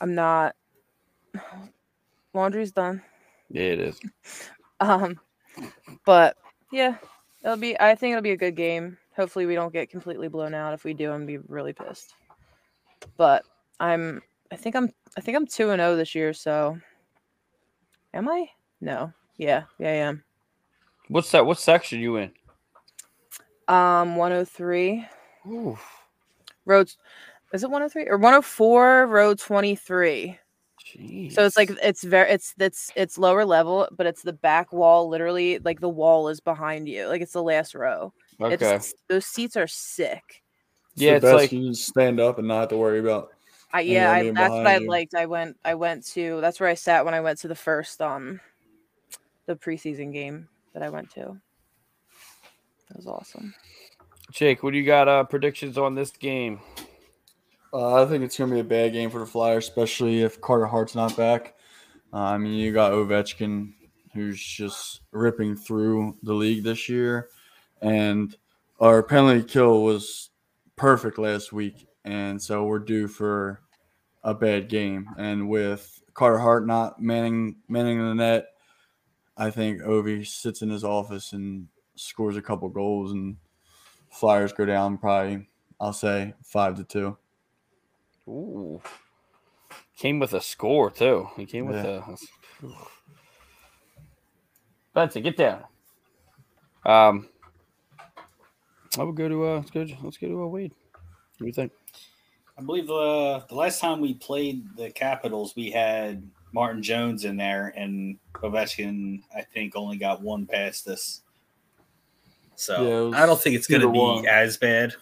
I'm 0.00 0.14
not 0.14 0.54
laundry's 2.34 2.72
done. 2.72 3.02
Yeah, 3.50 3.62
it 3.62 3.80
is. 3.80 4.00
Um, 4.80 5.18
but 6.04 6.36
yeah, 6.70 6.98
it'll 7.42 7.56
be. 7.56 7.76
I 7.80 7.96
think 7.96 8.12
it'll 8.12 8.22
be 8.22 8.30
a 8.30 8.36
good 8.36 8.54
game. 8.54 8.96
Hopefully, 9.16 9.44
we 9.44 9.56
don't 9.56 9.72
get 9.72 9.90
completely 9.90 10.28
blown 10.28 10.54
out. 10.54 10.72
If 10.72 10.84
we 10.84 10.94
do, 10.94 11.10
I'm 11.10 11.26
be 11.26 11.38
really 11.38 11.72
pissed. 11.72 12.14
But 13.16 13.44
I'm. 13.80 14.22
I 14.52 14.56
think 14.56 14.76
I'm. 14.76 14.92
I 15.16 15.20
think 15.20 15.36
I'm 15.36 15.48
two 15.48 15.70
and 15.70 15.80
zero 15.80 15.96
this 15.96 16.14
year. 16.14 16.32
So, 16.32 16.78
am 18.14 18.28
I? 18.28 18.50
No. 18.80 19.12
Yeah. 19.36 19.64
Yeah, 19.80 19.88
I 19.88 19.94
am. 19.94 20.22
What's 21.08 21.32
that? 21.32 21.44
What 21.44 21.58
section 21.58 21.98
you 21.98 22.16
in? 22.16 22.30
Um, 23.68 24.16
103 24.16 25.06
Ooh, 25.46 25.78
roads. 26.64 26.96
Is 27.52 27.62
it 27.62 27.70
103 27.70 28.08
or 28.08 28.16
104 28.18 29.06
road 29.06 29.38
23? 29.38 30.38
jeez. 30.84 31.32
So 31.32 31.44
it's 31.44 31.56
like 31.56 31.70
it's 31.82 32.02
very 32.02 32.30
it's 32.30 32.54
it's 32.58 32.90
it's 32.96 33.18
lower 33.18 33.44
level, 33.44 33.88
but 33.92 34.06
it's 34.06 34.22
the 34.22 34.32
back 34.32 34.72
wall. 34.72 35.08
Literally, 35.08 35.58
like 35.58 35.80
the 35.80 35.88
wall 35.88 36.28
is 36.28 36.40
behind 36.40 36.88
you. 36.88 37.06
Like 37.06 37.22
it's 37.22 37.32
the 37.32 37.42
last 37.42 37.74
row. 37.74 38.12
okay. 38.40 38.54
It's 38.76 38.94
those 39.08 39.26
seats 39.26 39.56
are 39.56 39.66
sick. 39.66 40.42
Yeah, 40.96 41.12
the 41.12 41.16
it's 41.16 41.22
best 41.24 41.34
like- 41.34 41.52
you 41.52 41.64
can 41.66 41.74
stand 41.74 42.20
up 42.20 42.38
and 42.38 42.48
not 42.48 42.60
have 42.60 42.68
to 42.70 42.76
worry 42.76 42.98
about. 43.00 43.30
I 43.70 43.80
yeah, 43.82 44.10
I, 44.10 44.22
that's 44.30 44.50
what 44.50 44.66
I 44.66 44.78
you. 44.78 44.88
liked. 44.88 45.14
I 45.14 45.26
went 45.26 45.58
I 45.64 45.74
went 45.74 46.06
to 46.08 46.40
that's 46.40 46.58
where 46.58 46.70
I 46.70 46.74
sat 46.74 47.04
when 47.04 47.12
I 47.12 47.20
went 47.20 47.38
to 47.40 47.48
the 47.48 47.54
first 47.54 48.00
um 48.00 48.40
the 49.46 49.56
preseason 49.56 50.12
game 50.12 50.48
that 50.72 50.82
I 50.82 50.88
went 50.88 51.10
to. 51.12 51.38
That 52.88 52.96
was 52.96 53.06
awesome. 53.06 53.54
Jake, 54.30 54.62
what 54.62 54.72
do 54.72 54.78
you 54.78 54.84
got? 54.84 55.08
Uh, 55.08 55.24
predictions 55.24 55.78
on 55.78 55.94
this 55.94 56.10
game? 56.10 56.60
Uh, 57.72 58.02
I 58.02 58.06
think 58.06 58.24
it's 58.24 58.36
going 58.36 58.50
to 58.50 58.54
be 58.54 58.60
a 58.60 58.64
bad 58.64 58.92
game 58.92 59.10
for 59.10 59.20
the 59.20 59.26
Flyers, 59.26 59.68
especially 59.68 60.22
if 60.22 60.40
Carter 60.40 60.66
Hart's 60.66 60.94
not 60.94 61.16
back. 61.16 61.54
Uh, 62.12 62.18
I 62.18 62.38
mean, 62.38 62.54
you 62.54 62.72
got 62.72 62.92
Ovechkin, 62.92 63.72
who's 64.14 64.42
just 64.42 65.00
ripping 65.12 65.56
through 65.56 66.16
the 66.22 66.32
league 66.32 66.64
this 66.64 66.88
year, 66.88 67.28
and 67.82 68.34
our 68.80 69.02
penalty 69.02 69.42
kill 69.42 69.82
was 69.82 70.30
perfect 70.76 71.18
last 71.18 71.52
week, 71.52 71.86
and 72.04 72.40
so 72.40 72.64
we're 72.64 72.78
due 72.78 73.08
for 73.08 73.60
a 74.24 74.32
bad 74.32 74.68
game. 74.68 75.10
And 75.18 75.48
with 75.48 76.02
Carter 76.14 76.38
Hart 76.38 76.66
not 76.66 77.02
manning 77.02 77.56
manning 77.68 77.98
the 77.98 78.14
net, 78.14 78.46
I 79.36 79.50
think 79.50 79.82
Ovi 79.82 80.26
sits 80.26 80.62
in 80.62 80.70
his 80.70 80.84
office 80.84 81.32
and 81.32 81.68
scores 81.98 82.36
a 82.36 82.42
couple 82.42 82.68
goals, 82.68 83.12
and 83.12 83.36
Flyers 84.10 84.52
go 84.52 84.64
down 84.64 84.98
probably. 84.98 85.48
I'll 85.80 85.92
say 85.92 86.34
five 86.42 86.76
to 86.76 86.84
two. 86.84 87.16
Ooh, 88.28 88.80
came 89.96 90.18
with 90.18 90.32
a 90.34 90.40
score 90.40 90.90
too. 90.90 91.28
He 91.36 91.46
came 91.46 91.66
with 91.66 91.76
Yeah. 91.84 92.02
a. 92.62 92.66
Benson, 94.94 95.22
get 95.22 95.36
down. 95.36 95.64
Um, 96.84 97.28
I 98.98 99.02
would 99.04 99.16
go 99.16 99.28
to 99.28 99.44
uh, 99.46 99.56
let's 99.56 99.70
go. 99.70 99.86
Let's 100.02 100.16
go 100.16 100.28
to 100.28 100.42
a 100.42 100.48
Wade. 100.48 100.72
What 100.92 101.38
do 101.40 101.46
you 101.46 101.52
think? 101.52 101.72
I 102.58 102.62
believe 102.62 102.86
the 102.88 103.44
the 103.48 103.54
last 103.54 103.80
time 103.80 104.00
we 104.00 104.14
played 104.14 104.64
the 104.76 104.90
Capitals, 104.90 105.54
we 105.54 105.70
had 105.70 106.28
Martin 106.52 106.82
Jones 106.82 107.24
in 107.24 107.36
there, 107.36 107.72
and 107.76 108.18
Ovechkin, 108.34 109.22
I 109.36 109.42
think, 109.42 109.76
only 109.76 109.96
got 109.98 110.22
one 110.22 110.46
past 110.46 110.88
us. 110.88 111.22
So 112.58 113.10
Yeah, 113.10 113.22
I 113.22 113.24
don't 113.24 113.40
think 113.40 113.54
it's 113.54 113.68
going 113.68 113.82
to 113.82 113.90
be 113.90 113.98
one. 113.98 114.26
as 114.26 114.56
bad. 114.56 114.92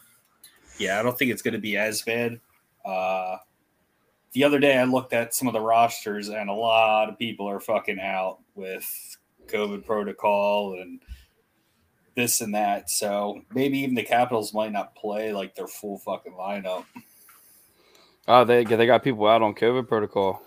yeah, 0.78 1.00
I 1.00 1.02
don't 1.02 1.18
think 1.18 1.30
it's 1.30 1.40
going 1.40 1.54
to 1.54 1.60
be 1.60 1.78
as 1.78 2.02
bad. 2.02 2.38
Uh, 2.84 3.38
the 4.32 4.44
other 4.44 4.58
day, 4.58 4.76
I 4.76 4.84
looked 4.84 5.14
at 5.14 5.34
some 5.34 5.48
of 5.48 5.54
the 5.54 5.60
rosters, 5.60 6.28
and 6.28 6.50
a 6.50 6.52
lot 6.52 7.08
of 7.08 7.18
people 7.18 7.48
are 7.48 7.58
fucking 7.58 7.98
out 7.98 8.40
with 8.54 8.86
COVID 9.46 9.86
protocol 9.86 10.78
and 10.78 11.00
this 12.14 12.42
and 12.42 12.54
that. 12.54 12.90
So 12.90 13.40
maybe 13.54 13.78
even 13.78 13.94
the 13.94 14.02
Capitals 14.02 14.52
might 14.52 14.72
not 14.72 14.94
play 14.94 15.32
like 15.32 15.54
their 15.54 15.66
full 15.66 15.98
fucking 16.00 16.34
lineup. 16.34 16.84
Oh, 18.28 18.44
they 18.44 18.64
they 18.64 18.86
got 18.86 19.02
people 19.02 19.26
out 19.26 19.40
on 19.40 19.54
COVID 19.54 19.88
protocol. 19.88 20.42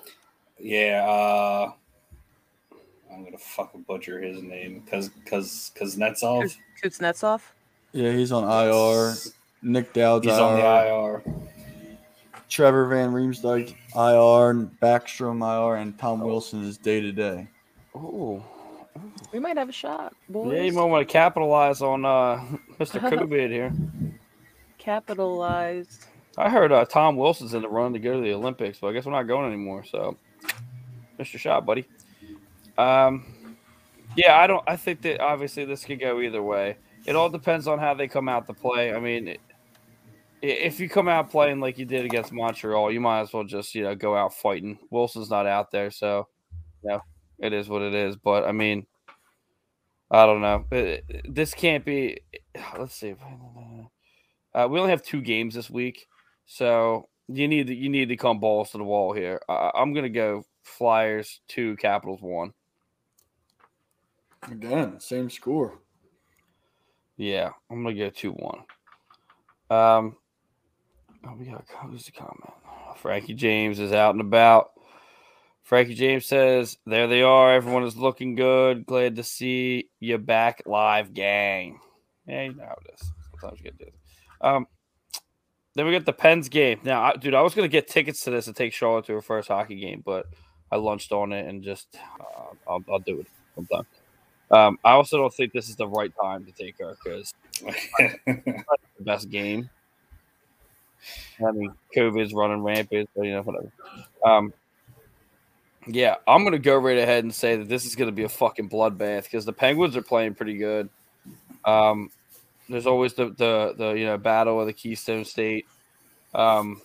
Yeah, 0.60 1.04
uh, 1.10 1.72
I'm 3.20 3.26
gonna 3.26 3.38
fucking 3.38 3.82
butcher 3.82 4.22
his 4.22 4.42
name 4.42 4.82
because 4.86 5.10
because 5.10 5.72
because 5.74 5.96
Kuznetsov. 5.98 6.56
Kuznetsov. 6.82 7.42
Yeah, 7.92 8.12
he's 8.14 8.32
on 8.32 8.44
IR. 8.46 9.14
Nic 9.62 9.92
Dowd's 9.92 10.26
He's 10.26 10.38
IR. 10.38 10.42
on 10.42 10.56
the 10.56 10.66
IR. 10.66 11.24
Trevor 12.48 12.86
Van 12.88 13.12
Riemsdyk 13.12 13.72
IR. 13.94 14.70
Backstrom 14.82 15.42
IR, 15.44 15.76
and 15.82 15.98
Tom 16.00 16.22
Wilson 16.22 16.64
is 16.64 16.78
day 16.78 17.02
to 17.02 17.12
day. 17.12 17.48
Oh, 17.94 18.42
We 19.34 19.40
might 19.40 19.58
have 19.58 19.68
a 19.68 19.74
shot, 19.74 20.14
boys. 20.30 20.54
yeah, 20.56 20.62
you 20.64 20.72
might 20.72 20.84
want 20.86 21.06
to 21.06 21.12
capitalize 21.12 21.82
on 21.82 22.06
uh, 22.06 22.38
Mr. 22.80 23.02
COVID 23.02 23.50
here. 23.52 23.74
Capitalized. 24.78 26.06
I 26.38 26.50
heard 26.50 26.72
uh, 26.72 26.86
Tom 26.86 27.18
Wilson's 27.18 27.54
in 27.54 27.62
the 27.64 27.68
run 27.68 27.92
to 27.94 28.00
go 28.00 28.14
to 28.14 28.22
the 28.22 28.34
Olympics, 28.34 28.80
but 28.80 28.88
I 28.88 28.94
guess 28.94 29.06
we're 29.06 29.12
not 29.12 29.24
going 29.24 29.46
anymore. 29.52 29.84
So, 29.84 30.16
Mr. 31.20 31.38
Shot, 31.38 31.66
buddy. 31.66 31.86
Um, 32.80 33.26
yeah, 34.16 34.40
I 34.40 34.48
don't. 34.48 34.64
I 34.68 34.78
think 34.78 35.02
that 35.02 35.20
obviously 35.20 35.66
this 35.66 35.84
could 35.84 36.00
go 36.00 36.22
either 36.22 36.42
way. 36.42 36.78
It 37.06 37.16
all 37.16 37.30
depends 37.30 37.68
on 37.68 37.78
how 37.78 37.94
they 37.94 38.08
come 38.08 38.30
out 38.30 38.48
to 38.48 38.54
play. 38.54 38.94
I 38.94 39.00
mean, 39.00 39.38
if 40.42 40.80
you 40.80 40.88
come 40.88 41.10
out 41.10 41.30
playing 41.30 41.60
like 41.60 41.78
you 41.78 41.86
did 41.86 42.06
against 42.06 42.32
Montreal, 42.32 42.92
you 42.92 43.02
might 43.02 43.22
as 43.22 43.34
well 43.34 43.44
just 43.44 43.76
you 43.76 43.84
know 43.84 43.96
go 43.96 44.16
out 44.16 44.34
fighting. 44.34 44.80
Wilson's 44.90 45.30
not 45.30 45.46
out 45.46 45.72
there, 45.72 45.92
so 45.92 46.28
you 46.84 46.92
know 46.92 47.02
it 47.40 47.52
is 47.52 47.68
what 47.68 47.82
it 47.82 47.94
is. 47.94 48.16
But 48.16 48.46
I 48.46 48.54
mean, 48.54 48.86
I 50.10 50.26
don't 50.26 50.42
know. 50.42 50.66
This 51.28 51.54
can't 51.54 51.84
be. 51.84 52.22
Let's 52.78 52.96
see. 52.96 53.16
Uh, 54.54 54.68
we 54.70 54.80
only 54.80 54.92
have 54.92 55.04
two 55.04 55.22
games 55.22 55.54
this 55.54 55.70
week. 55.70 56.08
So 56.46 57.10
you 57.28 57.48
need 57.48 57.68
to, 57.68 57.76
you 57.76 57.90
need 57.90 58.10
to 58.10 58.18
come 58.18 58.40
balls 58.40 58.72
to 58.72 58.78
the 58.78 58.84
wall 58.84 59.14
here. 59.14 59.42
I, 59.50 59.72
I'm 59.76 59.94
gonna 59.94 60.10
go 60.10 60.46
Flyers 60.64 61.42
two, 61.48 61.76
Capitals 61.76 62.22
one. 62.22 62.54
Again, 64.44 65.00
same 65.00 65.30
score. 65.30 65.80
Yeah, 67.18 67.50
I'm 67.70 67.84
gonna 67.84 67.96
go 67.96 68.10
two 68.10 68.32
one. 68.32 68.60
Um, 69.70 70.16
oh, 71.26 71.36
we 71.38 71.46
got 71.46 71.66
who's 71.84 72.06
the 72.06 72.12
comment? 72.12 72.54
Frankie 72.98 73.34
James 73.34 73.80
is 73.80 73.92
out 73.92 74.16
and 74.16 74.22
about. 74.22 74.72
Frankie 75.64 75.96
James 75.96 76.26
says, 76.26 76.78
"There 76.86 77.08
they 77.08 77.22
are. 77.22 77.54
Everyone 77.54 77.84
is 77.84 77.98
looking 77.98 78.36
good. 78.36 78.86
Glad 78.86 79.18
to 79.18 79.24
see 79.24 79.90
you 80.00 80.18
back 80.18 80.64
live, 80.66 81.14
gang." 81.14 81.80
Yeah, 82.26 82.44
you 82.44 82.56
know 82.56 82.64
how 82.64 82.78
it 82.86 82.94
is. 82.94 83.12
Sometimes 83.32 83.60
you 83.60 83.66
get 83.66 83.78
this. 83.78 83.94
Um, 84.42 84.66
then 85.76 85.86
we 85.86 85.92
got 85.92 86.06
the 86.06 86.14
Pens 86.14 86.50
game. 86.50 86.80
Now, 86.84 87.04
I, 87.04 87.16
dude, 87.18 87.36
I 87.36 87.42
was 87.42 87.54
gonna 87.54 87.68
get 87.68 87.88
tickets 87.88 88.24
to 88.24 88.32
this 88.32 88.48
and 88.48 88.56
take 88.56 88.74
Charlotte 88.74 89.06
to 89.06 89.14
her 89.14 89.22
first 89.22 89.50
hockey 89.50 89.80
game, 89.80 90.02
but 90.06 90.26
I 90.72 90.78
lunched 90.78 91.12
on 91.12 91.34
it 91.34 91.48
and 91.48 91.64
just 91.64 91.98
uh, 92.20 92.54
I'll, 92.68 92.84
I'll 92.90 93.00
do 93.00 93.20
it 93.20 93.28
sometime. 93.56 93.86
Um, 94.52 94.80
I 94.84 94.92
also 94.92 95.18
don't 95.18 95.34
think 95.34 95.54
this 95.54 95.70
is 95.70 95.76
the 95.76 95.88
right 95.88 96.12
time 96.22 96.46
to 96.46 96.52
take 96.52 96.80
her 96.80 96.96
because 97.04 97.34
the 98.28 98.64
best 99.02 99.30
game. 99.30 99.70
I 101.46 101.52
mean, 101.52 101.72
COVID's 101.96 102.34
running 102.34 102.64
rampant, 102.64 103.10
but 103.16 103.24
you 103.24 103.34
know, 103.34 103.42
whatever. 103.42 103.72
Um, 104.26 104.54
yeah, 105.88 106.16
I'm 106.28 106.44
gonna 106.44 106.60
go 106.60 106.78
right 106.78 106.98
ahead 106.98 107.24
and 107.24 107.34
say 107.34 107.56
that 107.58 107.70
this 107.70 107.86
is 107.86 107.96
gonna 107.96 108.12
be 108.12 108.24
a 108.24 108.30
fucking 108.30 108.70
bloodbath 108.70 109.24
because 109.24 109.46
the 109.46 109.54
Penguins 109.54 109.96
are 109.96 110.02
playing 110.02 110.36
pretty 110.36 110.58
good. 110.58 110.90
Um, 111.64 112.10
there's 112.68 112.88
always 112.88 113.14
the 113.14 113.30
the 113.30 113.74
the 113.78 113.92
you 113.92 114.06
know 114.06 114.18
battle 114.18 114.60
of 114.60 114.68
the 114.68 114.74
Keystone 114.74 115.26
State. 115.26 115.68
Um, 116.34 116.82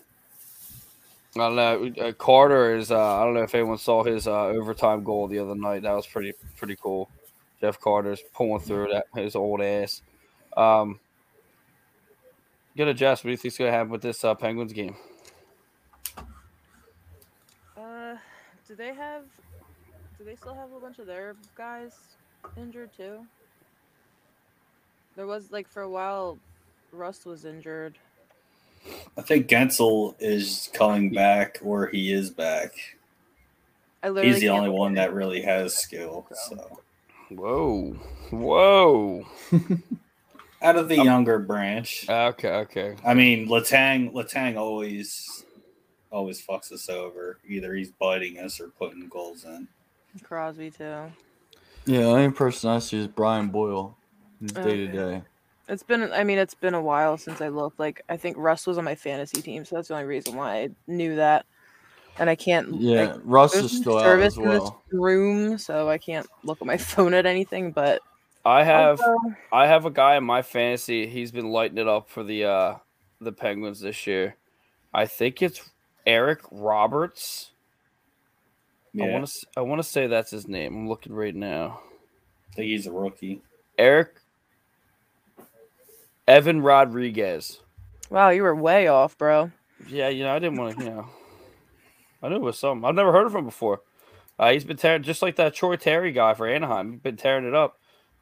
I 1.37 1.39
don't 1.39 1.57
know. 1.57 2.07
Uh, 2.07 2.13
Carter 2.13 2.77
is. 2.77 2.91
Uh, 2.91 3.21
I 3.21 3.25
don't 3.25 3.35
know 3.35 3.43
if 3.43 3.55
anyone 3.55 3.79
saw 3.79 4.05
his 4.05 4.29
uh, 4.29 4.47
overtime 4.47 5.03
goal 5.03 5.27
the 5.27 5.41
other 5.41 5.55
night. 5.55 5.83
That 5.83 5.93
was 5.93 6.07
pretty 6.07 6.33
pretty 6.57 6.77
cool. 6.81 7.11
Jeff 7.65 7.81
Carter's 7.81 8.23
pulling 8.35 8.61
through 8.61 8.89
that 8.93 9.07
his 9.15 9.35
old 9.35 9.63
ass. 9.63 10.03
Um, 10.55 11.01
Get 12.77 12.89
a 12.89 12.93
Jess. 12.93 13.25
What 13.25 13.29
do 13.29 13.31
you 13.31 13.37
think's 13.39 13.57
gonna 13.57 13.71
happen 13.71 13.89
with 13.89 14.03
this 14.03 14.23
uh, 14.23 14.35
Penguins 14.35 14.75
game? 14.75 14.97
Uh, 17.75 18.17
do 18.69 18.75
they 18.77 18.93
have? 18.93 19.23
Do 20.19 20.25
they 20.27 20.37
still 20.37 20.55
have 20.55 20.73
a 20.73 20.79
bunch 20.79 20.99
of 20.99 21.07
their 21.07 21.37
guys 21.57 21.95
injured 22.55 22.91
too? 22.95 23.25
There 25.17 25.27
was 25.27 25.51
like 25.51 25.67
for 25.67 25.81
a 25.81 25.89
while, 25.89 26.37
Rust 26.93 27.25
was 27.25 27.47
injured. 27.47 27.97
I 29.17 29.23
think 29.23 29.47
Guentzel 29.49 30.17
is 30.19 30.69
coming 30.75 31.11
back, 31.15 31.61
or 31.63 31.87
he 31.87 32.13
is 32.13 32.29
back. 32.29 32.75
I 34.03 34.11
literally 34.11 34.35
He's 34.35 34.43
the 34.43 34.51
only 34.51 34.69
one 34.69 34.93
that 34.95 35.15
really 35.15 35.41
has 35.41 35.75
skill. 35.75 36.27
So 36.49 36.81
Whoa, 37.37 37.97
whoa. 38.31 39.27
out 40.63 40.77
of 40.77 40.89
the 40.89 40.99
um, 40.99 41.07
younger 41.07 41.39
branch, 41.39 42.07
Okay, 42.09 42.49
okay. 42.49 42.97
I 43.05 43.15
mean, 43.15 43.49
Letang 43.49 44.13
Letang 44.13 44.57
always 44.57 45.45
always 46.11 46.45
fucks 46.45 46.73
us 46.73 46.89
over. 46.89 47.39
Either 47.47 47.75
he's 47.75 47.91
biting 47.91 48.39
us 48.39 48.61
or 48.61 48.69
putting 48.69 49.09
goals 49.09 49.45
in. 49.45 49.69
Crosby 50.23 50.71
too. 50.71 51.13
Yeah, 51.87 52.01
the 52.01 52.05
only 52.05 52.31
person 52.31 52.71
I 52.71 52.79
see 52.79 52.99
is 52.99 53.09
Brian 53.09 53.49
Boyle. 53.49 53.97
Oh, 54.57 54.63
day 54.63 54.77
to 54.77 54.87
day. 54.87 55.23
It's 55.69 55.83
been. 55.83 56.13
I 56.13 56.25
mean, 56.25 56.39
it's 56.39 56.55
been 56.55 56.75
a 56.75 56.83
while 56.83 57.19
since 57.19 57.41
I 57.41 57.49
looked. 57.49 57.79
Like 57.79 58.03
I 58.09 58.17
think 58.17 58.37
Rust 58.39 58.67
was 58.67 58.79
on 58.79 58.85
my 58.85 58.95
fantasy 58.95 59.43
team, 59.43 59.65
so 59.65 59.77
that's 59.77 59.89
the 59.89 59.95
only 59.95 60.07
reason 60.07 60.37
why 60.37 60.57
I 60.57 60.69
knew 60.87 61.17
that. 61.17 61.47
And 62.19 62.31
I 62.31 62.37
can't. 62.37 62.75
Yeah, 62.81 63.13
like, 63.13 63.21
Rust 63.25 63.57
is 63.57 63.77
still 63.77 63.99
out 63.99 64.05
service 64.05 64.35
as 64.35 64.39
in 64.39 64.45
this 64.49 64.61
well. 64.61 64.83
room, 64.93 65.59
so 65.59 65.89
I 65.89 65.99
can't 65.99 66.27
look 66.45 66.61
at 66.61 66.67
my 66.67 66.77
phone 66.79 67.13
at 67.15 67.27
anything. 67.27 67.73
But 67.73 68.03
I 68.45 68.63
have 68.63 68.99
go- 68.99 69.35
I 69.53 69.67
have 69.67 69.85
a 69.85 69.91
guy 69.91 70.17
in 70.17 70.25
my 70.25 70.43
fantasy. 70.43 71.07
He's 71.07 71.33
been 71.33 71.51
lighting 71.51 71.79
it 71.79 71.89
up 71.89 72.09
for 72.09 72.23
the 72.23 72.45
uh 72.45 72.75
the 73.21 73.33
Penguins 73.33 73.81
this 73.81 74.07
year. 74.07 74.37
I 74.93 75.07
think 75.07 75.43
it's 75.43 75.69
Eric 76.07 76.41
Roberts. 76.53 77.51
Yeah. 78.93 79.07
I 79.07 79.11
want 79.11 79.27
to 79.27 79.33
I 79.57 79.61
want 79.63 79.83
to 79.83 79.89
say 79.89 80.07
that's 80.07 80.31
his 80.31 80.47
name. 80.47 80.75
I'm 80.75 80.89
looking 80.89 81.13
right 81.15 81.35
now. 81.35 81.81
I 82.53 82.55
think 82.55 82.69
he's 82.69 82.87
a 82.87 82.93
rookie. 82.93 83.43
Eric 83.77 84.21
Evan 86.29 86.63
Rodrigues. 86.63 87.61
wow, 88.09 88.31
you 88.31 88.43
were 88.43 88.55
way 88.55 88.87
off, 88.87 89.19
bro. 89.19 89.51
Yeah, 89.89 90.09
you 90.09 90.23
know, 90.25 90.35
I 90.35 90.39
didn't 90.39 90.57
want 90.59 90.79
to, 90.79 90.85
you 90.85 90.91
know. 90.91 91.07
I 92.25 92.31
knew 92.31 92.37
it 92.37 92.43
was 92.43 92.59
something. 92.59 92.87
I've 92.87 92.95
never 92.95 93.13
heard 93.13 93.27
of 93.27 93.35
him 93.35 93.45
before. 93.45 93.83
Uh, 94.39 94.53
he's 94.53 94.65
been 94.65 94.79
tearing 94.79 95.03
just 95.03 95.21
like 95.21 95.37
that 95.37 95.55
Troy 95.55 95.77
Terry 95.77 96.11
guy 96.11 96.33
for 96.33 96.47
Anaheim. 96.47 96.93
He's 96.93 97.01
been 97.03 97.19
tearing 97.19 97.47
it 97.47 97.55
up. 97.55 97.79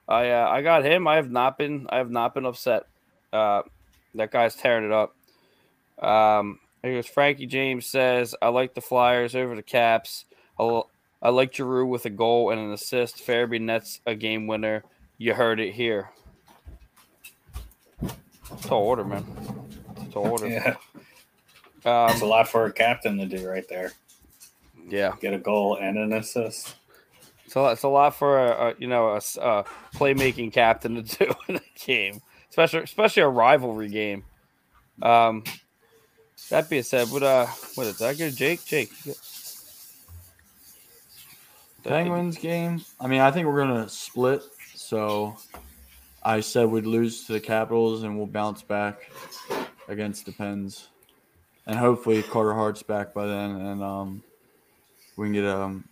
I 0.08 0.30
uh, 0.30 0.48
I 0.48 0.62
got 0.62 0.84
him. 0.84 1.06
I 1.06 1.14
have 1.16 1.30
not 1.30 1.56
been 1.56 1.86
I 1.88 1.98
have 1.98 2.10
not 2.10 2.34
been 2.34 2.44
upset. 2.44 2.86
Uh, 3.32 3.62
that 4.16 4.32
guy's 4.32 4.56
tearing 4.56 4.84
it 4.84 4.92
up. 4.92 5.14
Um, 6.04 6.58
goes 6.82 7.06
Frankie 7.06 7.46
James 7.46 7.86
says, 7.86 8.34
"I 8.42 8.48
like 8.48 8.74
the 8.74 8.80
Flyers 8.80 9.36
over 9.36 9.54
the 9.54 9.62
Caps. 9.62 10.24
I 10.58 11.28
like 11.28 11.54
Giroux 11.54 11.86
with 11.86 12.04
a 12.04 12.10
goal 12.10 12.50
and 12.50 12.60
an 12.60 12.72
assist. 12.72 13.24
Farabee 13.24 13.60
nets 13.60 14.00
a 14.04 14.16
game 14.16 14.48
winner. 14.48 14.82
You 15.16 15.34
heard 15.34 15.60
it 15.60 15.74
here. 15.74 16.10
Tall 18.62 18.82
order, 18.82 19.04
man. 19.04 19.24
Tall 20.12 20.28
order. 20.28 20.48
Yeah, 20.48 20.74
Um, 21.84 22.10
it's 22.10 22.20
a 22.20 22.26
lot 22.26 22.48
for 22.48 22.66
a 22.66 22.72
captain 22.72 23.18
to 23.18 23.26
do 23.26 23.48
right 23.48 23.68
there. 23.68 23.92
yeah. 24.88 25.14
Get 25.20 25.34
a 25.34 25.38
goal 25.38 25.76
and 25.80 25.98
an 25.98 26.12
assist. 26.12 26.76
So 27.48 27.66
it's 27.66 27.82
a 27.82 27.88
lot 27.88 28.14
for 28.14 28.38
a, 28.38 28.68
a 28.68 28.74
you 28.78 28.86
know 28.86 29.10
a 29.10 29.20
playmaking 29.94 30.52
captain 30.52 31.02
to 31.02 31.02
do 31.18 31.32
in 31.48 31.56
a 31.56 31.84
game, 31.84 32.20
especially 32.48 32.80
especially 32.80 33.22
a 33.22 33.28
rivalry 33.28 33.88
game. 33.88 34.24
Um, 35.02 35.44
that 36.50 36.70
being 36.70 36.82
said, 36.82 37.08
what 37.10 37.22
uh, 37.22 37.46
what 37.74 37.84
did 37.84 38.00
I 38.02 38.14
go, 38.14 38.30
Jake? 38.30 38.64
Jake, 38.64 38.90
Penguins 41.84 42.38
game. 42.38 42.82
I 43.00 43.06
mean, 43.06 43.20
I 43.20 43.30
think 43.30 43.46
we're 43.46 43.64
gonna 43.64 43.88
split. 43.88 44.42
So 44.74 45.36
I 46.22 46.40
said 46.40 46.68
we'd 46.68 46.86
lose 46.86 47.26
to 47.26 47.32
the 47.32 47.40
Capitals 47.40 48.02
and 48.02 48.16
we'll 48.16 48.26
bounce 48.26 48.62
back 48.62 49.10
against 49.88 50.26
the 50.26 50.32
Pens, 50.32 50.88
and 51.66 51.78
hopefully 51.78 52.22
Carter 52.22 52.54
Hart's 52.54 52.82
back 52.82 53.14
by 53.14 53.26
then, 53.26 53.50
and 53.56 53.82
um, 53.82 54.22
we 55.16 55.26
can 55.26 55.32
get 55.34 55.44
um. 55.44 55.84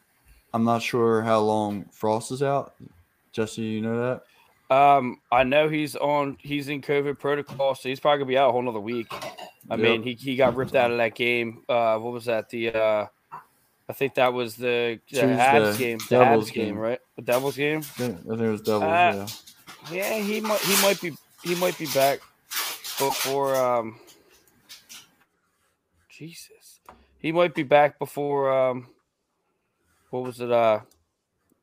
I'm 0.52 0.64
not 0.64 0.82
sure 0.82 1.22
how 1.22 1.38
long 1.40 1.84
Frost 1.92 2.32
is 2.32 2.42
out. 2.42 2.74
Jesse, 3.32 3.62
you 3.62 3.80
know 3.80 4.18
that? 4.68 4.74
Um, 4.74 5.20
I 5.30 5.44
know 5.44 5.68
he's 5.68 5.94
on. 5.94 6.36
He's 6.40 6.68
in 6.68 6.80
COVID 6.82 7.18
protocol, 7.20 7.74
so 7.76 7.88
he's 7.88 8.00
probably 8.00 8.18
gonna 8.18 8.28
be 8.28 8.38
out 8.38 8.48
a 8.48 8.52
whole 8.52 8.60
another 8.62 8.80
week. 8.80 9.06
I 9.70 9.74
Yep. 9.76 9.78
mean, 9.78 10.02
he, 10.02 10.14
he 10.14 10.36
got 10.36 10.56
ripped 10.56 10.74
out 10.74 10.90
of 10.90 10.96
that 10.98 11.14
game. 11.14 11.62
Uh, 11.68 11.98
what 11.98 12.12
was 12.12 12.24
that? 12.24 12.48
The 12.50 12.70
uh, 12.74 13.06
I 13.88 13.92
think 13.92 14.14
that 14.14 14.32
was 14.32 14.56
the, 14.56 14.98
the 15.10 15.20
Tuesday. 15.20 15.76
game. 15.78 15.98
The 15.98 16.06
Devils 16.16 16.50
Habs 16.50 16.52
game, 16.52 16.64
game. 16.66 16.78
right? 16.78 16.98
The 17.16 17.22
Devils 17.22 17.56
game. 17.56 17.82
Yeah, 17.98 18.06
I 18.06 18.08
think 18.10 18.40
it 18.40 18.50
was 18.50 18.62
Devils. 18.62 18.82
Uh, 18.82 19.28
yeah. 19.92 19.96
Yeah, 19.96 20.18
he 20.22 20.40
might. 20.40 20.60
He 20.60 20.82
might 20.82 21.00
be. 21.00 21.12
He 21.44 21.54
might 21.56 21.78
be 21.78 21.86
back 21.86 22.20
before. 22.98 23.54
Um, 23.56 23.98
Jesus, 26.20 26.80
he 27.18 27.32
might 27.32 27.54
be 27.54 27.62
back 27.62 27.98
before. 27.98 28.52
Um, 28.52 28.88
what 30.10 30.22
was 30.22 30.38
it? 30.38 30.52
Uh, 30.52 30.80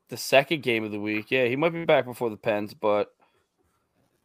the 0.09 0.17
second 0.17 0.63
game 0.63 0.83
of 0.83 0.91
the 0.91 0.99
week. 0.99 1.29
Yeah, 1.29 1.45
he 1.45 1.55
might 1.55 1.73
be 1.73 1.85
back 1.85 2.05
before 2.05 2.31
the 2.31 2.37
Pens, 2.37 2.73
but 2.73 3.13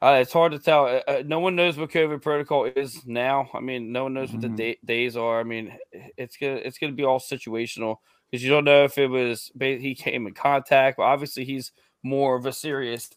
uh, 0.01 0.19
it's 0.23 0.33
hard 0.33 0.53
to 0.53 0.59
tell. 0.59 0.87
Uh, 0.87 1.03
Uh, 1.07 1.23
no 1.27 1.39
one 1.39 1.55
knows 1.55 1.77
what 1.77 1.91
COVID 1.91 2.23
protocol 2.23 2.65
is 2.65 3.05
now. 3.07 3.51
I 3.53 3.61
mean, 3.61 3.93
no 3.93 4.05
one 4.05 4.15
knows 4.15 4.33
what 4.33 4.41
Mhm. 4.41 4.57
the 4.57 4.63
da- 4.73 4.79
days 4.87 5.19
are. 5.19 5.39
I 5.39 5.43
mean, 5.43 5.77
it's 6.17 6.39
gonna 6.39 6.57
it's 6.65 6.79
gonna 6.79 6.93
be 6.95 7.05
all 7.05 7.21
situational 7.21 7.99
because 8.31 8.43
you 8.43 8.49
don't 8.51 8.65
know 8.65 8.85
if 8.85 8.97
it 8.97 9.09
was 9.09 9.53
he 9.61 9.95
came 9.95 10.27
in 10.27 10.33
contact. 10.33 10.97
But 10.97 11.03
obviously, 11.03 11.45
he's 11.45 11.73
more 12.03 12.37
of 12.37 12.47
a 12.47 12.53
serious 12.55 13.11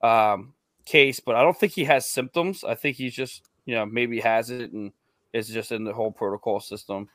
um, 0.00 0.54
case, 0.84 1.18
but 1.18 1.34
I 1.34 1.42
don't 1.42 1.58
think 1.58 1.72
he 1.72 1.84
has 1.86 2.06
symptoms. 2.06 2.62
I 2.62 2.76
think 2.76 2.98
he's 2.98 3.14
just 3.14 3.42
you 3.64 3.74
know 3.74 3.84
maybe 3.84 4.20
has 4.20 4.48
it 4.50 4.70
and 4.72 4.92
is 5.32 5.48
just 5.48 5.72
in 5.72 5.84
the 5.84 5.92
whole 5.92 6.12
protocol 6.12 6.60
system. 6.60 7.08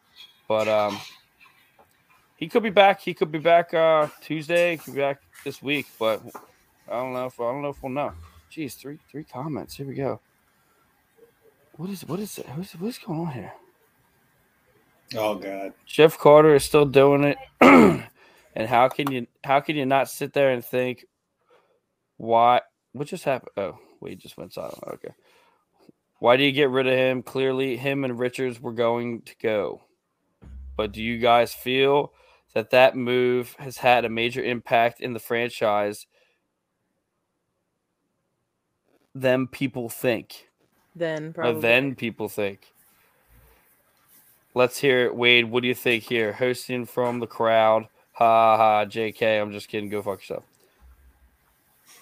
But 0.47 0.67
um, 0.67 0.97
he 2.35 2.47
could 2.47 2.63
be 2.63 2.69
back. 2.69 3.01
He 3.01 3.13
could 3.13 3.31
be 3.31 3.39
back 3.39 3.73
uh, 3.73 4.07
Tuesday. 4.21 4.71
He 4.71 4.77
could 4.77 4.93
be 4.95 5.01
back 5.01 5.21
this 5.43 5.61
week. 5.61 5.87
But 5.99 6.21
I 6.87 6.93
don't 6.93 7.13
know 7.13 7.25
if 7.25 7.39
I 7.39 7.51
don't 7.51 7.61
know 7.61 7.69
if 7.69 7.81
we'll 7.81 7.91
know. 7.91 8.13
Jeez, 8.51 8.75
three 8.75 8.99
three 9.11 9.23
comments. 9.23 9.75
Here 9.75 9.85
we 9.85 9.95
go. 9.95 10.21
What 11.73 11.89
is 11.89 12.05
what 12.05 12.19
is 12.19 12.37
it? 12.37 12.47
What's, 12.55 12.73
what's 12.75 12.97
going 12.97 13.19
on 13.19 13.31
here? 13.33 13.53
Oh 15.15 15.35
God. 15.35 15.73
Jeff 15.85 16.17
Carter 16.17 16.55
is 16.55 16.63
still 16.63 16.85
doing 16.85 17.23
it, 17.23 17.37
and 17.61 18.67
how 18.67 18.89
can 18.89 19.11
you 19.11 19.27
how 19.43 19.59
can 19.59 19.75
you 19.75 19.85
not 19.85 20.09
sit 20.09 20.33
there 20.33 20.51
and 20.51 20.63
think 20.63 21.05
why 22.17 22.61
what 22.93 23.07
just 23.07 23.23
happened? 23.23 23.51
Oh, 23.57 23.77
we 24.01 24.15
just 24.15 24.37
went 24.37 24.53
silent. 24.53 24.83
Okay, 24.87 25.13
why 26.19 26.37
do 26.37 26.43
you 26.43 26.51
get 26.51 26.69
rid 26.69 26.87
of 26.87 26.93
him? 26.93 27.23
Clearly, 27.23 27.77
him 27.77 28.03
and 28.03 28.17
Richards 28.19 28.59
were 28.61 28.73
going 28.73 29.21
to 29.23 29.35
go, 29.41 29.81
but 30.75 30.91
do 30.91 31.01
you 31.01 31.17
guys 31.19 31.53
feel 31.53 32.13
that 32.53 32.71
that 32.71 32.95
move 32.95 33.55
has 33.59 33.77
had 33.77 34.05
a 34.05 34.09
major 34.09 34.43
impact 34.43 34.99
in 34.99 35.13
the 35.13 35.19
franchise? 35.19 36.07
Them 39.13 39.47
people 39.47 39.89
think. 39.89 40.47
Then 40.95 41.29
Or 41.29 41.33
probably. 41.33 41.61
then 41.61 41.95
people 41.95 42.29
think. 42.29 42.73
Let's 44.53 44.79
hear 44.79 45.05
it, 45.05 45.15
Wade. 45.15 45.45
What 45.51 45.61
do 45.61 45.67
you 45.67 45.75
think 45.75 46.03
here? 46.03 46.33
Hosting 46.33 46.85
from 46.85 47.19
the 47.19 47.27
crowd. 47.27 47.87
Ha 48.13 48.57
ha, 48.57 48.85
JK. 48.85 49.39
I'm 49.41 49.51
just 49.51 49.67
kidding. 49.67 49.89
Go 49.89 50.01
fuck 50.01 50.19
yourself. 50.21 50.43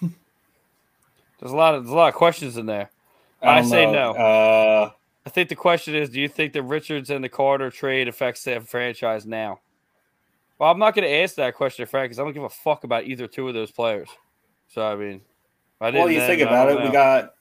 there's 0.00 1.52
a 1.52 1.56
lot 1.56 1.74
of 1.74 1.84
there's 1.84 1.92
a 1.92 1.96
lot 1.96 2.08
of 2.08 2.14
questions 2.14 2.56
in 2.56 2.64
there. 2.64 2.90
I 3.46 3.60
don't 3.60 3.70
say 3.70 3.86
know. 3.86 3.92
no. 3.92 4.10
Uh, 4.12 4.90
I 5.24 5.30
think 5.30 5.48
the 5.48 5.56
question 5.56 5.94
is, 5.94 6.10
do 6.10 6.20
you 6.20 6.28
think 6.28 6.52
the 6.52 6.62
Richards 6.62 7.10
and 7.10 7.22
the 7.22 7.28
Carter 7.28 7.70
trade 7.70 8.08
affects 8.08 8.44
the 8.44 8.60
franchise 8.60 9.26
now? 9.26 9.60
Well, 10.58 10.70
I'm 10.70 10.78
not 10.78 10.94
going 10.94 11.06
to 11.06 11.14
ask 11.14 11.34
that 11.34 11.54
question, 11.54 11.84
Frank, 11.86 12.06
because 12.06 12.18
I 12.18 12.24
don't 12.24 12.32
give 12.32 12.44
a 12.44 12.48
fuck 12.48 12.84
about 12.84 13.04
either 13.04 13.26
two 13.26 13.48
of 13.48 13.54
those 13.54 13.70
players. 13.70 14.08
So 14.68 14.86
I 14.86 14.96
mean, 14.96 15.20
I 15.80 15.90
didn't. 15.90 16.04
well, 16.04 16.10
you 16.10 16.20
then, 16.20 16.28
think 16.28 16.42
about 16.42 16.70
it. 16.70 16.74
don't 16.74 16.84
We 16.84 16.92
got 16.92 17.34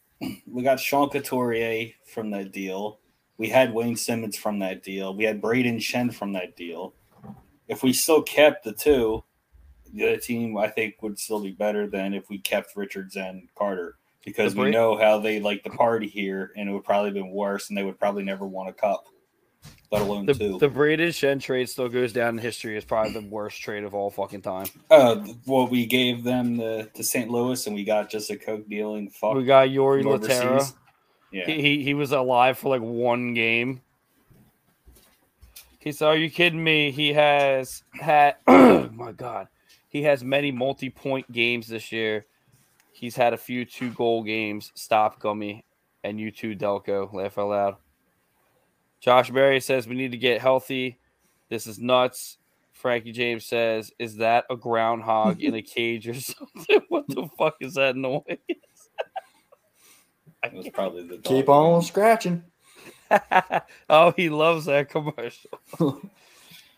we 0.48 0.64
got 0.64 0.80
Sean 0.80 1.10
Couturier 1.10 1.92
from 2.06 2.32
that 2.32 2.52
deal. 2.52 3.00
We 3.38 3.50
had 3.50 3.74
Wayne 3.74 3.96
Simmonds 3.96 4.38
from 4.38 4.60
that 4.60 4.84
deal. 4.84 5.16
We 5.16 5.24
had 5.24 5.42
Brayden 5.42 5.78
Schenn 5.78 6.14
from 6.14 6.34
that 6.34 6.56
deal. 6.56 6.94
If 7.68 7.84
we 7.84 7.94
still 7.94 8.22
kept 8.22 8.64
the 8.64 8.72
two, 8.72 9.24
the 9.94 10.08
other 10.08 10.18
team 10.18 10.58
I 10.58 10.68
think 10.68 10.96
would 11.02 11.20
still 11.20 11.42
be 11.42 11.52
better 11.52 11.88
than 11.88 12.14
if 12.14 12.30
we 12.30 12.38
kept 12.38 12.76
Richards 12.76 13.16
and 13.16 13.48
Carter 13.56 13.98
because 14.26 14.56
we 14.56 14.72
know 14.72 14.98
how 14.98 15.20
they 15.20 15.40
like 15.40 15.64
the 15.64 15.70
party 15.70 16.08
here, 16.08 16.52
and 16.58 16.68
it 16.68 16.74
would 16.74 16.84
probably 16.84 17.10
have 17.10 17.14
been 17.14 17.32
worse, 17.32 17.70
and 17.70 17.78
they 17.78 17.84
would 17.84 18.00
probably 18.00 18.24
never 18.24 18.46
won 18.46 18.68
a 18.68 18.74
cup, 18.74 19.06
let 19.92 20.02
alone 20.02 20.26
the, 20.26 20.34
two. 20.34 20.58
the 20.58 20.68
Brayden 20.68 21.10
Schenn 21.10 21.40
trade 21.40 21.70
still 21.70 21.88
goes 21.88 22.12
down 22.12 22.30
in 22.30 22.38
history 22.40 22.76
as 22.76 22.84
probably 22.84 23.14
the 23.14 23.28
worst 23.28 23.62
trade 23.62 23.84
of 23.84 23.94
all 23.94 24.10
fucking 24.10 24.42
time. 24.42 24.66
Uh, 24.90 25.26
well, 25.46 25.68
we 25.68 25.86
gave 25.86 26.24
them 26.24 26.58
the 26.58 26.90
to 26.96 27.04
St. 27.04 27.30
Louis, 27.30 27.66
and 27.68 27.76
we 27.76 27.84
got 27.84 28.10
just 28.10 28.32
a 28.32 28.36
coke 28.36 28.68
dealing. 28.68 29.10
Fuck 29.12 29.36
We 29.36 29.46
got 29.46 29.70
Jori 29.70 30.02
from 30.02 30.20
Lehtera. 30.20 30.74
Yeah, 31.32 31.46
He, 31.46 31.62
he 31.62 31.84
he 31.84 31.94
was 31.94 32.12
alive 32.12 32.58
for 32.58 32.70
like 32.70 32.82
one 32.82 33.36
game. 33.36 33.82
He 35.80 35.92
said, 35.92 36.08
"Are 36.08 36.18
you 36.18 36.32
kidding 36.32 36.64
me? 36.64 36.90
He 36.90 37.14
has 37.14 37.84
had 37.94 38.38
oh 38.48 38.90
my 38.94 39.12
god, 39.12 39.50
he 39.88 40.02
has 40.04 40.24
many 40.24 40.52
multi-point 40.52 41.32
games 41.32 41.68
this 41.68 41.92
year. 41.92 42.26
He's 42.96 43.16
had 43.16 43.34
a 43.34 43.38
few 43.38 43.66
two-goal 43.66 44.24
games. 44.24 44.72
Stop, 44.74 45.20
Gummy, 45.20 45.66
and 46.06 46.18
you 46.18 46.32
too, 46.32 46.56
Delco. 46.56 47.14
Laugh 47.14 47.38
out 47.38 47.50
loud." 47.50 47.76
Josh 49.02 49.30
Berry 49.30 49.60
says 49.60 49.86
we 49.86 49.96
need 49.96 50.14
to 50.14 50.18
get 50.18 50.40
healthy. 50.40 50.98
This 51.50 51.68
is 51.68 51.78
nuts. 51.78 52.38
Frankie 52.72 53.12
James 53.12 53.46
says, 53.46 53.92
"Is 54.00 54.16
that 54.18 54.46
a 54.50 54.56
groundhog 54.56 55.42
in 55.42 55.56
a 55.56 55.62
cage 55.62 56.08
or 56.08 56.14
something? 56.14 56.80
what 56.88 57.06
the 57.10 57.28
fuck 57.38 57.56
is 57.60 57.74
that 57.74 57.98
noise?" 57.98 58.24
it 58.30 58.50
was 60.54 60.70
probably 60.70 61.06
the 61.06 61.18
Keep 61.18 61.50
on 61.50 61.82
scratching. 61.82 62.44
oh, 63.90 64.14
he 64.16 64.30
loves 64.30 64.66
that 64.66 64.90
commercial. 64.90 66.02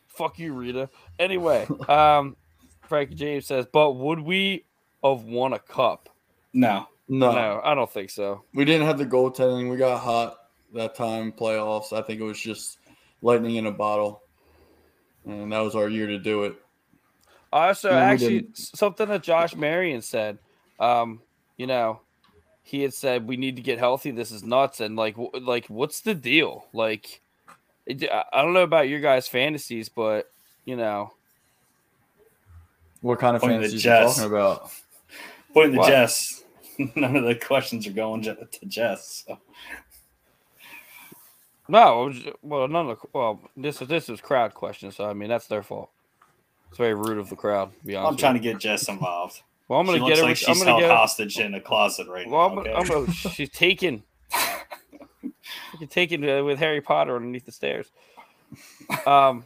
Fuck 0.08 0.40
you, 0.40 0.54
Rita. 0.54 0.90
Anyway, 1.20 1.68
um, 1.88 2.36
Frankie 2.82 3.16
James 3.16 3.46
says, 3.46 3.68
but 3.72 3.94
would 3.94 4.20
we 4.20 4.66
have 5.04 5.24
won 5.24 5.54
a 5.54 5.60
cup? 5.60 6.10
No, 6.54 6.88
No, 7.08 7.32
No, 7.32 7.62
I 7.64 7.76
don't 7.76 7.90
think 7.92 8.10
so. 8.10 8.44
we 8.54 8.66
didn't 8.66 8.88
have 8.88 8.98
the 8.98 9.06
goaltending. 9.06 9.70
We 9.70 9.78
got 9.78 10.00
hot 10.00 10.38
that 10.74 10.96
time 10.96 11.32
playoffs. 11.32 11.94
I 11.94 12.02
think 12.02 12.20
it 12.20 12.24
was 12.24 12.40
just 12.40 12.78
lightning 13.22 13.56
in 13.56 13.66
a 13.68 13.72
bottle, 13.72 14.22
and 15.26 15.52
that 15.52 15.60
was 15.60 15.76
our 15.76 15.88
year 15.90 16.08
to 16.08 16.18
do 16.20 16.44
it. 16.46 16.56
Also, 17.54 17.92
No, 17.92 17.98
actually, 17.98 18.40
didn't. 18.42 18.58
something 18.58 19.08
that 19.08 19.24
Josh 19.24 19.56
Marion 19.56 20.02
said, 20.02 20.38
um, 20.80 21.22
you 21.56 21.66
know, 21.68 22.02
he 22.64 22.82
had 22.82 22.94
said 22.94 23.28
we 23.28 23.38
need 23.38 23.56
to 23.56 23.62
get 23.62 23.80
healthy. 23.80 24.12
This 24.12 24.32
is 24.32 24.44
nuts, 24.44 24.82
and 24.82 24.96
like, 24.98 25.16
w- 25.16 25.32
like, 25.46 25.68
what's 25.68 26.02
the 26.02 26.14
deal? 26.14 26.66
Like, 26.74 27.22
it, 27.86 28.04
I 28.12 28.26
I 28.34 28.42
don't 28.42 28.54
know 28.54 28.64
about 28.64 28.90
your 28.90 29.00
guys' 29.00 29.28
fantasies, 29.30 29.88
but 29.88 30.30
you 30.66 30.76
know, 30.76 31.14
What 33.02 33.20
kind 33.20 33.36
of 33.36 33.42
Point 33.42 33.54
to 33.54 33.56
fantasies 33.60 33.74
you 33.86 33.90
Jess. 33.90 34.18
talking 34.18 34.32
about? 34.32 34.70
Point 35.54 35.74
to? 35.74 35.84
Jess. 35.88 36.44
None 36.96 37.16
of 37.16 37.24
the 37.24 37.36
questions 37.36 37.88
are 37.88 37.92
going 37.92 38.22
to 38.24 38.36
to 38.36 38.66
Jess. 38.66 39.24
So. 39.28 39.40
No, 41.70 42.14
well, 42.42 42.68
none 42.70 42.90
of 42.90 43.00
the, 43.00 43.08
well, 43.12 43.42
this 43.58 43.82
is 43.82 43.88
this 43.88 44.08
is 44.10 44.22
crowd 44.22 44.54
question, 44.54 44.92
so 44.92 45.10
I 45.10 45.14
mean 45.14 45.28
that's 45.28 45.48
their 45.48 45.64
fault. 45.64 45.90
It's 46.70 46.78
very 46.78 46.94
rude 46.94 47.18
of 47.18 47.30
the 47.30 47.36
crowd. 47.36 47.72
To 47.80 47.86
be 47.86 47.96
honest, 47.96 48.12
I'm 48.12 48.18
trying 48.18 48.34
to 48.36 48.40
get 48.40 48.60
Jess 48.60 48.88
involved. 48.88 49.42
Well, 49.68 49.80
I'm 49.80 49.86
gonna 49.86 49.98
looks 49.98 50.10
get 50.10 50.18
her. 50.20 50.24
like 50.24 50.38
she's 50.38 50.48
I'm 50.48 50.60
gonna 50.60 50.72
held 50.72 50.82
get. 50.82 50.90
Her, 50.90 50.96
hostage 50.96 51.40
in 51.40 51.54
a 51.56 51.62
closet 51.62 52.08
right 52.08 52.30
well, 52.30 52.48
I'm, 52.48 52.56
now. 52.56 52.62
okay? 52.62 52.74
I'm 52.74 52.88
gonna, 52.88 53.12
she's 53.12 53.50
taken. 53.50 54.04
Taken 55.90 56.28
uh, 56.28 56.44
with 56.44 56.60
Harry 56.60 56.82
Potter 56.82 57.16
underneath 57.16 57.46
the 57.46 57.52
stairs. 57.52 57.92
Um, 59.06 59.44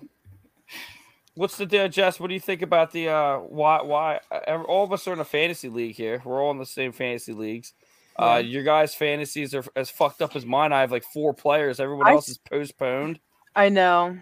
what's 1.42 1.58
the 1.58 1.66
deal, 1.66 1.90
Jess? 1.90 2.20
What 2.20 2.28
do 2.28 2.36
you 2.36 2.40
think 2.40 2.62
about 2.62 2.92
the 2.92 3.10
uh 3.10 3.38
why 3.40 3.82
why 3.82 4.20
uh, 4.32 4.62
all 4.68 4.84
of 4.84 4.94
us 4.94 5.08
are 5.08 5.14
in 5.14 5.20
a 5.20 5.26
fantasy 5.26 5.70
league 5.70 5.96
here? 5.96 6.22
We're 6.24 6.42
all 6.42 6.52
in 6.52 6.60
the 6.60 6.66
same 6.68 6.92
fantasy 6.92 7.34
leagues. 7.34 7.74
Yeah. 8.20 8.34
Uh, 8.34 8.38
your 8.38 8.64
guys' 8.64 8.94
fantasies 8.94 9.56
are 9.56 9.64
as 9.76 9.90
fucked 9.90 10.22
up 10.22 10.36
as 10.36 10.46
mine. 10.46 10.72
I 10.72 10.82
have 10.82 10.92
like 10.92 11.04
four 11.04 11.34
players. 11.34 11.80
Everyone 11.80 12.08
I 12.08 12.12
else 12.12 12.30
is 12.30 12.38
postponed. 12.38 13.20
I 13.56 13.70
know. 13.70 14.18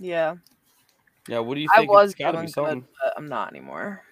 Yeah, 0.00 0.36
Yeah, 1.28 1.38
what 1.38 1.54
do 1.54 1.60
you 1.60 1.68
think? 1.76 1.88
I 1.88 1.92
was 1.92 2.14
doing 2.14 2.46
be 2.46 2.52
good, 2.52 2.84
but 3.02 3.14
I'm 3.16 3.28
not 3.28 3.50
anymore. 3.50 4.02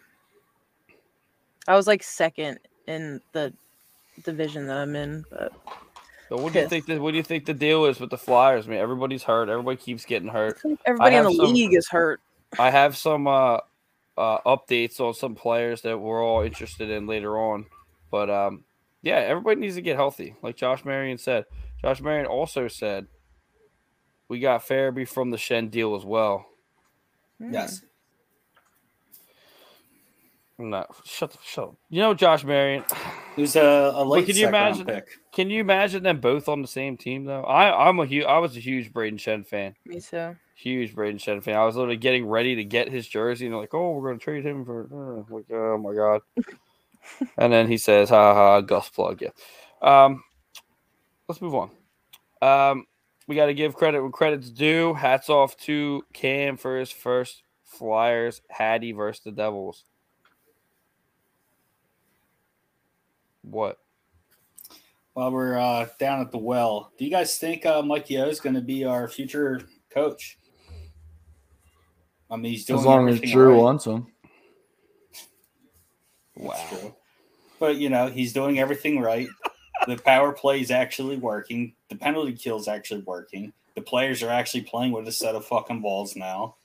I 1.67 1.75
was 1.75 1.87
like 1.87 2.03
second 2.03 2.61
in 2.87 3.21
the 3.33 3.53
division 4.25 4.67
that 4.69 4.77
I'm 4.77 4.95
in, 4.95 5.25
but 5.31 5.53
So 6.29 6.37
what 6.37 6.53
do 6.53 6.61
you 6.61 6.69
think? 6.69 6.87
The, 6.87 6.99
what 6.99 7.11
do 7.13 7.17
you 7.17 7.23
think 7.23 7.47
the 7.47 7.55
deal 7.55 7.87
is 7.87 7.99
with 7.99 8.11
the 8.11 8.19
Flyers? 8.19 8.69
Man, 8.69 8.79
everybody's 8.79 9.23
hurt. 9.23 9.49
Everybody 9.49 9.77
keeps 9.77 10.05
getting 10.05 10.29
hurt. 10.29 10.61
everybody 10.87 11.17
in 11.17 11.25
the 11.25 11.33
some- 11.33 11.53
league 11.53 11.75
is 11.75 11.89
hurt. 11.89 12.21
I 12.59 12.71
have 12.71 12.97
some 12.97 13.27
uh, 13.27 13.59
uh, 14.17 14.39
updates 14.47 15.01
on 15.01 15.15
some 15.15 15.35
players 15.35 15.83
that 15.83 15.99
we're 15.99 16.25
all 16.25 16.43
interested 16.43 16.91
in 16.91 17.07
later 17.07 17.39
on, 17.39 17.67
but 18.11 18.31
um, 18.31 18.65
yeah, 19.03 19.17
everybody 19.17 19.61
needs 19.61 19.77
to 19.77 19.83
get 19.83 19.97
healthy. 19.97 20.37
Like 20.43 20.57
Josh 20.57 20.85
Marion 20.85 21.19
said. 21.19 21.45
Josh 21.81 22.01
Marion 22.01 22.27
also 22.27 22.69
said 22.69 23.09
we 24.29 24.39
got 24.41 24.67
Farabee 24.67 25.09
from 25.09 25.31
the 25.31 25.37
Schenn 25.37 25.71
deal 25.71 25.95
as 25.95 26.05
well. 26.05 26.47
Hmm. 27.39 27.53
yes. 27.53 27.83
No, 30.59 30.85
shut 31.05 31.33
the 31.33 31.39
shut. 31.43 31.65
Up. 31.65 31.75
You 31.89 32.03
know 32.03 32.15
Josh 32.15 32.45
Marion. 32.45 32.85
Who's 33.37 33.57
a, 33.57 33.93
a 33.95 34.05
late 34.05 34.27
can 34.27 34.37
you 34.37 34.43
second 34.43 34.49
imagine- 34.55 34.87
pick? 34.87 35.09
Can 35.33 35.51
you 35.51 35.61
imagine 35.61 36.03
them 36.03 36.21
both 36.21 36.49
on 36.49 36.61
the 36.63 36.69
same 36.69 36.97
team 36.97 37.25
though? 37.25 37.43
I 37.45 37.89
I'm 37.89 37.99
a 37.99 38.07
huge 38.07 38.25
I 38.27 38.39
was 38.39 38.57
a 38.57 38.61
huge 38.61 38.93
Brayden 38.93 39.15
Schenn 39.15 39.47
fan. 39.47 39.75
Me 39.87 40.01
too. 40.01 40.37
Huge 40.55 40.95
Brayden 40.95 41.17
Schenn 41.19 41.43
fan. 41.43 41.57
I 41.57 41.65
was 41.65 41.75
literally 41.75 41.97
getting 41.97 42.27
ready 42.27 42.55
to 42.57 42.65
get 42.65 42.91
his 42.91 43.09
jersey 43.09 43.47
and 43.47 43.55
they're 43.55 43.61
like, 43.61 43.75
oh, 43.75 43.93
we're 43.93 44.11
gonna 44.11 44.19
trade 44.19 44.45
him 44.45 44.65
for 44.65 45.25
uh, 45.31 45.35
like 45.35 45.47
oh 45.51 45.79
my 45.79 45.95
god. 45.95 46.21
and 47.39 47.53
then 47.53 47.67
he 47.67 47.79
says, 47.79 48.11
ha 48.11 48.35
ha, 48.35 48.61
Gus 48.61 48.89
plug 48.91 49.23
yeah. 49.23 49.31
Um, 49.81 50.23
let's 51.29 51.41
move 51.41 51.55
on. 51.55 51.71
Um, 52.43 52.87
we 53.27 53.37
got 53.37 53.47
to 53.47 53.55
give 53.55 53.75
credit 53.75 54.03
when 54.03 54.13
credit's 54.13 54.51
due. 54.51 54.95
Hats 54.95 55.31
off 55.31 55.57
to 55.59 56.03
Cam 56.13 56.57
for 56.57 56.79
his 56.79 56.91
first 56.91 57.43
Flyers 57.65 58.43
Hattie 58.51 58.93
versus 58.93 59.23
the 59.25 59.33
Devils. 59.33 59.85
What? 63.43 63.79
While 65.15 65.31
we're 65.31 65.59
uh, 65.59 65.89
down 65.99 66.21
at 66.21 66.31
the 66.31 66.39
well, 66.39 66.93
do 66.97 67.05
you 67.05 67.11
guys 67.11 67.37
think 67.37 67.67
uh, 67.67 67.83
Mike 67.83 68.09
Yeo 68.09 68.29
is 68.29 68.41
going 68.41 68.55
to 68.55 68.63
be 68.63 68.85
our 68.85 69.09
future 69.09 69.61
coach? 69.91 70.39
I 72.31 72.37
mean, 72.37 72.53
he's 72.53 72.65
doing 72.65 72.81
As 72.81 72.87
long 72.87 73.09
as 73.11 73.21
Drew 73.21 73.53
right. 73.53 73.63
wants 73.63 73.85
him. 73.85 74.07
Wow. 76.35 76.67
true. 76.71 76.95
But 77.61 77.77
you 77.77 77.91
know, 77.91 78.07
he's 78.07 78.33
doing 78.33 78.59
everything 78.59 79.01
right. 79.01 79.29
the 79.87 79.99
power 79.99 80.33
play 80.33 80.61
is 80.61 80.71
actually 80.71 81.17
working. 81.17 81.75
The 81.91 81.97
penalty 81.97 82.33
kill 82.33 82.59
is 82.59 82.69
actually 82.69 83.03
working. 83.03 83.53
The 83.75 83.83
players 83.83 84.23
are 84.23 84.31
actually 84.31 84.63
playing 84.63 84.93
with 84.93 85.07
a 85.09 85.13
set 85.13 85.35
of 85.35 85.45
fucking 85.45 85.81
balls 85.81 86.17
now. 86.17 86.57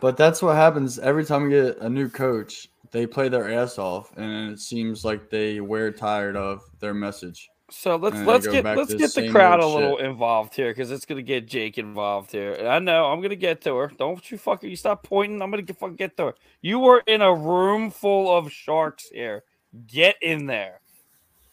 But 0.00 0.16
that's 0.16 0.40
what 0.42 0.56
happens 0.56 0.98
every 0.98 1.24
time 1.24 1.44
we 1.44 1.50
get 1.50 1.78
a 1.78 1.90
new 1.90 2.08
coach. 2.08 2.68
They 2.92 3.06
play 3.06 3.28
their 3.28 3.52
ass 3.52 3.78
off, 3.78 4.16
and 4.16 4.52
it 4.52 4.58
seems 4.58 5.04
like 5.04 5.30
they 5.30 5.60
wear 5.60 5.92
tired 5.92 6.36
of 6.36 6.62
their 6.80 6.94
message. 6.94 7.48
So 7.70 7.94
let's 7.94 8.16
let's 8.26 8.48
get 8.48 8.64
let's 8.64 8.94
get 8.94 9.14
the 9.14 9.30
crowd 9.30 9.60
a 9.60 9.66
little 9.66 9.98
shit. 9.98 10.06
involved 10.06 10.54
here 10.54 10.70
because 10.70 10.90
it's 10.90 11.04
gonna 11.04 11.22
get 11.22 11.46
Jake 11.46 11.78
involved 11.78 12.32
here. 12.32 12.54
And 12.54 12.66
I 12.66 12.80
know 12.80 13.06
I'm 13.06 13.22
gonna 13.22 13.36
get 13.36 13.60
to 13.62 13.76
her. 13.76 13.92
Don't 13.96 14.28
you 14.28 14.38
fucking 14.38 14.68
you 14.68 14.74
stop 14.74 15.04
pointing. 15.04 15.40
I'm 15.40 15.50
gonna 15.50 15.62
get 15.62 15.78
fucking 15.78 15.94
get 15.94 16.16
to 16.16 16.26
her. 16.26 16.34
You 16.62 16.80
were 16.80 17.02
in 17.06 17.22
a 17.22 17.32
room 17.32 17.92
full 17.92 18.36
of 18.36 18.50
sharks 18.50 19.08
here. 19.10 19.44
Get 19.86 20.16
in 20.20 20.46
there, 20.46 20.80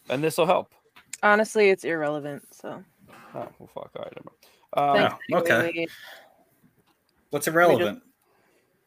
and 0.08 0.22
this 0.24 0.38
will 0.38 0.46
help. 0.46 0.74
Honestly, 1.22 1.70
it's 1.70 1.84
irrelevant. 1.84 2.42
So. 2.52 2.82
Oh 3.34 3.48
well, 3.58 3.70
fuck. 3.72 3.90
All 3.94 4.04
right. 4.04 4.18
Um, 4.72 5.18
Thank 5.30 5.42
okay. 5.42 5.72
Wait, 5.76 5.90
What's 7.30 7.46
irrelevant? 7.46 8.02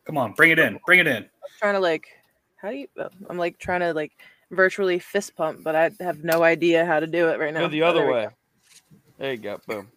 Come 0.06 0.18
on, 0.18 0.34
bring 0.34 0.52
it 0.52 0.60
in. 0.60 0.80
Bring 0.86 1.00
it 1.00 1.08
in. 1.08 1.18
I'm 1.18 1.50
trying 1.60 1.74
to 1.76 1.80
like, 1.80 2.08
how 2.62 2.70
do 2.70 2.76
you? 2.78 2.88
oh, 3.00 3.10
I'm 3.30 3.38
like 3.38 3.58
trying 3.58 3.82
to 3.82 3.94
like 3.94 4.12
virtually 4.52 5.00
fist 5.00 5.36
pump, 5.36 5.64
but 5.64 5.76
I 5.76 5.92
have 6.00 6.24
no 6.24 6.44
idea 6.44 6.86
how 6.86 7.00
to 7.00 7.08
do 7.08 7.30
it 7.30 7.40
right 7.40 7.54
now. 7.54 7.62
go 7.62 7.68
the 7.68 7.84
Oh, 7.84 7.88
other 7.88 8.02
there 8.02 8.12
way. 8.12 8.28
There 9.18 9.32
you 9.32 9.38
go. 9.38 9.60
Boom. 9.68 9.88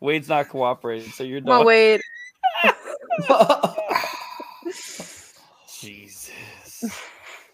Wade's 0.00 0.28
not 0.28 0.48
cooperating, 0.48 1.10
so 1.10 1.24
you're 1.24 1.40
go. 1.40 1.46
Come 1.46 1.52
on, 1.52 1.58
done. 1.60 1.66
wait. 1.66 2.00
Jesus. 5.80 6.84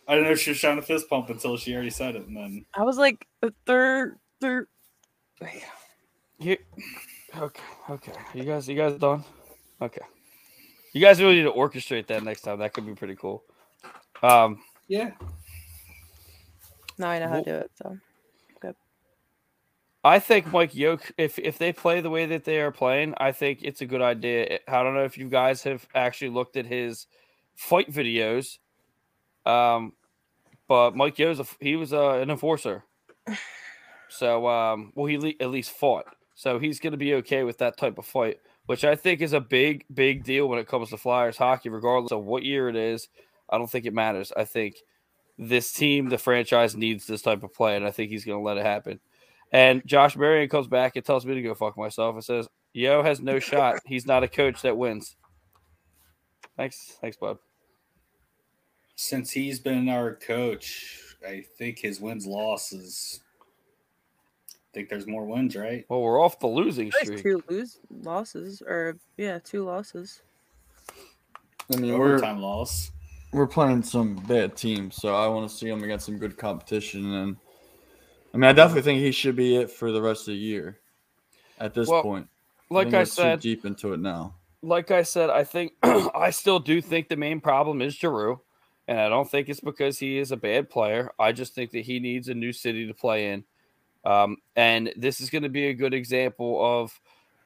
I 0.07 0.15
didn't 0.15 0.29
know 0.31 0.35
she 0.35 0.51
was 0.51 0.61
trying 0.61 0.77
to 0.77 0.83
fist 0.83 1.09
pump 1.11 1.29
until 1.29 1.57
she 1.57 1.75
already 1.75 1.91
said 1.91 2.17
it, 2.17 2.27
and 2.27 2.37
then 2.37 2.65
I 2.75 2.83
was 2.83 2.97
like 2.97 3.27
the 3.43 3.53
third, 3.67 4.19
third. 4.41 4.67
Wait. 5.41 5.63
You, 6.39 6.57
okay, 7.37 7.63
okay. 7.91 8.13
You 8.33 8.45
guys, 8.45 8.69
you 8.69 8.77
guys 8.77 8.95
done? 8.95 9.25
Okay. 9.83 10.01
You 10.93 11.01
guys 11.01 11.21
really 11.21 11.37
need 11.37 11.43
to 11.43 11.53
orchestrate 11.53 12.07
that 12.09 12.23
next 12.25 12.43
time. 12.43 12.59
That 12.59 12.73
could 12.73 12.87
be 12.87 12.95
pretty 12.95 13.15
cool. 13.17 13.45
Um, 14.23 14.61
yeah, 14.89 15.11
Now 16.99 17.11
I 17.11 17.19
know 17.19 17.27
how 17.29 17.33
Well- 17.35 17.45
to 17.45 17.51
do 17.51 17.57
it. 17.57 17.71
So 17.77 17.99
good. 18.61 18.75
I 20.03 20.19
think 20.19 20.47
Mike 20.53 20.75
Yeo, 20.75 20.99
if 21.17 21.39
if 21.39 21.59
they 21.59 21.73
play 21.73 22.01
the 22.01 22.11
way 22.11 22.27
that 22.27 22.45
they 22.45 22.61
are 22.61 22.73
playing, 22.73 23.15
I 23.19 23.33
think 23.33 23.61
it's 23.63 23.81
a 23.81 23.87
good 23.87 24.01
idea. 24.03 24.59
I 24.67 24.83
don't 24.83 24.95
know 24.95 25.05
if 25.05 25.17
you 25.19 25.29
guys 25.29 25.63
have 25.65 25.87
actually 25.95 26.31
looked 26.31 26.57
at 26.57 26.67
his 26.67 27.07
fight 27.55 27.93
videos, 27.93 28.59
um, 29.47 29.93
but 30.67 30.97
Mike 30.97 31.19
Yeo, 31.19 31.35
he 31.61 31.77
was 31.77 31.93
uh, 31.93 32.15
an 32.15 32.31
enforcer, 32.31 32.85
so 34.09 34.49
um, 34.49 34.93
well 34.95 35.07
he 35.07 35.19
le- 35.19 35.35
at 35.41 35.51
least 35.51 35.71
fought, 35.73 36.07
so 36.35 36.59
he's 36.59 36.81
going 36.81 36.93
to 36.93 36.97
be 36.99 37.15
okay 37.15 37.43
with 37.45 37.59
that 37.59 37.77
type 37.77 37.99
of 37.99 38.07
fight, 38.07 38.39
which 38.69 38.85
I 38.85 38.97
think 38.97 39.23
is 39.23 39.33
a 39.33 39.41
big 39.41 39.87
big 39.93 40.25
deal 40.25 40.47
when 40.47 40.59
it 40.59 40.69
comes 40.69 40.91
to 40.91 40.99
Flyers 40.99 41.39
hockey, 41.39 41.71
regardless 41.71 42.13
of 42.13 42.27
what 42.27 42.43
year 42.43 42.69
it 42.69 42.77
is. 42.77 43.09
I 43.49 43.57
don't 43.57 43.71
think 43.71 43.87
it 43.87 43.95
matters. 43.95 44.31
I 44.37 44.45
think 44.45 44.77
this 45.39 45.73
team, 45.73 46.11
the 46.11 46.19
franchise, 46.19 46.77
needs 46.77 47.07
this 47.07 47.23
type 47.23 47.43
of 47.43 47.55
play, 47.55 47.77
and 47.77 47.87
I 47.87 47.91
think 47.91 48.11
he's 48.11 48.27
going 48.27 48.39
to 48.39 48.45
let 48.45 48.59
it 48.59 48.67
happen. 48.67 49.01
And 49.51 49.83
Josh 49.87 50.19
Marion 50.19 50.51
comes 50.51 50.67
back 50.67 50.97
and 50.97 51.05
tells 51.05 51.25
me 51.25 51.35
to 51.35 51.41
go 51.41 51.55
fuck 51.55 51.79
myself 51.79 52.15
and 52.15 52.23
says, 52.23 52.47
Yeo 52.75 53.03
has 53.03 53.21
no 53.21 53.39
shot. 53.39 53.77
He's 53.87 54.05
not 54.05 54.23
a 54.23 54.29
coach 54.29 54.61
that 54.61 54.77
wins. 54.77 55.17
Thanks. 56.59 56.99
Thanks, 57.01 57.17
bud. 57.17 57.39
since 58.97 59.31
he's 59.31 59.61
been 59.61 59.89
our 59.89 60.15
coach, 60.17 61.17
I 61.27 61.45
think 61.57 61.79
his 61.79 62.01
wins 62.01 62.27
losses. 62.27 63.21
I 64.79 64.81
think 64.81 64.91
there's 64.91 65.09
more 65.09 65.25
wins, 65.27 65.57
right? 65.57 65.85
Well, 65.89 66.01
we're 66.01 66.23
off 66.23 66.39
the 66.39 66.47
losing 66.47 66.93
streak. 66.93 67.21
two 67.23 67.43
lose 67.49 67.81
losses, 67.91 68.63
or 68.65 68.97
yeah, 69.17 69.41
two 69.43 69.65
losses. 69.65 70.23
I 71.73 71.79
mean, 71.79 71.99
we're 71.99 72.15
Overtime 72.15 72.41
loss. 72.41 72.93
we're 73.33 73.49
playing 73.49 73.83
some 73.83 74.15
bad 74.15 74.57
teams, 74.57 74.95
so 74.95 75.17
I 75.17 75.27
want 75.27 75.51
to 75.51 75.57
see 75.57 75.69
him 75.69 75.83
against 75.83 76.07
some 76.07 76.17
good 76.17 76.39
competition. 76.39 77.13
And 77.13 77.37
I 78.33 78.37
mean, 78.37 78.45
I 78.45 78.53
definitely 78.53 78.83
think 78.83 79.01
he 79.01 79.11
should 79.11 79.35
be 79.35 79.57
it 79.57 79.69
for 79.69 79.91
the 79.91 80.01
rest 80.01 80.23
of 80.29 80.35
the 80.35 80.39
year. 80.39 80.79
At 81.59 81.75
this 81.75 81.89
Well, 81.89 82.03
point, 82.03 82.29
Like 82.71 82.87
think 82.87 82.95
I 82.95 82.99
we're 83.01 83.05
too 83.07 83.13
said, 83.15 83.41
deep 83.41 83.65
into 83.65 83.93
it 83.95 83.99
now. 84.01 84.37
like 84.63 84.93
I 84.93 85.03
said, 85.03 85.29
I 85.29 85.43
think 85.43 85.73
I 85.83 86.31
still 86.31 86.61
do 86.61 86.81
think 86.81 87.09
the 87.09 87.17
main 87.17 87.41
problem 87.41 87.83
is 87.83 87.97
Giroux, 87.97 88.41
and 88.87 89.01
I 89.01 89.09
don't 89.09 89.29
think 89.29 89.49
it's 89.49 89.59
because 89.61 89.99
he 89.99 90.19
is 90.19 90.31
a 90.31 90.37
bad 90.37 90.71
player. 90.71 91.11
I 91.19 91.33
just 91.33 91.53
think 91.57 91.73
that 91.73 91.85
he 91.87 91.99
needs 91.99 92.29
a 92.29 92.35
new 92.35 92.53
city 92.53 92.87
to 92.87 92.95
play 92.95 93.33
in, 93.33 93.43
um, 94.05 94.37
and 94.57 94.93
this 94.97 95.21
is 95.21 95.31
going 95.31 95.43
to 95.43 95.49
be 95.49 95.69
a 95.69 95.75
good 95.75 95.95
example 95.95 96.65
of 96.65 96.99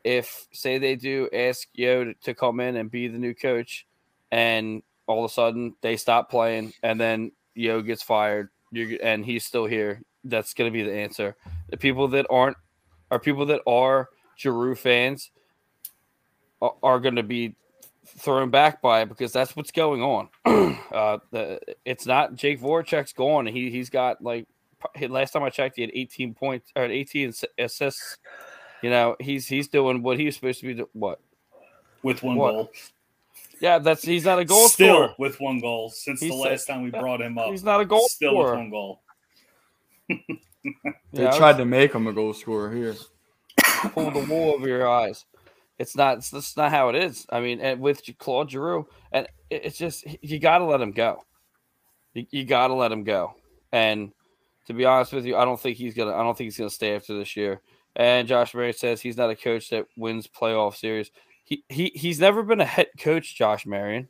if, 0.04 0.46
say, 0.52 0.78
they 0.78 0.96
do 0.96 1.28
ask 1.32 1.68
Yeo 1.74 2.12
to, 2.24 2.34
come 2.34 2.60
in 2.60 2.76
and 2.76 2.90
be 2.90 3.08
the 3.08 3.18
new 3.18 3.34
coach, 3.34 3.86
and 4.30 4.82
all 5.06 5.24
of 5.24 5.30
a 5.30 5.34
sudden 5.34 5.74
they 5.80 5.96
stop 5.96 6.30
playing, 6.30 6.72
and 6.82 7.00
then 7.00 7.32
Yeo 7.54 7.82
gets 7.82 8.02
fired, 8.02 8.48
and 9.02 9.24
he's 9.24 9.44
still 9.44 9.66
here. 9.66 10.02
That's 10.24 10.54
going 10.54 10.70
to 10.70 10.72
be 10.72 10.82
the 10.84 10.94
answer. 10.94 11.36
The 11.70 11.76
people 11.76 12.08
that 12.08 12.26
aren't 12.30 12.56
are 13.10 13.18
people 13.18 13.46
that 13.46 13.60
are 13.66 14.08
Giroux 14.38 14.74
fans 14.74 15.30
are- 16.60 16.76
are 16.82 17.00
going 17.00 17.16
to 17.16 17.22
be 17.22 17.54
thrown 18.06 18.50
back 18.50 18.80
by 18.80 19.02
it 19.02 19.08
because 19.08 19.32
that's 19.32 19.56
what's 19.56 19.70
going 19.70 20.02
on. 20.02 20.28
uh, 20.92 21.18
the, 21.30 21.60
it's 21.84 22.06
not 22.06 22.34
Jake 22.34 22.60
Voracek's 22.60 23.12
gone. 23.12 23.46
He 23.46 23.70
he's 23.70 23.90
got 23.90 24.22
like 24.22 24.46
last 25.08 25.32
time 25.32 25.42
I 25.42 25.50
checked, 25.50 25.76
he 25.76 25.82
had 25.82 25.90
18 25.94 26.34
points 26.34 26.70
or 26.76 26.84
18 26.84 27.28
ass- 27.28 27.44
assists. 27.58 28.18
You 28.82 28.90
know, 28.90 29.16
he's 29.20 29.46
he's 29.46 29.68
doing 29.68 30.02
what 30.02 30.18
he's 30.18 30.34
supposed 30.34 30.60
to 30.60 30.66
be. 30.66 30.74
Do- 30.74 30.88
what? 30.92 31.20
with 32.02 32.22
one 32.22 32.36
What? 32.36 32.52
goal. 32.52 32.70
Yeah, 33.60 33.78
that's 33.78 34.02
he's 34.02 34.24
not 34.24 34.40
a 34.40 34.44
goal 34.44 34.68
Still 34.68 34.94
scorer. 34.94 35.14
with 35.20 35.40
one 35.40 35.60
goal 35.60 35.88
since 35.90 36.20
He 36.20 36.28
the 36.28 36.34
said- 36.42 36.50
last 36.50 36.66
time 36.66 36.82
we 36.82 36.90
brought 36.90 37.20
him 37.20 37.38
up. 37.38 37.50
He's 37.50 37.62
not 37.62 37.80
a 37.80 37.84
goal 37.84 38.08
Still 38.08 38.36
with 38.38 38.54
one 38.54 38.70
goal. 38.70 39.02
They 41.12 41.24
Yeah, 41.24 41.30
tried 41.36 41.56
to 41.58 41.64
make 41.64 41.92
him 41.92 42.06
a 42.06 42.12
goal 42.12 42.32
scorer 42.34 42.72
here. 42.72 42.94
pull 43.92 44.10
the 44.12 44.20
wool 44.20 44.54
over 44.54 44.68
your 44.68 44.88
eyes. 44.88 45.24
It's 45.78 45.96
not. 45.96 46.18
It's, 46.18 46.30
that's 46.30 46.56
not 46.56 46.70
how 46.70 46.88
it 46.88 46.94
is. 46.96 47.26
I 47.30 47.40
mean, 47.40 47.60
and 47.60 47.80
with 47.80 48.02
Claude 48.18 48.50
Giroux, 48.50 48.86
and 49.10 49.26
it- 49.50 49.64
it's 49.64 49.78
just 49.78 50.04
you 50.22 50.38
got 50.38 50.58
to 50.58 50.64
let 50.64 50.80
him 50.80 50.92
go. 50.92 51.24
You, 52.14 52.26
you 52.30 52.44
got 52.44 52.68
to 52.68 52.74
let 52.74 52.92
him 52.92 53.02
go. 53.04 53.34
And 53.72 54.12
to 54.66 54.72
be 54.74 54.84
honest 54.84 55.12
with 55.12 55.24
you, 55.24 55.36
I 55.36 55.44
don't 55.44 55.60
think 55.60 55.76
he's 55.76 55.94
gonna. 55.94 56.14
I 56.14 56.22
don't 56.22 56.36
think 56.36 56.46
he's 56.46 56.58
gonna 56.58 56.70
stay 56.70 56.94
after 56.94 57.16
this 57.16 57.36
year. 57.36 57.60
And 57.96 58.26
Josh 58.26 58.54
Marion 58.54 58.74
says 58.74 59.00
he's 59.00 59.16
not 59.16 59.30
a 59.30 59.36
coach 59.36 59.68
that 59.70 59.86
wins 59.96 60.26
playoff 60.26 60.76
series. 60.76 61.10
He 61.44 61.64
he 61.68 61.92
he's 61.94 62.20
never 62.20 62.42
been 62.42 62.60
a 62.60 62.64
head 62.64 62.88
coach, 62.98 63.34
Josh 63.34 63.66
Marion. 63.66 64.08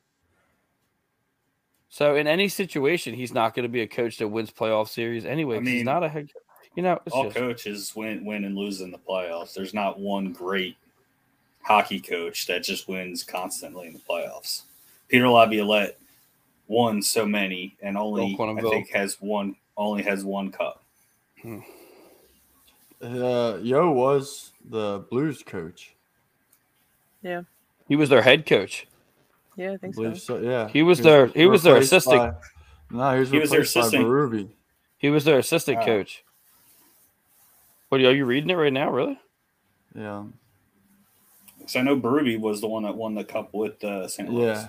So 1.88 2.16
in 2.16 2.26
any 2.26 2.48
situation, 2.48 3.14
he's 3.14 3.34
not 3.34 3.54
going 3.54 3.64
to 3.64 3.68
be 3.68 3.82
a 3.82 3.86
coach 3.86 4.16
that 4.18 4.28
wins 4.28 4.50
playoff 4.50 4.88
series 4.88 5.26
anyway. 5.26 5.56
I 5.56 5.58
'cause 5.58 5.68
he's 5.68 5.84
not 5.84 6.02
a 6.02 6.08
head. 6.08 6.30
You 6.74 6.82
know, 6.82 6.98
it's 7.04 7.14
All 7.14 7.24
just- 7.24 7.36
coaches 7.36 7.92
win, 7.94 8.24
win 8.24 8.44
and 8.44 8.56
lose 8.56 8.80
in 8.80 8.90
the 8.90 8.98
playoffs. 8.98 9.52
There's 9.52 9.74
not 9.74 9.98
one 9.98 10.32
great 10.32 10.76
hockey 11.60 12.00
coach 12.00 12.46
that 12.46 12.62
just 12.62 12.88
wins 12.88 13.22
constantly 13.22 13.88
in 13.88 13.92
the 13.92 13.98
playoffs. 13.98 14.62
Peter 15.08 15.28
Laviolette 15.28 15.98
won 16.68 17.02
so 17.02 17.26
many, 17.26 17.76
and 17.82 17.98
only 17.98 18.34
I 18.40 18.60
think 18.62 18.88
has 18.90 19.20
one 19.20 19.54
only 19.76 20.02
has 20.02 20.24
one 20.24 20.50
cup. 20.50 20.82
Uh, 23.02 23.58
Yeo 23.60 23.90
was 23.92 24.52
the 24.68 25.04
Blues 25.10 25.42
coach. 25.42 25.94
Yeah. 27.22 27.42
He 27.88 27.96
was 27.96 28.08
their 28.08 28.22
head 28.22 28.46
coach. 28.46 28.86
Yeah, 29.56 29.70
I 29.70 29.74
I 29.74 29.76
think 29.76 29.94
so. 29.94 30.02
believe 30.02 30.20
so. 30.20 30.38
Yeah, 30.38 30.68
He 30.68 30.82
was 30.82 31.00
their- 31.00 31.26
he 31.26 31.46
was 31.46 31.62
their 31.62 31.76
assistant. 31.76 32.34
by- 32.90 32.96
no, 32.96 33.14
he 33.14 33.20
was 33.20 33.30
He 33.30 33.38
was 33.38 33.50
their 33.50 33.60
assistant. 33.62 34.04
Berube. 34.04 34.48
He 34.98 35.10
was 35.10 35.24
their 35.24 35.38
assistant 35.38 35.78
Wow. 35.78 35.84
coach. 35.86 36.24
What 37.88 38.00
are 38.00 38.14
you 38.14 38.24
reading 38.24 38.50
it 38.50 38.54
right 38.54 38.72
now? 38.72 38.90
Really? 38.90 39.18
Yeah, 39.94 40.24
So 41.66 41.80
I 41.80 41.82
know 41.82 41.96
Berube 42.00 42.40
was 42.40 42.60
the 42.62 42.66
one 42.68 42.84
that 42.84 42.96
won 42.96 43.14
the 43.14 43.24
cup 43.24 43.52
with 43.52 43.82
uh, 43.84 44.08
St. 44.08 44.30
Louis. 44.30 44.66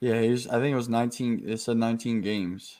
yeah, 0.00 0.14
yeah. 0.14 0.20
He's. 0.22 0.46
I 0.48 0.52
think 0.60 0.72
it 0.72 0.76
was 0.76 0.88
nineteen. 0.88 1.42
It 1.46 1.58
said 1.60 1.76
nineteen 1.76 2.22
games. 2.22 2.78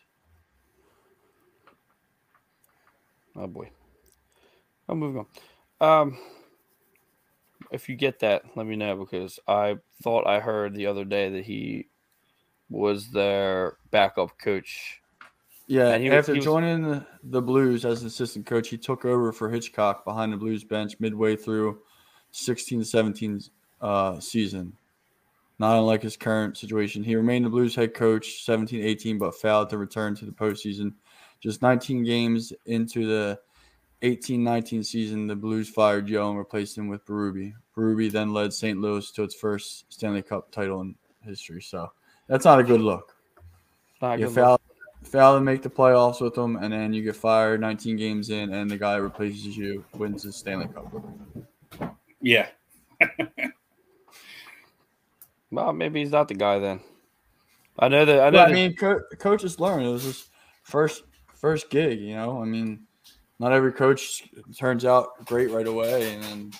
Oh 3.36 3.46
boy. 3.46 3.70
I'm 4.88 4.98
moving 4.98 5.24
on. 5.80 6.04
Um, 6.04 6.18
if 7.70 7.88
you 7.88 7.96
get 7.96 8.20
that, 8.20 8.42
let 8.56 8.66
me 8.66 8.76
know 8.76 8.96
because 8.96 9.38
I 9.48 9.78
thought 10.02 10.26
I 10.26 10.40
heard 10.40 10.74
the 10.74 10.86
other 10.86 11.04
day 11.04 11.30
that 11.30 11.44
he 11.44 11.88
was 12.68 13.10
their 13.10 13.78
backup 13.90 14.38
coach. 14.38 15.00
Yeah, 15.66 15.90
And 15.90 16.02
he 16.02 16.10
after 16.10 16.32
he 16.32 16.38
was- 16.38 16.44
joining 16.44 17.04
the, 17.22 17.42
Blues 17.42 17.84
as 17.84 18.02
an 18.02 18.08
assistant 18.08 18.44
coach, 18.46 18.68
he 18.68 18.76
took 18.76 19.04
over 19.04 19.32
for 19.32 19.48
Hitchcock 19.50 20.04
behind 20.04 20.32
the 20.32 20.36
Blues 20.36 20.62
bench 20.62 21.00
midway 21.00 21.36
through 21.36 21.80
16 22.32 22.84
17 22.84 23.40
uh, 23.80 24.20
season. 24.20 24.74
Not 25.58 25.78
unlike 25.78 26.02
his 26.02 26.16
current 26.16 26.56
situation, 26.58 27.02
he 27.02 27.14
remained 27.16 27.46
the 27.46 27.50
Blues 27.50 27.74
head 27.74 27.94
coach 27.94 28.44
17 28.44 28.82
18, 28.82 29.18
but 29.18 29.34
failed 29.34 29.70
to 29.70 29.78
return 29.78 30.14
to 30.16 30.26
the 30.26 30.32
postseason. 30.32 30.92
Just 31.44 31.60
19 31.60 32.04
games 32.04 32.54
into 32.64 33.06
the 33.06 33.38
18 34.00 34.42
19 34.42 34.82
season, 34.82 35.26
the 35.26 35.36
Blues 35.36 35.68
fired 35.68 36.06
Joe 36.06 36.30
and 36.30 36.38
replaced 36.38 36.78
him 36.78 36.88
with 36.88 37.04
Berube. 37.04 37.52
Berube 37.76 38.10
then 38.10 38.32
led 38.32 38.50
St. 38.54 38.80
Louis 38.80 39.10
to 39.10 39.24
its 39.24 39.34
first 39.34 39.84
Stanley 39.92 40.22
Cup 40.22 40.50
title 40.50 40.80
in 40.80 40.94
history. 41.20 41.60
So 41.60 41.92
that's 42.28 42.46
not 42.46 42.60
a 42.60 42.62
good 42.62 42.80
look. 42.80 43.14
Not 44.00 44.18
You 44.18 44.28
good 44.28 44.34
fail, 44.34 44.60
fail 45.02 45.34
to 45.34 45.40
make 45.42 45.60
the 45.60 45.68
playoffs 45.68 46.22
with 46.22 46.32
them, 46.32 46.56
and 46.56 46.72
then 46.72 46.94
you 46.94 47.02
get 47.02 47.14
fired 47.14 47.60
19 47.60 47.98
games 47.98 48.30
in, 48.30 48.54
and 48.54 48.70
the 48.70 48.78
guy 48.78 48.96
who 48.96 49.02
replaces 49.02 49.54
you 49.54 49.84
wins 49.92 50.22
the 50.22 50.32
Stanley 50.32 50.68
Cup. 50.68 50.90
Yeah. 52.22 52.46
Well, 55.50 55.72
maybe 55.72 56.00
he's 56.00 56.10
not 56.10 56.26
the 56.26 56.34
guy 56.34 56.58
then. 56.58 56.80
I 57.78 57.86
know 57.86 58.04
that. 58.04 58.20
I 58.20 58.30
know. 58.30 58.38
But, 58.38 58.50
I 58.50 58.52
mean, 58.52 58.74
co- 58.74 59.02
coaches 59.20 59.60
learn. 59.60 59.84
It 59.84 59.92
was 59.92 60.02
his 60.02 60.28
first 60.64 61.04
first 61.44 61.68
gig. 61.68 62.00
You 62.00 62.14
know, 62.14 62.40
I 62.40 62.46
mean, 62.46 62.86
not 63.38 63.52
every 63.52 63.72
coach 63.72 64.22
turns 64.58 64.86
out 64.86 65.26
great 65.26 65.50
right 65.50 65.66
away, 65.66 66.14
and 66.14 66.22
then 66.22 66.52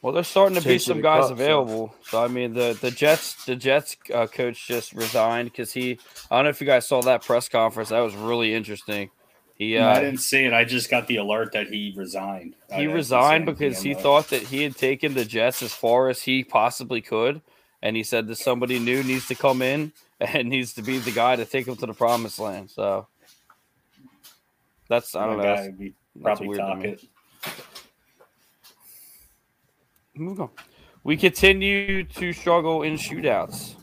Well, 0.00 0.14
there's 0.14 0.26
starting 0.26 0.58
to 0.58 0.66
be 0.66 0.78
some 0.78 0.96
the 0.96 1.02
guys 1.02 1.24
cup, 1.24 1.32
available. 1.32 1.94
So 2.04 2.24
I 2.24 2.28
mean, 2.28 2.54
the 2.54 2.78
the 2.80 2.90
Jets 2.90 3.44
the 3.44 3.54
Jets 3.54 3.94
uh, 4.14 4.26
coach 4.26 4.66
just 4.66 4.94
resigned 4.94 5.52
because 5.52 5.72
he. 5.72 5.98
I 6.30 6.36
don't 6.36 6.44
know 6.44 6.50
if 6.50 6.62
you 6.62 6.66
guys 6.66 6.88
saw 6.88 7.02
that 7.02 7.24
press 7.24 7.50
conference. 7.50 7.90
That 7.90 8.00
was 8.00 8.14
really 8.14 8.54
interesting. 8.54 9.10
He 9.54 9.74
No, 9.74 9.88
I 9.88 9.96
uh, 9.96 10.00
didn't 10.00 10.20
see 10.20 10.44
it. 10.44 10.54
I 10.54 10.64
just 10.64 10.90
got 10.90 11.08
the 11.08 11.16
alert 11.16 11.52
that 11.52 11.66
he 11.68 11.92
resigned. 11.94 12.56
I 12.70 12.76
he 12.76 12.82
didn't 12.82 12.94
resigned 12.94 13.44
because 13.44 13.82
he 13.82 13.92
thought 13.92 14.30
that 14.30 14.42
he 14.42 14.62
had 14.62 14.76
taken 14.76 15.12
the 15.12 15.26
Jets 15.26 15.62
as 15.62 15.74
far 15.74 16.08
as 16.08 16.22
he 16.22 16.42
possibly 16.42 17.02
could, 17.02 17.42
and 17.82 17.96
he 17.96 18.02
said 18.02 18.28
that 18.28 18.36
somebody 18.36 18.78
new 18.78 19.02
needs 19.02 19.28
to 19.28 19.34
come 19.34 19.60
in 19.60 19.92
and 20.20 20.48
needs 20.48 20.72
to 20.74 20.82
be 20.82 20.96
the 20.98 21.12
guy 21.12 21.36
to 21.36 21.44
take 21.44 21.66
them 21.66 21.76
to 21.76 21.86
the 21.86 21.92
promised 21.92 22.38
land. 22.38 22.70
So 22.70 23.08
that's 24.88 25.14
I 25.14 25.26
don't 25.26 25.38
that 25.38 25.42
know. 25.42 25.48
guy 25.48 25.56
That's, 25.56 25.66
would 25.68 25.78
be 25.78 25.94
that's 26.16 26.22
probably 26.24 26.48
weird 26.48 26.60
to 26.60 26.76
me. 26.76 26.96
Tocchet. 26.96 27.08
Move 30.14 30.40
on. 30.40 30.50
We 31.04 31.16
continue 31.16 32.04
to 32.04 32.32
struggle 32.32 32.82
in 32.82 32.94
shootouts. 32.94 33.74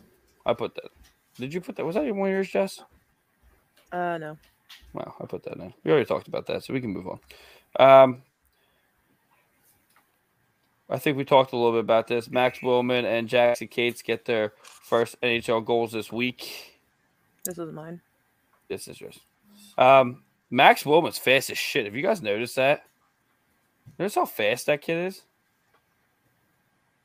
I 0.46 0.54
put 0.54 0.76
that. 0.76 0.90
Did 1.38 1.54
you 1.54 1.62
put 1.62 1.76
that? 1.76 1.86
Was 1.86 1.96
that 1.96 2.06
in 2.06 2.18
one 2.18 2.30
of 2.30 2.34
yours, 2.34 2.50
Jess? 2.50 2.80
Uh, 3.92 4.18
no. 4.18 4.38
Wow, 4.94 5.16
I 5.22 5.26
put 5.26 5.44
that 5.44 5.56
in. 5.58 5.74
We 5.84 5.92
already 5.92 6.06
talked 6.06 6.28
about 6.28 6.46
that, 6.48 6.64
so 6.64 6.74
we 6.74 6.82
can 6.82 6.92
move 6.92 7.08
on. 7.08 7.20
Um, 7.80 8.22
I 10.90 11.00
think 11.00 11.18
we 11.18 11.26
talked 11.26 11.54
a 11.54 11.56
little 11.56 11.72
bit 11.72 11.80
about 11.80 12.08
this. 12.08 12.30
Max 12.30 12.60
Willman 12.60 13.06
and 13.06 13.28
Jackson 13.28 13.68
Cates 13.68 14.02
get 14.02 14.26
their 14.26 14.54
first 14.62 15.20
NHL 15.22 15.64
goals 15.66 15.92
this 15.92 16.12
week. 16.12 16.80
This 17.46 17.58
was 17.58 17.72
mine. 17.72 18.02
This 18.68 18.88
is 18.88 19.00
yours. 19.00 19.20
Um, 19.78 20.24
Max 20.54 20.84
Willman's 20.84 21.18
fast 21.18 21.50
as 21.50 21.58
shit. 21.58 21.86
Have 21.86 21.96
you 21.96 22.04
guys 22.04 22.22
noticed 22.22 22.56
that? 22.58 22.84
Notice 23.98 24.16
how 24.16 24.26
fast 24.26 24.68
that 24.68 24.82
kid 24.82 25.08
is? 25.08 25.24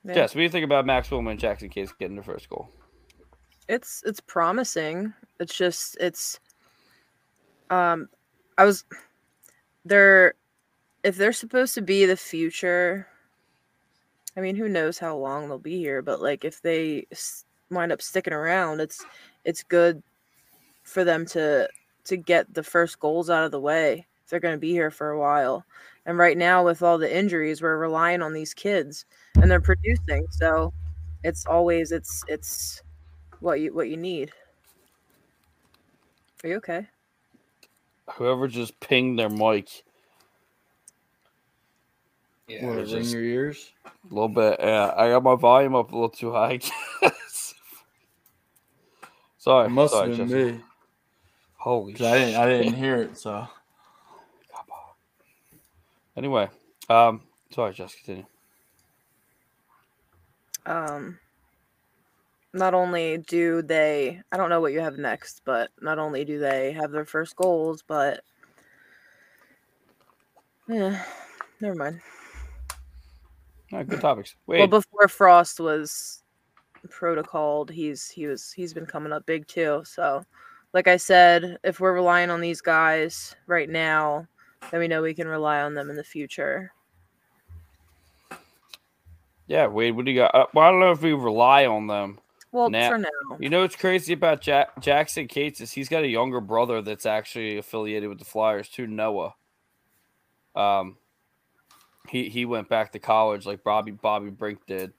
Yeah. 0.05 0.15
Jess, 0.15 0.35
what 0.35 0.41
do 0.41 0.43
you 0.43 0.49
think 0.49 0.65
about 0.65 0.87
Max 0.87 1.09
Willman 1.09 1.33
and 1.33 1.41
Jackson 1.41 1.69
Cates 1.69 1.93
getting 1.99 2.15
their 2.15 2.25
first 2.25 2.49
goal? 2.49 2.71
it's 3.69 4.03
it's 4.07 4.21
promising 4.21 5.13
it's 5.41 5.57
just 5.57 5.97
it's 6.01 6.41
um 7.71 8.09
i 8.57 8.65
was 8.65 8.85
they're 9.85 10.35
if 11.05 11.17
they're 11.17 11.33
supposed 11.33 11.75
to 11.75 11.83
be 11.83 12.07
the 12.07 12.17
future 12.17 13.07
i 14.37 14.41
mean 14.41 14.57
who 14.57 14.69
knows 14.69 14.99
how 14.99 15.15
long 15.17 15.49
they'll 15.49 15.59
be 15.59 15.79
here 15.79 16.03
but 16.03 16.21
like 16.21 16.45
if 16.45 16.63
they 16.63 17.07
wind 17.71 17.93
up 17.93 18.01
sticking 18.01 18.33
around 18.33 18.81
it's 18.81 19.05
it's 19.45 19.63
good 19.63 20.03
for 20.83 21.05
them 21.05 21.27
to 21.27 21.69
to 22.09 22.17
get 22.17 22.53
the 22.55 22.63
first 22.63 22.99
goals 23.01 23.31
out 23.31 23.45
of 23.45 23.51
the 23.51 23.61
way 23.61 24.07
if 24.25 24.31
they're 24.31 24.41
going 24.41 24.55
to 24.55 24.59
be 24.59 24.73
here 24.73 24.91
for 24.91 25.11
a 25.11 25.19
while 25.19 25.65
and 26.07 26.19
right 26.19 26.37
now 26.37 26.65
with 26.65 26.83
all 26.83 26.99
the 26.99 27.17
injuries 27.17 27.63
we're 27.63 27.77
relying 27.79 28.23
on 28.23 28.33
these 28.33 28.53
kids 28.55 29.05
and 29.37 29.51
they're 29.51 29.61
producing 29.61 30.27
so 30.31 30.73
it's 31.25 31.47
always 31.47 31.93
it's 31.93 32.23
it's 32.29 32.83
what 33.41 33.61
you 33.61 33.75
what 33.75 33.89
you 33.89 33.97
need. 33.97 34.33
Are 36.45 36.49
you 36.49 36.57
okay? 36.57 36.87
Whoever 38.15 38.49
just 38.49 38.79
pinged 38.81 39.19
their 39.19 39.29
mic 39.29 39.85
Yeah, 42.49 42.67
what, 42.67 42.79
it's 42.79 42.93
ring 42.93 43.05
your 43.11 43.23
ears. 43.23 43.73
a 43.85 43.91
little 44.11 44.29
bit. 44.29 44.57
Yeah, 44.61 44.95
I 44.97 45.09
got 45.11 45.23
my 45.23 45.35
volume 45.35 45.75
up 45.75 45.93
a 45.93 45.95
little 45.95 46.09
too 46.09 46.33
high. 46.33 46.61
Sorry, 49.39 49.67
It 49.67 49.71
must 49.71 49.93
sorry, 49.93 50.09
have 50.09 50.29
been 50.29 50.29
Jesse. 50.29 50.53
me 50.53 50.61
Holy 51.59 51.93
'cause 51.93 52.07
I 52.07 52.19
didn't. 52.19 52.35
I 52.37 52.47
didn't 52.47 52.75
hear 52.75 53.03
it. 53.03 53.19
So 53.19 53.47
Anyway, 56.17 56.49
um, 56.89 57.23
sorry, 57.53 57.73
just 57.75 57.97
continue. 57.97 58.27
Um 60.67 61.19
not 62.53 62.75
only 62.75 63.19
do 63.19 63.63
they 63.63 64.21
I 64.33 64.37
don't 64.37 64.51
know 64.51 64.61
what 64.61 64.73
you 64.73 64.81
have 64.81 64.99
next, 64.99 65.43
but 65.45 65.71
not 65.81 65.99
only 65.99 66.25
do 66.25 66.39
they 66.39 66.73
have 66.73 66.91
their 66.91 67.05
first 67.05 67.37
goals, 67.37 67.83
but 67.87 68.25
yeah, 70.67 71.05
never 71.61 71.75
mind. 71.77 72.01
All 73.73 73.79
right, 73.79 73.89
good 73.89 74.01
topics. 74.01 74.35
Wait, 74.47 74.59
Well, 74.59 74.67
before 74.67 75.09
Frost 75.09 75.61
was 75.61 76.23
protocoled, 76.89 77.71
he's 77.71 78.09
he 78.09 78.27
was 78.27 78.51
he's 78.53 78.73
been 78.75 78.87
coming 78.87 79.13
up 79.13 79.25
big 79.27 79.47
too. 79.47 79.83
So, 79.85 80.25
like 80.73 80.89
I 80.89 80.97
said, 80.97 81.59
if 81.65 81.81
we're 81.81 81.95
relying 81.95 82.31
on 82.31 82.41
these 82.41 82.61
guys 82.61 83.35
right 83.47 83.69
now, 83.69 84.27
then 84.71 84.81
we 84.81 84.89
know 84.89 85.03
we 85.03 85.15
can 85.15 85.29
rely 85.29 85.61
on 85.63 85.75
them 85.75 85.91
in 85.91 85.97
the 85.97 86.05
future. 86.05 86.73
yeah, 89.47 89.67
Wade, 89.67 89.97
what 89.97 90.05
do 90.05 90.11
you 90.11 90.19
got? 90.19 90.35
Uh, 90.35 90.47
well, 90.53 90.67
I 90.67 90.71
don't 90.71 90.81
know 90.81 90.93
if 90.93 91.01
we 91.03 91.13
rely 91.15 91.65
on 91.67 91.87
them. 91.87 92.19
Well, 92.53 92.71
Now- 92.71 92.91
for 92.91 92.99
now. 92.99 93.09
You 93.39 93.49
know 93.51 93.61
what's 93.61 93.77
crazy 93.77 94.13
about 94.13 94.41
Jack- 94.41 94.81
Jackson 94.81 95.27
Cates 95.29 95.61
is 95.61 95.73
he's 95.73 95.89
got 95.89 96.03
a 96.03 96.09
younger 96.09 96.41
brother 96.41 96.83
that's 96.83 97.07
actually 97.07 97.59
affiliated 97.59 98.09
with 98.09 98.19
the 98.19 98.25
Flyers 98.25 98.69
too, 98.69 98.87
Noah. 98.87 99.35
Um, 100.55 100.97
he 102.09 102.29
he 102.31 102.47
went 102.47 102.69
back 102.69 102.93
to 102.93 102.99
college 102.99 103.47
like 103.47 103.63
Bobby 103.63 103.93
Bobby 103.93 104.31
Brink 104.31 104.65
did. 104.67 104.93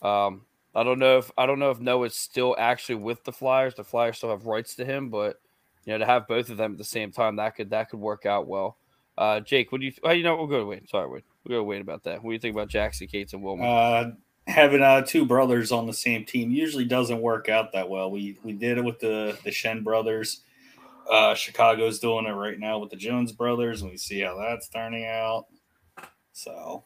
Um, 0.00 0.46
I 0.74 0.82
don't 0.84 0.98
know 0.98 1.18
if 1.18 1.30
I 1.36 1.46
don't 1.46 1.58
know 1.58 1.70
if 1.70 1.80
Noah's 1.80 2.16
still 2.16 2.56
actually 2.58 2.96
with 2.96 3.24
the 3.24 3.32
Flyers. 3.32 3.74
The 3.74 3.84
Flyers 3.84 4.16
still 4.16 4.30
have 4.30 4.46
rights 4.46 4.74
to 4.76 4.84
him, 4.84 5.10
but 5.10 5.40
you 5.84 5.92
know 5.92 5.98
to 5.98 6.06
have 6.06 6.26
both 6.26 6.48
of 6.48 6.56
them 6.56 6.72
at 6.72 6.78
the 6.78 6.84
same 6.84 7.12
time 7.12 7.36
that 7.36 7.56
could 7.56 7.70
that 7.70 7.90
could 7.90 8.00
work 8.00 8.26
out 8.26 8.46
well. 8.46 8.76
Uh, 9.18 9.40
Jake, 9.40 9.70
what 9.70 9.80
do 9.80 9.86
you? 9.86 9.92
Oh, 10.02 10.10
you 10.10 10.22
know, 10.22 10.36
we'll 10.36 10.46
go 10.46 10.60
to 10.60 10.66
Wade. 10.66 10.88
Sorry, 10.88 11.08
Wade. 11.08 11.24
We'll 11.44 11.58
go 11.58 11.60
to 11.60 11.64
Wade 11.64 11.82
about 11.82 12.04
that. 12.04 12.22
What 12.22 12.30
do 12.30 12.34
you 12.34 12.38
think 12.38 12.54
about 12.54 12.68
Jackson 12.68 13.06
Cates 13.06 13.34
and 13.34 13.42
Wilmot? 13.42 13.66
Uh, 13.66 14.10
having 14.46 14.82
uh, 14.82 15.02
two 15.02 15.26
brothers 15.26 15.70
on 15.70 15.86
the 15.86 15.92
same 15.92 16.24
team 16.24 16.50
usually 16.50 16.84
doesn't 16.84 17.20
work 17.20 17.48
out 17.48 17.72
that 17.72 17.90
well. 17.90 18.10
We 18.10 18.38
we 18.42 18.52
did 18.52 18.78
it 18.78 18.84
with 18.84 19.00
the 19.00 19.38
the 19.44 19.50
Schenn 19.50 19.84
brothers. 19.84 20.40
Uh, 21.10 21.34
Chicago's 21.34 21.98
doing 21.98 22.26
it 22.26 22.30
right 22.32 22.58
now 22.58 22.78
with 22.78 22.90
the 22.90 22.96
Jones 22.96 23.32
brothers, 23.32 23.82
and 23.82 23.90
we 23.90 23.96
see 23.96 24.20
how 24.20 24.38
that's 24.38 24.68
turning 24.68 25.04
out. 25.04 25.46
So 26.32 26.84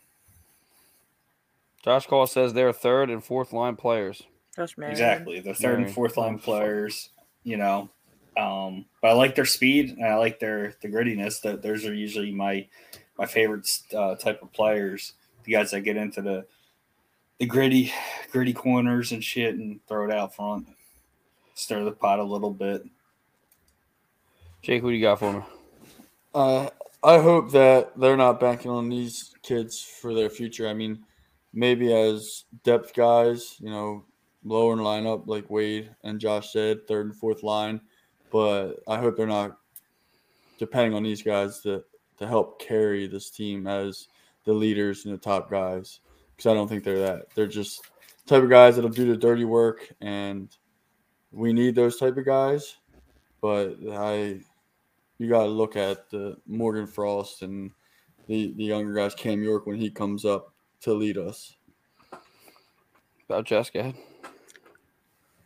Josh 1.86 2.08
Call 2.08 2.26
says 2.26 2.52
they're 2.52 2.72
third 2.72 3.10
and 3.10 3.22
fourth 3.22 3.52
line 3.52 3.76
players. 3.76 4.20
Josh 4.56 4.76
Marion. 4.76 4.92
exactly, 4.92 5.38
the 5.38 5.54
third 5.54 5.74
Marion. 5.74 5.84
and 5.84 5.94
fourth 5.94 6.16
line 6.16 6.38
players. 6.40 7.10
You 7.44 7.58
know, 7.58 7.90
um, 8.36 8.86
but 9.00 9.12
I 9.12 9.14
like 9.14 9.36
their 9.36 9.44
speed 9.44 9.90
and 9.90 10.04
I 10.04 10.16
like 10.16 10.40
their 10.40 10.74
the 10.82 10.88
grittiness. 10.88 11.40
That 11.42 11.62
those 11.62 11.86
are 11.86 11.94
usually 11.94 12.32
my 12.32 12.66
my 13.16 13.26
favorite 13.26 13.70
uh, 13.96 14.16
type 14.16 14.42
of 14.42 14.52
players. 14.52 15.12
The 15.44 15.52
guys 15.52 15.70
that 15.70 15.82
get 15.82 15.96
into 15.96 16.22
the 16.22 16.44
the 17.38 17.46
gritty 17.46 17.92
gritty 18.32 18.52
corners 18.52 19.12
and 19.12 19.22
shit 19.22 19.54
and 19.54 19.78
throw 19.86 20.08
it 20.08 20.12
out 20.12 20.34
front. 20.34 20.66
Stir 21.54 21.84
the 21.84 21.92
pot 21.92 22.18
a 22.18 22.24
little 22.24 22.52
bit. 22.52 22.82
Jake, 24.60 24.82
what 24.82 24.90
do 24.90 24.96
you 24.96 25.02
got 25.02 25.20
for 25.20 25.32
me? 25.32 25.40
Uh, 26.34 26.68
I 27.04 27.20
hope 27.20 27.52
that 27.52 27.92
they're 27.96 28.16
not 28.16 28.40
banking 28.40 28.72
on 28.72 28.88
these 28.88 29.36
kids 29.44 29.80
for 29.80 30.12
their 30.12 30.28
future. 30.28 30.66
I 30.66 30.74
mean, 30.74 31.05
maybe 31.56 31.92
as 31.92 32.44
depth 32.62 32.94
guys, 32.94 33.56
you 33.58 33.70
know, 33.70 34.04
lower 34.44 34.74
in 34.74 34.78
lineup 34.78 35.26
like 35.26 35.50
Wade 35.50 35.90
and 36.04 36.20
Josh 36.20 36.52
said, 36.52 36.86
third 36.86 37.06
and 37.06 37.16
fourth 37.16 37.42
line. 37.42 37.80
But 38.30 38.74
I 38.86 38.98
hope 38.98 39.16
they're 39.16 39.26
not 39.26 39.58
depending 40.58 40.94
on 40.94 41.02
these 41.02 41.22
guys 41.22 41.60
to 41.62 41.82
to 42.18 42.26
help 42.26 42.60
carry 42.60 43.06
this 43.06 43.30
team 43.30 43.66
as 43.66 44.08
the 44.44 44.52
leaders 44.52 45.04
and 45.04 45.14
the 45.14 45.18
top 45.18 45.50
guys. 45.50 46.00
Because 46.30 46.50
I 46.50 46.54
don't 46.54 46.68
think 46.68 46.84
they're 46.84 47.00
that. 47.00 47.34
They're 47.34 47.46
just 47.46 47.82
type 48.26 48.42
of 48.42 48.50
guys 48.50 48.76
that'll 48.76 48.90
do 48.90 49.06
the 49.06 49.16
dirty 49.16 49.44
work, 49.44 49.90
and 50.02 50.54
we 51.32 51.52
need 51.54 51.74
those 51.74 51.96
type 51.96 52.16
of 52.18 52.26
guys. 52.26 52.76
But 53.40 53.76
I, 53.90 54.40
you 55.18 55.28
got 55.28 55.44
to 55.44 55.48
look 55.48 55.76
at 55.76 56.10
the 56.10 56.36
Morgan 56.46 56.86
Frost 56.86 57.40
and 57.42 57.70
the 58.26 58.52
the 58.56 58.64
younger 58.64 58.92
guys, 58.92 59.14
Cam 59.14 59.42
York, 59.42 59.66
when 59.66 59.78
he 59.78 59.88
comes 59.88 60.26
up 60.26 60.52
to 60.82 60.94
lead 60.94 61.18
us. 61.18 61.56
About 63.28 63.44
Jess, 63.44 63.70
go 63.70 63.80
ahead. 63.80 63.94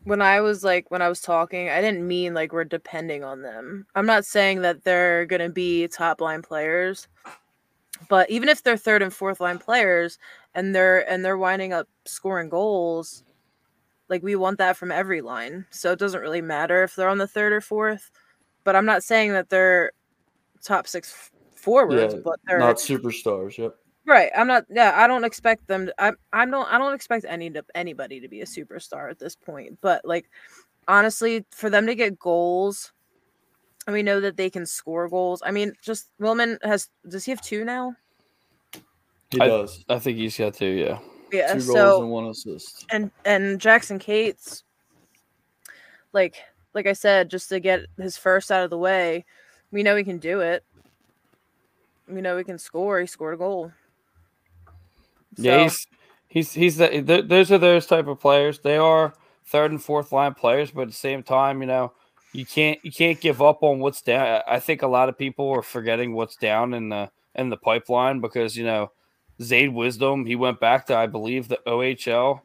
when 0.04 0.20
I 0.22 0.40
was 0.40 0.62
like 0.64 0.90
when 0.90 1.02
I 1.02 1.08
was 1.08 1.20
talking, 1.20 1.68
I 1.70 1.80
didn't 1.80 2.06
mean 2.06 2.34
like 2.34 2.52
we're 2.52 2.64
depending 2.64 3.24
on 3.24 3.42
them. 3.42 3.86
I'm 3.94 4.06
not 4.06 4.24
saying 4.24 4.62
that 4.62 4.84
they're 4.84 5.26
going 5.26 5.40
to 5.40 5.48
be 5.48 5.88
top 5.88 6.20
line 6.20 6.42
players. 6.42 7.08
But 8.08 8.30
even 8.30 8.48
if 8.48 8.62
they're 8.62 8.76
third 8.78 9.02
and 9.02 9.12
fourth 9.12 9.40
line 9.40 9.58
players 9.58 10.18
and 10.54 10.74
they're 10.74 11.08
and 11.10 11.24
they're 11.24 11.38
winding 11.38 11.72
up 11.72 11.86
scoring 12.06 12.48
goals, 12.48 13.24
like 14.08 14.22
we 14.22 14.36
want 14.36 14.58
that 14.58 14.76
from 14.76 14.90
every 14.90 15.20
line. 15.20 15.66
So 15.70 15.92
it 15.92 15.98
doesn't 15.98 16.20
really 16.20 16.40
matter 16.42 16.82
if 16.82 16.96
they're 16.96 17.08
on 17.08 17.18
the 17.18 17.26
third 17.26 17.52
or 17.52 17.60
fourth. 17.60 18.10
But 18.64 18.76
I'm 18.76 18.86
not 18.86 19.02
saying 19.02 19.32
that 19.32 19.48
they're 19.48 19.92
top 20.62 20.86
6 20.86 21.10
f- 21.10 21.30
forwards, 21.54 22.14
Yeah, 22.14 22.20
but 22.22 22.38
they're 22.46 22.58
Not 22.58 22.76
superstars. 22.76 23.56
Yep. 23.56 23.74
Right. 24.06 24.30
I'm 24.36 24.46
not. 24.46 24.64
Yeah. 24.70 24.92
I 24.96 25.06
don't 25.06 25.24
expect 25.24 25.66
them. 25.66 25.86
To, 25.86 25.94
I. 26.02 26.12
I 26.32 26.46
don't. 26.46 26.72
I 26.72 26.78
don't 26.78 26.94
expect 26.94 27.26
any 27.28 27.50
to 27.50 27.64
anybody 27.74 28.20
to 28.20 28.28
be 28.28 28.40
a 28.40 28.46
superstar 28.46 29.10
at 29.10 29.18
this 29.18 29.36
point. 29.36 29.78
But 29.80 30.04
like, 30.04 30.30
honestly, 30.88 31.44
for 31.50 31.70
them 31.70 31.86
to 31.86 31.94
get 31.94 32.18
goals, 32.18 32.92
and 33.86 33.94
we 33.94 34.02
know 34.02 34.20
that 34.20 34.36
they 34.36 34.50
can 34.50 34.66
score 34.66 35.08
goals. 35.08 35.42
I 35.44 35.50
mean, 35.50 35.74
just 35.82 36.08
Willman 36.20 36.58
has. 36.62 36.88
Does 37.08 37.24
he 37.24 37.30
have 37.30 37.42
two 37.42 37.64
now? 37.64 37.94
He 39.30 39.40
I- 39.40 39.46
does. 39.46 39.84
I 39.88 39.98
think 39.98 40.18
he's 40.18 40.36
got 40.36 40.54
two, 40.54 40.66
yeah. 40.66 40.98
Yeah. 41.32 41.54
Two 41.54 41.66
goals 41.66 41.66
so 41.66 42.02
and 42.02 42.10
one 42.10 42.26
assist. 42.26 42.86
and 42.90 43.10
and 43.24 43.60
Jackson 43.60 43.98
Cates, 43.98 44.64
like 46.12 46.36
like 46.74 46.86
I 46.86 46.92
said, 46.92 47.30
just 47.30 47.48
to 47.50 47.60
get 47.60 47.86
his 47.98 48.16
first 48.16 48.50
out 48.50 48.64
of 48.64 48.70
the 48.70 48.78
way, 48.78 49.24
we 49.70 49.82
know 49.82 49.94
he 49.94 50.04
can 50.04 50.18
do 50.18 50.40
it. 50.40 50.64
We 52.08 52.20
know 52.20 52.36
he 52.36 52.44
can 52.44 52.58
score. 52.58 53.00
He 53.00 53.06
scored 53.06 53.34
a 53.34 53.36
goal. 53.36 53.72
Yeah, 55.36 55.56
he's 55.62 55.86
he's 56.28 56.52
he's 56.52 56.76
the, 56.76 56.88
th- 57.02 57.26
those 57.28 57.50
are 57.52 57.58
those 57.58 57.86
type 57.86 58.06
of 58.06 58.20
players. 58.20 58.58
They 58.60 58.76
are 58.76 59.14
third 59.46 59.70
and 59.70 59.82
fourth 59.82 60.12
line 60.12 60.34
players, 60.34 60.70
but 60.70 60.82
at 60.82 60.88
the 60.88 60.94
same 60.94 61.22
time, 61.22 61.60
you 61.60 61.66
know, 61.66 61.92
you 62.32 62.44
can't 62.46 62.78
you 62.84 62.92
can't 62.92 63.20
give 63.20 63.40
up 63.42 63.62
on 63.62 63.78
what's 63.80 64.02
down. 64.02 64.26
I- 64.46 64.56
I 64.56 64.60
think 64.60 64.82
a 64.82 64.86
lot 64.88 65.08
of 65.08 65.18
people 65.18 65.48
are 65.50 65.62
forgetting 65.62 66.14
what's 66.14 66.36
down 66.36 66.74
in 66.74 66.88
the 66.88 67.10
in 67.34 67.48
the 67.48 67.56
pipeline 67.56 68.20
because 68.20 68.56
you 68.56 68.64
know, 68.64 68.90
Zayd 69.40 69.72
Wisdom, 69.72 70.26
he 70.26 70.36
went 70.36 70.60
back 70.60 70.86
to 70.86 70.96
I 70.96 71.06
believe 71.06 71.48
the 71.48 71.60
OHL. 71.66 72.42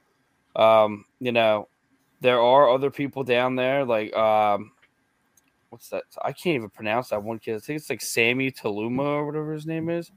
Um, 0.55 1.05
you 1.19 1.31
know, 1.31 1.67
there 2.21 2.39
are 2.41 2.69
other 2.69 2.89
people 2.91 3.23
down 3.23 3.55
there 3.55 3.83
like 3.83 4.15
um 4.15 4.71
what's 5.69 5.89
that? 5.89 6.03
I 6.23 6.31
can't 6.31 6.55
even 6.55 6.69
pronounce 6.69 7.09
that 7.09 7.21
one 7.21 7.39
kid. 7.39 7.55
I 7.55 7.59
think 7.59 7.77
it's 7.81 7.89
like 7.89 8.01
Sammy 8.01 8.51
Taluma 8.51 8.99
or 9.03 9.25
whatever 9.25 9.51
his 9.51 9.65
name 9.65 9.89
is. 9.89 10.11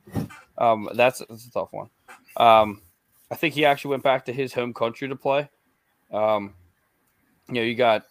Um, 0.56 0.88
that's, 0.94 1.18
that's 1.28 1.46
a 1.46 1.50
tough 1.50 1.72
one. 1.72 1.88
Um, 2.38 2.80
I 3.30 3.34
think 3.34 3.54
he 3.54 3.64
actually 3.64 3.90
went 3.90 4.04
back 4.04 4.24
to 4.26 4.32
his 4.32 4.54
home 4.54 4.72
country 4.72 5.08
to 5.08 5.16
play. 5.16 5.50
Um, 6.12 6.54
you 7.48 7.54
know, 7.54 7.62
you 7.62 7.74
got 7.74 8.04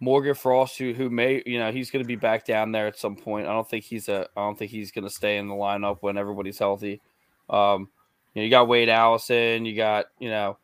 Morgan 0.00 0.34
Frost, 0.34 0.78
who 0.78 0.94
who 0.94 1.10
may, 1.10 1.42
you 1.44 1.58
know, 1.58 1.72
he's 1.72 1.90
going 1.90 2.04
to 2.04 2.06
be 2.08 2.16
back 2.16 2.46
down 2.46 2.72
there 2.72 2.86
at 2.86 2.98
some 2.98 3.16
point. 3.16 3.46
I 3.46 3.52
don't 3.52 3.68
think 3.68 3.84
he's 3.84 4.08
a, 4.08 4.28
I 4.36 4.40
don't 4.40 4.58
think 4.58 4.70
he's 4.70 4.92
going 4.92 5.04
to 5.04 5.10
stay 5.10 5.36
in 5.38 5.48
the 5.48 5.54
lineup 5.54 5.98
when 6.00 6.16
everybody's 6.16 6.58
healthy. 6.58 7.02
Um, 7.50 7.88
you 8.34 8.40
know, 8.40 8.44
you 8.44 8.50
got 8.50 8.68
Wade 8.68 8.88
Allison, 8.88 9.64
you 9.64 9.76
got, 9.76 10.06
you 10.18 10.30
know, 10.30 10.58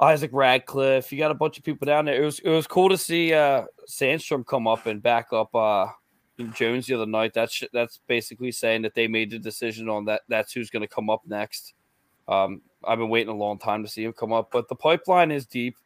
Isaac 0.00 0.30
Ratcliffe, 0.32 1.12
you 1.12 1.18
got 1.18 1.30
a 1.30 1.34
bunch 1.34 1.58
of 1.58 1.64
people 1.64 1.86
down 1.86 2.06
there. 2.06 2.20
It 2.20 2.24
was 2.24 2.40
it 2.40 2.48
was 2.48 2.66
cool 2.66 2.88
to 2.88 2.98
see 2.98 3.32
uh 3.32 3.64
Sandstrom 3.88 4.44
come 4.44 4.66
up 4.66 4.86
and 4.86 5.02
back 5.02 5.32
up 5.32 5.54
uh 5.54 5.86
Jones 6.54 6.86
the 6.86 6.94
other 6.94 7.06
night. 7.06 7.32
That's 7.34 7.62
that's 7.72 8.00
basically 8.08 8.52
saying 8.52 8.82
that 8.82 8.94
they 8.94 9.06
made 9.06 9.30
the 9.30 9.38
decision 9.38 9.88
on 9.88 10.06
that. 10.06 10.22
That's 10.28 10.52
who's 10.52 10.70
going 10.70 10.80
to 10.82 10.88
come 10.88 11.08
up 11.08 11.22
next. 11.26 11.74
Um, 12.28 12.62
I've 12.84 12.98
been 12.98 13.08
waiting 13.08 13.32
a 13.32 13.36
long 13.36 13.58
time 13.58 13.82
to 13.82 13.88
see 13.88 14.04
him 14.04 14.12
come 14.12 14.32
up, 14.32 14.50
but 14.52 14.68
the 14.68 14.74
pipeline 14.74 15.30
is 15.30 15.46
deep. 15.46 15.76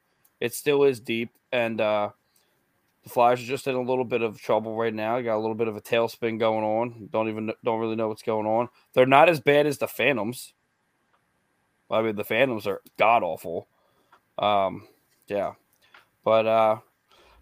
It 0.40 0.54
still 0.54 0.84
is 0.84 1.00
deep, 1.00 1.30
and 1.52 1.80
uh, 1.80 2.10
the 3.02 3.10
Flyers 3.10 3.40
are 3.40 3.46
just 3.46 3.66
in 3.66 3.74
a 3.74 3.80
little 3.80 4.04
bit 4.04 4.22
of 4.22 4.40
trouble 4.40 4.76
right 4.76 4.92
now. 4.92 5.20
Got 5.20 5.36
a 5.36 5.38
little 5.38 5.54
bit 5.54 5.68
of 5.68 5.76
a 5.76 5.80
tailspin 5.80 6.38
going 6.38 6.64
on. 6.64 7.08
Don't 7.12 7.28
even 7.28 7.52
don't 7.64 7.80
really 7.80 7.96
know 7.96 8.08
what's 8.08 8.22
going 8.22 8.46
on. 8.46 8.68
They're 8.92 9.06
not 9.06 9.28
as 9.28 9.40
bad 9.40 9.66
as 9.66 9.78
the 9.78 9.88
Phantoms. 9.88 10.52
I 11.90 12.02
mean, 12.02 12.16
the 12.16 12.24
Phantoms 12.24 12.66
are 12.66 12.82
god 12.98 13.22
awful. 13.22 13.68
Um, 14.38 14.88
yeah, 15.28 15.52
but 16.24 16.46
uh, 16.46 16.78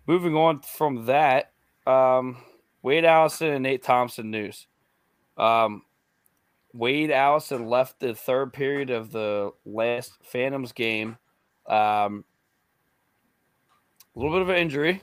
moving 0.06 0.34
on 0.34 0.60
from 0.60 1.06
that, 1.06 1.52
um, 1.86 2.36
Wade 2.82 3.04
Allison 3.04 3.48
and 3.48 3.62
Nate 3.62 3.82
Thompson 3.82 4.30
news. 4.30 4.66
Um, 5.36 5.82
Wade 6.74 7.12
Allison 7.12 7.68
left 7.68 8.00
the 8.00 8.14
third 8.14 8.52
period 8.52 8.90
of 8.90 9.12
the 9.12 9.52
last 9.64 10.12
Phantoms 10.24 10.72
game. 10.72 11.16
Um, 11.68 12.24
a 14.14 14.18
little 14.18 14.32
bit 14.32 14.42
of 14.42 14.48
an 14.48 14.56
injury. 14.56 15.00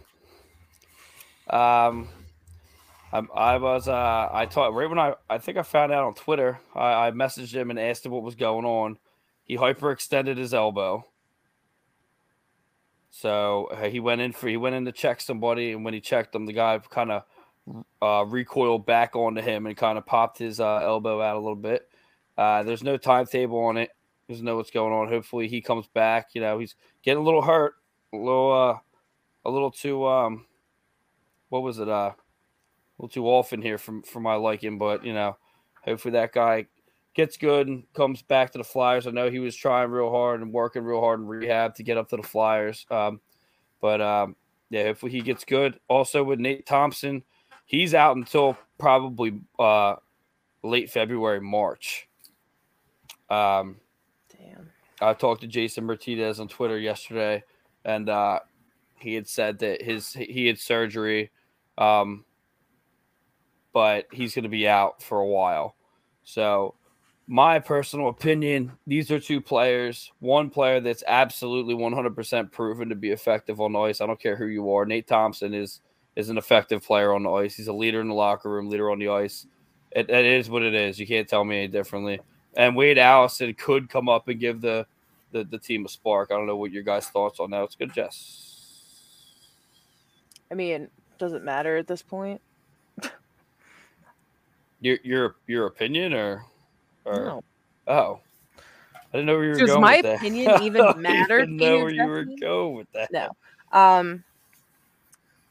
Um, 1.49 2.09
I, 3.13 3.21
I 3.33 3.57
was 3.57 3.87
uh, 3.87 4.29
I 4.31 4.45
taught 4.45 4.73
right 4.73 4.89
when 4.89 4.99
I 4.99 5.15
I 5.29 5.37
think 5.37 5.57
I 5.57 5.63
found 5.63 5.93
out 5.93 6.03
on 6.03 6.13
Twitter. 6.13 6.59
I, 6.75 7.07
I 7.07 7.11
messaged 7.11 7.53
him 7.53 7.69
and 7.69 7.79
asked 7.79 8.05
him 8.05 8.11
what 8.11 8.23
was 8.23 8.35
going 8.35 8.65
on. 8.65 8.97
He 9.45 9.57
hyperextended 9.57 10.37
his 10.37 10.53
elbow. 10.53 11.05
So 13.09 13.69
uh, 13.71 13.89
he 13.89 13.99
went 13.99 14.21
in 14.21 14.33
for 14.33 14.49
he 14.49 14.57
went 14.57 14.75
in 14.75 14.85
to 14.85 14.91
check 14.91 15.21
somebody, 15.21 15.71
and 15.71 15.85
when 15.85 15.93
he 15.93 16.01
checked 16.01 16.33
them, 16.33 16.45
the 16.45 16.53
guy 16.53 16.77
kind 16.89 17.11
of 17.11 17.23
uh, 18.01 18.25
recoiled 18.27 18.85
back 18.85 19.15
onto 19.15 19.41
him 19.41 19.65
and 19.65 19.77
kind 19.77 19.97
of 19.97 20.05
popped 20.05 20.37
his 20.37 20.59
uh, 20.59 20.77
elbow 20.77 21.21
out 21.21 21.35
a 21.35 21.39
little 21.39 21.55
bit. 21.55 21.89
Uh, 22.37 22.63
there's 22.63 22.83
no 22.83 22.97
timetable 22.97 23.59
on 23.59 23.77
it. 23.77 23.91
Doesn't 24.27 24.45
know 24.45 24.55
what's 24.55 24.71
going 24.71 24.93
on. 24.93 25.09
Hopefully 25.09 25.47
he 25.47 25.61
comes 25.61 25.87
back. 25.87 26.29
You 26.33 26.41
know 26.41 26.59
he's 26.59 26.75
getting 27.03 27.21
a 27.21 27.25
little 27.25 27.41
hurt, 27.41 27.75
a 28.13 28.17
little 28.17 28.53
uh, 28.53 28.79
a 29.47 29.51
little 29.51 29.71
too 29.71 30.07
um, 30.07 30.45
what 31.49 31.63
was 31.63 31.79
it 31.79 31.89
uh, 31.89 32.11
a 32.11 32.15
little 32.97 33.09
too 33.09 33.27
often 33.27 33.61
here 33.61 33.77
from 33.77 34.03
for 34.03 34.21
my 34.21 34.35
liking. 34.35 34.77
But 34.77 35.05
you 35.05 35.13
know, 35.13 35.37
hopefully 35.83 36.13
that 36.13 36.31
guy 36.31 36.67
gets 37.13 37.35
good 37.35 37.67
and 37.67 37.83
comes 37.93 38.21
back 38.21 38.51
to 38.51 38.57
the 38.57 38.63
Flyers. 38.63 39.05
I 39.05 39.11
know 39.11 39.29
he 39.29 39.39
was 39.39 39.55
trying 39.55 39.91
real 39.91 40.09
hard 40.09 40.41
and 40.41 40.53
working 40.53 40.83
real 40.83 41.01
hard 41.01 41.19
in 41.19 41.27
rehab 41.27 41.75
to 41.75 41.83
get 41.83 41.97
up 41.97 42.09
to 42.09 42.17
the 42.17 42.23
Flyers. 42.23 42.85
Um, 42.89 43.19
but 43.81 43.99
um, 43.99 44.35
yeah, 44.69 44.83
hopefully 44.83 45.11
he 45.11 45.21
gets 45.21 45.43
good. 45.43 45.79
Also 45.89 46.23
with 46.23 46.39
Nate 46.39 46.65
Thompson, 46.65 47.23
he's 47.71 47.93
out 47.93 48.17
until 48.17 48.57
probably 48.77 49.39
uh, 49.57 49.95
late 50.61 50.91
February, 50.91 51.39
March. 51.39 52.09
Um, 53.29 53.77
Damn. 54.37 54.69
I 55.01 55.13
talked 55.13 55.39
to 55.41 55.47
Jason 55.47 55.85
Martinez 55.85 56.41
on 56.41 56.49
Twitter 56.49 56.77
yesterday, 56.77 57.43
and 57.85 58.09
uh, 58.09 58.39
he 58.99 59.15
had 59.15 59.25
said 59.25 59.59
that 59.59 59.81
his 59.81 60.11
he 60.11 60.47
had 60.47 60.59
surgery, 60.59 61.31
um, 61.77 62.25
but 63.71 64.05
he's 64.11 64.35
going 64.35 64.43
to 64.43 64.49
be 64.49 64.67
out 64.67 65.01
for 65.01 65.19
a 65.19 65.27
while. 65.27 65.75
So, 66.25 66.75
my 67.25 67.59
personal 67.59 68.09
opinion: 68.09 68.73
these 68.85 69.09
are 69.11 69.19
two 69.19 69.39
players. 69.39 70.11
One 70.19 70.49
player 70.49 70.81
that's 70.81 71.05
absolutely 71.07 71.75
100% 71.75 72.51
proven 72.51 72.89
to 72.89 72.95
be 72.95 73.11
effective 73.11 73.61
on 73.61 73.77
ice. 73.77 74.01
I 74.01 74.07
don't 74.07 74.19
care 74.19 74.35
who 74.35 74.47
you 74.47 74.69
are. 74.73 74.85
Nate 74.85 75.07
Thompson 75.07 75.53
is 75.53 75.79
is 76.15 76.29
an 76.29 76.37
effective 76.37 76.83
player 76.83 77.13
on 77.13 77.23
the 77.23 77.31
ice. 77.31 77.55
He's 77.55 77.67
a 77.67 77.73
leader 77.73 78.01
in 78.01 78.09
the 78.09 78.13
locker 78.15 78.49
room, 78.49 78.69
leader 78.69 78.91
on 78.91 78.99
the 78.99 79.09
ice. 79.09 79.47
It, 79.91 80.09
it 80.09 80.25
is 80.25 80.49
what 80.49 80.63
it 80.63 80.73
is. 80.73 80.99
You 80.99 81.07
can't 81.07 81.27
tell 81.27 81.43
me 81.45 81.59
any 81.59 81.67
differently. 81.67 82.21
And 82.55 82.75
Wade 82.75 82.97
Allison 82.99 83.53
could 83.55 83.89
come 83.89 84.09
up 84.09 84.27
and 84.27 84.39
give 84.39 84.61
the, 84.61 84.85
the 85.31 85.43
the 85.45 85.57
team 85.59 85.85
a 85.85 85.89
spark. 85.89 86.31
I 86.31 86.35
don't 86.35 86.47
know 86.47 86.57
what 86.57 86.71
your 86.71 86.83
guys' 86.83 87.07
thoughts 87.09 87.39
on 87.39 87.51
that. 87.51 87.63
It's 87.63 87.75
good, 87.75 87.93
Jess. 87.93 88.49
I 90.51 90.55
mean, 90.55 90.89
does 91.19 91.33
it 91.33 91.43
matter 91.43 91.77
at 91.77 91.87
this 91.87 92.03
point? 92.03 92.41
Your 94.81 94.97
your 95.03 95.35
your 95.47 95.67
opinion 95.67 96.13
or 96.13 96.45
or 97.05 97.25
No. 97.25 97.43
oh 97.87 98.19
I 99.13 99.17
didn't 99.17 99.27
know 99.27 99.35
where 99.35 99.45
you 99.45 99.53
were 99.55 99.61
Does 99.61 99.67
going 99.67 99.81
my 99.81 99.97
with 99.97 100.01
that. 100.01 100.21
Does 100.21 100.21
my 100.21 100.27
opinion 100.29 100.51
even 100.63 100.91
matter 101.01 101.47
even 101.47 101.57
know 101.57 101.79
where 101.79 101.89
you 101.91 102.07
were 102.07 102.25
going 102.25 102.75
with 102.75 102.91
that. 102.93 103.11
No. 103.11 103.29
Um, 103.71 104.23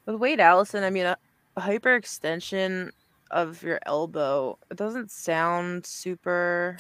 with 0.07 0.16
Wade 0.16 0.40
Allison, 0.40 0.84
I 0.84 0.90
mean, 0.90 1.07
a, 1.07 1.16
a 1.57 1.61
hyperextension 1.61 2.90
of 3.30 3.62
your 3.62 3.78
elbow, 3.86 4.59
it 4.70 4.76
doesn't 4.76 5.11
sound 5.11 5.86
super 5.86 6.78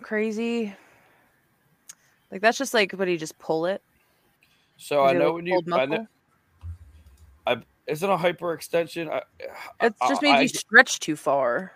crazy. 0.00 0.74
Like 2.30 2.40
that's 2.40 2.58
just 2.58 2.74
like, 2.74 2.92
what 2.92 3.04
do 3.04 3.10
you 3.10 3.18
just 3.18 3.38
pull 3.38 3.66
it? 3.66 3.82
So 4.76 5.04
Is 5.04 5.10
I 5.10 5.12
know 5.14 5.26
like 5.26 5.34
when 5.34 5.46
you, 5.46 5.60
I 5.72 5.86
know, 5.86 5.96
muscle? 5.96 6.06
isn't 7.86 8.10
a 8.10 8.16
hyperextension. 8.16 9.10
I, 9.10 9.22
It's 9.80 9.98
just 10.08 10.22
made 10.22 10.40
you 10.40 10.48
stretch 10.48 11.00
too 11.00 11.16
far. 11.16 11.72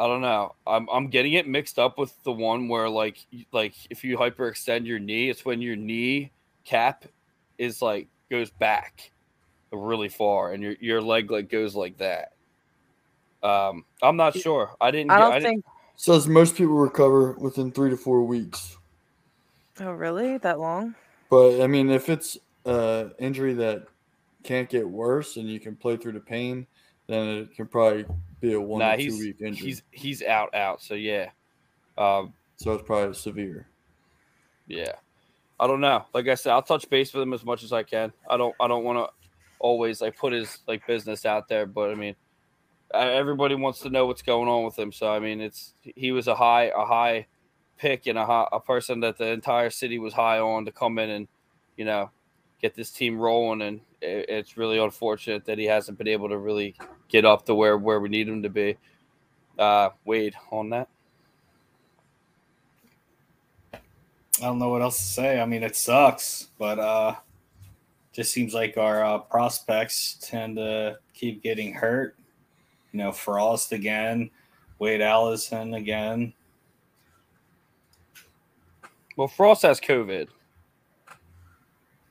I 0.00 0.06
don't 0.06 0.22
know. 0.22 0.54
I'm 0.66 0.88
I'm 0.90 1.08
getting 1.08 1.34
it 1.34 1.46
mixed 1.46 1.78
up 1.78 1.98
with 1.98 2.14
the 2.24 2.32
one 2.32 2.68
where 2.68 2.88
like 2.88 3.26
like 3.52 3.74
if 3.90 4.04
you 4.04 4.16
hyperextend 4.16 4.86
your 4.86 4.98
knee, 4.98 5.28
it's 5.28 5.44
when 5.44 5.60
your 5.60 5.76
knee 5.76 6.32
cap 6.64 7.04
is 7.62 7.80
like 7.80 8.08
goes 8.30 8.50
back 8.50 9.10
really 9.72 10.08
far 10.08 10.52
and 10.52 10.62
your 10.62 10.74
your 10.80 11.00
leg 11.00 11.30
like 11.30 11.48
goes 11.48 11.74
like 11.74 11.96
that. 11.98 12.32
Um, 13.42 13.84
I'm 14.02 14.16
not 14.16 14.36
sure. 14.36 14.70
I 14.80 14.90
didn't. 14.90 15.10
I 15.10 15.18
get, 15.18 15.20
don't 15.20 15.32
I 15.32 15.38
didn't, 15.38 15.50
think. 15.50 15.64
Says 15.96 16.26
most 16.28 16.56
people 16.56 16.74
recover 16.74 17.32
within 17.32 17.70
three 17.70 17.90
to 17.90 17.96
four 17.96 18.22
weeks. 18.24 18.76
Oh, 19.80 19.92
really? 19.92 20.38
That 20.38 20.58
long? 20.60 20.94
But 21.30 21.60
I 21.62 21.66
mean, 21.66 21.90
if 21.90 22.08
it's 22.08 22.36
uh 22.66 23.10
injury 23.18 23.54
that 23.54 23.86
can't 24.44 24.68
get 24.68 24.88
worse 24.88 25.36
and 25.36 25.48
you 25.48 25.58
can 25.60 25.76
play 25.76 25.96
through 25.96 26.12
the 26.12 26.20
pain, 26.20 26.66
then 27.06 27.28
it 27.28 27.54
can 27.56 27.66
probably 27.66 28.04
be 28.40 28.52
a 28.54 28.60
one 28.60 28.80
Nah, 28.80 28.92
or 28.94 28.96
two 28.96 29.02
he's 29.02 29.18
week 29.20 29.36
injury. 29.40 29.66
he's 29.66 29.82
he's 29.90 30.22
out 30.22 30.54
out. 30.54 30.82
So 30.82 30.94
yeah, 30.94 31.30
um, 31.98 32.32
so 32.56 32.72
it's 32.72 32.82
probably 32.84 33.14
severe. 33.14 33.66
yeah. 34.66 34.92
I 35.62 35.68
don't 35.68 35.80
know. 35.80 36.04
Like 36.12 36.26
I 36.26 36.34
said, 36.34 36.52
I'll 36.52 36.62
touch 36.62 36.90
base 36.90 37.14
with 37.14 37.22
him 37.22 37.32
as 37.32 37.44
much 37.44 37.62
as 37.62 37.72
I 37.72 37.84
can. 37.84 38.12
I 38.28 38.36
don't 38.36 38.52
I 38.58 38.66
don't 38.66 38.82
want 38.82 38.98
to 38.98 39.14
always 39.60 40.00
like 40.00 40.16
put 40.16 40.32
his 40.32 40.58
like 40.66 40.84
business 40.88 41.24
out 41.24 41.46
there, 41.46 41.66
but 41.66 41.92
I 41.92 41.94
mean, 41.94 42.16
everybody 42.92 43.54
wants 43.54 43.78
to 43.82 43.88
know 43.88 44.06
what's 44.06 44.22
going 44.22 44.48
on 44.48 44.64
with 44.64 44.76
him. 44.76 44.90
So 44.90 45.08
I 45.08 45.20
mean, 45.20 45.40
it's 45.40 45.74
he 45.82 46.10
was 46.10 46.26
a 46.26 46.34
high 46.34 46.72
a 46.76 46.84
high 46.84 47.28
pick 47.78 48.08
and 48.08 48.18
a 48.18 48.26
high, 48.26 48.48
a 48.52 48.58
person 48.58 48.98
that 49.00 49.18
the 49.18 49.28
entire 49.28 49.70
city 49.70 50.00
was 50.00 50.14
high 50.14 50.40
on 50.40 50.64
to 50.64 50.72
come 50.72 50.98
in 50.98 51.10
and 51.10 51.28
you 51.76 51.84
know 51.84 52.10
get 52.60 52.74
this 52.74 52.90
team 52.90 53.16
rolling. 53.16 53.62
And 53.62 53.80
it, 54.00 54.26
it's 54.28 54.56
really 54.56 54.80
unfortunate 54.80 55.44
that 55.44 55.58
he 55.58 55.66
hasn't 55.66 55.96
been 55.96 56.08
able 56.08 56.28
to 56.30 56.38
really 56.38 56.74
get 57.08 57.24
up 57.24 57.46
to 57.46 57.54
where 57.54 57.78
where 57.78 58.00
we 58.00 58.08
need 58.08 58.26
him 58.26 58.42
to 58.42 58.50
be. 58.50 58.78
Uh, 59.56 59.90
Wade 60.04 60.34
on 60.50 60.70
that. 60.70 60.88
I 64.42 64.46
don't 64.46 64.58
know 64.58 64.70
what 64.70 64.82
else 64.82 64.96
to 64.96 65.04
say. 65.04 65.40
I 65.40 65.46
mean, 65.46 65.62
it 65.62 65.76
sucks, 65.76 66.48
but 66.58 66.80
uh, 66.80 67.14
just 68.12 68.32
seems 68.32 68.52
like 68.52 68.76
our 68.76 69.04
uh, 69.04 69.18
prospects 69.18 70.18
tend 70.20 70.56
to 70.56 70.98
keep 71.14 71.44
getting 71.44 71.72
hurt. 71.72 72.16
You 72.90 72.98
know, 72.98 73.12
Frost 73.12 73.70
again, 73.70 74.30
Wade 74.80 75.00
Allison 75.00 75.74
again. 75.74 76.32
Well, 79.16 79.28
Frost 79.28 79.62
has 79.62 79.78
COVID. 79.78 80.26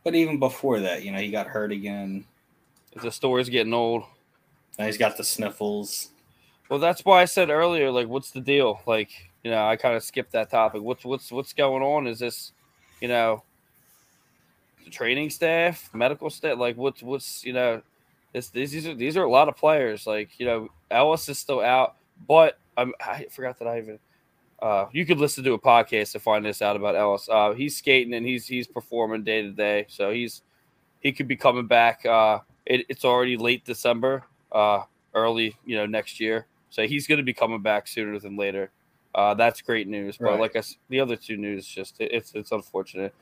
But 0.05 0.15
even 0.15 0.39
before 0.39 0.79
that, 0.79 1.03
you 1.03 1.11
know, 1.11 1.19
he 1.19 1.32
got 1.32 1.47
hurt 1.47 1.73
again. 1.73 2.23
The 2.95 3.11
story's 3.11 3.49
getting 3.49 3.73
old. 3.73 4.03
Now 4.79 4.86
he's 4.86 4.97
got 4.97 5.17
the 5.17 5.23
sniffles. 5.25 6.11
Well, 6.69 6.79
that's 6.79 7.03
why 7.03 7.21
I 7.21 7.25
said 7.25 7.49
earlier, 7.49 7.91
like, 7.91 8.07
what's 8.07 8.32
the 8.32 8.39
deal? 8.39 8.79
Like, 8.86 9.30
you 9.43 9.51
know, 9.51 9.65
I 9.65 9.75
kind 9.75 9.95
of 9.95 10.03
skipped 10.03 10.33
that 10.33 10.49
topic. 10.49 10.81
What's 10.81 11.03
what's 11.03 11.31
what's 11.31 11.53
going 11.53 11.83
on? 11.83 12.07
Is 12.07 12.19
this, 12.19 12.53
you 12.99 13.07
know, 13.07 13.43
the 14.83 14.91
training 14.91 15.29
staff, 15.29 15.89
medical 15.93 16.29
staff? 16.29 16.57
Like, 16.57 16.77
what's 16.77 17.01
what's 17.01 17.43
you 17.43 17.53
know, 17.53 17.81
this 18.33 18.49
these 18.49 18.71
these 18.71 18.87
are 18.87 18.93
these 18.93 19.17
are 19.17 19.23
a 19.23 19.31
lot 19.31 19.49
of 19.49 19.55
players. 19.57 20.05
Like, 20.05 20.39
you 20.39 20.45
know, 20.45 20.69
Ellis 20.89 21.27
is 21.29 21.39
still 21.39 21.61
out, 21.61 21.95
but 22.27 22.59
I'm, 22.77 22.93
I 23.01 23.25
forgot 23.31 23.59
that 23.59 23.67
I 23.67 23.79
even. 23.79 23.99
Uh, 24.61 24.85
you 24.91 25.07
could 25.07 25.17
listen 25.17 25.43
to 25.43 25.53
a 25.53 25.59
podcast 25.59 26.11
to 26.11 26.19
find 26.19 26.45
this 26.45 26.61
out 26.61 26.75
about 26.75 26.95
Ellis. 26.95 27.27
Uh, 27.27 27.53
he's 27.53 27.75
skating 27.75 28.13
and 28.13 28.25
he's 28.25 28.45
he's 28.45 28.67
performing 28.67 29.23
day 29.23 29.41
to 29.41 29.51
day, 29.51 29.87
so 29.89 30.11
he's 30.11 30.43
he 30.99 31.11
could 31.11 31.27
be 31.27 31.35
coming 31.35 31.65
back. 31.65 32.05
Uh, 32.05 32.39
it, 32.67 32.85
it's 32.87 33.03
already 33.03 33.37
late 33.37 33.65
December, 33.65 34.23
uh, 34.51 34.83
early 35.15 35.57
you 35.65 35.75
know 35.75 35.87
next 35.87 36.19
year, 36.19 36.45
so 36.69 36.85
he's 36.85 37.07
going 37.07 37.17
to 37.17 37.23
be 37.23 37.33
coming 37.33 37.63
back 37.63 37.87
sooner 37.87 38.19
than 38.19 38.37
later. 38.37 38.71
Uh, 39.14 39.34
that's 39.34 39.62
great 39.62 39.88
news. 39.88 40.18
But 40.18 40.26
Right. 40.32 40.39
like 40.39 40.55
I 40.55 40.64
the 40.89 40.99
other 40.99 41.16
two 41.16 41.38
news, 41.38 41.68
just 41.68 41.99
it, 41.99 42.12
it's 42.12 42.34
it's 42.34 42.51
unfortunate. 42.51 43.14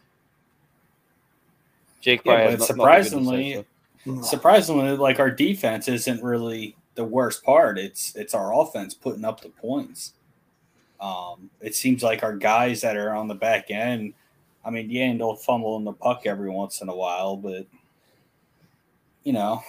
Jake, 2.01 2.21
Yeah, 2.23 2.45
but 2.45 2.59
has 2.59 2.69
no- 2.69 2.75
nothing 2.75 2.77
good 2.77 2.97
to 2.97 3.03
say, 3.03 3.13
surprisingly, 3.13 3.65
so. 4.05 4.21
surprisingly, 4.21 4.91
like 4.97 5.19
our 5.19 5.31
defense 5.31 5.87
isn't 5.87 6.23
really 6.23 6.75
the 6.95 7.03
worst 7.03 7.43
part. 7.43 7.77
It's 7.77 8.15
it's 8.15 8.33
our 8.33 8.53
offense 8.53 8.93
putting 8.93 9.25
up 9.25 9.41
the 9.41 9.49
points. 9.49 10.13
Um, 11.01 11.49
it 11.61 11.75
seems 11.75 12.03
like 12.03 12.23
our 12.23 12.35
guys 12.35 12.81
that 12.81 12.97
are 12.97 13.15
on 13.15 13.27
the 13.27 13.35
back 13.35 13.71
end. 13.71 14.13
I 14.65 14.69
mean, 14.69 14.89
yeah, 14.89 15.05
and 15.05 15.19
they'll 15.19 15.35
fumble 15.35 15.77
in 15.77 15.85
the 15.85 15.93
puck 15.93 16.23
every 16.25 16.49
once 16.49 16.81
in 16.81 16.89
a 16.89 16.95
while, 16.95 17.35
but 17.37 17.65
you 19.23 19.33
know, 19.33 19.61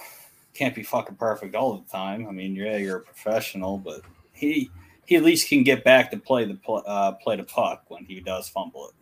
can't 0.53 0.75
be 0.75 0.83
fucking 0.83 1.15
perfect 1.15 1.55
all 1.55 1.77
the 1.77 1.89
time. 1.89 2.27
I 2.27 2.31
mean, 2.31 2.55
yeah, 2.55 2.77
you're 2.77 2.97
a 2.97 3.01
professional, 3.01 3.77
but 3.77 4.01
he 4.33 4.69
he 5.11 5.17
at 5.17 5.23
least 5.23 5.49
can 5.49 5.61
get 5.61 5.83
back 5.83 6.09
to 6.09 6.15
play 6.15 6.45
the 6.45 6.53
pl- 6.53 6.85
uh, 6.87 7.11
play 7.11 7.35
the 7.35 7.43
puck 7.43 7.83
when 7.89 8.05
he 8.05 8.21
does 8.21 8.47
fumble 8.47 8.87
it. 8.87 8.93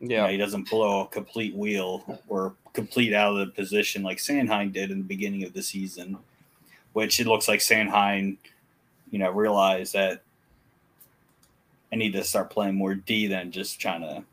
You 0.00 0.08
know, 0.08 0.24
yeah, 0.24 0.30
he 0.30 0.38
doesn't 0.38 0.70
blow 0.70 1.02
a 1.02 1.08
complete 1.08 1.54
wheel 1.54 2.22
or 2.26 2.54
complete 2.72 3.12
out 3.12 3.36
of 3.36 3.46
the 3.46 3.52
position 3.52 4.02
like 4.02 4.16
Sanheim 4.16 4.72
did 4.72 4.90
in 4.90 4.96
the 4.96 5.04
beginning 5.04 5.44
of 5.44 5.52
the 5.52 5.62
season, 5.62 6.16
which 6.94 7.20
it 7.20 7.26
looks 7.26 7.48
like 7.48 7.60
Sanheim, 7.60 8.38
you 9.10 9.18
know, 9.18 9.30
realized 9.30 9.92
that 9.92 10.22
I 11.92 11.96
need 11.96 12.14
to 12.14 12.24
start 12.24 12.48
playing 12.48 12.76
more 12.76 12.94
D 12.94 13.26
than 13.26 13.52
just 13.52 13.78
trying 13.78 14.00
to 14.00 14.24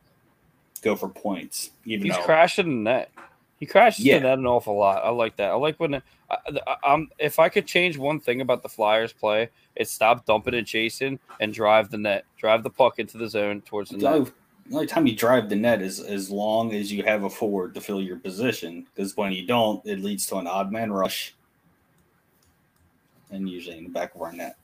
go 0.82 0.95
for 0.95 1.09
points. 1.09 1.72
Even 1.84 2.05
he's 2.05 2.15
though, 2.15 2.24
crashing 2.24 2.86
the 2.86 2.91
net. 2.91 3.11
He 3.60 3.66
crashes 3.66 4.05
Yeah. 4.05 4.20
the 4.20 4.24
net 4.30 4.39
an 4.39 4.45
awful 4.47 4.78
lot. 4.78 5.03
I 5.03 5.10
like 5.10 5.36
that. 5.38 5.51
I 5.51 5.55
like 5.55 5.80
when 5.80 5.95
I, 5.95 6.01
I, 6.30 6.76
I'm. 6.84 7.10
If 7.20 7.39
I 7.39 7.49
could 7.49 7.66
change 7.68 7.97
one 7.97 8.20
thing 8.20 8.39
about 8.41 8.64
the 8.64 8.70
Flyers 8.70 9.12
play, 9.12 9.49
it's 9.76 9.91
stop 9.91 10.26
dumping 10.26 10.53
and 10.53 10.66
chasing 10.66 11.20
and 11.41 11.53
drive 11.53 11.89
the 11.91 11.97
net, 11.97 12.24
drive 12.38 12.64
the 12.64 12.70
puck 12.70 12.99
into 12.99 13.18
the 13.18 13.28
zone 13.28 13.62
towards 13.62 13.89
the 13.89 13.97
net. 13.97 14.26
the 14.68 14.76
only 14.76 14.88
time 14.88 15.05
you 15.07 15.16
drive 15.16 15.49
the 15.49 15.55
net 15.57 15.82
is 15.82 15.99
as 15.99 16.30
long 16.30 16.74
as 16.74 16.91
you 16.93 17.03
have 17.03 17.24
a 17.24 17.30
forward 17.30 17.74
to 17.74 17.82
fill 17.82 18.01
your 18.01 18.18
position. 18.18 18.86
Because 18.95 19.18
when 19.18 19.34
you 19.34 19.45
don't, 19.45 19.86
it 19.86 19.99
leads 19.99 20.26
to 20.28 20.38
an 20.38 20.47
odd 20.47 20.72
man 20.72 20.91
rush, 20.91 21.36
and 23.32 23.49
usually 23.49 23.78
in 23.78 23.84
the 23.84 23.89
back 23.89 24.16
of 24.16 24.22
our 24.22 24.32
net. 24.32 24.55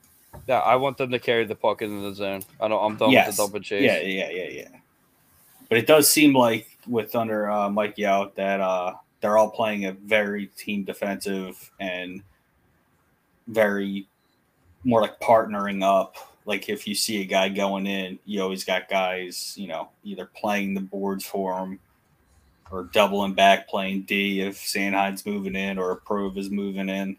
Yeah, 0.47 0.59
I 0.59 0.75
want 0.75 0.97
them 0.97 1.11
to 1.11 1.19
carry 1.19 1.45
the 1.45 1.55
puck 1.55 1.81
into 1.81 2.01
the 2.09 2.13
zone. 2.15 2.41
I 2.59 2.67
don't. 2.67 2.83
I'm 2.83 2.97
done 2.97 3.11
Yes. 3.11 3.27
with 3.27 3.35
the 3.37 3.43
dump 3.43 3.55
and 3.55 3.65
chase. 3.65 3.83
Yeah, 3.83 3.99
yeah, 4.01 4.29
yeah, 4.29 4.49
yeah. 4.49 4.67
But 5.69 5.77
it 5.79 5.87
does 5.87 6.11
seem 6.11 6.33
like 6.35 6.74
with 6.87 7.15
under 7.15 7.49
uh, 7.49 7.69
Mike 7.69 7.97
Yeo 7.97 8.31
that 8.35 8.59
uh, 8.61 8.93
they're 9.21 9.37
all 9.37 9.49
playing 9.49 9.85
a 9.85 9.91
very 9.91 10.47
team 10.57 10.83
defensive 10.83 11.71
and 11.79 12.21
very 13.47 14.07
more 14.83 15.01
like 15.01 15.19
partnering 15.19 15.83
up. 15.83 16.15
Like 16.45 16.69
if 16.69 16.87
you 16.87 16.93
see 16.93 17.21
a 17.21 17.25
guy 17.25 17.49
going 17.49 17.87
in, 17.87 18.19
you 18.25 18.41
always 18.41 18.63
got 18.63 18.87
guys, 18.87 19.55
you 19.57 19.67
know, 19.67 19.89
either 20.03 20.29
playing 20.35 20.73
the 20.73 20.81
boards 20.81 21.25
for 21.25 21.57
him 21.57 21.79
or 22.71 22.83
doubling 22.93 23.33
back 23.33 23.67
playing 23.67 24.03
D 24.03 24.41
if 24.41 24.57
Sanheim's 24.57 25.25
moving 25.25 25.55
in 25.55 25.77
or 25.77 25.95
Prove 25.95 26.37
is 26.37 26.49
moving 26.49 26.89
in. 26.89 27.17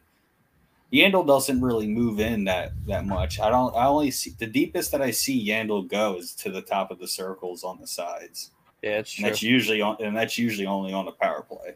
Yandle 0.93 1.27
doesn't 1.27 1.61
really 1.61 1.89
move 1.89 2.21
in 2.21 2.45
that 2.45 2.73
that 2.87 3.05
much. 3.05 3.41
I 3.41 3.51
don't. 3.51 3.75
I 3.75 3.87
only 3.87 4.13
see 4.13 4.35
the 4.39 4.47
deepest 4.47 4.93
that 4.93 5.03
I 5.03 5.11
see 5.11 5.49
Yandle 5.49 5.87
go 5.87 6.17
is 6.17 6.33
to 6.37 6.51
the 6.51 6.63
top 6.63 6.93
of 6.93 7.01
the 7.01 7.09
circles 7.09 7.65
on 7.65 7.81
the 7.81 7.89
sides, 7.89 8.53
yeah, 8.83 8.99
it's 8.99 9.17
that's 9.21 9.43
usually 9.43 9.81
on. 9.81 9.97
And 10.01 10.17
that's 10.17 10.39
usually 10.39 10.67
only 10.67 10.93
on 10.93 11.05
the 11.05 11.13
power 11.13 11.43
play 11.43 11.75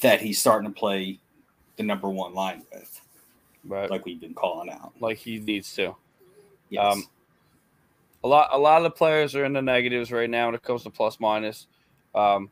that 0.00 0.20
he's 0.20 0.38
starting 0.38 0.72
to 0.72 0.78
play 0.78 1.18
the 1.76 1.82
number 1.82 2.08
one 2.08 2.34
line 2.34 2.62
with, 2.72 3.00
Right, 3.64 3.82
like, 3.82 3.90
like 3.90 4.04
we've 4.06 4.20
been 4.20 4.34
calling 4.34 4.70
out. 4.70 4.92
Like 5.00 5.18
he 5.18 5.38
needs 5.38 5.74
to. 5.76 5.96
Yes. 6.70 6.92
Um, 6.92 7.04
a 8.24 8.28
lot, 8.28 8.48
a 8.52 8.58
lot 8.58 8.78
of 8.78 8.82
the 8.84 8.90
players 8.90 9.34
are 9.34 9.44
in 9.44 9.52
the 9.52 9.62
negatives 9.62 10.10
right 10.10 10.28
now 10.28 10.46
when 10.46 10.54
it 10.54 10.62
comes 10.62 10.82
to 10.82 10.90
plus 10.90 11.20
minus. 11.20 11.66
Um, 12.14 12.50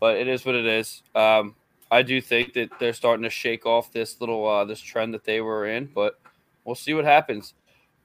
but 0.00 0.16
it 0.16 0.28
is 0.28 0.44
what 0.44 0.54
it 0.54 0.66
is. 0.66 1.02
Um, 1.14 1.54
I 1.90 2.02
do 2.02 2.20
think 2.20 2.52
that 2.54 2.70
they're 2.78 2.92
starting 2.92 3.22
to 3.24 3.30
shake 3.30 3.66
off 3.66 3.92
this 3.92 4.20
little 4.20 4.46
uh, 4.46 4.64
this 4.64 4.80
trend 4.80 5.14
that 5.14 5.24
they 5.24 5.40
were 5.40 5.66
in, 5.66 5.86
but 5.94 6.18
we'll 6.64 6.74
see 6.74 6.94
what 6.94 7.04
happens. 7.04 7.54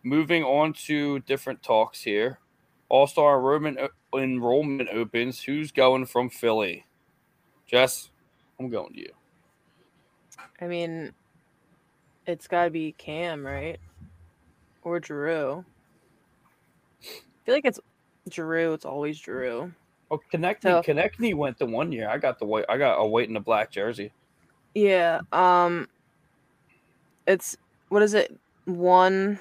Moving 0.03 0.43
on 0.43 0.73
to 0.86 1.19
different 1.19 1.61
talks 1.61 2.01
here. 2.01 2.39
All 2.89 3.07
Star 3.07 3.37
enrollment 3.37 3.79
enrollment 4.13 4.89
opens. 4.91 5.41
Who's 5.41 5.71
going 5.71 6.05
from 6.07 6.29
Philly? 6.29 6.85
Jess, 7.67 8.09
I'm 8.59 8.69
going 8.69 8.93
to 8.93 8.99
you. 8.99 9.13
I 10.61 10.67
mean, 10.67 11.13
it's 12.25 12.47
got 12.47 12.65
to 12.65 12.69
be 12.69 12.93
Cam, 12.97 13.45
right? 13.45 13.79
or 14.83 15.01
Giroux. 15.03 15.63
I 17.03 17.05
feel 17.45 17.53
like 17.55 17.65
it's 17.65 17.79
Giroux. 18.31 18.73
It's 18.73 18.85
always 18.85 19.17
Giroux. 19.17 19.71
Oh, 20.09 20.19
Konecny, 20.33 20.61
So- 20.63 20.81
Konecny 20.81 21.35
went 21.35 21.59
the 21.59 21.65
one 21.65 21.91
year. 21.91 22.09
I 22.09 22.17
got 22.17 22.39
the 22.39 22.45
white. 22.45 22.65
I 22.69 22.77
got 22.77 22.95
a 22.95 23.05
white 23.05 23.27
and 23.27 23.37
a 23.37 23.41
black 23.41 23.71
jersey. 23.71 24.11
Yeah. 24.73 25.21
Um. 25.31 25.87
It's 27.27 27.57
what 27.89 28.01
is 28.01 28.13
it? 28.13 28.35
One 28.65 29.37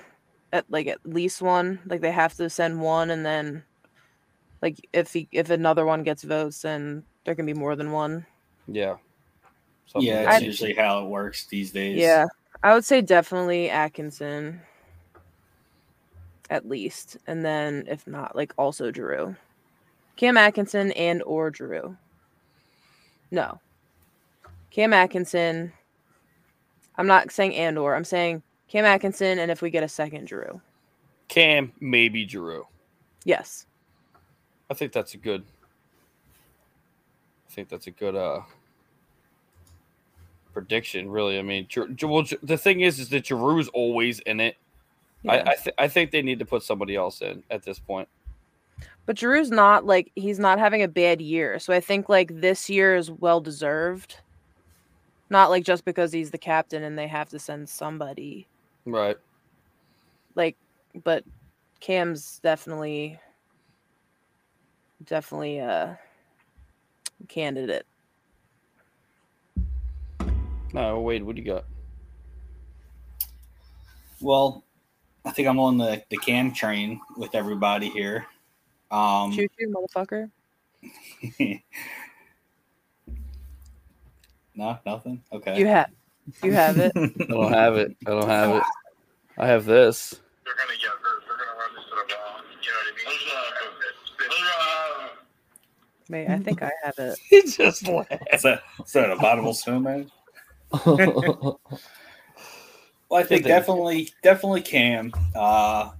at 0.52 0.64
like 0.70 0.86
at 0.86 0.98
least 1.04 1.42
one. 1.42 1.80
Like 1.86 2.00
they 2.00 2.12
have 2.12 2.34
to 2.34 2.48
send 2.50 2.80
one, 2.80 3.10
and 3.10 3.24
then 3.24 3.62
like 4.62 4.76
if 4.92 5.12
he 5.12 5.28
if 5.32 5.50
another 5.50 5.84
one 5.84 6.02
gets 6.02 6.22
votes, 6.22 6.62
then 6.62 7.04
there 7.24 7.34
can 7.34 7.46
be 7.46 7.54
more 7.54 7.76
than 7.76 7.92
one. 7.92 8.26
Yeah. 8.66 8.96
Something 9.86 10.08
yeah, 10.08 10.22
like 10.24 10.28
it's 10.28 10.42
I- 10.42 10.46
usually 10.46 10.74
how 10.74 11.04
it 11.04 11.08
works 11.08 11.46
these 11.46 11.72
days. 11.72 11.96
Yeah, 11.96 12.26
I 12.62 12.74
would 12.74 12.84
say 12.84 13.00
definitely 13.00 13.70
Atkinson. 13.70 14.60
At 16.50 16.66
least, 16.66 17.18
and 17.26 17.44
then 17.44 17.84
if 17.88 18.06
not, 18.06 18.34
like 18.34 18.54
also 18.56 18.90
Giroux, 18.90 19.36
Cam 20.16 20.38
Atkinson 20.38 20.92
and 20.92 21.22
or 21.24 21.52
Giroux. 21.52 21.94
No, 23.30 23.60
Cam 24.70 24.94
Atkinson. 24.94 25.72
I'm 26.96 27.06
not 27.06 27.30
saying 27.30 27.54
and 27.54 27.78
or. 27.78 27.94
I'm 27.94 28.04
saying 28.04 28.42
Cam 28.68 28.84
Atkinson, 28.84 29.38
and 29.38 29.50
if 29.50 29.62
we 29.62 29.70
get 29.70 29.82
a 29.82 29.88
second 29.88 30.28
Giroux, 30.28 30.60
Cam, 31.28 31.72
maybe 31.80 32.26
Giroux. 32.26 32.66
yes. 33.24 33.66
I 34.70 34.74
think 34.74 34.92
that's 34.92 35.14
a 35.14 35.16
good. 35.16 35.44
I 37.48 37.52
think 37.52 37.70
that's 37.70 37.86
a 37.86 37.90
good 37.90 38.14
uh 38.14 38.40
prediction. 40.52 41.10
Really, 41.10 41.38
I 41.38 41.42
mean, 41.42 41.66
Giroux, 41.70 41.96
well, 42.02 42.24
the 42.42 42.58
thing 42.58 42.80
is, 42.80 42.98
is 42.98 43.08
that 43.10 43.24
Giroux's 43.24 43.68
always 43.68 44.20
in 44.20 44.40
it. 44.40 44.56
Yeah. 45.22 45.32
I 45.32 45.40
I, 45.50 45.54
th- 45.54 45.74
I 45.78 45.88
think 45.88 46.10
they 46.10 46.22
need 46.22 46.38
to 46.40 46.44
put 46.44 46.62
somebody 46.62 46.96
else 46.96 47.22
in 47.22 47.42
at 47.50 47.62
this 47.62 47.78
point. 47.78 48.08
But 49.06 49.16
Giroux's 49.16 49.50
not 49.50 49.86
like 49.86 50.12
he's 50.14 50.38
not 50.38 50.58
having 50.58 50.82
a 50.82 50.88
bad 50.88 51.22
year. 51.22 51.58
So 51.58 51.72
I 51.72 51.80
think 51.80 52.10
like 52.10 52.40
this 52.40 52.68
year 52.68 52.94
is 52.94 53.10
well 53.10 53.40
deserved. 53.40 54.16
Not 55.30 55.48
like 55.50 55.64
just 55.64 55.84
because 55.84 56.12
he's 56.12 56.30
the 56.30 56.38
captain 56.38 56.82
and 56.82 56.98
they 56.98 57.06
have 57.06 57.30
to 57.30 57.38
send 57.38 57.68
somebody. 57.68 58.46
Right. 58.84 59.16
Like 60.34 60.56
but 61.04 61.24
Cam's 61.80 62.40
definitely 62.42 63.18
definitely 65.04 65.58
a 65.58 65.98
candidate. 67.28 67.86
No, 70.72 71.00
Wade, 71.00 71.22
what 71.22 71.36
do 71.36 71.42
you 71.42 71.46
got? 71.46 71.64
Well, 74.20 74.64
I 75.24 75.30
think 75.30 75.48
I'm 75.48 75.58
on 75.58 75.78
the, 75.78 76.02
the 76.10 76.16
can 76.18 76.52
train 76.52 77.00
with 77.16 77.34
everybody 77.34 77.88
here. 77.88 78.26
Um, 78.90 79.32
Choo 79.32 79.46
choo, 79.58 79.72
motherfucker. 79.72 80.30
no, 84.54 84.78
nothing. 84.84 85.22
Okay. 85.32 85.58
You 85.58 85.66
have 85.66 85.90
you 86.42 86.52
have 86.52 86.78
it. 86.78 86.92
I 86.96 87.24
don't 87.24 87.52
have 87.52 87.76
it. 87.76 87.96
I 88.06 88.10
don't 88.10 88.28
have 88.28 88.56
it. 88.56 88.62
I 89.38 89.46
have 89.46 89.64
this. 89.64 90.20
they're 90.44 90.54
gonna 90.54 90.78
get 90.78 90.90
hurt. 90.90 91.22
They're 91.26 91.36
gonna 91.36 91.58
run 91.58 91.74
this 91.74 91.84
to 91.84 91.90
the 91.90 92.14
ball. 92.14 92.42
You 92.50 92.70
know 92.70 92.76
what 92.76 93.10
I 96.10 96.22
mean? 96.22 96.26
Wait, 96.26 96.28
I 96.28 96.38
think 96.38 96.62
I 96.62 96.72
have 96.82 96.98
it. 96.98 97.18
He 97.28 97.42
just 97.42 97.86
laughed. 97.86 98.12
Is 98.32 98.42
that, 98.42 98.62
is 98.84 98.92
that 98.92 99.10
a 99.10 99.16
bottomless 99.16 99.60
spoon, 99.60 99.82
man? 99.82 100.10
Well, 103.10 103.20
I 103.20 103.24
think 103.24 103.44
definitely, 103.44 104.10
definitely 104.22 104.60
Cam. 104.60 105.12
Uh, 105.34 105.92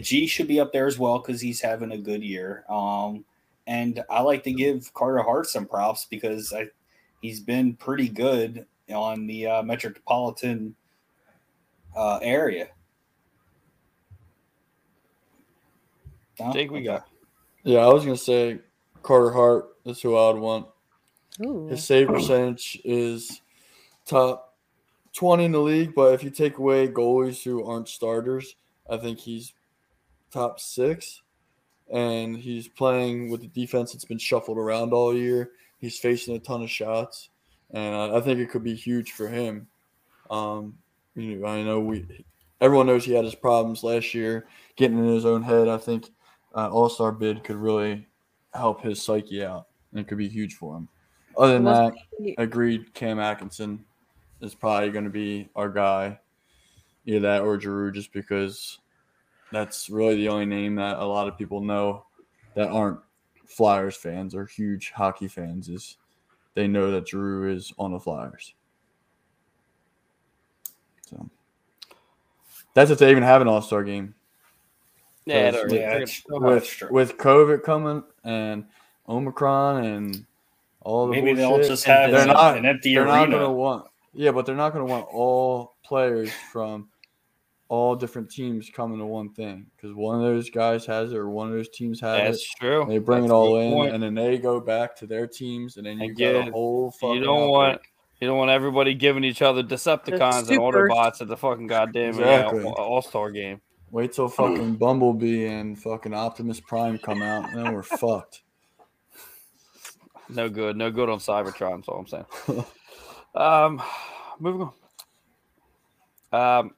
G 0.00 0.28
should 0.28 0.46
be 0.46 0.60
up 0.60 0.72
there 0.72 0.86
as 0.86 0.98
well 0.98 1.18
because 1.18 1.40
he's 1.40 1.60
having 1.60 1.90
a 1.90 1.98
good 1.98 2.22
year. 2.22 2.64
Um, 2.68 3.24
and 3.66 4.04
I 4.08 4.20
like 4.20 4.44
to 4.44 4.52
give 4.52 4.92
Carter 4.94 5.22
Hart 5.22 5.46
some 5.46 5.66
props 5.66 6.06
because 6.08 6.52
I, 6.52 6.66
he's 7.20 7.40
been 7.40 7.74
pretty 7.74 8.08
good 8.08 8.66
on 8.92 9.26
the 9.26 9.46
uh, 9.46 9.62
metropolitan 9.62 10.74
uh, 11.96 12.18
area. 12.22 12.68
No? 16.40 16.52
Jake, 16.52 16.70
we 16.70 16.78
Okay. 16.78 16.86
got. 16.86 17.08
yeah, 17.62 17.80
I 17.80 17.92
was 17.92 18.04
gonna 18.04 18.16
say 18.16 18.58
Carter 19.02 19.30
Hart 19.30 19.76
is 19.84 20.02
who 20.02 20.16
I 20.16 20.30
would 20.32 20.40
want. 20.40 20.66
Ooh. 21.40 21.68
His 21.68 21.84
save 21.84 22.08
percentage 22.08 22.80
is 22.84 23.40
top 24.04 24.56
20 25.14 25.44
in 25.44 25.52
the 25.52 25.60
league, 25.60 25.94
but 25.94 26.12
if 26.14 26.22
you 26.24 26.30
take 26.30 26.58
away 26.58 26.88
goalies 26.88 27.42
who 27.42 27.64
aren't 27.64 27.88
starters, 27.88 28.56
I 28.90 28.96
think 28.96 29.18
he's 29.18 29.52
top 30.32 30.58
six. 30.60 31.22
And 31.92 32.36
he's 32.36 32.66
playing 32.66 33.30
with 33.30 33.42
the 33.42 33.46
defense 33.48 33.92
that's 33.92 34.06
been 34.06 34.18
shuffled 34.18 34.58
around 34.58 34.92
all 34.92 35.14
year. 35.14 35.50
He's 35.78 35.98
facing 35.98 36.34
a 36.34 36.38
ton 36.38 36.62
of 36.62 36.70
shots, 36.70 37.28
and 37.74 37.94
I, 37.94 38.16
I 38.16 38.20
think 38.20 38.40
it 38.40 38.50
could 38.50 38.64
be 38.64 38.74
huge 38.74 39.12
for 39.12 39.28
him. 39.28 39.66
Um, 40.30 40.78
you 41.14 41.36
know, 41.36 41.46
I 41.46 41.62
know 41.62 41.80
we 41.80 42.06
everyone 42.60 42.86
knows 42.86 43.04
he 43.04 43.12
had 43.12 43.24
his 43.24 43.34
problems 43.34 43.82
last 43.82 44.14
year, 44.14 44.46
getting 44.76 44.98
in 44.98 45.12
his 45.12 45.26
own 45.26 45.42
head. 45.42 45.68
I 45.68 45.76
think 45.76 46.10
uh, 46.54 46.70
All 46.70 46.88
Star 46.88 47.12
bid 47.12 47.44
could 47.44 47.56
really 47.56 48.06
help 48.54 48.82
his 48.82 49.02
psyche 49.02 49.44
out, 49.44 49.66
and 49.90 50.00
it 50.00 50.08
could 50.08 50.18
be 50.18 50.28
huge 50.28 50.54
for 50.54 50.76
him. 50.76 50.88
Other 51.36 51.54
than 51.54 51.64
that, 51.64 51.92
agreed. 52.38 52.94
Cam 52.94 53.18
Atkinson 53.18 53.84
is 54.40 54.54
probably 54.54 54.90
going 54.90 55.04
to 55.04 55.10
be 55.10 55.48
our 55.56 55.68
guy, 55.68 56.18
either 57.06 57.20
that 57.20 57.42
or 57.42 57.60
Giroux, 57.60 57.90
just 57.90 58.12
because 58.12 58.78
that's 59.50 59.90
really 59.90 60.14
the 60.14 60.28
only 60.28 60.46
name 60.46 60.76
that 60.76 60.98
a 60.98 61.04
lot 61.04 61.26
of 61.26 61.36
people 61.36 61.60
know 61.60 62.06
that 62.54 62.68
aren't 62.68 63.00
Flyers 63.46 63.96
fans 63.96 64.34
or 64.34 64.46
huge 64.46 64.92
hockey 64.92 65.26
fans. 65.26 65.68
Is 65.68 65.96
they 66.54 66.66
know 66.68 66.90
that 66.92 67.08
Giroux 67.08 67.52
is 67.54 67.72
on 67.78 67.92
the 67.92 68.00
Flyers. 68.00 68.54
So 71.08 71.28
that's 72.74 72.90
if 72.90 72.98
they 72.98 73.10
even 73.10 73.22
have 73.22 73.40
an 73.42 73.48
All 73.48 73.62
Star 73.62 73.84
game 73.84 74.14
Yeah, 75.26 75.50
Because 75.50 75.70
they're- 75.70 75.80
Yeah, 75.80 75.94
it's- 75.96 76.22
with 76.28 76.82
with 76.90 77.16
COVID 77.18 77.62
coming 77.62 78.02
and 78.24 78.66
Omicron 79.08 79.84
and 79.84 80.26
all 80.82 81.06
the 81.06 81.12
Maybe 81.12 81.32
they'll 81.34 81.50
bullshit. 81.50 81.68
just 81.68 81.84
have 81.84 82.10
they're 82.10 82.22
an, 82.22 82.28
not 82.28 82.56
an 82.58 82.66
empty 82.66 82.94
they're 82.94 83.06
not 83.06 83.24
arena. 83.28 83.36
gonna 83.38 83.52
want 83.52 83.86
yeah, 84.12 84.30
but 84.30 84.44
they're 84.46 84.54
not 84.54 84.72
gonna 84.72 84.84
want 84.84 85.06
all 85.10 85.74
players 85.82 86.30
from 86.52 86.88
all 87.68 87.96
different 87.96 88.30
teams 88.30 88.70
coming 88.70 88.98
to 88.98 89.06
one 89.06 89.30
thing 89.30 89.66
because 89.74 89.94
one 89.94 90.16
of 90.16 90.22
those 90.22 90.50
guys 90.50 90.84
has 90.86 91.12
it 91.12 91.16
or 91.16 91.30
one 91.30 91.48
of 91.48 91.54
those 91.54 91.68
teams 91.70 92.00
has 92.00 92.18
it. 92.20 92.24
That's 92.24 92.42
it. 92.42 92.48
true. 92.60 92.84
They 92.88 92.98
bring 92.98 93.22
That's 93.22 93.30
it 93.30 93.34
all 93.34 93.58
in, 93.58 93.72
point. 93.72 93.94
and 93.94 94.02
then 94.02 94.14
they 94.14 94.38
go 94.38 94.60
back 94.60 94.94
to 94.96 95.06
their 95.06 95.26
teams, 95.26 95.76
and 95.76 95.86
then 95.86 95.98
you 95.98 96.14
get 96.14 96.34
a 96.36 96.50
whole. 96.50 96.90
Fucking 96.92 97.16
You 97.16 97.24
don't 97.24 97.48
want 97.48 97.80
you 98.20 98.28
don't 98.28 98.38
want 98.38 98.50
everybody 98.50 98.94
giving 98.94 99.24
each 99.24 99.42
other 99.42 99.62
Decepticons 99.62 100.38
and 100.38 100.46
super- 100.46 100.88
Autobots 100.88 101.20
at 101.20 101.28
the 101.28 101.36
fucking 101.36 101.66
goddamn 101.66 102.10
Exactly. 102.10 102.64
All 102.64 103.02
Star 103.02 103.30
game. 103.30 103.60
Wait 103.90 104.12
till 104.12 104.28
fucking 104.28 104.74
Bumblebee 104.74 105.46
and 105.46 105.80
fucking 105.80 106.12
Optimus 106.14 106.60
Prime 106.60 106.98
come 106.98 107.22
out, 107.22 107.48
and 107.50 107.64
then 107.64 107.72
we're 107.72 107.82
fucked. 107.82 108.42
No 110.28 110.48
good. 110.48 110.76
No 110.76 110.90
good 110.90 111.08
on 111.08 111.18
Cybertron. 111.18 111.76
That's 111.76 111.88
all 111.88 111.98
I'm 111.98 112.06
saying. 112.06 112.64
um, 113.34 113.82
moving 114.40 114.68
on. 116.32 116.58
Um, 116.58 116.70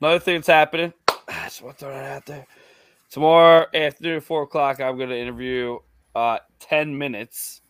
another 0.00 0.18
thing 0.18 0.36
that's 0.36 0.46
happening. 0.46 0.92
I 1.08 1.44
just 1.44 1.62
want 1.62 1.78
to 1.78 1.84
throw 1.84 1.94
that 1.94 2.16
out 2.16 2.26
there. 2.26 2.46
Tomorrow 3.10 3.66
afternoon, 3.74 4.20
four 4.20 4.42
o'clock, 4.42 4.80
I'm 4.80 4.96
going 4.96 5.10
to 5.10 5.18
interview 5.18 5.78
uh, 6.14 6.38
ten 6.58 6.96
minutes 6.96 7.62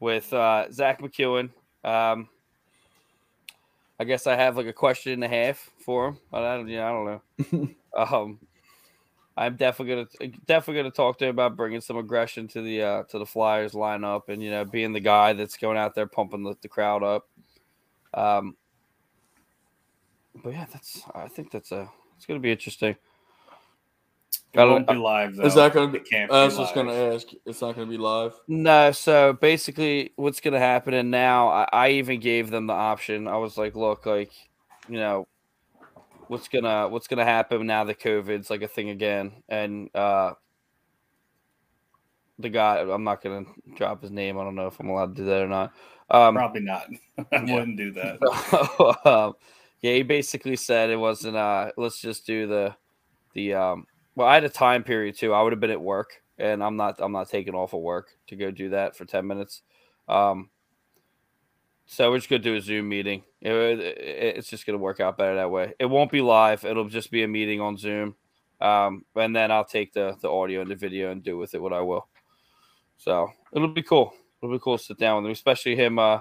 with 0.00 0.32
uh, 0.32 0.70
Zack 0.70 1.00
MacEwen. 1.00 1.50
Um, 1.84 2.28
I 3.98 4.04
guess 4.04 4.26
I 4.26 4.36
have 4.36 4.56
like 4.56 4.66
a 4.66 4.72
question 4.72 5.12
and 5.12 5.24
a 5.24 5.28
half 5.28 5.70
for 5.78 6.08
him. 6.08 6.18
But 6.30 6.42
I 6.42 6.56
don't, 6.56 6.68
yeah, 6.68 6.86
I 6.86 6.92
don't 6.92 7.58
know. 7.58 7.68
um, 7.96 8.38
I'm 9.38 9.56
definitely 9.56 10.06
gonna 10.18 10.32
definitely 10.46 10.82
gonna 10.82 10.90
talk 10.90 11.18
to 11.18 11.26
him 11.26 11.30
about 11.30 11.56
bringing 11.56 11.80
some 11.82 11.98
aggression 11.98 12.48
to 12.48 12.62
the 12.62 12.82
uh, 12.82 13.02
to 13.04 13.18
the 13.18 13.26
Flyers 13.26 13.72
lineup 13.72 14.28
and 14.28 14.42
you 14.42 14.50
know 14.50 14.64
being 14.64 14.92
the 14.92 15.00
guy 15.00 15.34
that's 15.34 15.56
going 15.56 15.76
out 15.76 15.94
there 15.94 16.06
pumping 16.06 16.42
the, 16.42 16.54
the 16.62 16.68
crowd 16.68 17.02
up. 17.02 17.28
Um, 18.14 18.56
but 20.42 20.52
yeah, 20.52 20.66
that's 20.72 21.02
I 21.14 21.28
think 21.28 21.50
that's 21.50 21.72
a 21.72 21.90
it's 22.16 22.26
gonna 22.26 22.40
be 22.40 22.52
interesting. 22.52 22.96
It 24.52 24.58
won't 24.58 24.88
be 24.88 24.94
live 24.94 25.36
though. 25.36 25.44
Is 25.44 25.54
that 25.54 25.72
gonna 25.74 25.92
be? 25.92 25.98
It 25.98 26.08
can't 26.08 26.30
I 26.30 26.40
be 26.40 26.44
was 26.46 26.56
just 26.56 26.74
live. 26.74 26.86
gonna 26.86 27.14
ask. 27.14 27.26
It's 27.44 27.60
not 27.60 27.74
gonna 27.74 27.90
be 27.90 27.98
live. 27.98 28.32
No, 28.48 28.92
so 28.92 29.32
basically, 29.34 30.12
what's 30.16 30.40
going 30.40 30.54
to 30.54 30.60
happen, 30.60 30.94
and 30.94 31.10
now 31.10 31.48
I, 31.48 31.68
I 31.72 31.88
even 31.90 32.20
gave 32.20 32.48
them 32.50 32.68
the 32.68 32.74
option. 32.74 33.26
I 33.26 33.38
was 33.38 33.58
like, 33.58 33.74
look, 33.74 34.06
like, 34.06 34.30
you 34.88 34.98
know, 34.98 35.26
what's 36.28 36.46
gonna 36.48 36.88
what's 36.88 37.08
gonna 37.08 37.24
happen 37.24 37.66
now 37.66 37.84
that 37.84 38.00
COVID's 38.00 38.48
like 38.48 38.62
a 38.62 38.68
thing 38.68 38.90
again, 38.90 39.42
and 39.48 39.90
uh, 39.94 40.34
the 42.38 42.48
guy, 42.48 42.78
I'm 42.80 43.04
not 43.04 43.22
gonna 43.22 43.46
drop 43.76 44.02
his 44.02 44.10
name. 44.10 44.38
I 44.38 44.44
don't 44.44 44.54
know 44.54 44.68
if 44.68 44.78
I'm 44.78 44.90
allowed 44.90 45.16
to 45.16 45.22
do 45.22 45.28
that 45.28 45.42
or 45.42 45.48
not. 45.48 45.72
Um, 46.10 46.34
Probably 46.34 46.60
not. 46.60 46.86
I 47.32 47.42
Yeah. 47.44 47.54
wouldn't 47.54 47.76
do 47.76 47.92
that. 47.92 48.98
um, 49.04 49.34
Yeah, 49.82 49.92
he 49.94 50.02
basically 50.02 50.56
said 50.56 50.90
it 50.90 50.96
wasn't. 50.96 51.36
Uh, 51.36 51.70
let's 51.76 52.00
just 52.00 52.26
do 52.26 52.46
the 52.46 52.74
the. 53.34 53.54
Um, 53.54 53.86
well, 54.14 54.26
I 54.28 54.34
had 54.34 54.44
a 54.44 54.48
time 54.48 54.82
period 54.82 55.16
too. 55.16 55.32
I 55.34 55.42
would 55.42 55.52
have 55.52 55.60
been 55.60 55.70
at 55.70 55.80
work, 55.80 56.10
and 56.38 56.62
I'm 56.64 56.76
not. 56.76 56.96
I'm 56.98 57.12
not 57.12 57.28
taking 57.28 57.54
off 57.54 57.74
of 57.74 57.80
work 57.82 58.08
to 58.28 58.36
go 58.36 58.50
do 58.50 58.70
that 58.70 58.96
for 58.96 59.04
ten 59.04 59.26
minutes. 59.26 59.62
Um, 60.08 60.50
so 61.86 62.10
we're 62.10 62.18
just 62.18 62.28
gonna 62.28 62.42
do 62.42 62.56
a 62.56 62.60
Zoom 62.60 62.88
meeting. 62.88 63.22
It, 63.40 63.52
it- 63.52 64.36
it's 64.38 64.48
just 64.48 64.66
gonna 64.66 64.78
work 64.78 65.00
out 65.00 65.18
better 65.18 65.36
that 65.36 65.50
way. 65.50 65.74
It 65.78 65.86
won't 65.86 66.10
be 66.10 66.20
live. 66.20 66.64
It'll 66.64 66.88
just 66.88 67.10
be 67.10 67.22
a 67.22 67.28
meeting 67.28 67.60
on 67.60 67.76
Zoom, 67.76 68.16
um, 68.60 69.04
and 69.14 69.34
then 69.36 69.50
I'll 69.52 69.64
take 69.64 69.92
the 69.92 70.16
the 70.20 70.30
audio 70.30 70.62
and 70.62 70.70
the 70.70 70.74
video 70.74 71.10
and 71.12 71.22
do 71.22 71.38
with 71.38 71.54
it 71.54 71.62
what 71.62 71.72
I 71.72 71.80
will. 71.82 72.08
So 72.96 73.30
it'll 73.52 73.68
be 73.68 73.82
cool. 73.82 74.14
It'll 74.42 74.54
be 74.54 74.60
cool 74.62 74.78
to 74.78 74.84
sit 74.84 74.98
down 74.98 75.16
with 75.16 75.26
him, 75.26 75.32
especially 75.32 75.76
him 75.76 75.98
uh, 75.98 76.20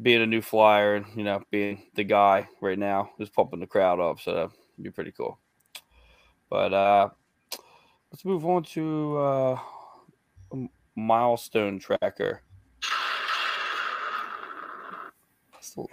being 0.00 0.22
a 0.22 0.26
new 0.26 0.42
flyer 0.42 0.96
and 0.96 1.06
you 1.14 1.24
know 1.24 1.42
being 1.50 1.82
the 1.94 2.04
guy 2.04 2.48
right 2.60 2.78
now 2.78 3.10
who's 3.16 3.30
pumping 3.30 3.60
the 3.60 3.66
crowd 3.66 4.00
up. 4.00 4.20
So 4.20 4.34
that'd 4.34 4.50
be 4.80 4.90
pretty 4.90 5.12
cool. 5.12 5.38
But 6.50 6.72
uh, 6.72 7.08
let's 8.12 8.24
move 8.24 8.46
on 8.46 8.62
to 8.64 9.18
uh, 9.18 9.58
milestone 10.94 11.78
tracker. 11.78 12.42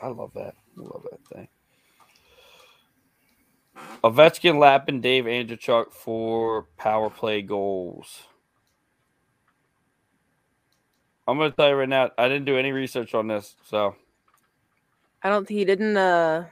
I 0.02 0.08
love 0.08 0.32
that. 0.36 0.56
I 0.78 0.82
love 0.82 1.06
that 1.12 1.36
thing. 1.36 1.48
Ovechkin, 4.04 4.60
Lappin, 4.60 5.02
Dave 5.02 5.26
Andreychuk 5.26 5.92
for 5.92 6.68
power 6.78 7.10
play 7.10 7.42
goals. 7.42 8.24
I'm 11.28 11.38
gonna 11.38 11.52
tell 11.52 11.70
you 11.70 11.76
right 11.76 11.88
now, 11.90 12.12
I 12.18 12.28
didn't 12.28 12.46
do 12.46 12.58
any 12.58 12.72
research 12.72 13.14
on 13.14 13.28
this, 13.28 13.56
so 13.66 13.96
I 15.24 15.30
don't. 15.30 15.48
He 15.48 15.64
didn't. 15.66 15.96
Uh, 15.96 16.46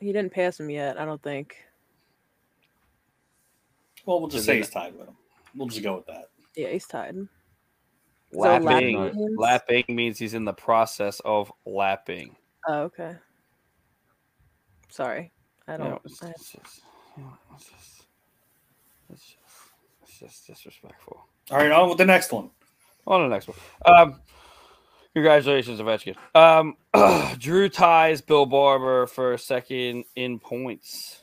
he 0.00 0.12
didn't 0.12 0.32
pass 0.32 0.58
him 0.58 0.70
yet. 0.70 1.00
I 1.00 1.04
don't 1.04 1.22
think. 1.22 1.56
Well, 4.04 4.18
we'll 4.20 4.28
just 4.28 4.44
say 4.44 4.56
he's 4.56 4.70
tied 4.70 4.98
with 4.98 5.06
him. 5.08 5.16
We'll 5.54 5.68
just 5.68 5.82
go 5.82 5.96
with 5.96 6.06
that. 6.06 6.30
Yeah, 6.56 6.68
he's 6.68 6.86
tied. 6.86 7.14
So 8.32 8.38
lapping 8.40 9.36
lapping 9.36 9.84
means- 9.88 10.18
he's 10.18 10.34
in 10.34 10.44
the 10.44 10.52
process 10.54 11.20
of 11.20 11.52
lapping. 11.66 12.34
Oh, 12.66 12.82
okay. 12.84 13.14
Sorry, 14.88 15.30
I 15.68 15.76
don't. 15.76 15.88
know, 15.90 16.00
it's, 16.04 16.22
I- 16.22 16.30
it's 16.30 16.52
just, 16.52 16.80
you 17.16 17.22
know, 17.24 17.32
it's 17.54 17.64
just, 17.70 18.04
it's 19.12 19.22
just, 19.22 19.36
it's 20.02 20.18
just 20.18 20.46
disrespectful. 20.46 21.24
All 21.50 21.58
right, 21.58 21.70
on 21.70 21.88
with 21.88 21.98
the 21.98 22.04
next 22.06 22.32
one. 22.32 22.50
On 23.06 23.20
to 23.20 23.28
the 23.28 23.34
next 23.34 23.48
one. 23.48 23.56
Um, 23.84 24.20
congratulations, 25.14 25.80
Ovechkin. 25.80 26.16
Um, 26.34 26.76
Giroux 27.40 27.68
ties 27.68 28.20
Bill 28.20 28.46
Barber 28.46 29.06
for 29.06 29.36
second 29.38 30.04
in 30.16 30.38
points. 30.38 31.22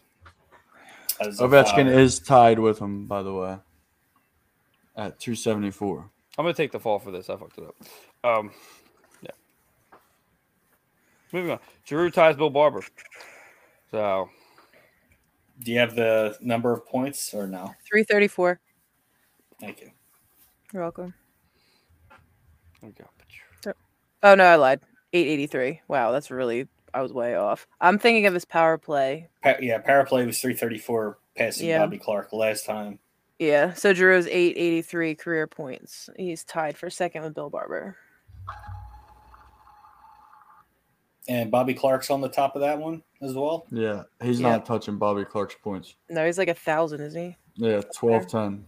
As 1.21 1.39
Ovechkin 1.39 1.87
is 1.87 2.19
tied 2.19 2.59
with 2.59 2.79
him, 2.79 3.05
by 3.05 3.23
the 3.23 3.33
way, 3.33 3.57
at 4.95 5.19
274. 5.19 6.09
I'm 6.37 6.45
gonna 6.45 6.53
take 6.53 6.71
the 6.71 6.79
fall 6.79 6.99
for 6.99 7.11
this. 7.11 7.29
I 7.29 7.35
fucked 7.35 7.57
it 7.57 7.65
up. 7.65 7.75
Um, 8.23 8.51
yeah. 9.21 9.31
Moving 11.33 11.51
on. 11.51 11.59
Giroux 11.85 12.09
ties 12.11 12.37
Bill 12.37 12.49
Barber. 12.49 12.83
So 13.91 14.29
Do 15.61 15.71
you 15.73 15.79
have 15.79 15.95
the 15.95 16.37
number 16.41 16.71
of 16.71 16.85
points 16.85 17.33
or 17.33 17.47
no? 17.47 17.73
Three 17.89 18.03
thirty-four. 18.03 18.59
Thank 19.59 19.81
you. 19.81 19.91
You're 20.71 20.83
welcome. 20.83 21.13
There 22.81 22.89
we 22.89 22.91
go. 22.93 23.73
Oh 24.21 24.35
no, 24.35 24.43
I 24.43 24.55
lied. 24.55 24.81
Eight 25.13 25.27
eighty-three. 25.27 25.81
Wow, 25.87 26.11
that's 26.11 26.29
really. 26.29 26.67
I 26.93 27.01
was 27.01 27.13
way 27.13 27.35
off. 27.35 27.67
I'm 27.79 27.99
thinking 27.99 28.25
of 28.25 28.33
his 28.33 28.45
power 28.45 28.77
play. 28.77 29.29
Pa- 29.43 29.55
yeah, 29.61 29.77
power 29.77 30.05
play 30.05 30.25
was 30.25 30.41
334, 30.41 31.19
passing 31.37 31.67
Yeah. 31.67 31.79
Bobby 31.79 31.99
Clarke 31.99 32.33
last 32.33 32.65
time. 32.65 32.97
Yeah, 33.37 33.73
so 33.73 33.93
Giroux's 33.93 34.27
eight 34.27 34.57
eighty-three 34.57 35.15
career 35.15 35.47
points. 35.47 36.09
He's 36.17 36.43
tied 36.43 36.77
for 36.77 36.89
second 36.89 37.23
with 37.23 37.33
Bill 37.35 37.49
Barber. 37.49 37.95
And 41.27 41.51
Bobby 41.51 41.73
Clarke's 41.75 42.09
on 42.09 42.21
the 42.21 42.27
top 42.29 42.55
of 42.55 42.61
that 42.61 42.79
one 42.79 43.03
as 43.21 43.33
well. 43.35 43.67
Yeah, 43.71 44.03
he's 44.21 44.41
Yeah. 44.41 44.49
not 44.49 44.65
touching 44.65 44.97
Bobby 44.97 45.23
Clarke's 45.25 45.55
points. 45.63 45.95
No, 46.09 46.25
he's 46.25 46.37
like 46.39 46.47
a 46.49 46.53
thousand, 46.55 47.01
isn't 47.01 47.21
he? 47.21 47.37
Yeah, 47.55 47.81
twelve 47.95 48.27
ten. 48.27 48.65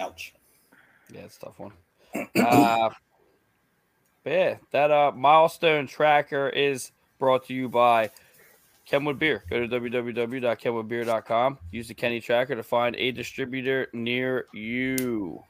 Ouch. 0.00 0.34
Yeah, 1.12 1.20
it's 1.20 1.36
a 1.36 1.40
tough 1.40 1.58
one. 1.58 1.72
uh, 2.14 2.90
but 4.24 4.32
yeah, 4.32 4.56
that 4.70 4.90
uh, 4.90 5.12
milestone 5.14 5.86
tracker 5.86 6.48
is 6.48 6.92
brought 7.18 7.46
to 7.46 7.54
you 7.54 7.68
by 7.68 8.10
Kenwood 8.86 9.18
Beer. 9.18 9.44
Go 9.50 9.66
to 9.66 9.68
www.kenwoodbeer.com. 9.68 11.58
Use 11.70 11.88
the 11.88 11.94
Kenny 11.94 12.20
tracker 12.20 12.54
to 12.54 12.62
find 12.62 12.96
a 12.96 13.10
distributor 13.10 13.88
near 13.92 14.46
you. 14.52 15.42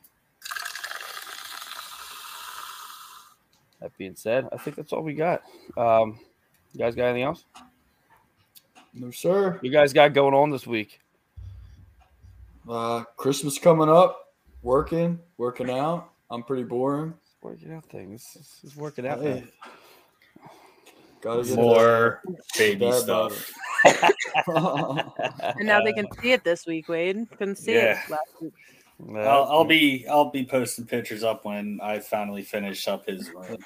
That 3.80 3.96
being 3.98 4.14
said, 4.16 4.48
I 4.52 4.56
think 4.58 4.76
that's 4.76 4.92
all 4.92 5.02
we 5.02 5.14
got. 5.14 5.42
Um, 5.76 6.18
you 6.72 6.78
guys 6.78 6.94
got 6.94 7.06
anything 7.06 7.24
else? 7.24 7.44
No, 8.94 9.10
sir. 9.10 9.58
You 9.62 9.70
guys 9.70 9.92
got 9.92 10.12
going 10.12 10.34
on 10.34 10.50
this 10.50 10.66
week? 10.66 11.00
Uh, 12.68 13.02
Christmas 13.16 13.58
coming 13.58 13.88
up. 13.88 14.31
Working, 14.62 15.18
working 15.38 15.70
out. 15.70 16.10
I'm 16.30 16.44
pretty 16.44 16.62
boring. 16.62 17.14
Working 17.42 17.72
out 17.72 17.84
things. 17.86 18.24
It's, 18.38 18.60
it's 18.62 18.76
working 18.76 19.06
out. 19.06 19.20
Hey, 19.20 19.42
gotta 21.20 21.42
get 21.42 21.56
More 21.56 22.22
baby 22.56 22.86
Dad 22.86 23.02
stuff. 23.02 23.52
And 25.58 25.66
now 25.66 25.80
they 25.82 25.92
can 25.92 26.06
see 26.20 26.32
it 26.32 26.44
this 26.44 26.66
week, 26.66 26.88
Wade. 26.88 27.26
Couldn't 27.36 27.56
see 27.56 27.74
Yeah. 27.74 28.00
it 28.04 28.10
last 28.10 28.32
week. 28.40 28.52
I'll, 29.16 29.44
I'll 29.44 29.64
be 29.64 30.06
I'll 30.08 30.30
be 30.30 30.44
posting 30.44 30.86
pictures 30.86 31.24
up 31.24 31.44
when 31.44 31.80
I 31.82 31.98
finally 31.98 32.42
finish 32.42 32.86
up 32.86 33.06
his 33.06 33.30
room. 33.30 33.58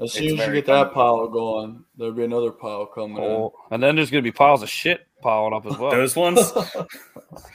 As 0.00 0.12
soon 0.12 0.24
It's 0.24 0.32
as 0.32 0.38
you 0.40 0.46
very 0.46 0.56
get 0.62 0.66
that 0.66 0.92
pile 0.92 1.28
going, 1.28 1.84
there'll 1.96 2.14
be 2.14 2.24
another 2.24 2.50
pile 2.50 2.86
coming 2.86 3.22
Oh, 3.22 3.52
and 3.70 3.82
then 3.82 3.96
there's 3.96 4.10
gonna 4.10 4.22
be 4.22 4.32
piles 4.32 4.62
of 4.62 4.68
shit 4.70 5.06
piling 5.22 5.52
up 5.52 5.66
as 5.66 5.78
well. 5.78 5.90
Those 5.90 6.16
ones, 6.16 6.40
in. 6.40 6.84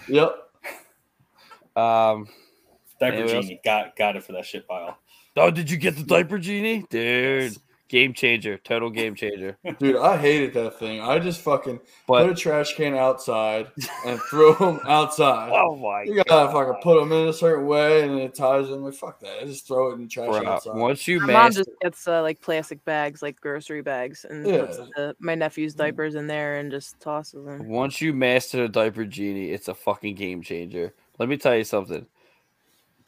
Yep. 0.16 0.36
Um, 1.76 2.28
diaper 3.00 3.16
Anyone 3.18 3.36
else? 3.36 3.46
genie 3.46 3.62
got 3.64 3.96
got 3.96 4.16
it 4.16 4.24
for 4.24 4.34
that 4.34 4.46
shit 4.46 4.68
pile. 4.68 4.98
oh, 5.38 5.52
did 5.52 5.70
you 5.70 5.78
get 5.78 5.96
the 5.96 6.04
diaper 6.04 6.38
genie, 6.38 6.86
dude? 6.90 7.56
Game 7.90 8.14
changer, 8.14 8.60
total 8.60 8.92
game 8.92 9.16
changer. 9.16 9.58
Dude, 9.80 9.96
I 9.96 10.16
hated 10.16 10.54
that 10.54 10.78
thing. 10.78 11.02
I 11.02 11.18
just 11.18 11.42
fucking 11.42 11.80
But 12.08 12.22
put 12.22 12.32
a 12.34 12.36
trash 12.36 12.76
can 12.76 12.94
outside 12.94 13.72
and 14.06 14.20
throw 14.30 14.54
them 14.54 14.80
outside. 14.88 15.52
oh 15.56 15.76
my 15.76 16.04
You 16.04 16.24
gotta 16.24 16.52
fucking 16.52 16.84
put 16.84 17.00
them 17.00 17.12
in 17.12 17.30
a 17.30 17.34
certain 17.34 17.66
way 17.66 18.04
and 18.04 18.20
it 18.20 18.36
ties 18.36 18.68
them. 18.68 18.84
Like, 18.84 18.94
fuck 18.94 19.20
that. 19.22 19.40
I 19.42 19.46
just 19.46 19.66
throw 19.66 19.90
it 19.90 19.96
in 19.96 20.02
the 20.04 20.08
trash 20.08 20.30
Bruh, 20.30 20.46
outside. 20.46 20.76
once 20.76 21.08
you 21.08 21.20
My 21.20 21.34
mom 21.34 21.52
just 21.52 21.70
gets 21.82 22.08
uh, 22.08 22.22
like 22.22 22.40
plastic 22.42 22.86
bags, 22.86 23.24
like 23.24 23.40
grocery 23.42 23.82
bags, 23.82 24.24
and 24.24 24.46
Yeah. 24.46 24.60
puts 24.60 24.78
the, 24.78 25.16
my 25.20 25.34
nephew's 25.34 25.74
diapers 25.74 26.14
in 26.14 26.28
there 26.28 26.58
and 26.60 26.70
just 26.70 27.00
tosses 27.00 27.44
them. 27.44 27.68
once 27.68 28.02
you 28.02 28.14
master 28.14 28.58
the 28.62 28.70
diaper 28.70 29.04
genie, 29.04 29.50
it's 29.50 29.68
a 29.68 29.74
fucking 29.74 30.14
game 30.14 30.44
changer. 30.44 30.94
Let 31.18 31.28
me 31.28 31.38
tell 31.38 31.56
you 31.56 31.64
something. 31.64 32.06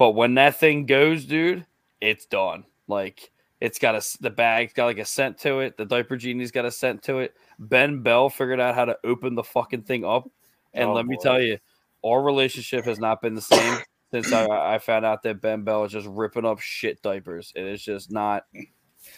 But 0.01 0.15
when 0.15 0.33
that 0.33 0.55
thing 0.55 0.87
goes, 0.87 1.25
dude, 1.25 1.67
it's 2.01 2.25
done. 2.25 2.63
Like 2.87 3.29
it's 3.59 3.77
got 3.77 3.93
a 3.93 4.17
the 4.19 4.31
bag's 4.31 4.73
got 4.73 4.85
like 4.85 4.97
a 4.97 5.05
scent 5.05 5.37
to 5.41 5.59
it. 5.59 5.77
The 5.77 5.85
diaper 5.85 6.17
genie's 6.17 6.49
got 6.49 6.65
a 6.65 6.71
scent 6.71 7.03
to 7.03 7.19
it. 7.19 7.35
Ben 7.59 8.01
Bell 8.01 8.27
figured 8.27 8.59
out 8.59 8.73
how 8.73 8.85
to 8.85 8.97
open 9.03 9.35
the 9.35 9.43
fucking 9.43 9.83
thing 9.83 10.03
up, 10.03 10.27
and 10.73 10.89
Oh, 10.89 10.93
let 10.93 11.05
me 11.05 11.19
tell 11.21 11.39
you, 11.39 11.59
our 12.03 12.19
relationship 12.23 12.85
has 12.85 12.97
not 12.97 13.21
been 13.21 13.35
the 13.35 13.41
same 13.41 13.77
since 14.09 14.33
I, 14.33 14.47
I 14.73 14.79
found 14.79 15.05
out 15.05 15.21
that 15.21 15.39
Ben 15.39 15.61
Bell 15.63 15.83
is 15.83 15.91
just 15.91 16.07
ripping 16.07 16.45
up 16.45 16.59
shit 16.61 17.03
diapers, 17.03 17.53
it's 17.55 17.83
just 17.83 18.11
not 18.11 18.45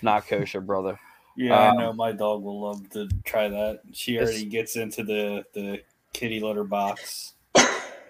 not 0.02 0.28
kosher, 0.28 0.60
brother. 0.60 1.00
Yeah, 1.38 1.70
Um, 1.70 1.78
I 1.78 1.82
know 1.82 1.94
my 1.94 2.12
dog 2.12 2.44
will 2.44 2.60
love 2.60 2.90
to 2.90 3.08
try 3.24 3.48
that. 3.48 3.84
She 3.94 4.20
already 4.20 4.44
gets 4.44 4.76
into 4.76 5.06
the 5.06 5.46
the 5.54 5.82
kitty 6.12 6.42
litter 6.42 6.66
box. 6.66 7.33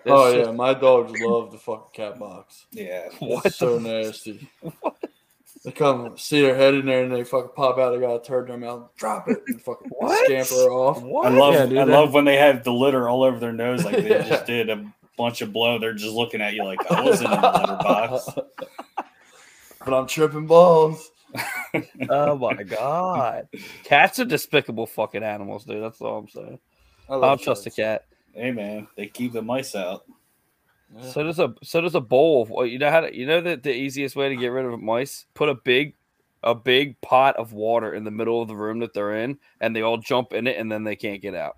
It's 0.06 0.12
oh 0.12 0.34
just- 0.36 0.50
yeah, 0.50 0.56
my 0.56 0.74
dogs 0.74 1.14
love 1.20 1.52
the 1.52 1.58
fucking 1.58 1.88
cat 1.94 2.20
box. 2.20 2.66
Yeah, 2.72 3.10
What 3.20 3.46
It's 3.46 3.56
so 3.58 3.78
the- 3.80 3.90
nasty. 4.04 4.48
They 5.66 5.72
come 5.72 6.18
see 6.18 6.42
their 6.42 6.56
head 6.56 6.74
in 6.74 6.86
there 6.88 7.04
and 7.06 7.14
they 7.16 7.24
fucking 7.24 7.52
pop 7.56 7.78
out. 7.78 7.92
They 7.92 8.00
got 8.02 8.16
a 8.16 8.20
turd 8.22 8.50
in 8.50 8.60
their 8.60 8.70
mouth. 8.70 8.90
Drop 8.98 9.30
it 9.30 9.44
and 9.48 9.62
fucking 9.62 9.88
What? 9.98 10.26
scamper 10.26 10.70
off. 10.70 11.02
What? 11.02 11.26
I 11.28 11.30
love 11.30 11.54
Yeah, 11.54 11.66
dude, 11.68 11.78
I 11.78 11.86
that- 11.86 11.92
love 11.94 12.14
when 12.14 12.26
they 12.26 12.36
have 12.36 12.66
the 12.66 12.74
litter 12.74 13.08
all 13.08 13.24
over 13.24 13.40
their 13.40 13.54
nose, 13.54 13.86
like 13.86 13.96
they 13.96 14.10
Yeah. 14.10 14.24
just 14.28 14.46
did 14.46 14.70
a 14.70 14.84
bunch 15.18 15.42
of 15.42 15.54
blow. 15.54 15.80
They're 15.80 15.94
just 15.94 16.14
looking 16.14 16.42
at 16.42 16.54
you 16.54 16.66
like 16.66 16.80
I 16.92 17.02
wasn't 17.02 17.32
in 17.34 17.40
the 17.40 17.52
litter 17.52 17.78
box. 17.82 18.30
but 19.86 19.94
I'm 19.94 20.06
tripping 20.08 20.48
balls. 20.48 21.10
Oh 22.10 22.38
my 22.38 22.62
god. 22.64 23.48
Cats 23.86 24.20
are 24.20 24.26
despicable 24.26 24.86
fucking 24.86 25.24
animals, 25.24 25.64
dude. 25.64 25.82
That's 25.82 26.02
all 26.02 26.18
I'm 26.20 26.28
saying. 26.28 26.60
I 27.08 27.14
I 27.14 27.16
love 27.16 27.38
don't 27.40 27.42
trust 27.46 27.66
a 27.68 27.72
cat. 27.72 28.04
Hey 28.34 28.52
man, 28.52 28.88
they 28.98 29.08
keep 29.08 29.34
the 29.34 29.42
mice 29.42 29.76
out. 29.76 30.06
Yeah. 30.96 31.10
So 31.10 31.24
does 31.24 31.40
a 31.40 31.54
so 31.64 31.82
does 31.82 31.96
a 31.96 32.02
bowl 32.02 32.48
of 32.58 32.68
you 32.68 32.80
know 32.80 32.92
how 32.92 33.02
to 33.02 33.16
you 33.16 33.26
know 33.26 33.42
that 33.42 33.64
the 33.64 33.74
easiest 33.74 34.16
way 34.16 34.30
to 34.30 34.36
get 34.36 34.48
rid 34.48 34.66
of 34.66 34.80
mice? 34.80 35.26
Put 35.34 35.50
a 35.50 35.56
big 35.56 35.96
a 36.44 36.54
big 36.54 37.00
pot 37.02 37.36
of 37.38 37.54
water 37.54 37.94
in 37.94 38.04
the 38.04 38.12
middle 38.12 38.42
of 38.42 38.48
the 38.48 38.56
room 38.56 38.80
that 38.80 38.94
they're 38.94 39.16
in, 39.24 39.40
and 39.62 39.76
they 39.76 39.82
all 39.82 39.98
jump 39.98 40.34
in 40.34 40.46
it, 40.48 40.58
and 40.58 40.72
then 40.72 40.84
they 40.84 40.96
can't 40.96 41.22
get 41.22 41.36
out. 41.36 41.58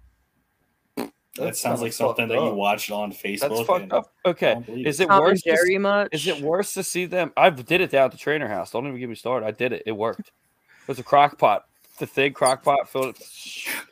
That 0.95 1.11
That's 1.47 1.59
sounds 1.59 1.81
like 1.81 1.91
something 1.91 2.27
fucked 2.27 2.29
that 2.29 2.41
you 2.41 2.51
up. 2.51 2.55
watched 2.55 2.91
on 2.91 3.11
Facebook. 3.11 3.39
That's 3.49 3.61
fucked 3.61 3.91
up. 3.91 4.13
Okay, 4.25 4.53
don't 4.53 4.69
is 4.69 5.01
it. 5.01 5.03
it 5.03 5.07
Tom 5.07 5.17
and 5.17 5.25
worse? 5.25 5.41
to 5.41 5.79
much? 5.79 6.07
Is 6.13 6.27
it 6.27 6.39
worse 6.39 6.73
to 6.75 6.83
see 6.83 7.05
them? 7.05 7.33
I 7.35 7.49
did 7.49 7.81
it 7.81 7.91
down 7.91 8.05
at 8.05 8.11
the 8.11 8.17
trainer 8.17 8.47
house. 8.47 8.71
Don't 8.71 8.87
even 8.87 8.97
get 8.99 9.09
me 9.09 9.15
started. 9.15 9.45
I 9.45 9.51
did 9.51 9.73
it. 9.73 9.83
It 9.85 9.91
worked. 9.91 10.29
It 10.29 10.87
was 10.87 10.99
a 10.99 11.03
crock 11.03 11.37
pot. 11.37 11.65
The 11.99 12.05
thing 12.07 12.33
crock 12.33 12.63
pot 12.63 12.89
filled 12.89 13.15
it. 13.15 13.21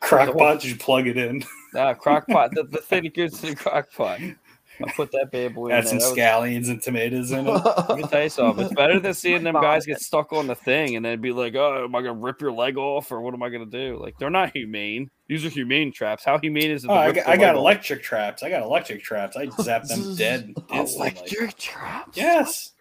Crockpot, 0.01 0.61
did 0.61 0.71
you 0.71 0.75
plug 0.77 1.07
it 1.07 1.17
in? 1.17 1.43
Nah, 1.73 1.95
crock 1.95 2.27
pot. 2.27 2.51
The, 2.53 2.61
the 2.65 2.77
thing 2.77 3.01
that 3.05 3.15
goes 3.15 3.39
to 3.39 3.47
the 3.47 3.55
crock 3.55 3.91
pot. 3.93 4.19
I 4.19 4.91
put 4.95 5.11
that 5.13 5.31
bad 5.31 5.55
boy 5.55 5.67
in 5.69 5.71
Add 5.71 5.85
there. 5.85 5.89
some 5.89 5.97
That 5.99 6.09
was- 6.09 6.17
scallions 6.51 6.69
and 6.69 6.79
tomatoes 6.79 7.31
in 7.31 7.47
it. 7.47 7.49
Let 7.89 7.97
me 7.97 8.03
tell 8.03 8.21
you 8.21 8.29
something. 8.29 8.65
It's 8.65 8.73
better 8.75 8.99
than 8.99 9.15
seeing 9.15 9.43
them 9.43 9.55
guys 9.55 9.83
get 9.87 9.99
stuck 9.99 10.33
on 10.33 10.45
the 10.45 10.53
thing 10.53 10.95
and 10.95 11.03
then 11.03 11.19
be 11.19 11.31
like, 11.31 11.55
"Oh, 11.55 11.85
am 11.85 11.95
I 11.95 12.01
gonna 12.01 12.13
rip 12.13 12.41
your 12.41 12.51
leg 12.51 12.77
off 12.77 13.11
or 13.11 13.21
what 13.21 13.33
am 13.33 13.41
I 13.41 13.49
gonna 13.49 13.65
do?" 13.65 13.97
Like 13.99 14.19
they're 14.19 14.29
not 14.29 14.51
humane. 14.55 15.09
These 15.27 15.45
are 15.45 15.49
humane 15.49 15.91
traps. 15.91 16.23
How 16.23 16.37
humane 16.37 16.69
is 16.69 16.83
it? 16.83 16.91
Oh, 16.91 16.93
I 16.93 17.11
got, 17.11 17.27
I 17.27 17.37
got 17.37 17.41
leg 17.41 17.49
off? 17.55 17.55
electric 17.57 18.03
traps. 18.03 18.43
I 18.43 18.49
got 18.51 18.61
electric 18.61 19.01
traps. 19.01 19.35
I 19.35 19.47
zap 19.63 19.85
them 19.85 20.15
dead. 20.15 20.53
instantly. 20.71 20.95
electric 21.17 21.57
traps. 21.57 22.15
Yes. 22.15 22.73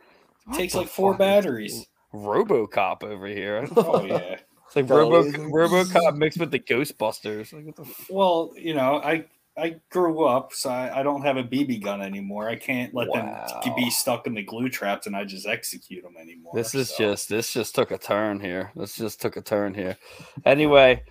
What 0.44 0.58
Takes 0.58 0.74
the 0.74 0.80
like 0.80 0.88
four 0.88 1.14
batteries. 1.14 1.86
RoboCop 2.12 3.02
over 3.04 3.26
here. 3.26 3.66
Oh 3.74 4.04
yeah. 4.04 4.36
It's 4.74 4.76
like 4.76 4.88
Robo 4.88 5.22
lasers. 5.22 5.50
RoboCop 5.50 6.16
mixed 6.16 6.40
with 6.40 6.50
the 6.50 6.58
Ghostbusters. 6.58 7.52
Like 7.52 7.66
what 7.66 7.76
the 7.76 7.82
f- 7.82 8.06
Well, 8.08 8.52
you 8.56 8.72
know, 8.74 9.02
I 9.02 9.26
I 9.56 9.76
grew 9.90 10.24
up, 10.24 10.54
so 10.54 10.70
I, 10.70 11.00
I 11.00 11.02
don't 11.02 11.20
have 11.22 11.36
a 11.36 11.44
BB 11.44 11.82
gun 11.82 12.00
anymore. 12.00 12.48
I 12.48 12.56
can't 12.56 12.94
let 12.94 13.08
Wow. 13.08 13.60
them 13.62 13.74
be 13.74 13.90
stuck 13.90 14.26
in 14.26 14.32
the 14.32 14.42
glue 14.42 14.70
traps 14.70 15.06
and 15.06 15.14
I 15.14 15.24
just 15.24 15.46
execute 15.46 16.02
them 16.02 16.14
anymore. 16.18 16.52
This 16.54 16.74
is 16.74 16.88
so. 16.88 17.04
just 17.04 17.28
this 17.28 17.52
just 17.52 17.74
took 17.74 17.90
a 17.90 17.98
turn 17.98 18.40
here. 18.40 18.72
This 18.74 18.96
just 18.96 19.20
took 19.20 19.36
a 19.36 19.42
turn 19.42 19.74
here. 19.74 19.98
Anyway, 20.46 21.02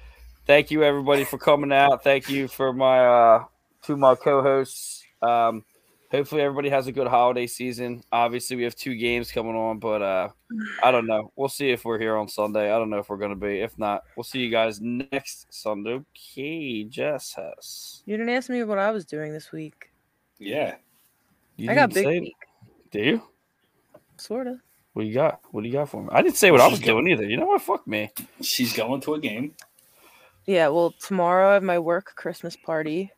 thank 0.47 0.71
you 0.71 0.83
everybody 0.83 1.23
for 1.23 1.37
coming 1.37 1.71
out. 1.71 2.03
Thank 2.03 2.29
you 2.29 2.47
for 2.47 2.73
my 2.73 3.05
uh 3.05 3.43
to 3.83 3.95
my 3.95 4.15
co-hosts. 4.15 5.03
Um 5.21 5.63
hopefully 6.11 6.41
everybody 6.41 6.69
has 6.69 6.87
a 6.87 6.91
good 6.91 7.07
holiday 7.07 7.47
season. 7.47 8.03
Obviously 8.11 8.55
we 8.57 8.63
have 8.63 8.75
two 8.75 8.95
games 8.95 9.31
coming 9.31 9.55
on, 9.55 9.79
but 9.79 10.01
uh 10.01 10.29
I 10.83 10.91
don't 10.91 11.07
know. 11.07 11.31
We'll 11.35 11.49
see 11.49 11.71
if 11.71 11.85
we're 11.85 11.99
here 11.99 12.17
on 12.17 12.27
Sunday. 12.27 12.71
I 12.71 12.77
don't 12.77 12.89
know 12.89 12.99
if 12.99 13.09
we're 13.09 13.17
gonna 13.17 13.35
be. 13.35 13.59
If 13.61 13.77
not, 13.79 14.03
we'll 14.15 14.23
see 14.23 14.39
you 14.39 14.49
guys 14.51 14.81
next 14.81 15.47
Sunday. 15.53 16.01
Okay, 16.15 16.83
Jess 16.83 17.33
Hess. 17.33 18.03
You 18.05 18.17
didn't 18.17 18.33
ask 18.35 18.49
me 18.49 18.63
what 18.63 18.77
I 18.77 18.91
was 18.91 19.05
doing 19.05 19.31
this 19.33 19.51
week. 19.51 19.91
yeah. 20.39 20.75
You 21.57 21.69
I 21.69 21.75
got 21.75 21.93
big 21.93 22.05
say- 22.05 22.19
week, 22.21 22.35
Do 22.91 22.99
you? 22.99 23.21
sort 24.17 24.47
of. 24.47 24.57
What 24.93 25.03
do 25.03 25.07
you 25.07 25.13
got? 25.13 25.39
What 25.51 25.61
do 25.61 25.67
you 25.67 25.73
got 25.73 25.89
for 25.89 26.01
me? 26.03 26.09
I 26.11 26.21
didn't 26.21 26.37
say 26.37 26.49
what 26.51 26.59
I 26.59 26.65
She's 26.69 26.79
was 26.79 26.85
doing 26.85 27.07
either. 27.07 27.23
You 27.23 27.37
know 27.37 27.45
what? 27.45 27.61
Fuck 27.61 27.87
me. 27.87 28.11
She's 28.41 28.73
going 28.73 28.99
to 29.01 29.13
a 29.13 29.19
game. 29.19 29.53
Yeah, 30.47 30.67
well, 30.69 30.91
tomorrow 30.99 31.51
I 31.51 31.53
have 31.53 31.63
my 31.63 31.77
work 31.79 32.13
Christmas 32.15 32.55
party. 32.57 33.11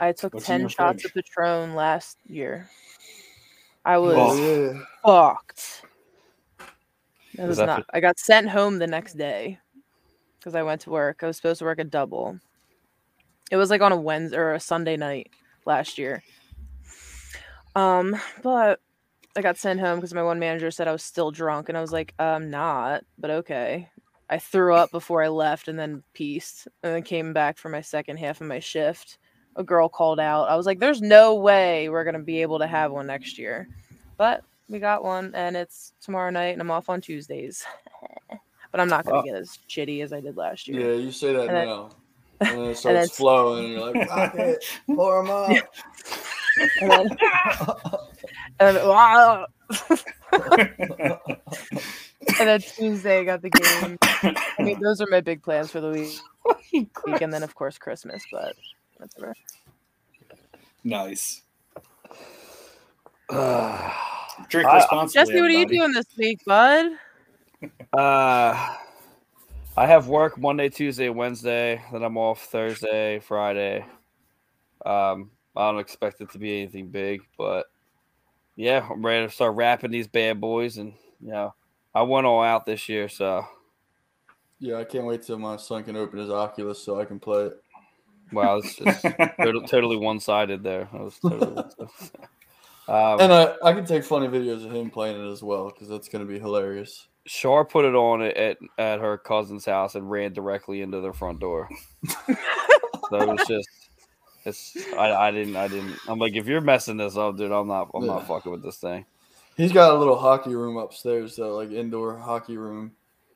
Oh. 0.00 0.06
I 0.06 0.12
took 0.12 0.34
What's 0.34 0.46
10 0.46 0.68
shots 0.68 1.02
fridge? 1.02 1.04
of 1.06 1.14
Patron 1.14 1.74
last 1.74 2.18
year. 2.26 2.68
I 3.84 3.98
was 3.98 4.16
Oh, 4.18 4.82
fucked. 5.04 5.82
It 7.34 7.40
Was 7.40 7.48
was 7.48 7.58
that 7.58 7.66
not. 7.66 7.86
I 7.92 8.00
got 8.00 8.18
sent 8.18 8.48
home 8.50 8.78
the 8.78 8.86
next 8.86 9.14
day 9.16 9.58
because 10.38 10.54
I 10.54 10.62
went 10.62 10.82
to 10.82 10.90
work. 10.90 11.20
I 11.22 11.26
was 11.26 11.36
supposed 11.36 11.60
to 11.60 11.64
work 11.64 11.78
a 11.78 11.84
double. 11.84 12.38
It 13.50 13.56
was 13.56 13.70
like 13.70 13.80
on 13.80 13.92
a 13.92 13.96
Wednesday 14.00 14.36
or 14.36 14.52
a 14.52 14.60
Sunday 14.60 14.96
night 14.96 15.30
last 15.66 15.98
year. 15.98 16.22
Um, 17.74 18.16
but 18.42 18.80
I 19.36 19.42
got 19.42 19.56
sent 19.58 19.80
home 19.80 19.96
because 19.96 20.12
my 20.14 20.22
one 20.22 20.38
manager 20.38 20.70
said 20.70 20.88
I 20.88 20.92
was 20.92 21.02
still 21.04 21.30
drunk, 21.30 21.68
and 21.68 21.78
I 21.78 21.80
was 21.80 21.92
like, 21.92 22.14
I'm 22.18 22.50
not, 22.50 23.04
but 23.18 23.30
okay. 23.30 23.88
I 24.28 24.38
threw 24.38 24.74
up 24.74 24.90
before 24.92 25.22
I 25.22 25.28
left 25.28 25.68
and 25.68 25.78
then 25.78 26.02
pieced, 26.14 26.68
and 26.82 26.94
then 26.94 27.02
came 27.02 27.32
back 27.32 27.58
for 27.58 27.68
my 27.68 27.80
second 27.80 28.18
half 28.18 28.40
of 28.40 28.46
my 28.48 28.58
shift. 28.60 29.18
A 29.56 29.64
girl 29.64 29.88
called 29.88 30.20
out. 30.20 30.48
I 30.48 30.56
was 30.56 30.64
like, 30.66 30.78
"There's 30.78 31.02
no 31.02 31.34
way 31.34 31.88
we're 31.88 32.04
gonna 32.04 32.18
be 32.20 32.40
able 32.42 32.58
to 32.60 32.66
have 32.66 32.92
one 32.92 33.06
next 33.06 33.36
year," 33.38 33.68
but 34.16 34.42
we 34.68 34.78
got 34.78 35.02
one, 35.02 35.32
and 35.34 35.56
it's 35.56 35.92
tomorrow 36.00 36.30
night, 36.30 36.50
and 36.52 36.60
I'm 36.60 36.70
off 36.70 36.88
on 36.88 37.00
Tuesdays. 37.00 37.64
but 38.72 38.80
I'm 38.80 38.88
not 38.88 39.04
gonna 39.04 39.16
Wow. 39.18 39.22
get 39.22 39.34
as 39.34 39.58
shitty 39.68 40.02
as 40.02 40.12
I 40.12 40.20
did 40.20 40.36
last 40.36 40.68
year. 40.68 40.80
Yeah, 40.92 40.96
you 41.02 41.10
say 41.12 41.32
that 41.32 41.48
And 41.48 41.56
then- 41.56 41.66
now. 41.66 41.90
And 42.42 42.48
then 42.52 42.58
it 42.60 42.64
then 42.68 42.74
starts 42.76 43.10
s- 43.10 43.16
flowing, 43.18 43.64
and 43.66 43.72
you're 43.74 43.92
like, 43.92 44.08
"Fuck 44.08 44.34
it, 44.36 44.64
pour 44.86 45.18
'em 45.18 45.28
up." 45.30 45.50
And 46.80 46.90
then, 46.90 47.08
and 48.60 48.76
then, 48.78 48.88
wow. 48.88 49.46
and 52.38 52.48
then 52.48 52.60
Tuesday 52.60 53.20
I 53.20 53.24
got 53.24 53.42
the 53.42 53.50
game. 53.50 53.98
I 54.02 54.62
mean, 54.62 54.80
those 54.80 55.00
are 55.00 55.06
my 55.10 55.20
big 55.20 55.42
plans 55.42 55.70
for 55.70 55.80
the 55.80 55.90
week, 55.90 56.18
week 56.72 57.20
and 57.20 57.32
then 57.32 57.42
of 57.42 57.54
course 57.54 57.78
Christmas. 57.78 58.22
But 58.32 58.54
whatever. 59.00 59.34
nice. 60.84 61.42
uh, 63.30 63.92
Drink 64.48 64.68
I- 64.68 64.76
responsibly. 64.76 65.26
Jesse, 65.26 65.40
what 65.40 65.50
are 65.50 65.54
you 65.54 65.66
doing 65.66 65.92
this 65.92 66.06
week, 66.16 66.40
bud? 66.46 66.86
Uh, 67.92 68.74
I 69.76 69.86
have 69.86 70.08
work 70.08 70.38
Monday, 70.38 70.68
Tuesday, 70.68 71.08
Wednesday. 71.08 71.82
Then 71.92 72.02
I'm 72.02 72.16
off 72.16 72.44
Thursday, 72.46 73.18
Friday. 73.20 73.84
Um, 74.84 75.30
I 75.56 75.70
don't 75.70 75.80
expect 75.80 76.20
it 76.20 76.30
to 76.32 76.38
be 76.38 76.62
anything 76.62 76.88
big, 76.88 77.20
but 77.36 77.66
yeah, 78.56 78.86
I'm 78.90 79.04
ready 79.04 79.26
to 79.26 79.32
start 79.32 79.56
wrapping 79.56 79.90
these 79.90 80.08
bad 80.08 80.40
boys, 80.40 80.78
and 80.78 80.94
you 81.20 81.32
know, 81.32 81.54
I 81.94 82.02
went 82.02 82.26
all 82.26 82.42
out 82.42 82.64
this 82.66 82.88
year, 82.88 83.08
so 83.08 83.44
Yeah, 84.58 84.76
I 84.76 84.84
can't 84.84 85.04
wait 85.04 85.22
till 85.22 85.38
my 85.38 85.56
son 85.56 85.84
can 85.84 85.96
open 85.96 86.18
his 86.18 86.30
Oculus 86.30 86.82
so 86.82 86.98
I 87.00 87.04
can 87.04 87.18
play 87.18 87.44
it. 87.46 87.62
Wow, 88.32 88.56
it's 88.56 88.76
just 88.76 89.02
totally, 89.38 89.66
totally 89.66 89.96
one 89.96 90.20
sided 90.20 90.62
there. 90.62 90.88
I 90.92 90.96
was 90.96 91.18
totally 91.18 91.52
one-sided. 91.52 91.90
um, 92.88 93.20
And 93.20 93.32
I, 93.32 93.54
I 93.64 93.72
can 93.72 93.84
take 93.84 94.04
funny 94.04 94.28
videos 94.28 94.64
of 94.64 94.74
him 94.74 94.90
playing 94.90 95.24
it 95.24 95.30
as 95.30 95.42
well 95.42 95.70
because 95.70 95.88
that's 95.88 96.08
going 96.08 96.26
to 96.26 96.32
be 96.32 96.38
hilarious. 96.38 97.08
Shar 97.26 97.64
put 97.64 97.84
it 97.84 97.94
on 97.94 98.22
at, 98.22 98.58
at 98.78 99.00
her 99.00 99.18
cousin's 99.18 99.64
house 99.64 99.94
and 99.94 100.10
ran 100.10 100.32
directly 100.32 100.82
into 100.82 101.00
their 101.00 101.12
front 101.12 101.38
door. 101.38 101.68
so 102.06 103.20
it 103.20 103.28
was 103.28 103.46
just, 103.46 103.68
it's 104.44 104.76
I, 104.94 105.12
I 105.12 105.30
didn't 105.30 105.54
I 105.54 105.68
didn't 105.68 105.96
I'm 106.08 106.18
like 106.18 106.34
if 106.34 106.46
you're 106.46 106.62
messing 106.62 106.96
this 106.96 107.16
up, 107.16 107.36
dude, 107.36 107.52
I'm 107.52 107.68
not 107.68 107.90
I'm 107.94 108.06
not 108.06 108.26
fucking 108.26 108.50
with 108.50 108.62
this 108.62 108.78
thing. 108.78 109.04
He's 109.56 109.72
got 109.72 109.94
a 109.94 109.98
little 109.98 110.18
hockey 110.18 110.54
room 110.54 110.78
upstairs, 110.78 111.36
though, 111.36 111.56
like 111.56 111.70
indoor 111.70 112.16
hockey 112.16 112.56
room 112.56 112.92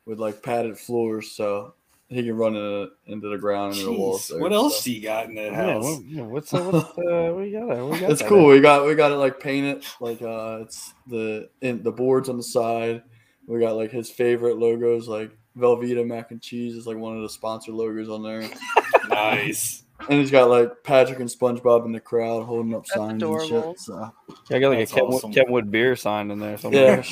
with 0.07 0.19
like 0.19 0.43
padded 0.43 0.79
floors, 0.79 1.31
so 1.31 1.75
he 2.15 2.23
can 2.25 2.37
run 2.37 2.55
in, 2.57 2.91
into 3.07 3.29
the 3.29 3.39
ground 3.39 3.75
and 3.77 3.87
the 3.87 3.93
walls. 3.93 4.23
Jeez, 4.27 4.29
there, 4.31 4.41
what 4.41 4.53
else 4.53 4.79
so. 4.79 4.85
do 4.85 4.93
you 4.93 5.03
got 5.03 5.27
in 5.29 5.35
that 5.35 5.53
Yeah, 5.53 5.73
house? 5.75 5.85
what, 5.85 6.05
yeah, 6.05 6.23
what's 6.23 6.55
uh, 6.55 6.63
what's 6.63 6.89
uh, 6.99 7.33
what 7.35 7.41
you 7.49 7.59
got? 7.61 7.69
there? 7.75 7.85
What 7.85 8.01
got 8.01 8.11
It's 8.11 8.21
there? 8.21 8.29
cool. 8.29 8.47
We 8.49 8.61
got 8.61 8.87
we 8.87 8.95
got 8.95 9.13
it 9.13 9.17
like 9.17 9.41
painted, 9.41 9.85
like 10.01 10.23
uh, 10.23 10.59
it's 10.63 10.95
the 11.07 11.51
in 11.61 11.83
the 11.83 11.93
boards 11.93 12.29
on 12.29 12.37
the 12.37 12.43
side. 12.43 13.03
We 13.47 13.61
got 13.61 13.77
like 13.77 13.91
his 13.91 14.11
favorite 14.11 14.57
logos, 14.59 15.07
like 15.09 15.37
Velveeta 15.59 16.07
mac 16.07 16.31
and 16.31 16.41
cheese 16.41 16.75
is 16.77 16.87
like 16.87 16.97
one 16.97 17.17
of 17.17 17.23
the 17.23 17.29
sponsor 17.29 17.73
logos 17.73 18.09
on 18.09 18.23
there, 18.23 18.49
nice. 19.09 19.83
and 20.09 20.19
he's 20.19 20.31
got 20.31 20.49
like 20.51 20.71
Patrick 20.83 21.21
and 21.21 21.29
SpongeBob 21.29 21.85
in 21.85 21.93
the 21.93 22.01
crowd 22.01 22.45
holding 22.45 22.75
up 22.75 22.83
That's 22.87 22.95
signs 22.95 23.23
adorable. 23.23 23.71
and 23.71 23.79
shit. 23.79 23.81
So 23.81 24.13
Yeah, 24.51 24.57
I 24.57 24.61
got 24.61 24.69
like 24.71 24.79
That's 24.81 24.93
a 24.93 24.95
Kenwood, 24.97 25.15
awesome. 25.15 25.33
Kenwood 25.33 25.71
beer 25.71 25.95
sign 25.95 26.31
in 26.31 26.39
there 26.41 26.57
somewhere. 26.59 27.05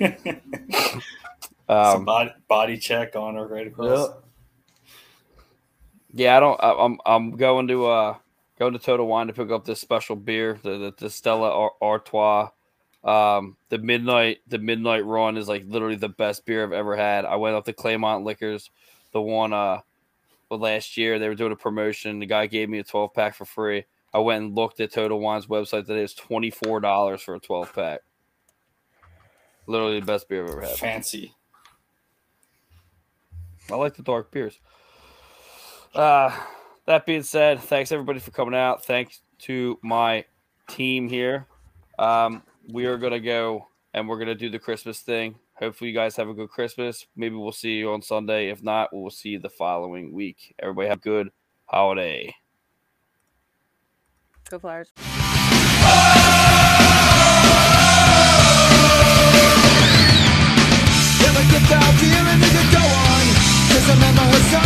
yeah, 0.00 0.14
Some 0.70 1.02
Um, 1.68 2.04
body, 2.04 2.30
body 2.48 2.78
check 2.78 3.16
on 3.16 3.34
her 3.34 3.46
right 3.46 3.66
across. 3.66 4.08
yeah. 4.08 4.14
Yeah, 6.16 6.38
I 6.38 6.40
don't. 6.40 6.58
I, 6.62 6.72
I'm 6.72 6.98
I'm 7.04 7.30
going 7.32 7.68
to 7.68 7.86
uh 7.86 8.16
going 8.58 8.72
to 8.72 8.78
Total 8.78 9.06
Wine 9.06 9.26
to 9.26 9.34
pick 9.34 9.50
up 9.50 9.66
this 9.66 9.82
special 9.82 10.16
beer, 10.16 10.58
the 10.62 10.78
the, 10.78 10.94
the 10.96 11.10
Stella 11.10 11.68
Artois. 11.82 12.48
Um, 13.04 13.58
the 13.68 13.76
midnight 13.76 14.38
the 14.48 14.58
midnight 14.58 15.04
run 15.04 15.36
is 15.36 15.46
like 15.46 15.64
literally 15.66 15.96
the 15.96 16.08
best 16.08 16.46
beer 16.46 16.64
I've 16.64 16.72
ever 16.72 16.96
had. 16.96 17.26
I 17.26 17.36
went 17.36 17.54
up 17.54 17.66
to 17.66 17.74
Claymont 17.74 18.24
Liquors, 18.24 18.70
the 19.12 19.20
one 19.20 19.52
uh 19.52 19.80
last 20.50 20.96
year 20.96 21.18
they 21.18 21.28
were 21.28 21.34
doing 21.34 21.52
a 21.52 21.56
promotion. 21.56 22.18
The 22.18 22.26
guy 22.26 22.46
gave 22.46 22.70
me 22.70 22.78
a 22.78 22.84
12 22.84 23.12
pack 23.12 23.34
for 23.34 23.44
free. 23.44 23.84
I 24.14 24.20
went 24.20 24.42
and 24.42 24.54
looked 24.54 24.80
at 24.80 24.92
Total 24.92 25.20
Wine's 25.20 25.46
website 25.46 25.84
today. 25.86 26.02
It's 26.02 26.14
twenty 26.14 26.48
four 26.50 26.80
dollars 26.80 27.20
for 27.20 27.34
a 27.34 27.40
12 27.40 27.74
pack. 27.74 28.00
Literally 29.66 30.00
the 30.00 30.06
best 30.06 30.30
beer 30.30 30.44
I've 30.44 30.50
ever 30.50 30.60
had. 30.62 30.78
Fancy. 30.78 31.34
I 33.70 33.74
like 33.74 33.96
the 33.96 34.02
dark 34.02 34.30
beers. 34.30 34.58
Uh, 35.96 36.30
that 36.84 37.06
being 37.06 37.22
said, 37.22 37.58
thanks 37.58 37.90
everybody 37.90 38.18
for 38.18 38.30
coming 38.30 38.54
out. 38.54 38.84
Thanks 38.84 39.22
to 39.38 39.78
my 39.82 40.26
team 40.68 41.08
here. 41.08 41.46
Um, 41.98 42.42
we 42.68 42.84
are 42.84 42.98
gonna 42.98 43.18
go 43.18 43.68
and 43.94 44.06
we're 44.06 44.18
gonna 44.18 44.34
do 44.34 44.50
the 44.50 44.58
Christmas 44.58 45.00
thing. 45.00 45.36
Hopefully, 45.54 45.88
you 45.88 45.96
guys 45.96 46.14
have 46.16 46.28
a 46.28 46.34
good 46.34 46.50
Christmas. 46.50 47.06
Maybe 47.16 47.34
we'll 47.34 47.50
see 47.50 47.76
you 47.76 47.92
on 47.92 48.02
Sunday. 48.02 48.50
If 48.50 48.62
not, 48.62 48.90
we'll 48.92 49.08
see 49.08 49.30
you 49.30 49.38
the 49.38 49.48
following 49.48 50.12
week. 50.12 50.54
Everybody 50.58 50.88
have 50.88 50.98
a 50.98 51.00
good 51.00 51.30
holiday. 51.64 52.34
Go 54.50 54.58
Flyers. 54.58 54.92
you 61.52 61.62
felt 61.68 61.94
feeling 61.94 62.40
you 62.42 62.50
could 62.52 62.70
go 62.72 62.84
on. 62.84 63.26
Just 63.68 63.88
remember 63.88 64.20
her 64.20 64.42
silence 64.50 64.65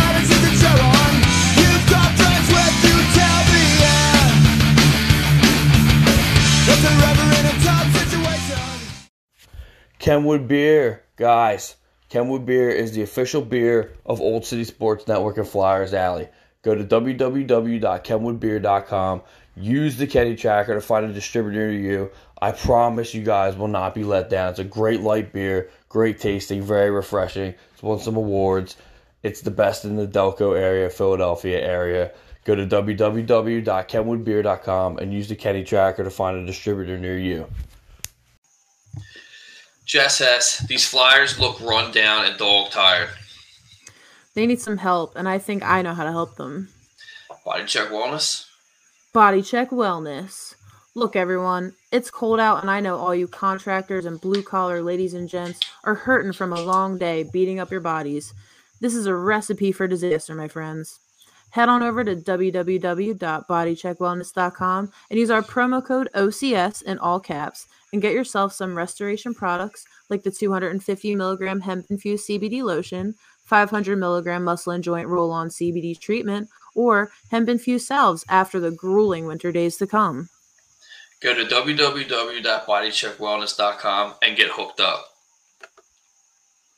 Kenwood 10.01 10.47
Beer, 10.47 11.03
guys. 11.15 11.75
Kenwood 12.09 12.43
Beer 12.43 12.71
is 12.71 12.93
the 12.93 13.03
official 13.03 13.43
beer 13.43 13.93
of 14.03 14.19
Old 14.19 14.43
City 14.43 14.63
Sports 14.63 15.07
Network 15.07 15.37
and 15.37 15.47
Flyers 15.47 15.93
Alley. 15.93 16.27
Go 16.63 16.73
to 16.73 16.83
www.kenwoodbeer.com. 16.83 19.21
Use 19.55 19.97
the 19.97 20.07
Kenny 20.07 20.35
Tracker 20.35 20.73
to 20.73 20.81
find 20.81 21.05
a 21.05 21.13
distributor 21.13 21.67
near 21.67 21.79
you. 21.79 22.09
I 22.41 22.51
promise 22.51 23.13
you 23.13 23.21
guys 23.21 23.55
will 23.55 23.67
not 23.67 23.93
be 23.93 24.03
let 24.03 24.31
down. 24.31 24.49
It's 24.49 24.57
a 24.57 24.63
great 24.63 25.01
light 25.01 25.31
beer, 25.31 25.69
great 25.87 26.19
tasting, 26.19 26.63
very 26.63 26.89
refreshing. 26.89 27.53
It's 27.73 27.83
won 27.83 27.99
some 27.99 28.15
awards. 28.15 28.77
It's 29.21 29.41
the 29.41 29.51
best 29.51 29.85
in 29.85 29.97
the 29.97 30.07
Delco 30.07 30.59
area, 30.59 30.89
Philadelphia 30.89 31.61
area. 31.61 32.11
Go 32.43 32.55
to 32.55 32.65
www.kenwoodbeer.com 32.65 34.97
and 34.97 35.13
use 35.13 35.29
the 35.29 35.35
Kenny 35.35 35.63
Tracker 35.63 36.03
to 36.03 36.09
find 36.09 36.37
a 36.37 36.45
distributor 36.47 36.97
near 36.97 37.19
you. 37.19 37.45
Jess 39.85 40.19
Hess, 40.19 40.59
these 40.67 40.87
Flyers 40.87 41.39
look 41.39 41.59
run 41.59 41.91
down 41.91 42.25
and 42.25 42.37
dog 42.37 42.71
tired. 42.71 43.09
They 44.33 44.45
need 44.45 44.61
some 44.61 44.77
help, 44.77 45.15
and 45.15 45.27
I 45.27 45.37
think 45.37 45.63
I 45.63 45.81
know 45.81 45.93
how 45.93 46.05
to 46.05 46.11
help 46.11 46.35
them. 46.35 46.69
Body 47.43 47.65
check 47.65 47.89
wellness. 47.89 48.47
Body 49.13 49.41
check 49.41 49.71
wellness. 49.71 50.55
Look, 50.93 51.15
everyone, 51.15 51.73
it's 51.91 52.11
cold 52.11 52.39
out, 52.39 52.61
and 52.61 52.69
I 52.69 52.79
know 52.79 52.97
all 52.97 53.15
you 53.15 53.27
contractors 53.27 54.05
and 54.05 54.21
blue 54.21 54.43
collar 54.43 54.81
ladies 54.81 55.13
and 55.13 55.27
gents 55.27 55.59
are 55.83 55.95
hurting 55.95 56.33
from 56.33 56.53
a 56.53 56.61
long 56.61 56.97
day 56.97 57.23
beating 57.23 57.59
up 57.59 57.71
your 57.71 57.81
bodies. 57.81 58.33
This 58.79 58.95
is 58.95 59.05
a 59.05 59.15
recipe 59.15 59.71
for 59.71 59.87
disaster, 59.87 60.35
my 60.35 60.47
friends. 60.47 60.99
Head 61.51 61.69
on 61.69 61.83
over 61.83 62.03
to 62.03 62.15
www.bodycheckwellness.com 62.15 64.91
and 65.09 65.19
use 65.19 65.29
our 65.29 65.41
promo 65.41 65.85
code 65.85 66.09
OCS 66.15 66.81
in 66.83 66.97
all 66.99 67.19
caps 67.19 67.67
and 67.91 68.01
get 68.01 68.13
yourself 68.13 68.53
some 68.53 68.77
restoration 68.77 69.33
products 69.33 69.85
like 70.09 70.23
the 70.23 70.31
250 70.31 71.15
milligram 71.15 71.59
hemp 71.61 71.85
infused 71.89 72.27
CBD 72.27 72.61
lotion, 72.63 73.15
500 73.45 73.97
milligram 73.97 74.43
muscle 74.43 74.73
and 74.73 74.83
joint 74.83 75.07
roll 75.07 75.31
on 75.31 75.49
CBD 75.49 75.99
treatment, 75.99 76.49
or 76.75 77.11
hemp 77.29 77.49
infused 77.49 77.87
salves 77.87 78.23
after 78.29 78.59
the 78.59 78.69
grueling 78.71 79.25
winter 79.25 79.51
days 79.51 79.77
to 79.77 79.87
come. 79.87 80.29
Go 81.21 81.33
to 81.35 81.43
www.bodycheckwellness.com 81.43 84.13
and 84.21 84.37
get 84.37 84.49
hooked 84.49 84.79
up. 84.79 85.10